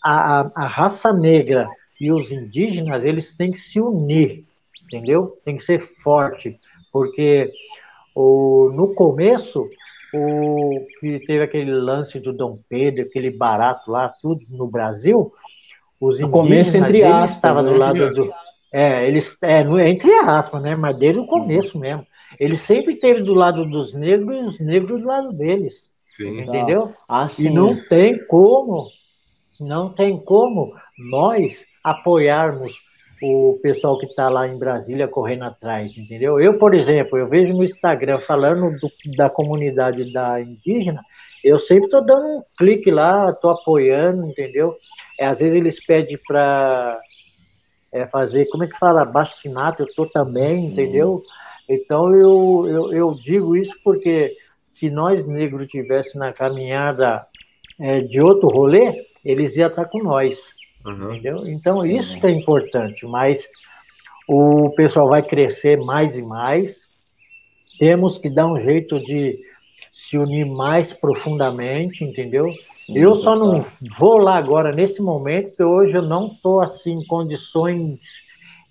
a, 0.03 0.41
a, 0.41 0.51
a, 0.55 0.67
raça 0.67 1.13
negra 1.13 1.69
e 1.99 2.11
os 2.11 2.31
indígenas, 2.31 3.05
eles 3.05 3.35
têm 3.37 3.51
que 3.51 3.59
se 3.59 3.79
unir, 3.79 4.43
entendeu? 4.83 5.37
Tem 5.45 5.55
que 5.55 5.63
ser 5.63 5.79
forte, 5.81 6.59
porque 6.91 7.51
o, 8.15 8.71
no 8.73 8.93
começo, 8.93 9.69
o 10.13 10.85
que 10.99 11.19
teve 11.25 11.43
aquele 11.43 11.71
lance 11.71 12.19
do 12.19 12.33
Dom 12.33 12.59
Pedro, 12.69 13.03
aquele 13.03 13.31
barato 13.31 13.89
lá, 13.89 14.09
tudo 14.21 14.45
no 14.49 14.67
Brasil, 14.67 15.33
os 15.99 16.19
no 16.19 16.27
indígenas, 16.27 16.31
começo, 16.31 16.77
entre 16.77 17.03
aspas, 17.03 17.35
estavam 17.35 17.63
né? 17.63 17.71
do 17.71 17.77
lado 17.77 18.13
do... 18.13 18.33
É, 18.73 19.05
eles, 19.05 19.37
é, 19.41 19.61
entre 19.89 20.13
aspas, 20.19 20.61
né? 20.61 20.75
Mas 20.75 20.97
desde 20.97 21.19
o 21.19 21.27
começo 21.27 21.77
mesmo. 21.77 22.05
Ele 22.39 22.55
sempre 22.55 22.93
esteve 22.93 23.21
do 23.21 23.33
lado 23.33 23.65
dos 23.65 23.93
negros 23.93 24.35
e 24.35 24.43
os 24.43 24.59
negros 24.61 25.01
do 25.01 25.07
lado 25.07 25.33
deles. 25.33 25.91
Sim. 26.05 26.41
Entendeu? 26.41 26.93
Ah, 27.07 27.27
sim. 27.27 27.47
E 27.47 27.49
não 27.49 27.75
tem 27.87 28.25
como, 28.27 28.87
não 29.59 29.89
tem 29.89 30.17
como 30.17 30.73
nós 30.97 31.65
apoiarmos 31.83 32.79
o 33.21 33.59
pessoal 33.61 33.99
que 33.99 34.07
está 34.07 34.29
lá 34.29 34.47
em 34.47 34.57
Brasília 34.57 35.07
correndo 35.07 35.43
atrás, 35.43 35.95
entendeu? 35.95 36.39
Eu, 36.39 36.57
por 36.57 36.73
exemplo, 36.73 37.17
eu 37.17 37.27
vejo 37.27 37.53
no 37.53 37.63
Instagram 37.63 38.19
falando 38.21 38.71
do, 38.79 38.91
da 39.15 39.29
comunidade 39.29 40.11
da 40.11 40.41
indígena, 40.41 41.01
eu 41.43 41.57
sempre 41.57 41.85
estou 41.85 42.03
dando 42.03 42.25
um 42.25 42.43
clique 42.57 42.89
lá, 42.91 43.29
estou 43.29 43.51
apoiando, 43.51 44.25
entendeu? 44.27 44.75
É, 45.19 45.25
às 45.25 45.39
vezes 45.39 45.55
eles 45.55 45.83
pedem 45.83 46.17
para 46.27 46.99
é, 47.93 48.07
fazer, 48.07 48.45
como 48.49 48.63
é 48.63 48.67
que 48.67 48.77
fala, 48.77 49.05
bastinato, 49.05 49.83
eu 49.83 49.87
estou 49.87 50.05
também, 50.07 50.55
Sim. 50.55 50.71
entendeu? 50.71 51.21
Então 51.67 52.13
eu, 52.15 52.67
eu, 52.67 52.93
eu, 52.93 53.13
digo 53.23 53.55
isso 53.55 53.75
porque 53.83 54.35
se 54.67 54.89
nós 54.89 55.27
negros 55.27 55.67
tivesse 55.67 56.17
na 56.17 56.31
caminhada 56.31 57.25
é, 57.79 58.01
de 58.01 58.21
outro 58.21 58.49
rolê, 58.49 59.05
eles 59.23 59.55
iam 59.55 59.67
estar 59.67 59.85
com 59.85 60.01
nós. 60.01 60.53
Uhum. 60.85 61.13
Entendeu? 61.13 61.47
Então 61.47 61.81
Sim. 61.81 61.97
isso 61.97 62.19
que 62.19 62.27
é 62.27 62.31
importante, 62.31 63.05
mas 63.05 63.47
o 64.27 64.69
pessoal 64.71 65.09
vai 65.09 65.21
crescer 65.21 65.77
mais 65.77 66.17
e 66.17 66.21
mais. 66.21 66.87
Temos 67.79 68.17
que 68.17 68.29
dar 68.29 68.47
um 68.47 68.59
jeito 68.61 68.99
de 68.99 69.39
se 69.93 70.17
unir 70.17 70.45
mais 70.45 70.93
profundamente, 70.93 72.03
entendeu? 72.03 72.51
Sim, 72.59 72.97
eu 72.97 73.13
só 73.15 73.35
não 73.35 73.63
vou 73.97 74.17
lá 74.17 74.37
agora 74.37 74.71
nesse 74.71 75.01
momento, 75.01 75.49
porque 75.49 75.63
hoje 75.63 75.93
eu 75.93 76.01
não 76.01 76.27
estou 76.27 76.61
assim 76.61 76.93
em 76.93 77.05
condições 77.05 77.99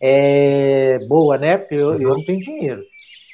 é, 0.01 0.97
boa, 1.07 1.37
né? 1.37 1.59
Porque 1.59 1.75
eu, 1.75 2.01
eu 2.01 2.11
não 2.11 2.25
tenho 2.25 2.41
dinheiro 2.41 2.83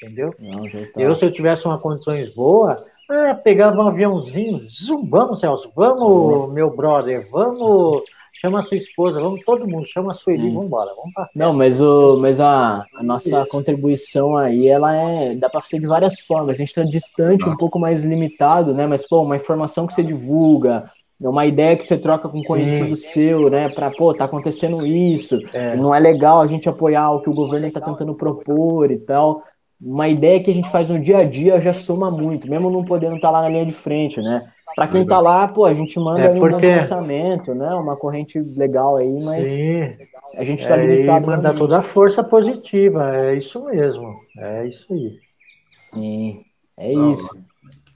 entendeu? 0.02 0.34
Não, 0.38 0.62
tá. 0.68 1.00
Eu, 1.00 1.14
se 1.14 1.24
eu 1.24 1.32
tivesse 1.32 1.66
uma 1.66 1.78
condições 1.78 2.34
boa, 2.34 2.76
é, 3.10 3.34
pegava 3.34 3.76
um 3.76 3.88
aviãozinho, 3.88 4.66
zoom, 4.68 5.08
vamos, 5.08 5.40
Celso, 5.40 5.70
vamos, 5.74 6.02
uhum. 6.02 6.52
meu 6.52 6.74
brother, 6.74 7.28
vamos, 7.30 8.02
chama 8.46 8.60
a 8.60 8.62
sua 8.62 8.76
esposa, 8.76 9.20
vamos 9.20 9.44
todo 9.44 9.66
mundo, 9.66 9.84
chama 9.86 10.12
a 10.12 10.14
Sueli, 10.14 10.50
vamos 10.50 10.66
embora, 10.66 10.94
vamos 10.94 11.12
pra 11.12 11.28
Não, 11.34 11.52
mas, 11.52 11.80
o, 11.80 12.16
mas 12.18 12.40
a, 12.40 12.84
a 12.94 13.02
nossa 13.02 13.42
Isso. 13.42 13.50
contribuição 13.50 14.36
aí, 14.36 14.68
ela 14.68 14.94
é, 14.94 15.34
dá 15.34 15.50
para 15.50 15.60
ser 15.62 15.80
de 15.80 15.86
várias 15.86 16.20
formas, 16.20 16.50
a 16.50 16.58
gente 16.58 16.68
está 16.68 16.84
distante, 16.84 17.48
um 17.48 17.56
pouco 17.56 17.78
mais 17.78 18.04
limitado, 18.04 18.72
né, 18.72 18.86
mas, 18.86 19.06
pô, 19.06 19.22
uma 19.22 19.36
informação 19.36 19.86
que 19.86 19.94
você 19.94 20.02
divulga, 20.02 20.88
uma 21.20 21.46
ideia 21.46 21.76
que 21.76 21.84
você 21.84 21.98
troca 21.98 22.28
com 22.28 22.38
um 22.38 22.44
conhecido 22.44 22.94
Sim. 22.94 23.08
seu, 23.08 23.50
né? 23.50 23.70
Para, 23.70 23.90
pô, 23.90 24.12
tá 24.12 24.26
acontecendo 24.26 24.86
isso, 24.86 25.40
é. 25.50 25.74
não 25.74 25.94
é 25.94 25.98
legal 25.98 26.42
a 26.42 26.46
gente 26.46 26.68
apoiar 26.68 27.10
o 27.10 27.22
que 27.22 27.30
o 27.30 27.34
governo 27.34 27.66
está 27.66 27.80
tentando 27.80 28.14
propor 28.14 28.90
e 28.90 28.98
tal 28.98 29.42
uma 29.80 30.08
ideia 30.08 30.42
que 30.42 30.50
a 30.50 30.54
gente 30.54 30.70
faz 30.70 30.88
no 30.88 30.98
dia 30.98 31.18
a 31.18 31.24
dia 31.24 31.60
já 31.60 31.72
soma 31.72 32.10
muito, 32.10 32.48
mesmo 32.48 32.70
não 32.70 32.84
podendo 32.84 33.16
estar 33.16 33.28
tá 33.28 33.32
lá 33.32 33.42
na 33.42 33.48
linha 33.48 33.66
de 33.66 33.72
frente, 33.72 34.20
né? 34.20 34.50
Para 34.76 34.88
quem 34.88 35.02
está 35.02 35.18
lá, 35.18 35.48
pô, 35.48 35.64
a 35.64 35.72
gente 35.72 35.98
manda 35.98 36.20
é 36.20 36.38
porque... 36.38 36.66
um 36.66 36.70
lançamento, 36.74 37.54
né? 37.54 37.74
Uma 37.74 37.96
corrente 37.96 38.38
legal 38.38 38.96
aí, 38.96 39.24
mas 39.24 39.48
Sim. 39.48 39.96
a 40.36 40.44
gente 40.44 40.62
está 40.62 40.76
é, 40.76 40.84
limitado. 40.84 41.26
Mandar 41.26 41.54
toda 41.54 41.78
a 41.78 41.82
força 41.82 42.22
positiva, 42.22 43.16
é 43.16 43.36
isso 43.36 43.64
mesmo, 43.64 44.14
é 44.36 44.66
isso 44.66 44.92
aí. 44.92 45.18
Sim, 45.66 46.44
é 46.76 46.92
isso. 46.92 47.38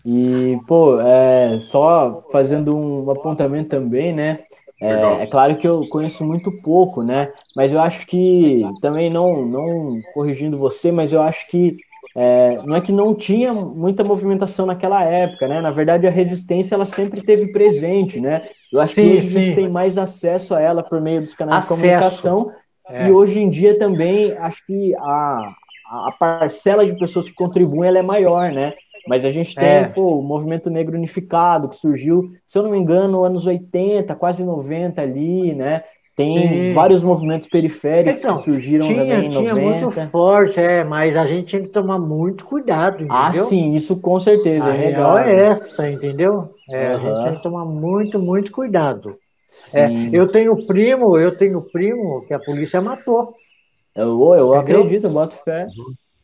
E, 0.06 0.58
pô, 0.66 0.98
é, 1.02 1.58
só 1.58 2.26
fazendo 2.32 2.74
um 2.74 3.10
apontamento 3.10 3.68
também, 3.68 4.14
né? 4.14 4.40
É, 4.80 5.24
é, 5.24 5.26
claro 5.26 5.58
que 5.58 5.68
eu 5.68 5.86
conheço 5.90 6.24
muito 6.24 6.50
pouco, 6.62 7.02
né? 7.02 7.30
Mas 7.54 7.74
eu 7.74 7.80
acho 7.82 8.06
que 8.06 8.64
também 8.80 9.10
não, 9.10 9.44
não 9.44 10.00
corrigindo 10.14 10.56
você, 10.56 10.90
mas 10.90 11.12
eu 11.12 11.20
acho 11.20 11.46
que 11.48 11.76
é, 12.16 12.60
não 12.64 12.74
é 12.74 12.80
que 12.80 12.90
não 12.90 13.14
tinha 13.14 13.52
muita 13.52 14.02
movimentação 14.02 14.66
naquela 14.66 15.02
época, 15.04 15.46
né? 15.46 15.60
Na 15.60 15.70
verdade, 15.70 16.06
a 16.06 16.10
resistência 16.10 16.74
ela 16.74 16.84
sempre 16.84 17.22
teve 17.22 17.52
presente, 17.52 18.20
né? 18.20 18.48
Eu 18.72 18.80
acho 18.80 18.94
sim, 18.94 19.02
que 19.02 19.16
hoje 19.16 19.28
sim. 19.28 19.38
a 19.38 19.42
gente 19.42 19.54
tem 19.54 19.68
mais 19.68 19.96
acesso 19.96 20.54
a 20.54 20.60
ela 20.60 20.82
por 20.82 21.00
meio 21.00 21.20
dos 21.20 21.34
canais 21.34 21.64
acesso. 21.64 21.74
de 21.74 21.80
comunicação 21.80 22.52
é. 22.88 23.06
e 23.06 23.12
hoje 23.12 23.40
em 23.40 23.48
dia 23.48 23.78
também 23.78 24.32
acho 24.38 24.66
que 24.66 24.94
a, 24.96 25.54
a 25.86 26.12
parcela 26.18 26.84
de 26.84 26.98
pessoas 26.98 27.28
que 27.28 27.34
contribuem 27.34 27.88
ela 27.88 27.98
é 27.98 28.02
maior, 28.02 28.50
né? 28.50 28.74
Mas 29.06 29.24
a 29.24 29.30
gente 29.30 29.54
tem 29.54 29.68
é. 29.68 29.84
pô, 29.84 30.18
o 30.18 30.22
movimento 30.22 30.68
negro 30.68 30.96
unificado 30.96 31.68
que 31.68 31.76
surgiu, 31.76 32.32
se 32.46 32.58
eu 32.58 32.62
não 32.62 32.70
me 32.70 32.78
engano, 32.78 33.24
anos 33.24 33.46
80, 33.46 34.14
quase 34.16 34.44
90 34.44 35.00
ali, 35.00 35.54
né? 35.54 35.84
Tem 36.20 36.66
Sim. 36.66 36.72
vários 36.74 37.02
movimentos 37.02 37.46
periféricos 37.48 38.22
então, 38.22 38.36
que 38.36 38.42
surgiram 38.42 38.86
tinha, 38.86 38.98
também 38.98 39.28
tinha 39.30 39.54
90. 39.54 39.66
muito 39.66 40.10
forte, 40.10 40.60
é, 40.60 40.84
mas 40.84 41.16
a 41.16 41.24
gente 41.24 41.46
tinha 41.46 41.62
que 41.62 41.68
tomar 41.68 41.98
muito 41.98 42.44
cuidado, 42.44 43.06
ah, 43.08 43.28
entendeu? 43.28 43.44
Ah, 43.44 43.48
sim, 43.48 43.72
isso 43.72 43.98
com 44.00 44.20
certeza. 44.20 44.66
A 44.66 44.76
é 44.76 44.88
real 44.90 45.18
é 45.18 45.46
essa, 45.46 45.90
entendeu? 45.90 46.50
É, 46.70 46.90
uhum. 46.90 46.94
A 46.94 46.98
gente 46.98 47.24
tem 47.24 47.36
que 47.36 47.42
tomar 47.42 47.64
muito, 47.64 48.18
muito 48.18 48.52
cuidado. 48.52 49.16
É, 49.74 49.88
eu 50.12 50.26
tenho 50.26 50.66
primo, 50.66 51.18
eu 51.18 51.34
tenho 51.34 51.62
primo 51.62 52.24
que 52.26 52.34
a 52.34 52.38
polícia 52.38 52.82
matou. 52.82 53.34
Eu, 53.96 54.34
eu 54.34 54.54
acredito, 54.54 55.06
eu 55.06 55.10
boto 55.10 55.34
fé. 55.36 55.66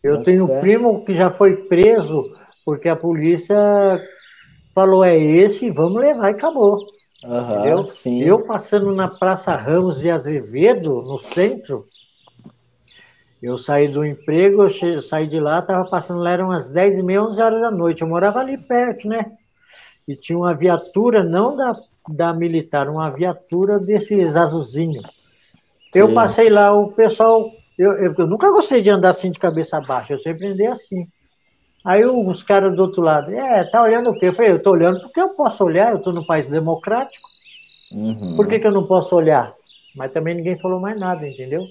Eu 0.02 0.16
boto 0.16 0.24
tenho 0.24 0.46
fé. 0.46 0.60
primo 0.60 1.04
que 1.06 1.14
já 1.14 1.30
foi 1.30 1.56
preso 1.56 2.20
porque 2.66 2.88
a 2.88 2.96
polícia 2.96 3.56
falou, 4.74 5.02
é 5.02 5.18
esse, 5.18 5.70
vamos 5.70 5.96
levar 5.96 6.30
e 6.30 6.34
acabou. 6.34 6.80
Uhum, 7.24 7.50
entendeu? 7.50 7.86
Sim. 7.86 8.22
Eu 8.22 8.44
passando 8.44 8.94
na 8.94 9.08
Praça 9.08 9.54
Ramos 9.56 10.00
de 10.00 10.10
Azevedo, 10.10 11.02
no 11.02 11.18
centro, 11.18 11.86
eu 13.42 13.58
saí 13.58 13.88
do 13.88 14.04
emprego, 14.04 14.66
eu 14.82 15.02
saí 15.02 15.26
de 15.26 15.38
lá, 15.38 15.58
estava 15.58 15.88
passando 15.88 16.20
lá, 16.20 16.30
eram 16.32 16.46
umas 16.46 16.70
10 16.70 16.98
e 16.98 17.02
meia, 17.02 17.22
11 17.22 17.40
horas 17.40 17.60
da 17.60 17.70
noite. 17.70 18.02
Eu 18.02 18.08
morava 18.08 18.40
ali 18.40 18.56
perto, 18.56 19.06
né? 19.06 19.32
E 20.08 20.16
tinha 20.16 20.38
uma 20.38 20.54
viatura, 20.54 21.22
não 21.22 21.56
da, 21.56 21.74
da 22.08 22.32
militar, 22.32 22.88
uma 22.88 23.10
viatura 23.10 23.78
desses 23.78 24.36
azulzinhos. 24.36 25.04
Eu 25.94 26.12
passei 26.14 26.48
lá, 26.48 26.72
o 26.72 26.92
pessoal. 26.92 27.50
Eu, 27.78 27.92
eu, 27.92 28.12
eu, 28.16 28.26
nunca 28.26 28.50
gostei 28.50 28.80
de 28.80 28.90
andar 28.90 29.10
assim 29.10 29.30
de 29.30 29.38
cabeça 29.38 29.80
baixa, 29.80 30.14
eu 30.14 30.18
sempre 30.18 30.46
andei 30.46 30.66
assim. 30.66 31.06
Aí 31.86 32.04
os 32.04 32.42
caras 32.42 32.74
do 32.74 32.82
outro 32.82 33.00
lado, 33.00 33.30
é, 33.30 33.62
tá 33.62 33.80
olhando 33.80 34.10
o 34.10 34.18
quê? 34.18 34.26
Eu 34.26 34.34
falei, 34.34 34.50
eu 34.50 34.60
tô 34.60 34.72
olhando 34.72 35.00
porque 35.02 35.20
eu 35.20 35.28
posso 35.28 35.64
olhar, 35.64 35.92
eu 35.92 36.00
tô 36.00 36.10
num 36.10 36.26
país 36.26 36.48
democrático. 36.48 37.28
Uhum. 37.92 38.34
Por 38.36 38.48
que, 38.48 38.58
que 38.58 38.66
eu 38.66 38.72
não 38.72 38.84
posso 38.84 39.14
olhar? 39.14 39.54
Mas 39.94 40.10
também 40.10 40.34
ninguém 40.34 40.58
falou 40.58 40.80
mais 40.80 40.98
nada, 40.98 41.24
entendeu? 41.24 41.62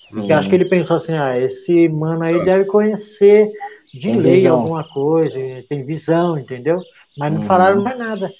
Sim. 0.00 0.16
Porque 0.18 0.32
acho 0.32 0.48
que 0.48 0.56
ele 0.56 0.64
pensou 0.64 0.96
assim, 0.96 1.12
ah, 1.12 1.38
esse 1.38 1.88
mano 1.88 2.24
aí 2.24 2.44
deve 2.44 2.64
conhecer 2.64 3.48
de 3.94 4.08
tem 4.08 4.16
lei 4.16 4.36
visão. 4.38 4.58
alguma 4.58 4.82
coisa, 4.82 5.38
tem 5.68 5.84
visão, 5.84 6.36
entendeu? 6.36 6.82
Mas 7.16 7.32
não 7.32 7.40
uhum. 7.40 7.46
falaram 7.46 7.80
mais 7.80 7.96
nada. 7.96 8.32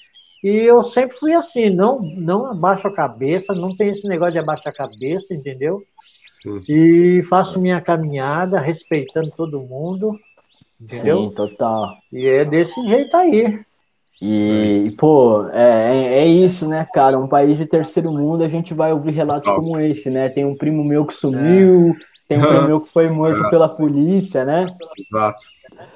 E 0.43 0.49
eu 0.49 0.83
sempre 0.83 1.15
fui 1.17 1.33
assim, 1.33 1.69
não, 1.69 2.01
não 2.01 2.47
abaixo 2.47 2.85
a 2.89 2.93
cabeça, 2.93 3.53
não 3.53 3.73
tem 3.73 3.89
esse 3.89 4.05
negócio 4.05 4.33
de 4.33 4.39
abaixar 4.39 4.73
a 4.73 4.89
cabeça, 4.89 5.33
entendeu? 5.33 5.81
Sim. 6.33 6.61
E 6.67 7.23
faço 7.29 7.61
minha 7.61 7.79
caminhada 7.79 8.59
respeitando 8.59 9.31
todo 9.37 9.61
mundo 9.61 10.19
Entendeu? 10.81 11.23
Sim, 11.23 11.29
total. 11.31 11.93
E 12.11 12.27
é 12.27 12.43
desse 12.43 12.81
jeito 12.87 13.15
aí. 13.15 13.59
E, 14.21 14.91
pô, 14.97 15.47
é, 15.49 15.95
é, 15.95 16.13
é 16.19 16.27
isso, 16.27 16.67
né, 16.67 16.87
cara? 16.93 17.17
Um 17.17 17.27
país 17.27 17.57
de 17.57 17.65
terceiro 17.65 18.11
mundo, 18.11 18.43
a 18.43 18.47
gente 18.47 18.73
vai 18.73 18.93
ouvir 18.93 19.11
relatos 19.11 19.45
total. 19.45 19.61
como 19.61 19.79
esse, 19.79 20.11
né? 20.11 20.29
Tem 20.29 20.45
um 20.45 20.55
primo 20.55 20.83
meu 20.83 21.05
que 21.05 21.13
sumiu, 21.13 21.89
é. 21.89 22.27
tem 22.27 22.37
um 22.37 22.41
primo 22.41 22.61
meu 22.67 22.81
que 22.81 22.87
foi 22.87 23.09
morto 23.09 23.45
é. 23.45 23.49
pela 23.49 23.67
polícia, 23.67 24.45
né? 24.45 24.67
Exato. 24.97 25.47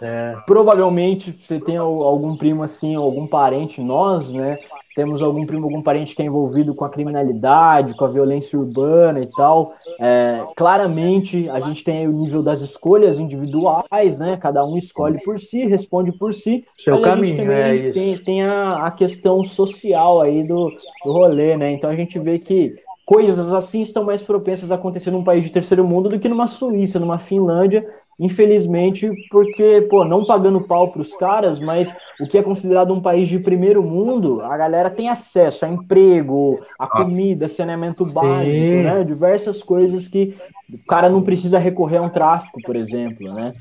É. 0.01 0.35
Provavelmente 0.47 1.31
você 1.31 1.59
tem 1.59 1.77
algum 1.77 2.35
primo 2.35 2.63
assim, 2.63 2.95
algum 2.95 3.27
parente, 3.27 3.79
nós, 3.79 4.31
né? 4.31 4.57
Temos 4.95 5.22
algum 5.22 5.45
primo, 5.45 5.65
algum 5.65 5.81
parente 5.81 6.15
que 6.15 6.22
é 6.22 6.26
envolvido 6.26 6.73
com 6.73 6.85
a 6.85 6.89
criminalidade, 6.89 7.93
com 7.95 8.05
a 8.05 8.09
violência 8.09 8.57
urbana 8.57 9.19
e 9.19 9.27
tal. 9.27 9.73
É, 9.99 10.41
claramente, 10.55 11.49
a 11.49 11.59
gente 11.59 11.84
tem 11.84 12.07
o 12.07 12.11
nível 12.11 12.41
das 12.41 12.61
escolhas 12.61 13.19
individuais, 13.19 14.19
né? 14.19 14.38
Cada 14.38 14.65
um 14.65 14.77
escolhe 14.77 15.22
por 15.22 15.38
si, 15.38 15.65
responde 15.65 16.13
por 16.13 16.34
si. 16.34 16.65
Seu 16.77 17.01
caminho, 17.01 17.34
a 17.34 17.38
gente 17.38 17.47
também 17.47 17.88
é 17.88 17.91
tem, 17.91 18.17
tem 18.17 18.43
a, 18.43 18.85
a, 18.85 18.91
questão 18.91 19.43
social 19.43 20.22
aí 20.22 20.43
do, 20.43 20.72
do 21.03 21.11
rolê, 21.11 21.57
né? 21.57 21.73
Então 21.73 21.89
a 21.89 21.95
gente 21.95 22.17
vê 22.17 22.39
que 22.39 22.73
coisas 23.05 23.51
assim 23.51 23.81
estão 23.81 24.03
mais 24.03 24.22
propensas 24.22 24.72
a 24.72 24.76
acontecer 24.76 25.11
num 25.11 25.23
país 25.23 25.45
de 25.45 25.51
terceiro 25.51 25.85
mundo 25.85 26.09
do 26.09 26.17
que 26.17 26.30
numa 26.30 26.47
Suíça, 26.47 26.99
numa 26.99 27.19
Finlândia, 27.19 27.85
infelizmente, 28.19 29.11
porque, 29.29 29.85
pô, 29.89 30.05
não 30.05 30.25
pagando 30.25 30.61
pau 30.61 30.89
para 30.91 31.01
os 31.01 31.13
caras, 31.15 31.59
mas 31.59 31.93
o 32.19 32.27
que 32.27 32.37
é 32.37 32.43
considerado 32.43 32.93
um 32.93 33.01
país 33.01 33.27
de 33.27 33.39
primeiro 33.39 33.83
mundo, 33.83 34.41
a 34.41 34.55
galera 34.57 34.89
tem 34.89 35.09
acesso 35.09 35.65
a 35.65 35.69
emprego, 35.69 36.59
a 36.79 36.87
comida, 36.87 37.47
saneamento 37.47 38.05
básico, 38.05 38.83
né? 38.83 39.03
Diversas 39.03 39.61
coisas 39.61 40.07
que 40.07 40.35
o 40.73 40.77
cara 40.87 41.09
não 41.09 41.21
precisa 41.21 41.59
recorrer 41.59 41.97
a 41.97 42.01
um 42.01 42.09
tráfico, 42.09 42.59
por 42.61 42.75
exemplo, 42.75 43.33
né? 43.33 43.53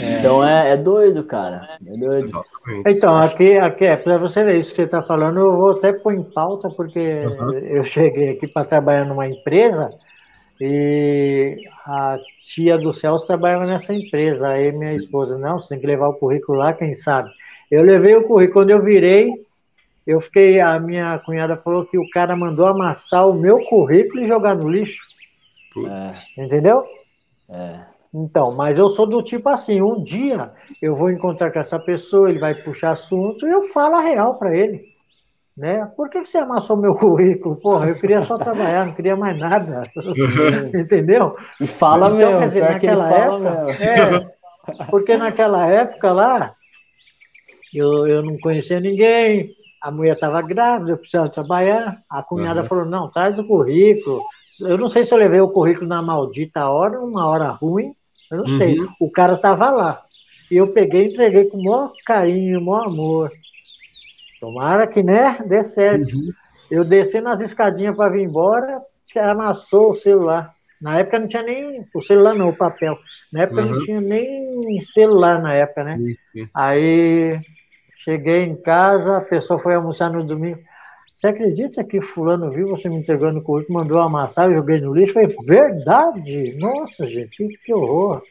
É. 0.00 0.18
Então 0.18 0.46
é, 0.46 0.70
é, 0.72 0.76
doido, 0.76 1.24
cara. 1.24 1.78
É 1.86 1.96
doido. 1.96 2.42
Então, 2.86 3.16
aqui, 3.16 3.56
aqui 3.56 3.84
é 3.84 3.96
para 3.96 4.18
você 4.18 4.44
ver 4.44 4.58
isso 4.58 4.70
que 4.70 4.76
você 4.76 4.82
está 4.82 5.02
falando, 5.02 5.40
eu 5.40 5.56
vou 5.56 5.70
até 5.70 5.92
pôr 5.92 6.14
em 6.14 6.22
pauta, 6.22 6.68
porque 6.70 7.24
uhum. 7.24 7.52
eu 7.52 7.84
cheguei 7.84 8.30
aqui 8.30 8.46
para 8.46 8.66
trabalhar 8.66 9.06
numa 9.06 9.26
empresa 9.26 9.90
e 10.60 11.56
a 11.86 12.18
tia 12.42 12.78
do 12.78 12.92
Celso 12.92 13.26
trabalhava 13.26 13.66
nessa 13.66 13.94
empresa. 13.94 14.48
Aí 14.48 14.72
minha 14.72 14.94
esposa, 14.94 15.38
não, 15.38 15.60
você 15.60 15.70
tem 15.70 15.80
que 15.80 15.86
levar 15.86 16.08
o 16.08 16.14
currículo 16.14 16.58
lá, 16.58 16.72
quem 16.72 16.94
sabe. 16.94 17.30
Eu 17.70 17.82
levei 17.82 18.14
o 18.16 18.26
currículo, 18.26 18.52
quando 18.52 18.70
eu 18.70 18.82
virei, 18.82 19.32
eu 20.06 20.20
fiquei, 20.20 20.60
a 20.60 20.78
minha 20.78 21.18
cunhada 21.20 21.56
falou 21.56 21.86
que 21.86 21.98
o 21.98 22.08
cara 22.10 22.36
mandou 22.36 22.66
amassar 22.66 23.28
o 23.28 23.34
meu 23.34 23.60
currículo 23.64 24.22
e 24.22 24.28
jogar 24.28 24.54
no 24.54 24.68
lixo. 24.68 25.02
É. 25.76 26.42
Entendeu? 26.42 26.84
É. 27.48 27.80
Então, 28.14 28.52
mas 28.52 28.76
eu 28.76 28.88
sou 28.88 29.06
do 29.06 29.22
tipo 29.22 29.48
assim, 29.48 29.80
um 29.80 30.02
dia 30.02 30.50
eu 30.82 30.94
vou 30.94 31.10
encontrar 31.10 31.50
com 31.50 31.58
essa 31.58 31.78
pessoa, 31.78 32.28
ele 32.28 32.38
vai 32.38 32.54
puxar 32.54 32.92
assunto 32.92 33.46
e 33.46 33.50
eu 33.50 33.62
falo 33.64 33.96
a 33.96 34.00
real 34.00 34.34
para 34.34 34.54
ele. 34.54 34.91
Né? 35.56 35.86
Por 35.96 36.08
que, 36.08 36.24
você 36.24 36.38
amassou 36.38 36.76
meu 36.76 36.94
currículo? 36.96 37.56
Porra, 37.56 37.88
eu 37.88 37.94
queria 37.94 38.22
só 38.22 38.38
trabalhar, 38.38 38.86
não 38.86 38.94
queria 38.94 39.16
mais 39.16 39.38
nada. 39.38 39.82
Entendeu? 40.74 41.36
E 41.60 41.66
fala 41.66 42.06
então, 42.06 42.16
mesmo, 42.16 42.38
quer 42.38 42.46
dizer, 42.46 42.60
naquela 42.62 43.12
época, 43.12 43.66
é, 43.82 44.86
porque 44.90 45.16
naquela 45.16 45.66
época 45.66 46.12
lá, 46.12 46.54
eu, 47.74 48.06
eu 48.06 48.22
não 48.22 48.38
conhecia 48.38 48.80
ninguém, 48.80 49.54
a 49.82 49.90
mulher 49.90 50.14
estava 50.14 50.40
grávida, 50.40 50.92
eu 50.92 50.98
precisava 50.98 51.28
trabalhar. 51.28 52.00
A 52.08 52.22
cunhada 52.22 52.62
uhum. 52.62 52.66
falou: 52.66 52.84
não, 52.84 53.10
traz 53.10 53.38
o 53.38 53.44
currículo. 53.44 54.22
Eu 54.60 54.78
não 54.78 54.88
sei 54.88 55.02
se 55.02 55.12
eu 55.12 55.18
levei 55.18 55.40
o 55.40 55.48
currículo 55.48 55.88
na 55.88 56.00
maldita 56.00 56.68
hora, 56.68 57.00
uma 57.00 57.26
hora 57.26 57.48
ruim, 57.50 57.92
eu 58.30 58.38
não 58.38 58.44
uhum. 58.44 58.58
sei. 58.58 58.76
O 59.00 59.10
cara 59.10 59.32
estava 59.32 59.70
lá. 59.70 60.02
E 60.50 60.56
eu 60.56 60.68
peguei 60.68 61.06
e 61.06 61.10
entreguei 61.10 61.46
com 61.46 61.58
o 61.58 61.64
maior 61.64 61.92
carinho, 62.06 62.60
o 62.60 62.64
maior 62.64 62.86
amor. 62.86 63.32
Tomara 64.42 64.88
que, 64.88 65.04
né, 65.04 65.38
dê 65.46 65.62
certo. 65.62 66.16
Uhum. 66.16 66.32
Eu 66.68 66.84
desci 66.84 67.20
nas 67.20 67.40
escadinhas 67.40 67.94
para 67.94 68.10
vir 68.10 68.22
embora, 68.22 68.82
amassou 69.16 69.90
o 69.90 69.94
celular. 69.94 70.52
Na 70.80 70.98
época 70.98 71.20
não 71.20 71.28
tinha 71.28 71.44
nem 71.44 71.86
o 71.94 72.00
celular, 72.00 72.34
não, 72.34 72.48
o 72.48 72.56
papel. 72.56 72.98
Na 73.32 73.42
época 73.42 73.62
uhum. 73.62 73.70
não 73.70 73.78
tinha 73.78 74.00
nem 74.00 74.80
celular 74.80 75.40
na 75.40 75.54
época, 75.54 75.84
né? 75.84 75.96
Aí 76.52 77.38
cheguei 77.98 78.42
em 78.42 78.56
casa, 78.56 79.18
a 79.18 79.20
pessoa 79.20 79.60
foi 79.60 79.76
almoçar 79.76 80.10
no 80.10 80.24
domingo. 80.24 80.58
Você 81.14 81.28
acredita 81.28 81.84
que 81.84 82.00
fulano 82.00 82.50
viu 82.50 82.66
você 82.66 82.88
me 82.88 82.96
entregando 82.96 83.38
o 83.38 83.42
currículo, 83.44 83.78
mandou 83.78 84.00
amassar, 84.00 84.48
eu 84.48 84.56
joguei 84.56 84.80
no 84.80 84.92
lixo? 84.92 85.12
Foi 85.12 85.28
verdade! 85.46 86.56
Nossa, 86.58 87.06
gente, 87.06 87.46
que 87.64 87.72
horror! 87.72 88.22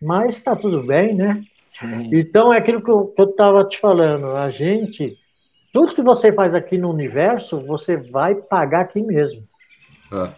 Mas 0.00 0.36
está 0.36 0.56
tudo 0.56 0.82
bem, 0.82 1.14
né? 1.14 1.42
Sim. 1.78 2.08
Então 2.10 2.54
é 2.54 2.56
aquilo 2.56 2.82
que 2.82 2.90
eu 2.90 3.12
estava 3.18 3.62
te 3.68 3.78
falando. 3.78 4.28
A 4.28 4.50
gente 4.50 5.20
tudo 5.72 5.94
que 5.94 6.02
você 6.02 6.32
faz 6.32 6.54
aqui 6.54 6.76
no 6.76 6.90
universo, 6.90 7.58
você 7.60 7.96
vai 7.96 8.34
pagar 8.34 8.82
aqui 8.82 9.02
mesmo. 9.02 9.42
É. 10.12 10.32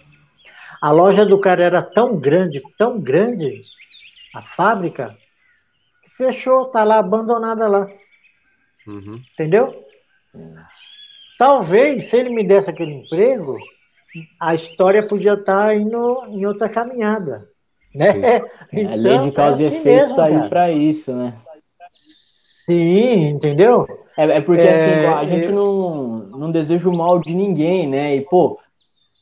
A 0.80 0.90
loja 0.92 1.26
do 1.26 1.40
cara 1.40 1.64
era 1.64 1.82
tão 1.82 2.16
grande, 2.16 2.62
tão 2.78 3.00
grande, 3.00 3.62
a 4.34 4.42
fábrica, 4.42 5.16
fechou, 6.16 6.66
tá 6.66 6.84
lá 6.84 6.98
abandonada 6.98 7.66
lá. 7.66 7.88
Uhum. 8.86 9.20
Entendeu? 9.32 9.84
Talvez, 11.38 12.04
se 12.04 12.16
ele 12.16 12.30
me 12.30 12.46
desse 12.46 12.70
aquele 12.70 12.92
emprego, 12.92 13.56
a 14.40 14.54
história 14.54 15.06
podia 15.08 15.32
estar 15.32 15.66
tá 15.66 15.74
indo 15.74 16.26
em 16.28 16.46
outra 16.46 16.68
caminhada. 16.68 17.48
Né? 17.94 18.42
Então, 18.72 18.92
a 18.92 18.96
lei 18.96 19.18
de 19.18 19.32
causa 19.32 19.62
é 19.62 19.66
assim 19.66 19.76
e 19.76 19.78
efeito 19.78 20.10
está 20.10 20.24
aí 20.24 20.48
para 20.48 20.70
isso, 20.70 21.14
né? 21.14 21.34
Sim, 22.64 23.28
entendeu? 23.28 23.86
É, 24.16 24.38
é 24.38 24.40
porque 24.40 24.66
assim, 24.66 24.90
é, 24.90 25.08
a 25.08 25.24
gente 25.24 25.48
eu... 25.48 25.54
não, 25.54 26.18
não 26.38 26.50
deseja 26.50 26.88
o 26.88 26.96
mal 26.96 27.20
de 27.20 27.34
ninguém, 27.34 27.86
né? 27.88 28.16
E, 28.16 28.20
pô, 28.22 28.58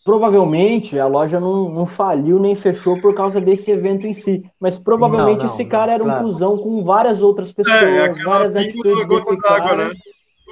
provavelmente 0.05 0.99
a 0.99 1.07
loja 1.07 1.41
não, 1.41 1.69
não 1.69 1.87
faliu 1.87 2.39
nem 2.39 2.55
fechou 2.55 3.01
por 3.01 3.15
causa 3.15 3.41
desse 3.41 3.71
evento 3.71 4.07
em 4.07 4.13
si. 4.13 4.45
Mas 4.61 4.79
provavelmente 4.79 5.41
não, 5.41 5.47
não, 5.47 5.55
esse 5.55 5.65
cara 5.65 5.93
era 5.93 6.03
um 6.03 6.07
claro. 6.07 6.25
cuzão 6.25 6.59
com 6.59 6.85
várias 6.85 7.23
outras 7.23 7.51
é, 7.51 7.55
pessoas, 7.55 7.83
é, 7.83 8.25
várias 8.25 8.57
atitudes 8.57 9.09
desse 9.09 9.37
cara. 9.39 9.89
Né? 9.89 9.95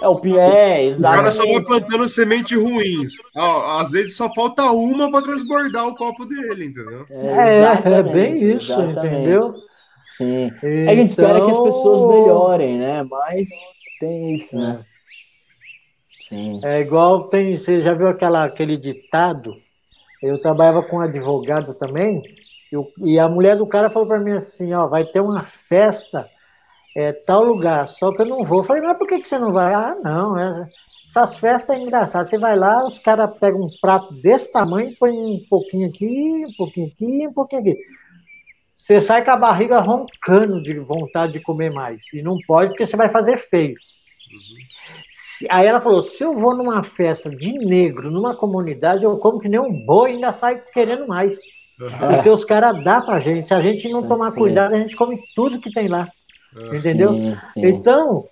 É, 0.03 0.09
o 0.09 0.21
é, 0.39 0.85
exatamente. 0.87 1.21
O 1.21 1.23
cara 1.23 1.33
só 1.33 1.45
vai 1.45 1.63
plantando 1.63 2.09
semente 2.09 2.57
ruins. 2.57 3.13
Às 3.37 3.91
vezes 3.91 4.17
só 4.17 4.33
falta 4.33 4.65
uma 4.71 5.11
para 5.11 5.23
transbordar 5.23 5.87
o 5.87 5.95
copo 5.95 6.25
dele, 6.25 6.67
entendeu? 6.67 7.05
É, 7.11 7.59
é, 7.85 7.93
é 7.99 8.03
bem 8.03 8.35
isso, 8.35 8.73
exatamente. 8.73 9.07
entendeu? 9.07 9.55
Sim. 10.03 10.47
Então... 10.47 10.89
A 10.89 10.95
gente 10.95 11.09
espera 11.09 11.45
que 11.45 11.51
as 11.51 11.59
pessoas 11.59 11.99
então 11.99 12.09
melhorem, 12.09 12.79
né? 12.79 13.03
Mas 13.03 13.49
tem 13.99 14.35
isso, 14.35 14.57
né? 14.57 14.85
Sim. 16.23 16.61
É 16.65 16.81
igual 16.81 17.29
tem, 17.29 17.57
você 17.57 17.83
já 17.83 17.93
viu 17.93 18.09
aquela, 18.09 18.45
aquele 18.45 18.77
ditado? 18.77 19.57
Eu 20.23 20.39
trabalhava 20.39 20.83
com 20.83 20.99
um 20.99 21.01
advogado 21.01 21.75
também, 21.75 22.23
eu, 22.71 22.87
e 22.99 23.19
a 23.19 23.29
mulher 23.29 23.57
do 23.57 23.67
cara 23.67 23.91
falou 23.91 24.07
para 24.07 24.21
mim 24.21 24.33
assim, 24.33 24.73
ó, 24.73 24.87
vai 24.87 25.05
ter 25.05 25.21
uma 25.21 25.45
festa 25.45 26.29
é, 26.97 27.13
tal 27.13 27.43
lugar, 27.43 27.89
só 27.89 28.13
que 28.13 28.23
eu 28.23 28.27
não 28.27 28.45
vou. 28.45 28.59
Eu 28.59 28.65
falei, 28.65 28.83
mas 28.83 28.97
por 28.97 29.07
que, 29.07 29.21
que 29.21 29.29
você 29.29 29.39
não 29.39 29.53
vai? 29.53 29.73
Ah, 29.75 29.95
não, 30.03 30.37
essas 30.39 31.39
festas 31.39 31.77
é 31.77 31.81
engraçado. 31.81 32.25
Você 32.27 32.39
vai 32.39 32.57
lá, 32.57 32.85
os 32.85 32.99
caras 32.99 33.31
pegam 33.39 33.63
um 33.63 33.71
prato 33.81 34.15
desse 34.15 34.53
tamanho, 34.53 34.95
põe 34.99 35.11
um 35.11 35.41
pouquinho 35.49 35.89
aqui, 35.89 36.45
um 36.47 36.53
pouquinho 36.57 36.87
aqui, 36.89 37.27
um 37.27 37.33
pouquinho 37.33 37.61
aqui. 37.63 37.79
Você 38.81 38.99
sai 38.99 39.23
com 39.23 39.31
a 39.31 39.37
barriga 39.37 39.79
roncando 39.79 40.63
de 40.63 40.79
vontade 40.79 41.35
de 41.35 41.41
comer 41.41 41.71
mais. 41.71 42.01
E 42.15 42.23
não 42.23 42.39
pode, 42.47 42.71
porque 42.71 42.87
você 42.87 42.97
vai 42.97 43.11
fazer 43.11 43.37
feio. 43.37 43.75
Uhum. 44.33 45.49
Aí 45.51 45.67
ela 45.67 45.83
falou: 45.83 46.01
se 46.01 46.25
eu 46.25 46.33
vou 46.33 46.57
numa 46.57 46.83
festa 46.83 47.29
de 47.29 47.53
negro, 47.53 48.11
numa 48.11 48.35
comunidade, 48.35 49.05
eu 49.05 49.19
como 49.19 49.39
que 49.39 49.51
nem 49.51 49.61
um 49.61 49.85
boi 49.85 50.13
e 50.13 50.15
ainda 50.15 50.33
saio 50.33 50.63
querendo 50.73 51.07
mais. 51.07 51.39
Uhum. 51.79 51.91
Porque 51.91 52.31
os 52.31 52.43
caras 52.43 52.83
dão 52.83 53.05
pra 53.05 53.21
gente. 53.21 53.49
Se 53.49 53.55
a 53.55 53.61
gente 53.61 53.87
não 53.91 54.09
tomar 54.09 54.33
cuidado, 54.33 54.75
a 54.75 54.79
gente 54.79 54.97
come 54.97 55.21
tudo 55.37 55.61
que 55.61 55.71
tem 55.71 55.87
lá. 55.87 56.09
Uhum. 56.57 56.75
Entendeu? 56.75 57.13
Sim, 57.13 57.37
sim. 57.53 57.67
Então, 57.67 58.25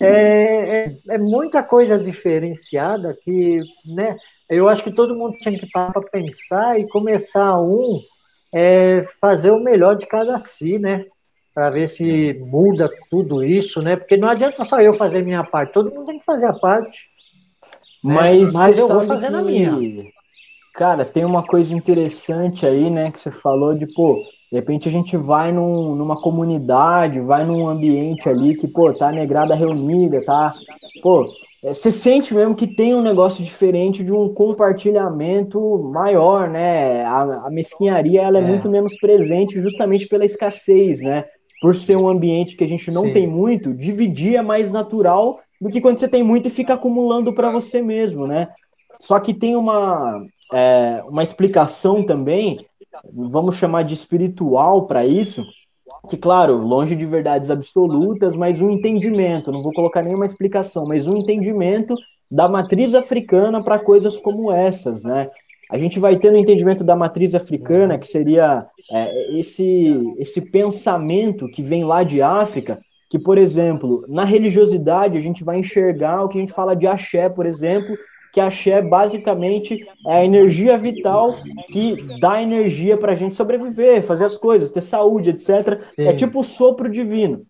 é, 0.00 0.06
é, 0.08 0.96
é, 1.10 1.18
muita 1.18 1.64
coisa 1.64 1.98
diferenciada 1.98 3.12
que, 3.24 3.58
né? 3.92 4.16
Eu 4.48 4.68
acho 4.68 4.84
que 4.84 4.92
todo 4.92 5.16
mundo 5.16 5.36
tinha 5.38 5.58
que 5.58 5.68
parar 5.68 5.90
para 5.90 6.02
pensar 6.02 6.78
e 6.78 6.88
começar 6.88 7.58
um 7.58 7.98
é 8.54 9.06
fazer 9.20 9.50
o 9.50 9.62
melhor 9.62 9.96
de 9.96 10.06
cada 10.06 10.38
si, 10.38 10.78
né? 10.78 11.04
para 11.56 11.70
ver 11.70 11.88
se 11.88 12.34
muda 12.50 12.86
tudo 13.08 13.42
isso, 13.42 13.80
né? 13.80 13.96
Porque 13.96 14.18
não 14.18 14.28
adianta 14.28 14.62
só 14.62 14.78
eu 14.78 14.92
fazer 14.92 15.24
minha 15.24 15.42
parte, 15.42 15.72
todo 15.72 15.90
mundo 15.90 16.04
tem 16.04 16.18
que 16.18 16.24
fazer 16.24 16.44
a 16.44 16.52
parte. 16.52 17.08
Né? 18.04 18.14
Mas, 18.14 18.52
Mas 18.52 18.76
eu 18.76 18.86
vou 18.86 19.02
fazendo 19.04 19.38
que, 19.38 19.64
a 19.64 19.72
minha. 19.72 20.02
Cara, 20.74 21.02
tem 21.06 21.24
uma 21.24 21.42
coisa 21.42 21.74
interessante 21.74 22.66
aí, 22.66 22.90
né? 22.90 23.10
Que 23.10 23.18
você 23.18 23.30
falou 23.30 23.72
de, 23.72 23.86
pô, 23.94 24.22
de 24.52 24.58
repente 24.58 24.86
a 24.86 24.92
gente 24.92 25.16
vai 25.16 25.50
num, 25.50 25.94
numa 25.94 26.20
comunidade, 26.20 27.26
vai 27.26 27.46
num 27.46 27.66
ambiente 27.66 28.28
ali 28.28 28.54
que, 28.54 28.68
pô, 28.68 28.92
tá 28.92 29.10
negrada 29.10 29.54
reunida, 29.54 30.22
tá? 30.26 30.52
Pô, 31.02 31.26
é, 31.62 31.72
você 31.72 31.90
sente 31.90 32.34
mesmo 32.34 32.54
que 32.54 32.66
tem 32.66 32.94
um 32.94 33.02
negócio 33.02 33.44
diferente 33.44 34.04
de 34.04 34.12
um 34.12 34.32
compartilhamento 34.32 35.60
maior, 35.92 36.48
né? 36.48 37.02
A, 37.04 37.46
a 37.46 37.50
mesquinharia 37.50 38.22
ela 38.22 38.38
é, 38.38 38.42
é, 38.42 38.46
muito 38.46 38.68
menos 38.68 38.96
presente 38.98 39.60
justamente 39.60 40.06
pela 40.06 40.24
escassez, 40.24 41.00
né? 41.00 41.24
por 41.60 41.74
ser 41.74 41.96
um 41.96 42.08
ambiente 42.08 42.56
que 42.56 42.64
a 42.64 42.68
gente 42.68 42.90
não 42.90 43.06
Sim. 43.06 43.12
tem 43.12 43.26
muito, 43.26 43.72
dividir 43.72 44.36
é 44.36 44.42
mais 44.42 44.70
natural 44.70 45.40
do 45.60 45.70
que 45.70 45.80
quando 45.80 45.98
você 45.98 46.08
tem 46.08 46.22
muito 46.22 46.48
e 46.48 46.50
fica 46.50 46.74
acumulando 46.74 47.32
para 47.32 47.50
você 47.50 47.80
mesmo, 47.80 48.26
né? 48.26 48.48
Só 49.00 49.18
que 49.18 49.32
tem 49.32 49.56
uma, 49.56 50.22
é, 50.52 51.02
uma 51.06 51.22
explicação 51.22 52.04
também, 52.04 52.66
vamos 53.12 53.56
chamar 53.56 53.84
de 53.84 53.94
espiritual 53.94 54.86
para 54.86 55.06
isso, 55.06 55.42
que, 56.08 56.16
claro, 56.16 56.56
longe 56.56 56.94
de 56.94 57.04
verdades 57.04 57.50
absolutas, 57.50 58.34
mas 58.36 58.60
um 58.60 58.70
entendimento, 58.70 59.52
não 59.52 59.62
vou 59.62 59.72
colocar 59.72 60.02
nenhuma 60.02 60.26
explicação, 60.26 60.86
mas 60.86 61.06
um 61.06 61.16
entendimento 61.16 61.94
da 62.30 62.48
matriz 62.48 62.94
africana 62.94 63.62
para 63.62 63.78
coisas 63.78 64.16
como 64.16 64.50
essas, 64.52 65.04
né? 65.04 65.30
a 65.70 65.76
gente 65.78 65.98
vai 65.98 66.16
ter 66.16 66.30
no 66.30 66.38
entendimento 66.38 66.84
da 66.84 66.94
matriz 66.94 67.34
africana, 67.34 67.98
que 67.98 68.06
seria 68.06 68.66
é, 68.90 69.38
esse, 69.38 70.14
esse 70.18 70.40
pensamento 70.40 71.48
que 71.48 71.62
vem 71.62 71.84
lá 71.84 72.02
de 72.02 72.22
África, 72.22 72.80
que, 73.10 73.18
por 73.18 73.36
exemplo, 73.36 74.04
na 74.08 74.24
religiosidade 74.24 75.16
a 75.16 75.20
gente 75.20 75.42
vai 75.42 75.58
enxergar 75.58 76.22
o 76.22 76.28
que 76.28 76.38
a 76.38 76.40
gente 76.40 76.52
fala 76.52 76.74
de 76.74 76.86
axé, 76.86 77.28
por 77.28 77.46
exemplo, 77.46 77.96
que 78.36 78.40
axé 78.42 78.82
basicamente 78.82 79.82
é 80.06 80.16
a 80.18 80.22
energia 80.22 80.76
vital 80.76 81.34
que 81.68 81.96
dá 82.20 82.42
energia 82.42 82.98
para 82.98 83.12
a 83.12 83.14
gente 83.14 83.34
sobreviver, 83.34 84.02
fazer 84.02 84.26
as 84.26 84.36
coisas, 84.36 84.70
ter 84.70 84.82
saúde, 84.82 85.30
etc. 85.30 85.48
É 85.48 85.76
Sim. 85.76 86.08
É 86.08 86.12
tipo 86.12 86.40
o 86.40 86.44
sopro 86.44 86.86
divino. 86.86 87.46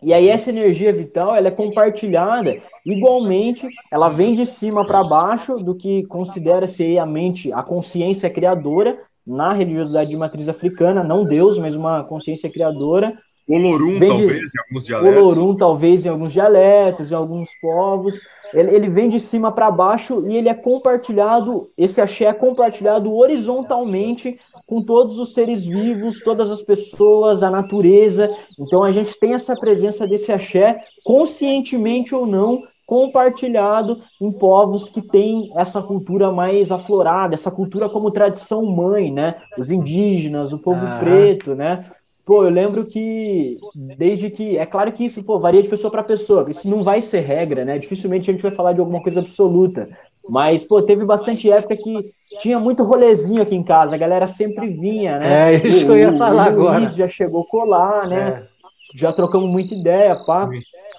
E 0.00 0.14
aí 0.14 0.28
essa 0.28 0.50
energia 0.50 0.92
vital, 0.92 1.34
ela 1.34 1.48
é 1.48 1.50
compartilhada 1.50 2.58
igualmente, 2.86 3.66
ela 3.90 4.08
vem 4.08 4.36
de 4.36 4.46
cima 4.46 4.86
para 4.86 5.02
baixo 5.02 5.56
do 5.56 5.74
que 5.74 6.04
considera-se 6.04 6.96
a 6.96 7.04
mente, 7.04 7.52
a 7.52 7.64
consciência 7.64 8.30
criadora 8.30 9.00
na 9.26 9.52
religiosidade 9.52 10.10
de 10.10 10.16
matriz 10.16 10.48
africana, 10.48 11.02
não 11.02 11.24
Deus, 11.24 11.58
mas 11.58 11.74
uma 11.74 12.04
consciência 12.04 12.48
criadora. 12.48 13.18
Olorum, 13.48 13.98
talvez, 13.98 14.42
de, 14.42 14.46
em 14.46 14.60
alguns 14.60 14.84
dialetos. 14.86 15.22
Olorum, 15.22 15.56
talvez, 15.56 16.06
em 16.06 16.08
alguns 16.08 16.32
dialetos, 16.32 17.10
em 17.10 17.14
alguns 17.16 17.50
povos. 17.60 18.20
Ele, 18.52 18.74
ele 18.74 18.88
vem 18.88 19.08
de 19.08 19.20
cima 19.20 19.52
para 19.52 19.70
baixo 19.70 20.24
e 20.28 20.36
ele 20.36 20.48
é 20.48 20.54
compartilhado, 20.54 21.70
esse 21.76 22.00
axé 22.00 22.24
é 22.24 22.32
compartilhado 22.32 23.14
horizontalmente 23.14 24.36
com 24.66 24.82
todos 24.82 25.18
os 25.18 25.34
seres 25.34 25.64
vivos, 25.64 26.20
todas 26.20 26.50
as 26.50 26.62
pessoas, 26.62 27.42
a 27.42 27.50
natureza. 27.50 28.28
Então 28.58 28.82
a 28.82 28.92
gente 28.92 29.18
tem 29.18 29.34
essa 29.34 29.56
presença 29.56 30.06
desse 30.06 30.32
axé, 30.32 30.80
conscientemente 31.04 32.14
ou 32.14 32.26
não, 32.26 32.62
compartilhado 32.90 34.02
em 34.20 34.32
povos 34.32 34.88
que 34.88 35.00
têm 35.00 35.48
essa 35.56 35.80
cultura 35.80 36.32
mais 36.32 36.72
aflorada, 36.72 37.34
essa 37.34 37.48
cultura 37.48 37.88
como 37.88 38.10
tradição 38.10 38.66
mãe, 38.66 39.12
né? 39.12 39.36
Os 39.56 39.70
indígenas, 39.70 40.52
o 40.52 40.58
povo 40.58 40.84
ah. 40.84 40.98
preto, 40.98 41.54
né? 41.54 41.88
Pô, 42.30 42.44
eu 42.44 42.50
lembro 42.50 42.86
que 42.86 43.58
desde 43.74 44.30
que. 44.30 44.56
É 44.56 44.64
claro 44.64 44.92
que 44.92 45.04
isso, 45.04 45.20
pô, 45.20 45.40
varia 45.40 45.64
de 45.64 45.68
pessoa 45.68 45.90
para 45.90 46.04
pessoa. 46.04 46.48
Isso 46.48 46.70
não 46.70 46.84
vai 46.84 47.02
ser 47.02 47.22
regra, 47.22 47.64
né? 47.64 47.76
Dificilmente 47.76 48.30
a 48.30 48.32
gente 48.32 48.42
vai 48.42 48.52
falar 48.52 48.72
de 48.72 48.78
alguma 48.78 49.02
coisa 49.02 49.18
absoluta. 49.18 49.88
Mas, 50.28 50.62
pô, 50.62 50.80
teve 50.80 51.04
bastante 51.04 51.50
época 51.50 51.76
que 51.76 52.14
tinha 52.38 52.60
muito 52.60 52.84
rolezinho 52.84 53.42
aqui 53.42 53.56
em 53.56 53.64
casa. 53.64 53.96
A 53.96 53.98
galera 53.98 54.28
sempre 54.28 54.68
vinha, 54.68 55.18
né? 55.18 55.54
É 55.56 55.66
isso 55.66 55.82
o, 55.82 55.86
que 55.86 55.90
eu 55.90 55.98
ia 55.98 56.16
falar 56.16 56.46
o, 56.46 56.50
agora. 56.50 56.84
O 56.84 56.88
já 56.90 57.08
chegou 57.08 57.44
colar, 57.46 58.06
né? 58.06 58.44
É. 58.46 58.96
Já 58.96 59.12
trocamos 59.12 59.50
muita 59.50 59.74
ideia, 59.74 60.14
pá. 60.24 60.48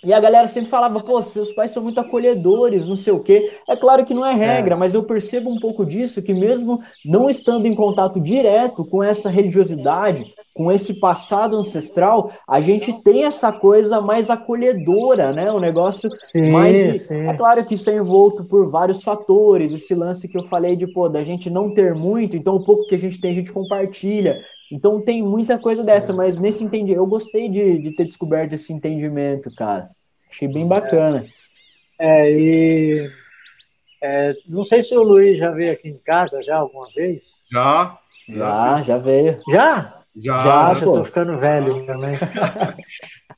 E 0.03 0.11
a 0.11 0.19
galera 0.19 0.47
sempre 0.47 0.69
falava, 0.69 0.99
pô, 0.99 1.21
seus 1.21 1.53
pais 1.53 1.71
são 1.71 1.81
muito 1.81 1.99
acolhedores, 2.01 2.89
não 2.89 2.97
sei 2.97 3.13
o 3.13 3.21
quê. 3.21 3.53
É 3.69 3.77
claro 3.77 4.03
que 4.03 4.13
não 4.13 4.25
é 4.25 4.33
regra, 4.33 4.75
é. 4.75 4.77
mas 4.77 4.93
eu 4.93 5.03
percebo 5.03 5.49
um 5.49 5.61
pouco 5.61 5.85
disso, 5.85 6.21
que 6.21 6.33
mesmo 6.33 6.81
não 7.05 7.29
estando 7.29 7.67
em 7.67 7.75
contato 7.75 8.19
direto 8.19 8.83
com 8.83 9.01
essa 9.01 9.29
religiosidade, 9.29 10.33
com 10.53 10.71
esse 10.71 10.99
passado 10.99 11.55
ancestral, 11.55 12.31
a 12.47 12.59
gente 12.59 12.91
tem 13.01 13.23
essa 13.23 13.51
coisa 13.51 14.01
mais 14.01 14.29
acolhedora, 14.29 15.31
né? 15.31 15.51
O 15.51 15.59
negócio 15.59 16.09
sim, 16.31 16.51
mais. 16.51 17.07
Sim. 17.07 17.27
É 17.27 17.33
claro 17.33 17.65
que 17.65 17.75
isso 17.75 17.89
é 17.89 17.95
envolto 17.95 18.43
por 18.43 18.69
vários 18.69 19.01
fatores, 19.01 19.73
esse 19.73 19.95
lance 19.95 20.27
que 20.27 20.37
eu 20.37 20.43
falei 20.45 20.75
de, 20.75 20.87
pô, 20.87 21.07
da 21.07 21.23
gente 21.23 21.49
não 21.49 21.73
ter 21.73 21.95
muito, 21.95 22.35
então 22.35 22.55
o 22.55 22.63
pouco 22.63 22.85
que 22.87 22.95
a 22.95 22.99
gente 22.99 23.19
tem, 23.19 23.31
a 23.31 23.35
gente 23.35 23.51
compartilha. 23.51 24.35
Então 24.71 25.01
tem 25.01 25.21
muita 25.21 25.57
coisa 25.57 25.83
dessa, 25.83 26.13
mas 26.13 26.37
nesse 26.37 26.63
entendimento, 26.63 26.99
eu 26.99 27.07
gostei 27.07 27.49
de, 27.49 27.79
de 27.79 27.95
ter 27.95 28.05
descoberto 28.05 28.53
esse 28.53 28.71
entendimento, 28.73 29.53
cara. 29.55 29.89
Achei 30.29 30.47
bem 30.47 30.67
bacana. 30.67 31.25
É, 31.99 32.29
é 32.29 32.31
e 32.31 33.09
é, 34.01 34.35
não 34.47 34.63
sei 34.63 34.81
se 34.81 34.95
o 34.95 35.03
Luiz 35.03 35.37
já 35.37 35.51
veio 35.51 35.73
aqui 35.73 35.89
em 35.89 35.97
casa 35.97 36.41
já 36.41 36.57
alguma 36.57 36.87
vez. 36.93 37.43
Já. 37.51 37.99
Já, 38.27 38.53
já, 38.53 38.81
já 38.81 38.97
veio. 38.97 39.39
Já? 39.49 40.00
Já, 40.15 40.43
já, 40.43 40.73
já 40.73 40.85
tô 40.85 41.05
ficando 41.05 41.37
velho 41.37 41.85
também. 41.85 42.11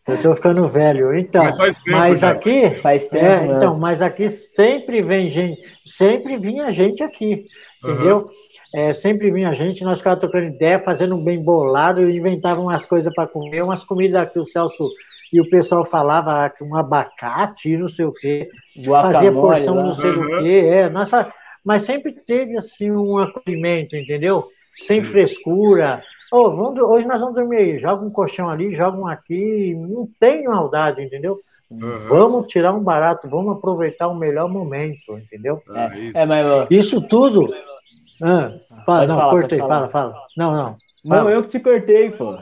eu 0.08 0.22
tô 0.22 0.36
ficando 0.36 0.68
velho. 0.70 1.16
Então, 1.18 1.44
mas, 1.44 1.58
faz 1.58 1.78
tempo, 1.80 1.98
mas 1.98 2.24
aqui 2.24 2.72
faz 2.72 3.10
tempo. 3.10 3.26
É, 3.26 3.48
né? 3.48 3.56
então, 3.56 3.78
mas 3.78 4.02
aqui 4.02 4.30
sempre 4.30 5.02
vem 5.02 5.30
gente, 5.30 5.62
sempre 5.86 6.38
vinha 6.38 6.72
gente 6.72 7.04
aqui, 7.04 7.45
entendeu? 7.84 8.18
Uhum. 8.18 8.30
É, 8.76 8.91
sempre 8.91 9.30
vinha 9.30 9.54
gente, 9.54 9.84
nós 9.84 10.00
ficávamos 10.00 10.22
trocando 10.22 10.56
ideia, 10.56 10.80
fazendo 10.80 11.16
um 11.16 11.24
bem 11.24 11.44
bolado, 11.44 12.10
inventavam 12.10 12.64
umas 12.64 12.86
coisas 12.88 13.14
para 13.14 13.28
comer, 13.28 13.62
umas 13.64 13.84
comidas 13.84 14.32
que 14.32 14.40
o 14.40 14.45
Celso 14.45 14.90
e 15.32 15.40
o 15.40 15.50
pessoal 15.50 15.86
falava 15.86 16.50
que 16.50 16.64
um 16.64 16.76
abacate, 16.76 17.78
não 17.78 17.88
sei 17.88 18.06
o 18.06 18.14
quê, 18.14 18.50
Guacamole, 18.78 19.14
fazia 19.14 19.32
porção 19.32 19.76
não 19.76 19.94
sei 19.94 20.10
uhum. 20.10 20.22
o 20.22 20.44
quê, 20.44 20.70
é, 20.72 20.90
nossa, 20.90 21.32
mas 21.64 21.84
sempre 21.84 22.12
teve 22.12 22.58
assim 22.58 22.91
um 22.91 23.18
acolhimento, 23.20 23.95
entendeu? 23.95 24.48
Sem 24.76 25.02
Sim. 25.02 25.08
frescura. 25.08 26.04
Oh, 26.35 26.49
vamos, 26.49 26.81
hoje 26.81 27.05
nós 27.07 27.22
vamos 27.22 27.35
dormir 27.35 27.57
aí, 27.57 27.80
joga 27.80 28.03
um 28.03 28.10
colchão 28.10 28.49
ali, 28.49 28.73
joga 28.73 28.97
um 28.97 29.05
aqui, 29.05 29.76
não 29.76 30.10
tem 30.19 30.45
maldade, 30.45 31.03
entendeu? 31.03 31.35
Uhum. 31.69 32.07
Vamos 32.10 32.47
tirar 32.47 32.73
um 32.73 32.84
barato, 32.84 33.30
vamos 33.30 33.55
aproveitar 33.55 34.07
o 34.07 34.15
melhor 34.15 34.49
momento, 34.49 35.15
entendeu? 35.15 35.61
É, 36.15 36.23
é 36.23 36.26
mas, 36.26 36.68
Isso 36.72 36.99
tudo 37.01 37.53
ah, 38.19 38.51
fala, 38.84 39.05
não, 39.05 39.15
falar, 39.15 39.31
cortei, 39.31 39.60
fala, 39.60 39.89
fala. 39.89 40.15
Não, 40.35 40.51
não. 40.55 40.77
Não, 41.05 41.30
eu 41.30 41.43
que 41.43 41.49
te 41.49 41.60
cortei, 41.60 42.10
pô. 42.10 42.35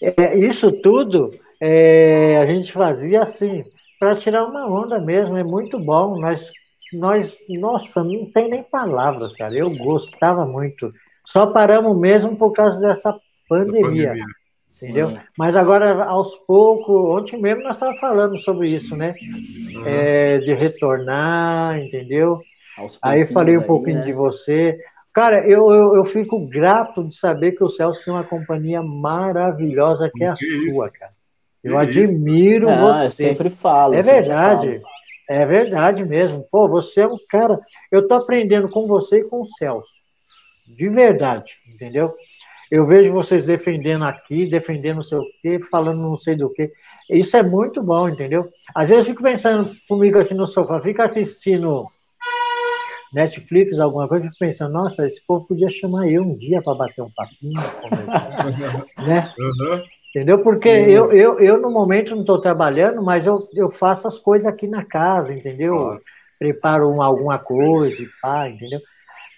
É, 0.00 0.38
isso 0.38 0.72
tudo 0.72 1.30
é, 1.60 2.38
a 2.38 2.46
gente 2.46 2.72
fazia 2.72 3.20
assim, 3.20 3.64
para 4.00 4.16
tirar 4.16 4.46
uma 4.46 4.66
onda 4.66 4.98
mesmo, 4.98 5.36
é 5.36 5.44
muito 5.44 5.78
bom. 5.78 6.18
Nós, 6.18 6.50
nós, 6.90 7.36
nossa, 7.50 8.02
não 8.02 8.30
tem 8.32 8.48
nem 8.48 8.62
palavras, 8.62 9.36
cara. 9.36 9.54
Eu 9.54 9.68
gostava 9.76 10.46
muito. 10.46 10.90
Só 11.24 11.46
paramos 11.46 11.98
mesmo 11.98 12.36
por 12.36 12.52
causa 12.52 12.80
dessa 12.80 13.14
pandemia. 13.48 13.82
pandemia. 13.82 14.24
Entendeu? 14.82 15.10
Sim. 15.10 15.18
Mas 15.38 15.54
agora, 15.54 16.04
aos 16.04 16.34
poucos, 16.46 16.94
ontem 16.94 17.40
mesmo 17.40 17.62
nós 17.62 17.76
estávamos 17.76 18.00
falando 18.00 18.38
sobre 18.40 18.68
isso, 18.68 18.96
né? 18.96 19.14
Uhum. 19.22 19.82
É, 19.86 20.38
de 20.38 20.52
retornar, 20.52 21.78
entendeu? 21.78 22.40
Aí 23.00 23.24
falei 23.26 23.56
um 23.56 23.62
pouquinho 23.62 24.00
né? 24.00 24.04
de 24.04 24.12
você. 24.12 24.76
Cara, 25.12 25.46
eu, 25.48 25.70
eu, 25.72 25.96
eu, 25.96 26.04
fico 26.04 26.44
grato 26.48 27.04
de 27.04 27.14
saber 27.14 27.52
que 27.52 27.62
o 27.62 27.70
Celso 27.70 28.04
tem 28.04 28.12
uma 28.12 28.24
companhia 28.24 28.82
maravilhosa 28.82 30.10
que 30.12 30.24
é 30.24 30.30
a 30.30 30.34
que 30.34 30.44
sua, 30.44 30.86
isso? 30.88 30.98
cara. 30.98 31.12
Eu 31.62 31.78
que 31.78 32.00
admiro 32.00 32.66
Não, 32.66 32.86
você. 32.92 33.06
Eu 33.06 33.10
sempre 33.10 33.48
falo. 33.48 33.94
É 33.94 34.02
verdade. 34.02 34.80
Falo. 34.80 34.94
É 35.28 35.46
verdade 35.46 36.04
mesmo. 36.04 36.44
Pô, 36.50 36.68
você 36.68 37.02
é 37.02 37.06
um 37.06 37.16
cara. 37.28 37.60
Eu 37.92 38.08
tô 38.08 38.14
aprendendo 38.14 38.68
com 38.68 38.88
você 38.88 39.20
e 39.20 39.24
com 39.24 39.42
o 39.42 39.46
Celso. 39.46 40.03
De 40.74 40.88
verdade, 40.88 41.52
entendeu? 41.68 42.14
Eu 42.70 42.86
vejo 42.86 43.12
vocês 43.12 43.46
defendendo 43.46 44.04
aqui, 44.04 44.46
defendendo 44.46 44.96
não 44.96 45.02
sei 45.02 45.18
o 45.18 45.24
quê, 45.42 45.60
falando 45.70 46.00
não 46.00 46.16
sei 46.16 46.34
do 46.34 46.50
quê. 46.50 46.72
Isso 47.10 47.36
é 47.36 47.42
muito 47.42 47.82
bom, 47.82 48.08
entendeu? 48.08 48.48
Às 48.74 48.88
vezes 48.88 49.06
eu 49.06 49.14
fico 49.14 49.22
pensando 49.22 49.70
comigo 49.88 50.18
aqui 50.18 50.34
no 50.34 50.46
sofá, 50.46 50.80
fica 50.80 51.04
assistindo 51.04 51.86
Netflix, 53.12 53.78
alguma 53.78 54.08
coisa, 54.08 54.24
eu 54.24 54.28
fico 54.30 54.40
pensando, 54.40 54.72
nossa, 54.72 55.06
esse 55.06 55.24
povo 55.24 55.46
podia 55.46 55.70
chamar 55.70 56.08
eu 56.08 56.22
um 56.22 56.36
dia 56.36 56.60
para 56.60 56.74
bater 56.74 57.02
um 57.02 57.10
papinho, 57.14 57.52
né? 58.98 59.32
Uhum. 59.38 59.82
Entendeu? 60.10 60.42
Porque 60.42 60.68
eu, 60.68 61.12
eu, 61.12 61.40
eu, 61.40 61.60
no 61.60 61.70
momento, 61.70 62.14
não 62.14 62.20
estou 62.20 62.40
trabalhando, 62.40 63.02
mas 63.02 63.26
eu, 63.26 63.48
eu 63.52 63.70
faço 63.70 64.06
as 64.06 64.18
coisas 64.18 64.46
aqui 64.46 64.66
na 64.66 64.84
casa, 64.84 65.34
entendeu? 65.34 66.00
Preparo 66.38 66.88
uma, 66.88 67.04
alguma 67.04 67.38
coisa 67.38 68.00
e 68.00 68.08
pá, 68.22 68.48
entendeu? 68.48 68.80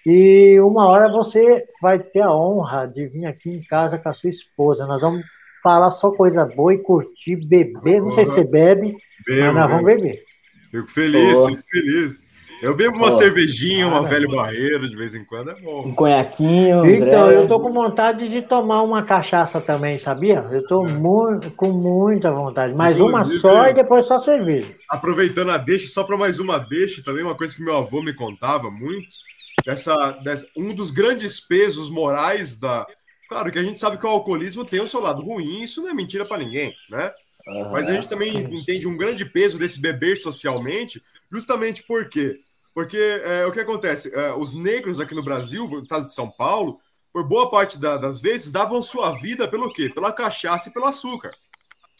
E 0.09 0.57
uma 0.61 0.87
hora 0.87 1.11
você 1.11 1.65
vai 1.81 1.99
ter 1.99 2.21
a 2.21 2.33
honra 2.33 2.87
de 2.87 3.07
vir 3.07 3.25
aqui 3.25 3.49
em 3.49 3.61
casa 3.61 3.97
com 3.97 4.07
a 4.07 4.13
sua 4.13 4.29
esposa. 4.29 4.87
Nós 4.87 5.01
vamos 5.01 5.21
falar 5.61 5.91
só 5.91 6.11
coisa 6.11 6.45
boa 6.45 6.73
e 6.73 6.77
curtir, 6.77 7.35
beber. 7.45 7.97
Não 7.97 8.05
uhum. 8.05 8.11
sei 8.11 8.23
se 8.23 8.31
você 8.31 8.45
bebe, 8.45 8.95
Bebo, 9.25 9.41
mas 9.47 9.53
nós 9.53 9.69
vamos 9.69 9.85
beber. 9.85 10.23
Fico 10.71 10.87
feliz, 10.87 11.45
fico 11.45 11.63
feliz. 11.69 12.19
Eu 12.61 12.73
bebo 12.73 12.95
uma 12.95 13.11
cervejinha, 13.11 13.85
uma 13.85 14.01
velha 14.01 14.27
barreira 14.29 14.87
de 14.87 14.95
vez 14.95 15.13
em 15.13 15.25
quando, 15.25 15.51
é 15.51 15.55
bom. 15.55 15.87
Um 15.87 15.93
conhaquinho. 15.93 16.89
Então, 16.89 17.29
eu 17.29 17.45
tô 17.45 17.59
com 17.59 17.73
vontade 17.73 18.29
de 18.29 18.41
tomar 18.41 18.83
uma 18.83 19.03
cachaça 19.03 19.59
também, 19.59 19.99
sabia? 19.99 20.47
Eu 20.49 20.65
tô 20.65 20.87
é. 20.87 20.89
muito, 20.89 21.51
com 21.51 21.69
muita 21.69 22.31
vontade. 22.31 22.73
Mais 22.73 23.01
uma 23.01 23.25
só 23.25 23.67
e 23.67 23.73
depois 23.73 24.05
só 24.05 24.17
cerveja. 24.17 24.73
Aproveitando 24.89 25.51
a 25.51 25.57
deixa, 25.57 25.87
só 25.87 26.05
para 26.05 26.17
mais 26.17 26.39
uma 26.39 26.57
deixa, 26.57 27.03
também 27.03 27.25
uma 27.25 27.35
coisa 27.35 27.53
que 27.53 27.61
meu 27.61 27.75
avô 27.75 28.01
me 28.01 28.13
contava 28.13 28.71
muito. 28.71 29.26
Dessa, 29.67 30.11
dessa, 30.23 30.47
um 30.55 30.73
dos 30.73 30.91
grandes 30.91 31.41
pesos 31.41 31.89
morais 31.89 32.57
da. 32.57 32.87
Claro 33.27 33.51
que 33.51 33.59
a 33.59 33.63
gente 33.63 33.77
sabe 33.77 33.97
que 33.97 34.05
o 34.05 34.09
alcoolismo 34.09 34.63
tem 34.63 34.79
o 34.79 34.87
seu 34.87 35.01
lado 35.01 35.21
ruim, 35.21 35.61
isso 35.61 35.81
não 35.81 35.89
é 35.89 35.93
mentira 35.93 36.25
para 36.25 36.37
ninguém, 36.37 36.73
né? 36.89 37.11
Uhum. 37.47 37.71
Mas 37.71 37.85
a 37.85 37.93
gente 37.93 38.07
também 38.07 38.33
entende 38.37 38.87
um 38.87 38.95
grande 38.95 39.25
peso 39.25 39.59
desse 39.59 39.81
beber 39.81 40.15
socialmente, 40.15 41.03
justamente 41.29 41.83
porque 41.83 42.39
porque 42.73 42.97
é, 43.25 43.45
o 43.45 43.51
que 43.51 43.59
acontece? 43.59 44.09
É, 44.15 44.33
os 44.35 44.53
negros 44.53 45.01
aqui 45.01 45.13
no 45.13 45.23
Brasil, 45.23 45.67
no 45.67 45.83
estado 45.83 46.05
de 46.05 46.13
São 46.13 46.31
Paulo, 46.31 46.79
por 47.11 47.27
boa 47.27 47.51
parte 47.51 47.77
da, 47.77 47.97
das 47.97 48.21
vezes, 48.21 48.49
davam 48.49 48.81
sua 48.81 49.11
vida 49.15 49.49
pelo 49.49 49.73
quê? 49.73 49.89
Pela 49.89 50.13
cachaça 50.13 50.69
e 50.69 50.71
pelo 50.71 50.85
açúcar. 50.85 51.31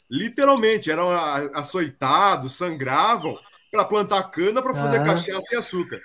Literalmente, 0.09 0.89
eram 0.89 1.09
açoitados, 1.53 2.55
sangravam 2.55 3.37
para 3.69 3.83
plantar 3.83 4.23
cana 4.31 4.61
para 4.61 4.73
fazer 4.73 5.03
cachaça 5.03 5.53
e 5.53 5.57
açúcar. 5.57 5.99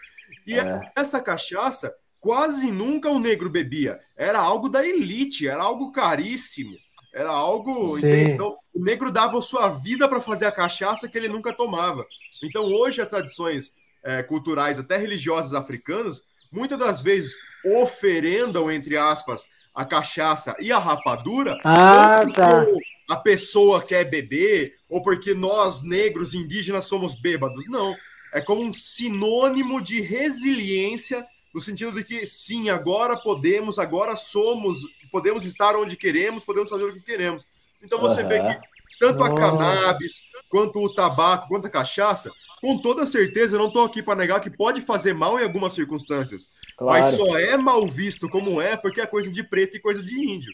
E 0.46 0.58
é. 0.58 0.80
essa 0.96 1.20
cachaça 1.20 1.94
quase 2.20 2.70
nunca 2.70 3.10
o 3.10 3.18
negro 3.18 3.50
bebia. 3.50 4.00
Era 4.16 4.38
algo 4.38 4.68
da 4.68 4.86
elite, 4.86 5.48
era 5.48 5.62
algo 5.62 5.90
caríssimo. 5.90 6.76
Era 7.12 7.28
algo. 7.28 7.98
Então, 7.98 8.56
o 8.72 8.82
negro 8.82 9.10
dava 9.12 9.42
sua 9.42 9.68
vida 9.68 10.08
para 10.08 10.20
fazer 10.20 10.46
a 10.46 10.52
cachaça 10.52 11.08
que 11.08 11.18
ele 11.18 11.28
nunca 11.28 11.52
tomava. 11.52 12.06
Então, 12.42 12.64
hoje, 12.64 13.02
as 13.02 13.10
tradições 13.10 13.72
é, 14.02 14.22
culturais, 14.22 14.78
até 14.78 14.96
religiosas 14.96 15.52
africanas, 15.52 16.22
muitas 16.50 16.78
das 16.78 17.02
vezes 17.02 17.34
oferendam, 17.64 18.70
entre 18.70 18.96
aspas, 18.96 19.48
a 19.74 19.84
cachaça 19.84 20.56
e 20.58 20.72
a 20.72 20.78
rapadura, 20.78 21.58
ah, 21.64 22.22
tá. 22.34 22.66
a 23.08 23.16
pessoa 23.16 23.82
quer 23.82 24.04
beber, 24.04 24.72
ou 24.88 25.02
porque 25.02 25.34
nós, 25.34 25.82
negros 25.82 26.34
indígenas, 26.34 26.84
somos 26.84 27.14
bêbados. 27.20 27.68
Não. 27.68 27.94
É 28.32 28.40
como 28.40 28.62
um 28.62 28.72
sinônimo 28.72 29.80
de 29.80 30.00
resiliência, 30.00 31.26
no 31.54 31.60
sentido 31.60 31.92
de 31.92 32.02
que, 32.02 32.26
sim, 32.26 32.70
agora 32.70 33.16
podemos, 33.16 33.78
agora 33.78 34.16
somos, 34.16 34.80
podemos 35.10 35.44
estar 35.44 35.76
onde 35.76 35.96
queremos, 35.96 36.44
podemos 36.44 36.70
fazer 36.70 36.84
o 36.84 36.92
que 36.94 37.00
queremos. 37.00 37.44
Então 37.82 38.00
você 38.00 38.22
uhum. 38.22 38.28
vê 38.28 38.40
que 38.40 38.58
tanto 38.98 39.22
a 39.22 39.34
cannabis, 39.34 40.22
quanto 40.48 40.78
o 40.78 40.94
tabaco, 40.94 41.48
quanto 41.48 41.66
a 41.66 41.70
cachaça, 41.70 42.30
com 42.60 42.78
toda 42.78 43.04
certeza, 43.04 43.56
eu 43.56 43.58
não 43.58 43.66
estou 43.66 43.84
aqui 43.84 44.00
para 44.00 44.14
negar 44.14 44.40
que 44.40 44.48
pode 44.48 44.80
fazer 44.80 45.12
mal 45.12 45.38
em 45.38 45.42
algumas 45.42 45.72
circunstâncias. 45.72 46.48
Claro. 46.76 47.02
Mas 47.02 47.16
só 47.16 47.36
é 47.36 47.56
mal 47.56 47.86
visto 47.88 48.28
como 48.28 48.62
é 48.62 48.76
porque 48.76 49.00
é 49.00 49.06
coisa 49.06 49.30
de 49.32 49.42
preto 49.42 49.76
e 49.76 49.80
coisa 49.80 50.02
de 50.02 50.14
índio. 50.14 50.52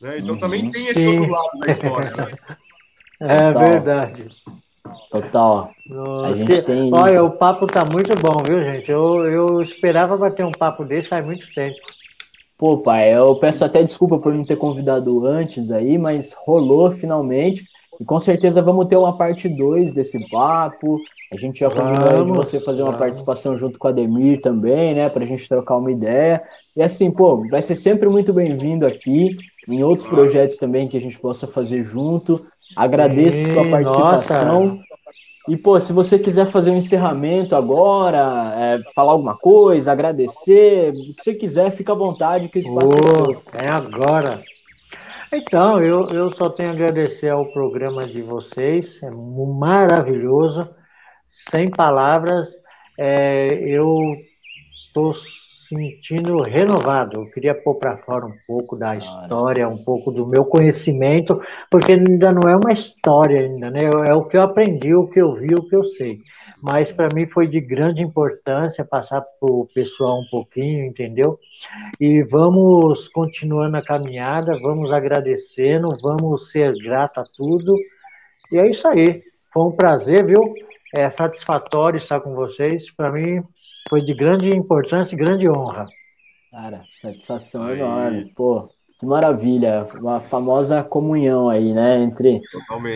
Né? 0.00 0.18
Então 0.18 0.34
uhum. 0.34 0.40
também 0.40 0.70
tem 0.70 0.86
esse 0.86 1.02
Sim. 1.02 1.08
outro 1.08 1.26
lado 1.26 1.58
da 1.58 1.70
história. 1.70 2.12
Né? 2.16 2.56
É 3.22 3.52
verdade. 3.52 4.30
Total. 5.10 5.70
Nossa, 5.86 6.30
a 6.30 6.34
gente 6.34 6.62
tem 6.62 6.90
olha, 6.94 7.14
isso. 7.14 7.24
o 7.24 7.30
papo 7.30 7.66
tá 7.66 7.84
muito 7.90 8.14
bom, 8.20 8.36
viu, 8.46 8.62
gente? 8.62 8.90
Eu, 8.90 9.26
eu 9.26 9.62
esperava 9.62 10.16
bater 10.16 10.44
um 10.44 10.52
papo 10.52 10.84
desse 10.84 11.08
faz 11.08 11.24
muito 11.24 11.52
tempo. 11.52 11.76
Pô, 12.58 12.78
pai, 12.78 13.14
eu 13.14 13.34
peço 13.36 13.64
até 13.64 13.82
desculpa 13.82 14.18
por 14.18 14.34
não 14.34 14.44
ter 14.44 14.56
convidado 14.56 15.26
antes 15.26 15.70
aí, 15.70 15.96
mas 15.96 16.34
rolou 16.34 16.92
finalmente. 16.92 17.64
E 17.98 18.04
com 18.04 18.18
certeza 18.18 18.62
vamos 18.62 18.86
ter 18.86 18.96
uma 18.96 19.16
parte 19.16 19.48
2 19.48 19.92
desse 19.92 20.28
papo. 20.28 20.98
A 21.32 21.36
gente 21.36 21.60
já 21.60 21.70
combinou 21.70 22.24
de 22.24 22.32
você 22.32 22.60
fazer 22.60 22.82
uma 22.82 22.96
participação 22.96 23.56
junto 23.56 23.78
com 23.78 23.88
a 23.88 23.92
Demir 23.92 24.40
também, 24.40 24.94
né? 24.94 25.08
Para 25.08 25.24
a 25.24 25.26
gente 25.26 25.48
trocar 25.48 25.76
uma 25.76 25.92
ideia. 25.92 26.40
E 26.74 26.82
assim, 26.82 27.10
pô, 27.12 27.46
vai 27.48 27.62
ser 27.62 27.74
sempre 27.74 28.08
muito 28.08 28.32
bem-vindo 28.32 28.86
aqui, 28.86 29.36
em 29.68 29.82
outros 29.82 30.08
projetos 30.08 30.56
também 30.56 30.88
que 30.88 30.96
a 30.96 31.00
gente 31.00 31.18
possa 31.18 31.46
fazer 31.46 31.82
junto. 31.82 32.46
Agradeço 32.76 33.36
Sim, 33.36 33.54
sua 33.54 33.68
participação. 33.68 34.60
Nossa. 34.60 34.90
E, 35.48 35.56
pô, 35.56 35.80
se 35.80 35.92
você 35.92 36.18
quiser 36.18 36.46
fazer 36.46 36.70
um 36.70 36.76
encerramento 36.76 37.56
agora, 37.56 38.54
é, 38.56 38.92
falar 38.94 39.12
alguma 39.12 39.36
coisa, 39.36 39.90
agradecer, 39.90 40.90
o 40.90 41.14
que 41.14 41.22
você 41.22 41.34
quiser, 41.34 41.70
fica 41.70 41.92
à 41.92 41.96
vontade, 41.96 42.48
que 42.48 42.58
esse 42.58 42.68
espaço 42.68 42.92
oh, 42.92 43.30
é 43.30 43.34
seu. 43.34 43.68
É 43.68 43.68
agora. 43.70 44.42
Então, 45.32 45.82
eu, 45.82 46.06
eu 46.08 46.30
só 46.30 46.50
tenho 46.50 46.70
a 46.70 46.72
agradecer 46.72 47.30
ao 47.30 47.50
programa 47.52 48.06
de 48.06 48.20
vocês, 48.20 49.02
é 49.02 49.10
maravilhoso 49.10 50.68
sem 51.24 51.70
palavras, 51.70 52.48
é, 52.98 53.46
eu 53.52 53.96
estou 54.86 55.12
sentindo 55.70 56.42
renovado. 56.42 57.20
Eu 57.20 57.26
queria 57.26 57.54
pôr 57.54 57.78
para 57.78 57.96
fora 57.98 58.26
um 58.26 58.34
pouco 58.44 58.76
da 58.76 58.96
história, 58.96 59.68
um 59.68 59.78
pouco 59.84 60.10
do 60.10 60.26
meu 60.26 60.44
conhecimento, 60.44 61.40
porque 61.70 61.92
ainda 61.92 62.32
não 62.32 62.50
é 62.50 62.56
uma 62.56 62.72
história 62.72 63.40
ainda, 63.40 63.70
né? 63.70 63.82
É 64.06 64.12
o 64.12 64.24
que 64.24 64.36
eu 64.36 64.42
aprendi, 64.42 64.92
o 64.92 65.06
que 65.06 65.20
eu 65.20 65.34
vi, 65.34 65.54
o 65.54 65.62
que 65.62 65.76
eu 65.76 65.84
sei. 65.84 66.18
Mas 66.60 66.92
para 66.92 67.14
mim 67.14 67.26
foi 67.26 67.46
de 67.46 67.60
grande 67.60 68.02
importância 68.02 68.84
passar 68.84 69.20
para 69.20 69.48
o 69.48 69.68
pessoal 69.72 70.18
um 70.18 70.28
pouquinho, 70.28 70.84
entendeu? 70.84 71.38
E 72.00 72.22
vamos 72.24 73.06
continuando 73.06 73.76
a 73.76 73.84
caminhada, 73.84 74.58
vamos 74.60 74.92
agradecendo, 74.92 75.88
vamos 76.02 76.50
ser 76.50 76.74
grato 76.82 77.20
a 77.20 77.24
tudo. 77.36 77.76
E 78.52 78.58
é 78.58 78.68
isso 78.68 78.88
aí. 78.88 79.22
Foi 79.52 79.64
um 79.64 79.72
prazer, 79.72 80.26
viu? 80.26 80.52
é 80.94 81.08
satisfatório 81.08 81.98
estar 81.98 82.20
com 82.20 82.34
vocês. 82.34 82.90
Para 82.90 83.12
mim, 83.12 83.42
foi 83.88 84.02
de 84.02 84.14
grande 84.14 84.50
importância 84.50 85.14
e 85.14 85.18
grande 85.18 85.48
honra. 85.48 85.84
Cara, 86.50 86.82
satisfação 87.00 87.64
aí. 87.64 87.78
enorme. 87.78 88.32
Pô, 88.34 88.68
que 88.98 89.06
maravilha. 89.06 89.86
Uma 89.94 90.20
famosa 90.20 90.82
comunhão 90.82 91.48
aí, 91.48 91.72
né? 91.72 92.02
Entre, 92.02 92.40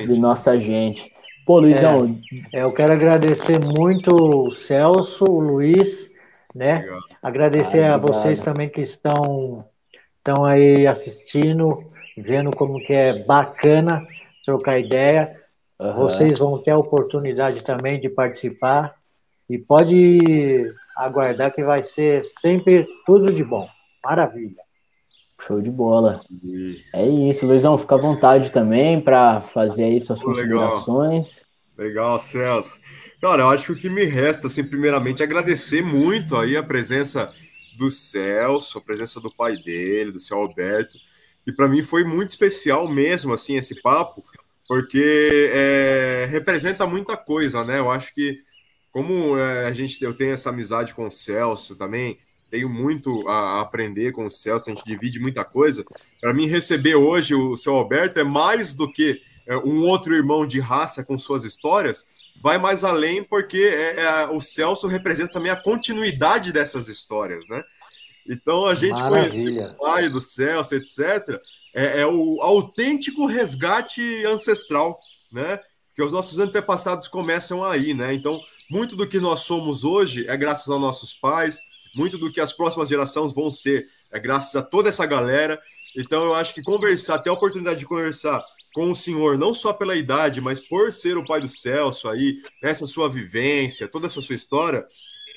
entre 0.03 0.19
nossa 0.19 0.59
gente. 0.59 1.13
Pô, 1.47 1.61
Luizão. 1.61 2.19
É, 2.53 2.63
eu 2.63 2.73
quero 2.73 2.93
agradecer 2.93 3.61
muito 3.61 4.15
o 4.15 4.51
Celso, 4.51 5.25
o 5.25 5.41
Luiz, 5.41 6.11
né? 6.55 6.79
Legal. 6.79 7.01
Agradecer 7.23 7.85
ah, 7.85 7.95
a 7.95 7.99
vocês 7.99 8.43
também 8.43 8.69
que 8.69 8.81
estão, 8.81 9.65
estão 10.19 10.45
aí 10.45 10.87
assistindo, 10.87 11.85
vendo 12.17 12.51
como 12.51 12.79
que 12.81 12.93
é 12.93 13.25
bacana 13.25 14.07
trocar 14.45 14.79
ideia. 14.79 15.33
Uhum. 15.81 15.95
Vocês 15.95 16.39
vão 16.39 16.61
ter 16.63 16.71
a 16.71 16.79
oportunidade 16.79 17.63
também 17.63 18.01
de 18.01 18.09
participar 18.09 18.95
e 19.49 19.59
pode 19.59 20.65
aguardar 20.97 21.55
que 21.55 21.63
vai 21.63 21.83
ser 21.83 22.23
sempre 22.23 22.87
tudo 23.07 23.33
de 23.33 23.45
bom. 23.45 23.69
Maravilha. 24.03 24.63
Show 25.41 25.61
de 25.61 25.71
bola. 25.71 26.23
É 26.95 27.07
isso, 27.07 27.47
Luizão, 27.47 27.77
fica 27.77 27.97
à 27.97 27.99
vontade 27.99 28.51
também 28.51 29.01
para 29.01 29.41
fazer 29.41 29.85
aí 29.85 30.01
suas 30.01 30.23
considerações. 30.23 31.39
Legal. 31.39 31.55
Legal, 31.77 32.19
Celso. 32.21 32.81
Cara, 33.21 33.43
eu 33.43 33.49
acho 33.49 33.67
que 33.67 33.73
o 33.73 33.77
que 33.77 33.89
me 33.89 34.05
resta, 34.05 34.47
assim, 34.47 34.63
primeiramente, 34.63 35.23
é 35.23 35.25
agradecer 35.25 35.83
muito 35.83 36.37
aí 36.37 36.57
a 36.57 36.63
presença 36.63 37.33
do 37.77 37.91
Celso, 37.91 38.79
a 38.79 38.81
presença 38.81 39.21
do 39.21 39.35
pai 39.35 39.57
dele, 39.57 40.13
do 40.13 40.21
seu 40.21 40.39
Alberto, 40.39 40.97
e 41.47 41.53
para 41.53 41.69
mim 41.69 41.83
foi 41.83 42.05
muito 42.05 42.31
especial 42.31 42.89
mesmo, 42.89 43.33
assim, 43.33 43.57
esse 43.57 43.81
papo, 43.83 44.23
porque 44.69 45.51
é, 45.53 46.27
representa 46.31 46.87
muita 46.87 47.17
coisa, 47.17 47.65
né? 47.65 47.81
Eu 47.81 47.91
acho 47.91 48.15
que, 48.15 48.39
como 48.95 49.37
é, 49.37 49.67
a 49.67 49.73
gente, 49.73 50.03
eu 50.05 50.15
tenho 50.15 50.31
essa 50.31 50.51
amizade 50.51 50.95
com 50.95 51.09
o 51.09 51.11
Celso 51.11 51.75
também, 51.75 52.17
tenho 52.49 52.69
muito 52.69 53.29
a 53.29 53.61
aprender 53.61 54.13
com 54.13 54.25
o 54.25 54.31
Celso, 54.31 54.71
a 54.71 54.73
gente 54.73 54.85
divide 54.85 55.19
muita 55.19 55.45
coisa. 55.45 55.85
Para 56.21 56.33
mim, 56.33 56.47
receber 56.47 56.95
hoje 56.95 57.35
o 57.35 57.57
seu 57.57 57.75
Alberto 57.75 58.21
é 58.21 58.23
mais 58.23 58.73
do 58.73 58.91
que 58.91 59.21
é, 59.49 59.57
um 59.57 59.81
outro 59.81 60.15
irmão 60.15 60.47
de 60.47 60.61
raça 60.61 61.05
com 61.05 61.19
suas 61.19 61.43
histórias, 61.43 62.07
vai 62.41 62.57
mais 62.57 62.85
além, 62.85 63.25
porque 63.25 63.59
é, 63.59 64.01
é, 64.01 64.27
o 64.27 64.41
Celso 64.41 64.87
representa 64.87 65.33
também 65.33 65.51
a 65.51 65.61
continuidade 65.61 66.53
dessas 66.53 66.87
histórias, 66.87 67.45
né? 67.49 67.65
Então, 68.25 68.65
a 68.65 68.77
gente 68.77 69.03
conhecer 69.03 69.59
o 69.59 69.75
pai 69.75 70.09
do 70.09 70.21
Celso, 70.21 70.73
etc., 70.73 71.41
é, 71.75 72.03
é 72.03 72.07
o 72.07 72.41
autêntico 72.41 73.27
resgate 73.27 74.25
ancestral, 74.25 75.01
né? 75.33 75.59
Que 75.97 76.03
os 76.03 76.13
nossos 76.13 76.39
antepassados 76.39 77.09
começam 77.09 77.65
aí, 77.65 77.93
né? 77.93 78.15
Então, 78.15 78.41
muito 78.75 78.97
do 78.97 79.07
que 79.07 79.21
nós 79.21 79.43
somos 79.43 79.85
hoje 79.85 80.27
é 80.29 80.37
graças 80.37 80.69
aos 80.69 80.81
nossos 80.81 81.15
pais, 81.15 81.61
muito 81.95 82.19
do 82.19 82.33
que 82.33 82.41
as 82.41 82.53
próximas 82.53 82.89
gerações 82.89 83.33
vão 83.33 83.53
ser 83.53 83.87
é 84.11 84.19
graças 84.19 84.57
a 84.57 84.63
toda 84.63 84.89
essa 84.89 85.07
galera. 85.07 85.61
Então, 85.97 86.25
eu 86.25 86.35
acho 86.35 86.53
que 86.53 86.61
conversar, 86.61 87.21
ter 87.21 87.31
a 87.31 87.35
oportunidade 87.35 87.79
de 87.79 87.87
conversar 87.87 88.45
com 88.75 88.91
o 88.91 88.97
senhor, 88.97 89.39
não 89.39 89.55
só 89.55 89.73
pela 89.73 89.95
idade, 89.95 90.41
mas 90.41 90.59
por 90.59 90.93
ser 90.93 91.17
o 91.17 91.25
pai 91.25 91.41
do 91.41 91.49
Celso 91.49 92.09
aí, 92.09 92.43
essa 92.61 92.85
sua 92.89 93.09
vivência, 93.09 93.87
toda 93.87 94.09
essa 94.09 94.21
sua 94.21 94.35
história, 94.35 94.85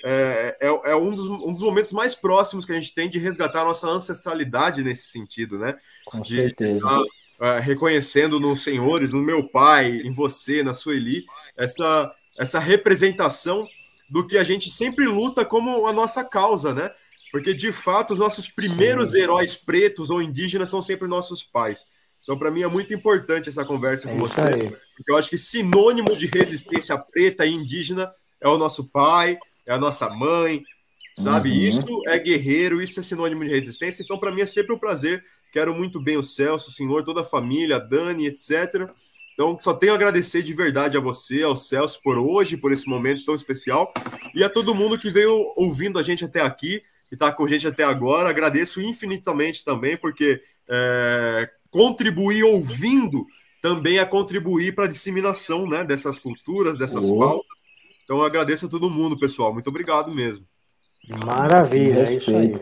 é, 0.04 0.58
é, 0.60 0.68
é 0.68 0.96
um, 0.96 1.14
dos, 1.14 1.28
um, 1.28 1.54
dos, 1.54 1.62
momentos 1.62 1.94
mais 1.94 2.16
próximos 2.16 2.66
que 2.66 2.72
a 2.72 2.76
gente 2.76 2.96
tem 2.96 3.08
de 3.08 3.20
resgatar 3.20 3.62
a 3.62 3.66
nossa 3.66 3.88
ancestralidade 3.88 4.84
nesse 4.84 5.12
sentido, 5.12 5.60
né? 5.60 5.76
Com 6.06 6.22
de, 6.22 6.38
certeza. 6.38 6.88
uh, 6.88 7.62
reconhecendo 7.62 8.40
nos 8.40 8.64
senhores, 8.64 9.12
no 9.12 9.22
meu 9.22 9.48
pai, 9.48 10.02
em 10.04 10.12
você, 10.12 10.64
na 10.64 10.74
Sueli, 10.74 11.24
essa, 11.56 12.12
essa 12.38 12.60
representação 12.60 13.68
do 14.10 14.26
que 14.26 14.38
a 14.38 14.44
gente 14.44 14.72
sempre 14.72 15.06
luta 15.08 15.44
como 15.44 15.88
a 15.88 15.94
nossa 15.94 16.24
causa, 16.24 16.74
né? 16.74 16.92
Porque, 17.32 17.54
de 17.54 17.72
fato, 17.72 18.14
os 18.14 18.20
nossos 18.20 18.50
primeiros 18.50 19.14
heróis 19.14 19.56
pretos 19.56 20.10
ou 20.10 20.22
indígenas 20.22 20.70
são 20.70 20.82
sempre 20.82 21.08
nossos 21.08 21.44
pais. 21.44 21.86
Então, 22.24 22.38
para 22.38 22.52
mim, 22.52 22.62
é 22.62 22.68
muito 22.68 22.94
importante 22.94 23.50
essa 23.50 23.66
conversa 23.66 24.10
é 24.10 24.14
com 24.14 24.20
você. 24.20 24.42
Porque 24.96 25.12
eu 25.12 25.18
acho 25.18 25.30
que 25.30 25.38
sinônimo 25.38 26.16
de 26.16 26.26
resistência 26.28 26.98
preta 26.98 27.46
e 27.46 27.54
indígena 27.54 28.12
é 28.42 28.48
o 28.48 28.58
nosso 28.58 28.86
pai, 28.86 29.38
é 29.66 29.74
a 29.74 29.80
nossa 29.80 30.10
mãe, 30.10 30.64
sabe? 31.18 31.50
Uhum. 31.50 31.56
Isso 31.56 32.02
é 32.08 32.18
guerreiro, 32.18 32.82
isso 32.82 33.00
é 33.00 33.04
sinônimo 33.04 33.44
de 33.44 33.50
resistência. 33.50 34.04
Então, 34.04 34.18
para 34.18 34.32
mim, 34.32 34.42
é 34.42 34.46
sempre 34.46 34.74
um 34.74 34.80
prazer. 34.80 35.24
Quero 35.52 35.74
muito 35.74 36.02
bem 36.02 36.18
o 36.18 36.24
Celso, 36.24 36.70
o 36.70 36.74
senhor, 36.74 37.04
toda 37.04 37.22
a 37.22 37.26
família, 37.26 37.78
a 37.78 37.80
Dani, 37.80 38.28
etc. 38.28 38.90
Então, 39.38 39.58
só 39.60 39.72
tenho 39.74 39.92
a 39.94 39.96
agradecer 39.96 40.42
de 40.42 40.52
verdade 40.52 40.98
a 40.98 41.00
você, 41.00 41.44
ao 41.44 41.56
Celso, 41.56 42.02
por 42.02 42.18
hoje, 42.18 42.58
por 42.58 42.72
esse 42.72 42.90
momento 42.90 43.24
tão 43.24 43.36
especial. 43.36 43.94
E 44.34 44.44
a 44.44 44.50
todo 44.50 44.74
mundo 44.74 44.98
que 44.98 45.12
veio 45.12 45.54
ouvindo 45.56 46.00
a 46.00 46.04
gente 46.04 46.26
até 46.26 46.42
aqui 46.42 46.82
e 47.12 47.14
está 47.14 47.32
com 47.32 47.46
a 47.46 47.48
gente 47.48 47.68
até 47.68 47.84
agora. 47.84 48.30
Agradeço 48.30 48.82
infinitamente 48.82 49.64
também, 49.64 49.96
porque 49.96 50.42
é, 50.68 51.50
contribuir 51.70 52.44
ouvindo 52.44 53.28
também 53.62 54.00
é 54.00 54.06
contribuir 54.06 54.74
para 54.74 54.86
a 54.86 54.90
disseminação 54.90 55.68
né, 55.68 55.84
dessas 55.84 56.18
culturas, 56.18 56.78
dessas 56.78 57.06
oh. 57.06 57.20
pautas 57.20 57.58
então 58.08 58.20
eu 58.20 58.24
agradeço 58.24 58.68
a 58.68 58.70
todo 58.70 58.90
mundo, 58.90 59.20
pessoal. 59.20 59.54
Muito 59.54 59.68
obrigado 59.70 60.10
mesmo. 60.10 60.46
Maravilha, 61.26 62.06
é 62.10 62.14
isso 62.14 62.34
aí. 62.34 62.58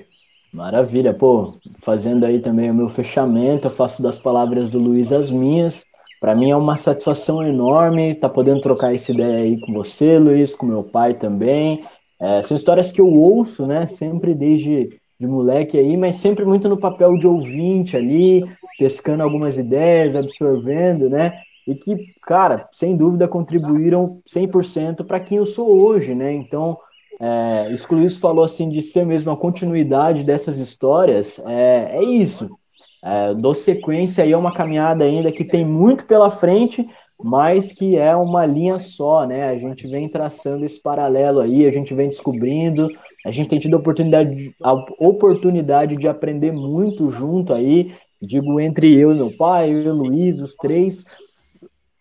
Maravilha, 0.52 1.14
pô, 1.14 1.60
fazendo 1.82 2.26
aí 2.26 2.40
também 2.40 2.72
o 2.72 2.74
meu 2.74 2.90
fechamento, 2.90 3.68
eu 3.68 3.72
faço 3.72 4.02
das 4.02 4.18
palavras 4.18 4.72
do 4.72 4.80
Luiz 4.80 5.12
as 5.12 5.30
minhas, 5.30 5.86
Para 6.26 6.34
mim 6.34 6.50
é 6.50 6.58
uma 6.58 6.76
satisfação 6.76 7.48
enorme 7.48 8.14
estar 8.14 8.30
tá 8.30 8.34
podendo 8.34 8.60
trocar 8.60 8.96
essa 8.96 9.12
ideia 9.12 9.44
aí 9.44 9.60
com 9.60 9.72
você, 9.72 10.18
Luiz, 10.18 10.56
com 10.56 10.66
meu 10.66 10.82
pai 10.82 11.14
também. 11.14 11.86
É, 12.20 12.42
são 12.42 12.58
histórias 12.58 12.92
que 12.92 13.00
eu 13.00 13.08
ouço, 13.08 13.68
né? 13.68 13.86
Sempre 13.86 14.34
desde 14.34 15.00
de 15.20 15.28
moleque 15.28 15.78
aí, 15.78 15.96
mas 15.96 16.16
sempre 16.16 16.44
muito 16.44 16.68
no 16.68 16.80
papel 16.80 17.16
de 17.16 17.28
ouvinte 17.28 17.96
ali, 17.96 18.44
pescando 18.80 19.22
algumas 19.22 19.60
ideias, 19.60 20.16
absorvendo, 20.16 21.12
né? 21.12 21.32
E 21.68 21.76
que, 21.76 21.96
cara, 22.24 22.68
sem 22.72 22.98
dúvida 22.98 23.28
contribuíram 23.28 24.20
100% 24.26 25.04
para 25.04 25.20
quem 25.20 25.38
eu 25.38 25.46
sou 25.46 25.80
hoje, 25.80 26.16
né? 26.16 26.34
Então, 26.34 26.76
é, 27.22 27.72
isso 27.72 27.88
que 27.88 27.94
o 27.94 27.98
Luiz 28.00 28.18
falou 28.18 28.44
assim 28.44 28.68
de 28.68 28.82
ser 28.82 29.06
mesmo 29.06 29.30
a 29.30 29.38
continuidade 29.38 30.24
dessas 30.24 30.58
histórias, 30.58 31.40
é, 31.46 32.00
é 32.00 32.04
isso. 32.04 32.50
É, 33.06 33.36
dou 33.36 33.54
sequência 33.54 34.24
aí 34.24 34.34
a 34.34 34.38
uma 34.38 34.52
caminhada 34.52 35.04
ainda 35.04 35.32
que 35.32 35.44
tem 35.44 35.64
muito 35.64 36.06
pela 36.06 36.32
frente, 36.32 36.90
mas 37.24 37.72
que 37.72 37.96
é 37.96 38.16
uma 38.16 38.48
linha 38.48 38.80
só, 38.80 39.28
né? 39.28 39.48
A 39.48 39.58
gente 39.60 39.86
vem 39.86 40.10
traçando 40.10 40.66
esse 40.66 40.82
paralelo 40.82 41.40
aí, 41.40 41.68
a 41.68 41.72
gente 41.72 41.94
vem 41.94 42.08
descobrindo, 42.08 42.90
a 43.24 43.30
gente 43.30 43.48
tem 43.48 43.60
tido 43.60 43.76
a 43.76 43.80
oportunidade 43.80 44.36
de, 44.36 44.56
a 44.64 44.74
oportunidade 45.00 45.96
de 45.96 46.08
aprender 46.08 46.52
muito 46.52 47.12
junto 47.12 47.54
aí, 47.54 47.94
digo 48.20 48.60
entre 48.60 48.94
eu 48.96 49.12
e 49.12 49.16
meu 49.16 49.38
pai, 49.38 49.72
eu 49.72 49.84
e 49.84 49.88
o 49.88 49.94
Luiz, 49.94 50.42
os 50.42 50.56
três, 50.56 51.06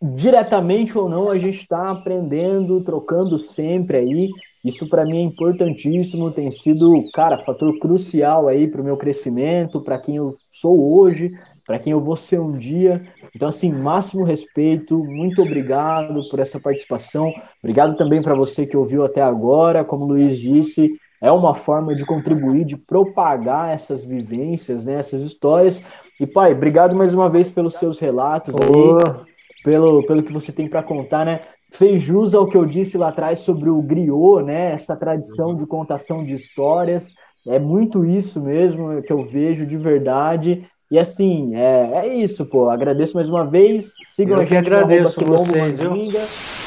diretamente 0.02 0.97
ou 0.97 1.06
não, 1.06 1.31
a 1.31 1.36
gente 1.36 1.60
está 1.62 1.90
aprendendo, 1.90 2.82
trocando 2.82 3.36
sempre 3.36 3.98
aí. 3.98 4.31
Isso 4.65 4.89
para 4.89 5.05
mim 5.05 5.19
é 5.19 5.23
importantíssimo, 5.23 6.32
tem 6.32 6.51
sido, 6.51 7.03
cara, 7.12 7.45
fator 7.45 7.78
crucial 7.78 8.49
aí 8.49 8.66
para 8.66 8.81
o 8.81 8.85
meu 8.85 8.97
crescimento, 8.97 9.81
para 9.82 9.99
quem 9.99 10.16
eu 10.16 10.36
sou 10.51 10.99
hoje, 10.99 11.32
para 11.66 11.78
quem 11.78 11.93
eu 11.93 12.01
vou 12.01 12.16
ser 12.16 12.41
um 12.41 12.53
dia. 12.53 13.03
Então, 13.36 13.49
assim, 13.49 13.70
máximo 13.70 14.24
respeito, 14.24 15.05
muito 15.05 15.43
obrigado 15.43 16.27
por 16.31 16.41
essa 16.41 16.59
participação. 16.59 17.31
Obrigado 17.62 17.95
também 17.97 18.23
para 18.23 18.35
você 18.35 18.66
que 18.66 18.77
ouviu 18.77 19.05
até 19.05 19.20
agora. 19.20 19.85
Como 19.85 20.05
o 20.05 20.09
Luiz 20.09 20.39
disse, 20.39 20.91
é 21.20 21.31
uma 21.31 21.55
forma 21.55 21.95
de 21.95 22.05
contribuir, 22.07 22.65
de 22.65 22.77
propagar 22.77 23.74
essas 23.74 24.03
vivências, 24.03 24.86
né, 24.86 24.95
essas 24.95 25.23
histórias. 25.23 25.85
E, 26.19 26.27
pai, 26.27 26.53
obrigado 26.53 26.97
mais 26.97 27.12
uma 27.12 27.28
vez 27.28 27.51
pelos 27.51 27.74
seus 27.74 27.99
relatos 27.99 28.55
aí 28.55 29.24
pelo, 29.65 30.05
pelo 30.05 30.23
que 30.23 30.32
você 30.32 30.53
tem 30.53 30.69
para 30.69 30.82
contar, 30.82 31.24
né? 31.24 31.41
Fez 31.77 32.03
jus 32.03 32.35
ao 32.35 32.47
que 32.47 32.57
eu 32.57 32.65
disse 32.65 32.97
lá 32.97 33.09
atrás 33.09 33.41
sobre 33.41 33.69
o 33.69 33.83
griot, 33.83 34.45
né? 34.45 34.73
Essa 34.73 34.95
tradição 34.95 35.57
de 35.57 35.67
contação 35.67 36.25
de 36.25 36.35
histórias. 36.35 37.13
É 37.47 37.59
muito 37.59 38.05
isso 38.05 38.41
mesmo 38.41 39.03
que 39.03 39.13
eu 39.13 39.25
vejo 39.25 39.67
de 39.67 39.77
verdade. 39.77 40.65
E 40.91 40.99
assim, 40.99 41.57
é, 41.57 42.07
é 42.07 42.15
isso, 42.15 42.47
pô. 42.47 42.71
Agradeço 42.71 43.17
mais 43.17 43.29
uma 43.29 43.45
vez. 43.45 43.95
Sigam 44.07 44.37
eu 44.37 44.43
a 44.43 44.45
gente 44.45 44.51
que 44.51 44.57
agradeço 44.57 45.19
vocês, 45.25 45.81
viu? 45.81 46.64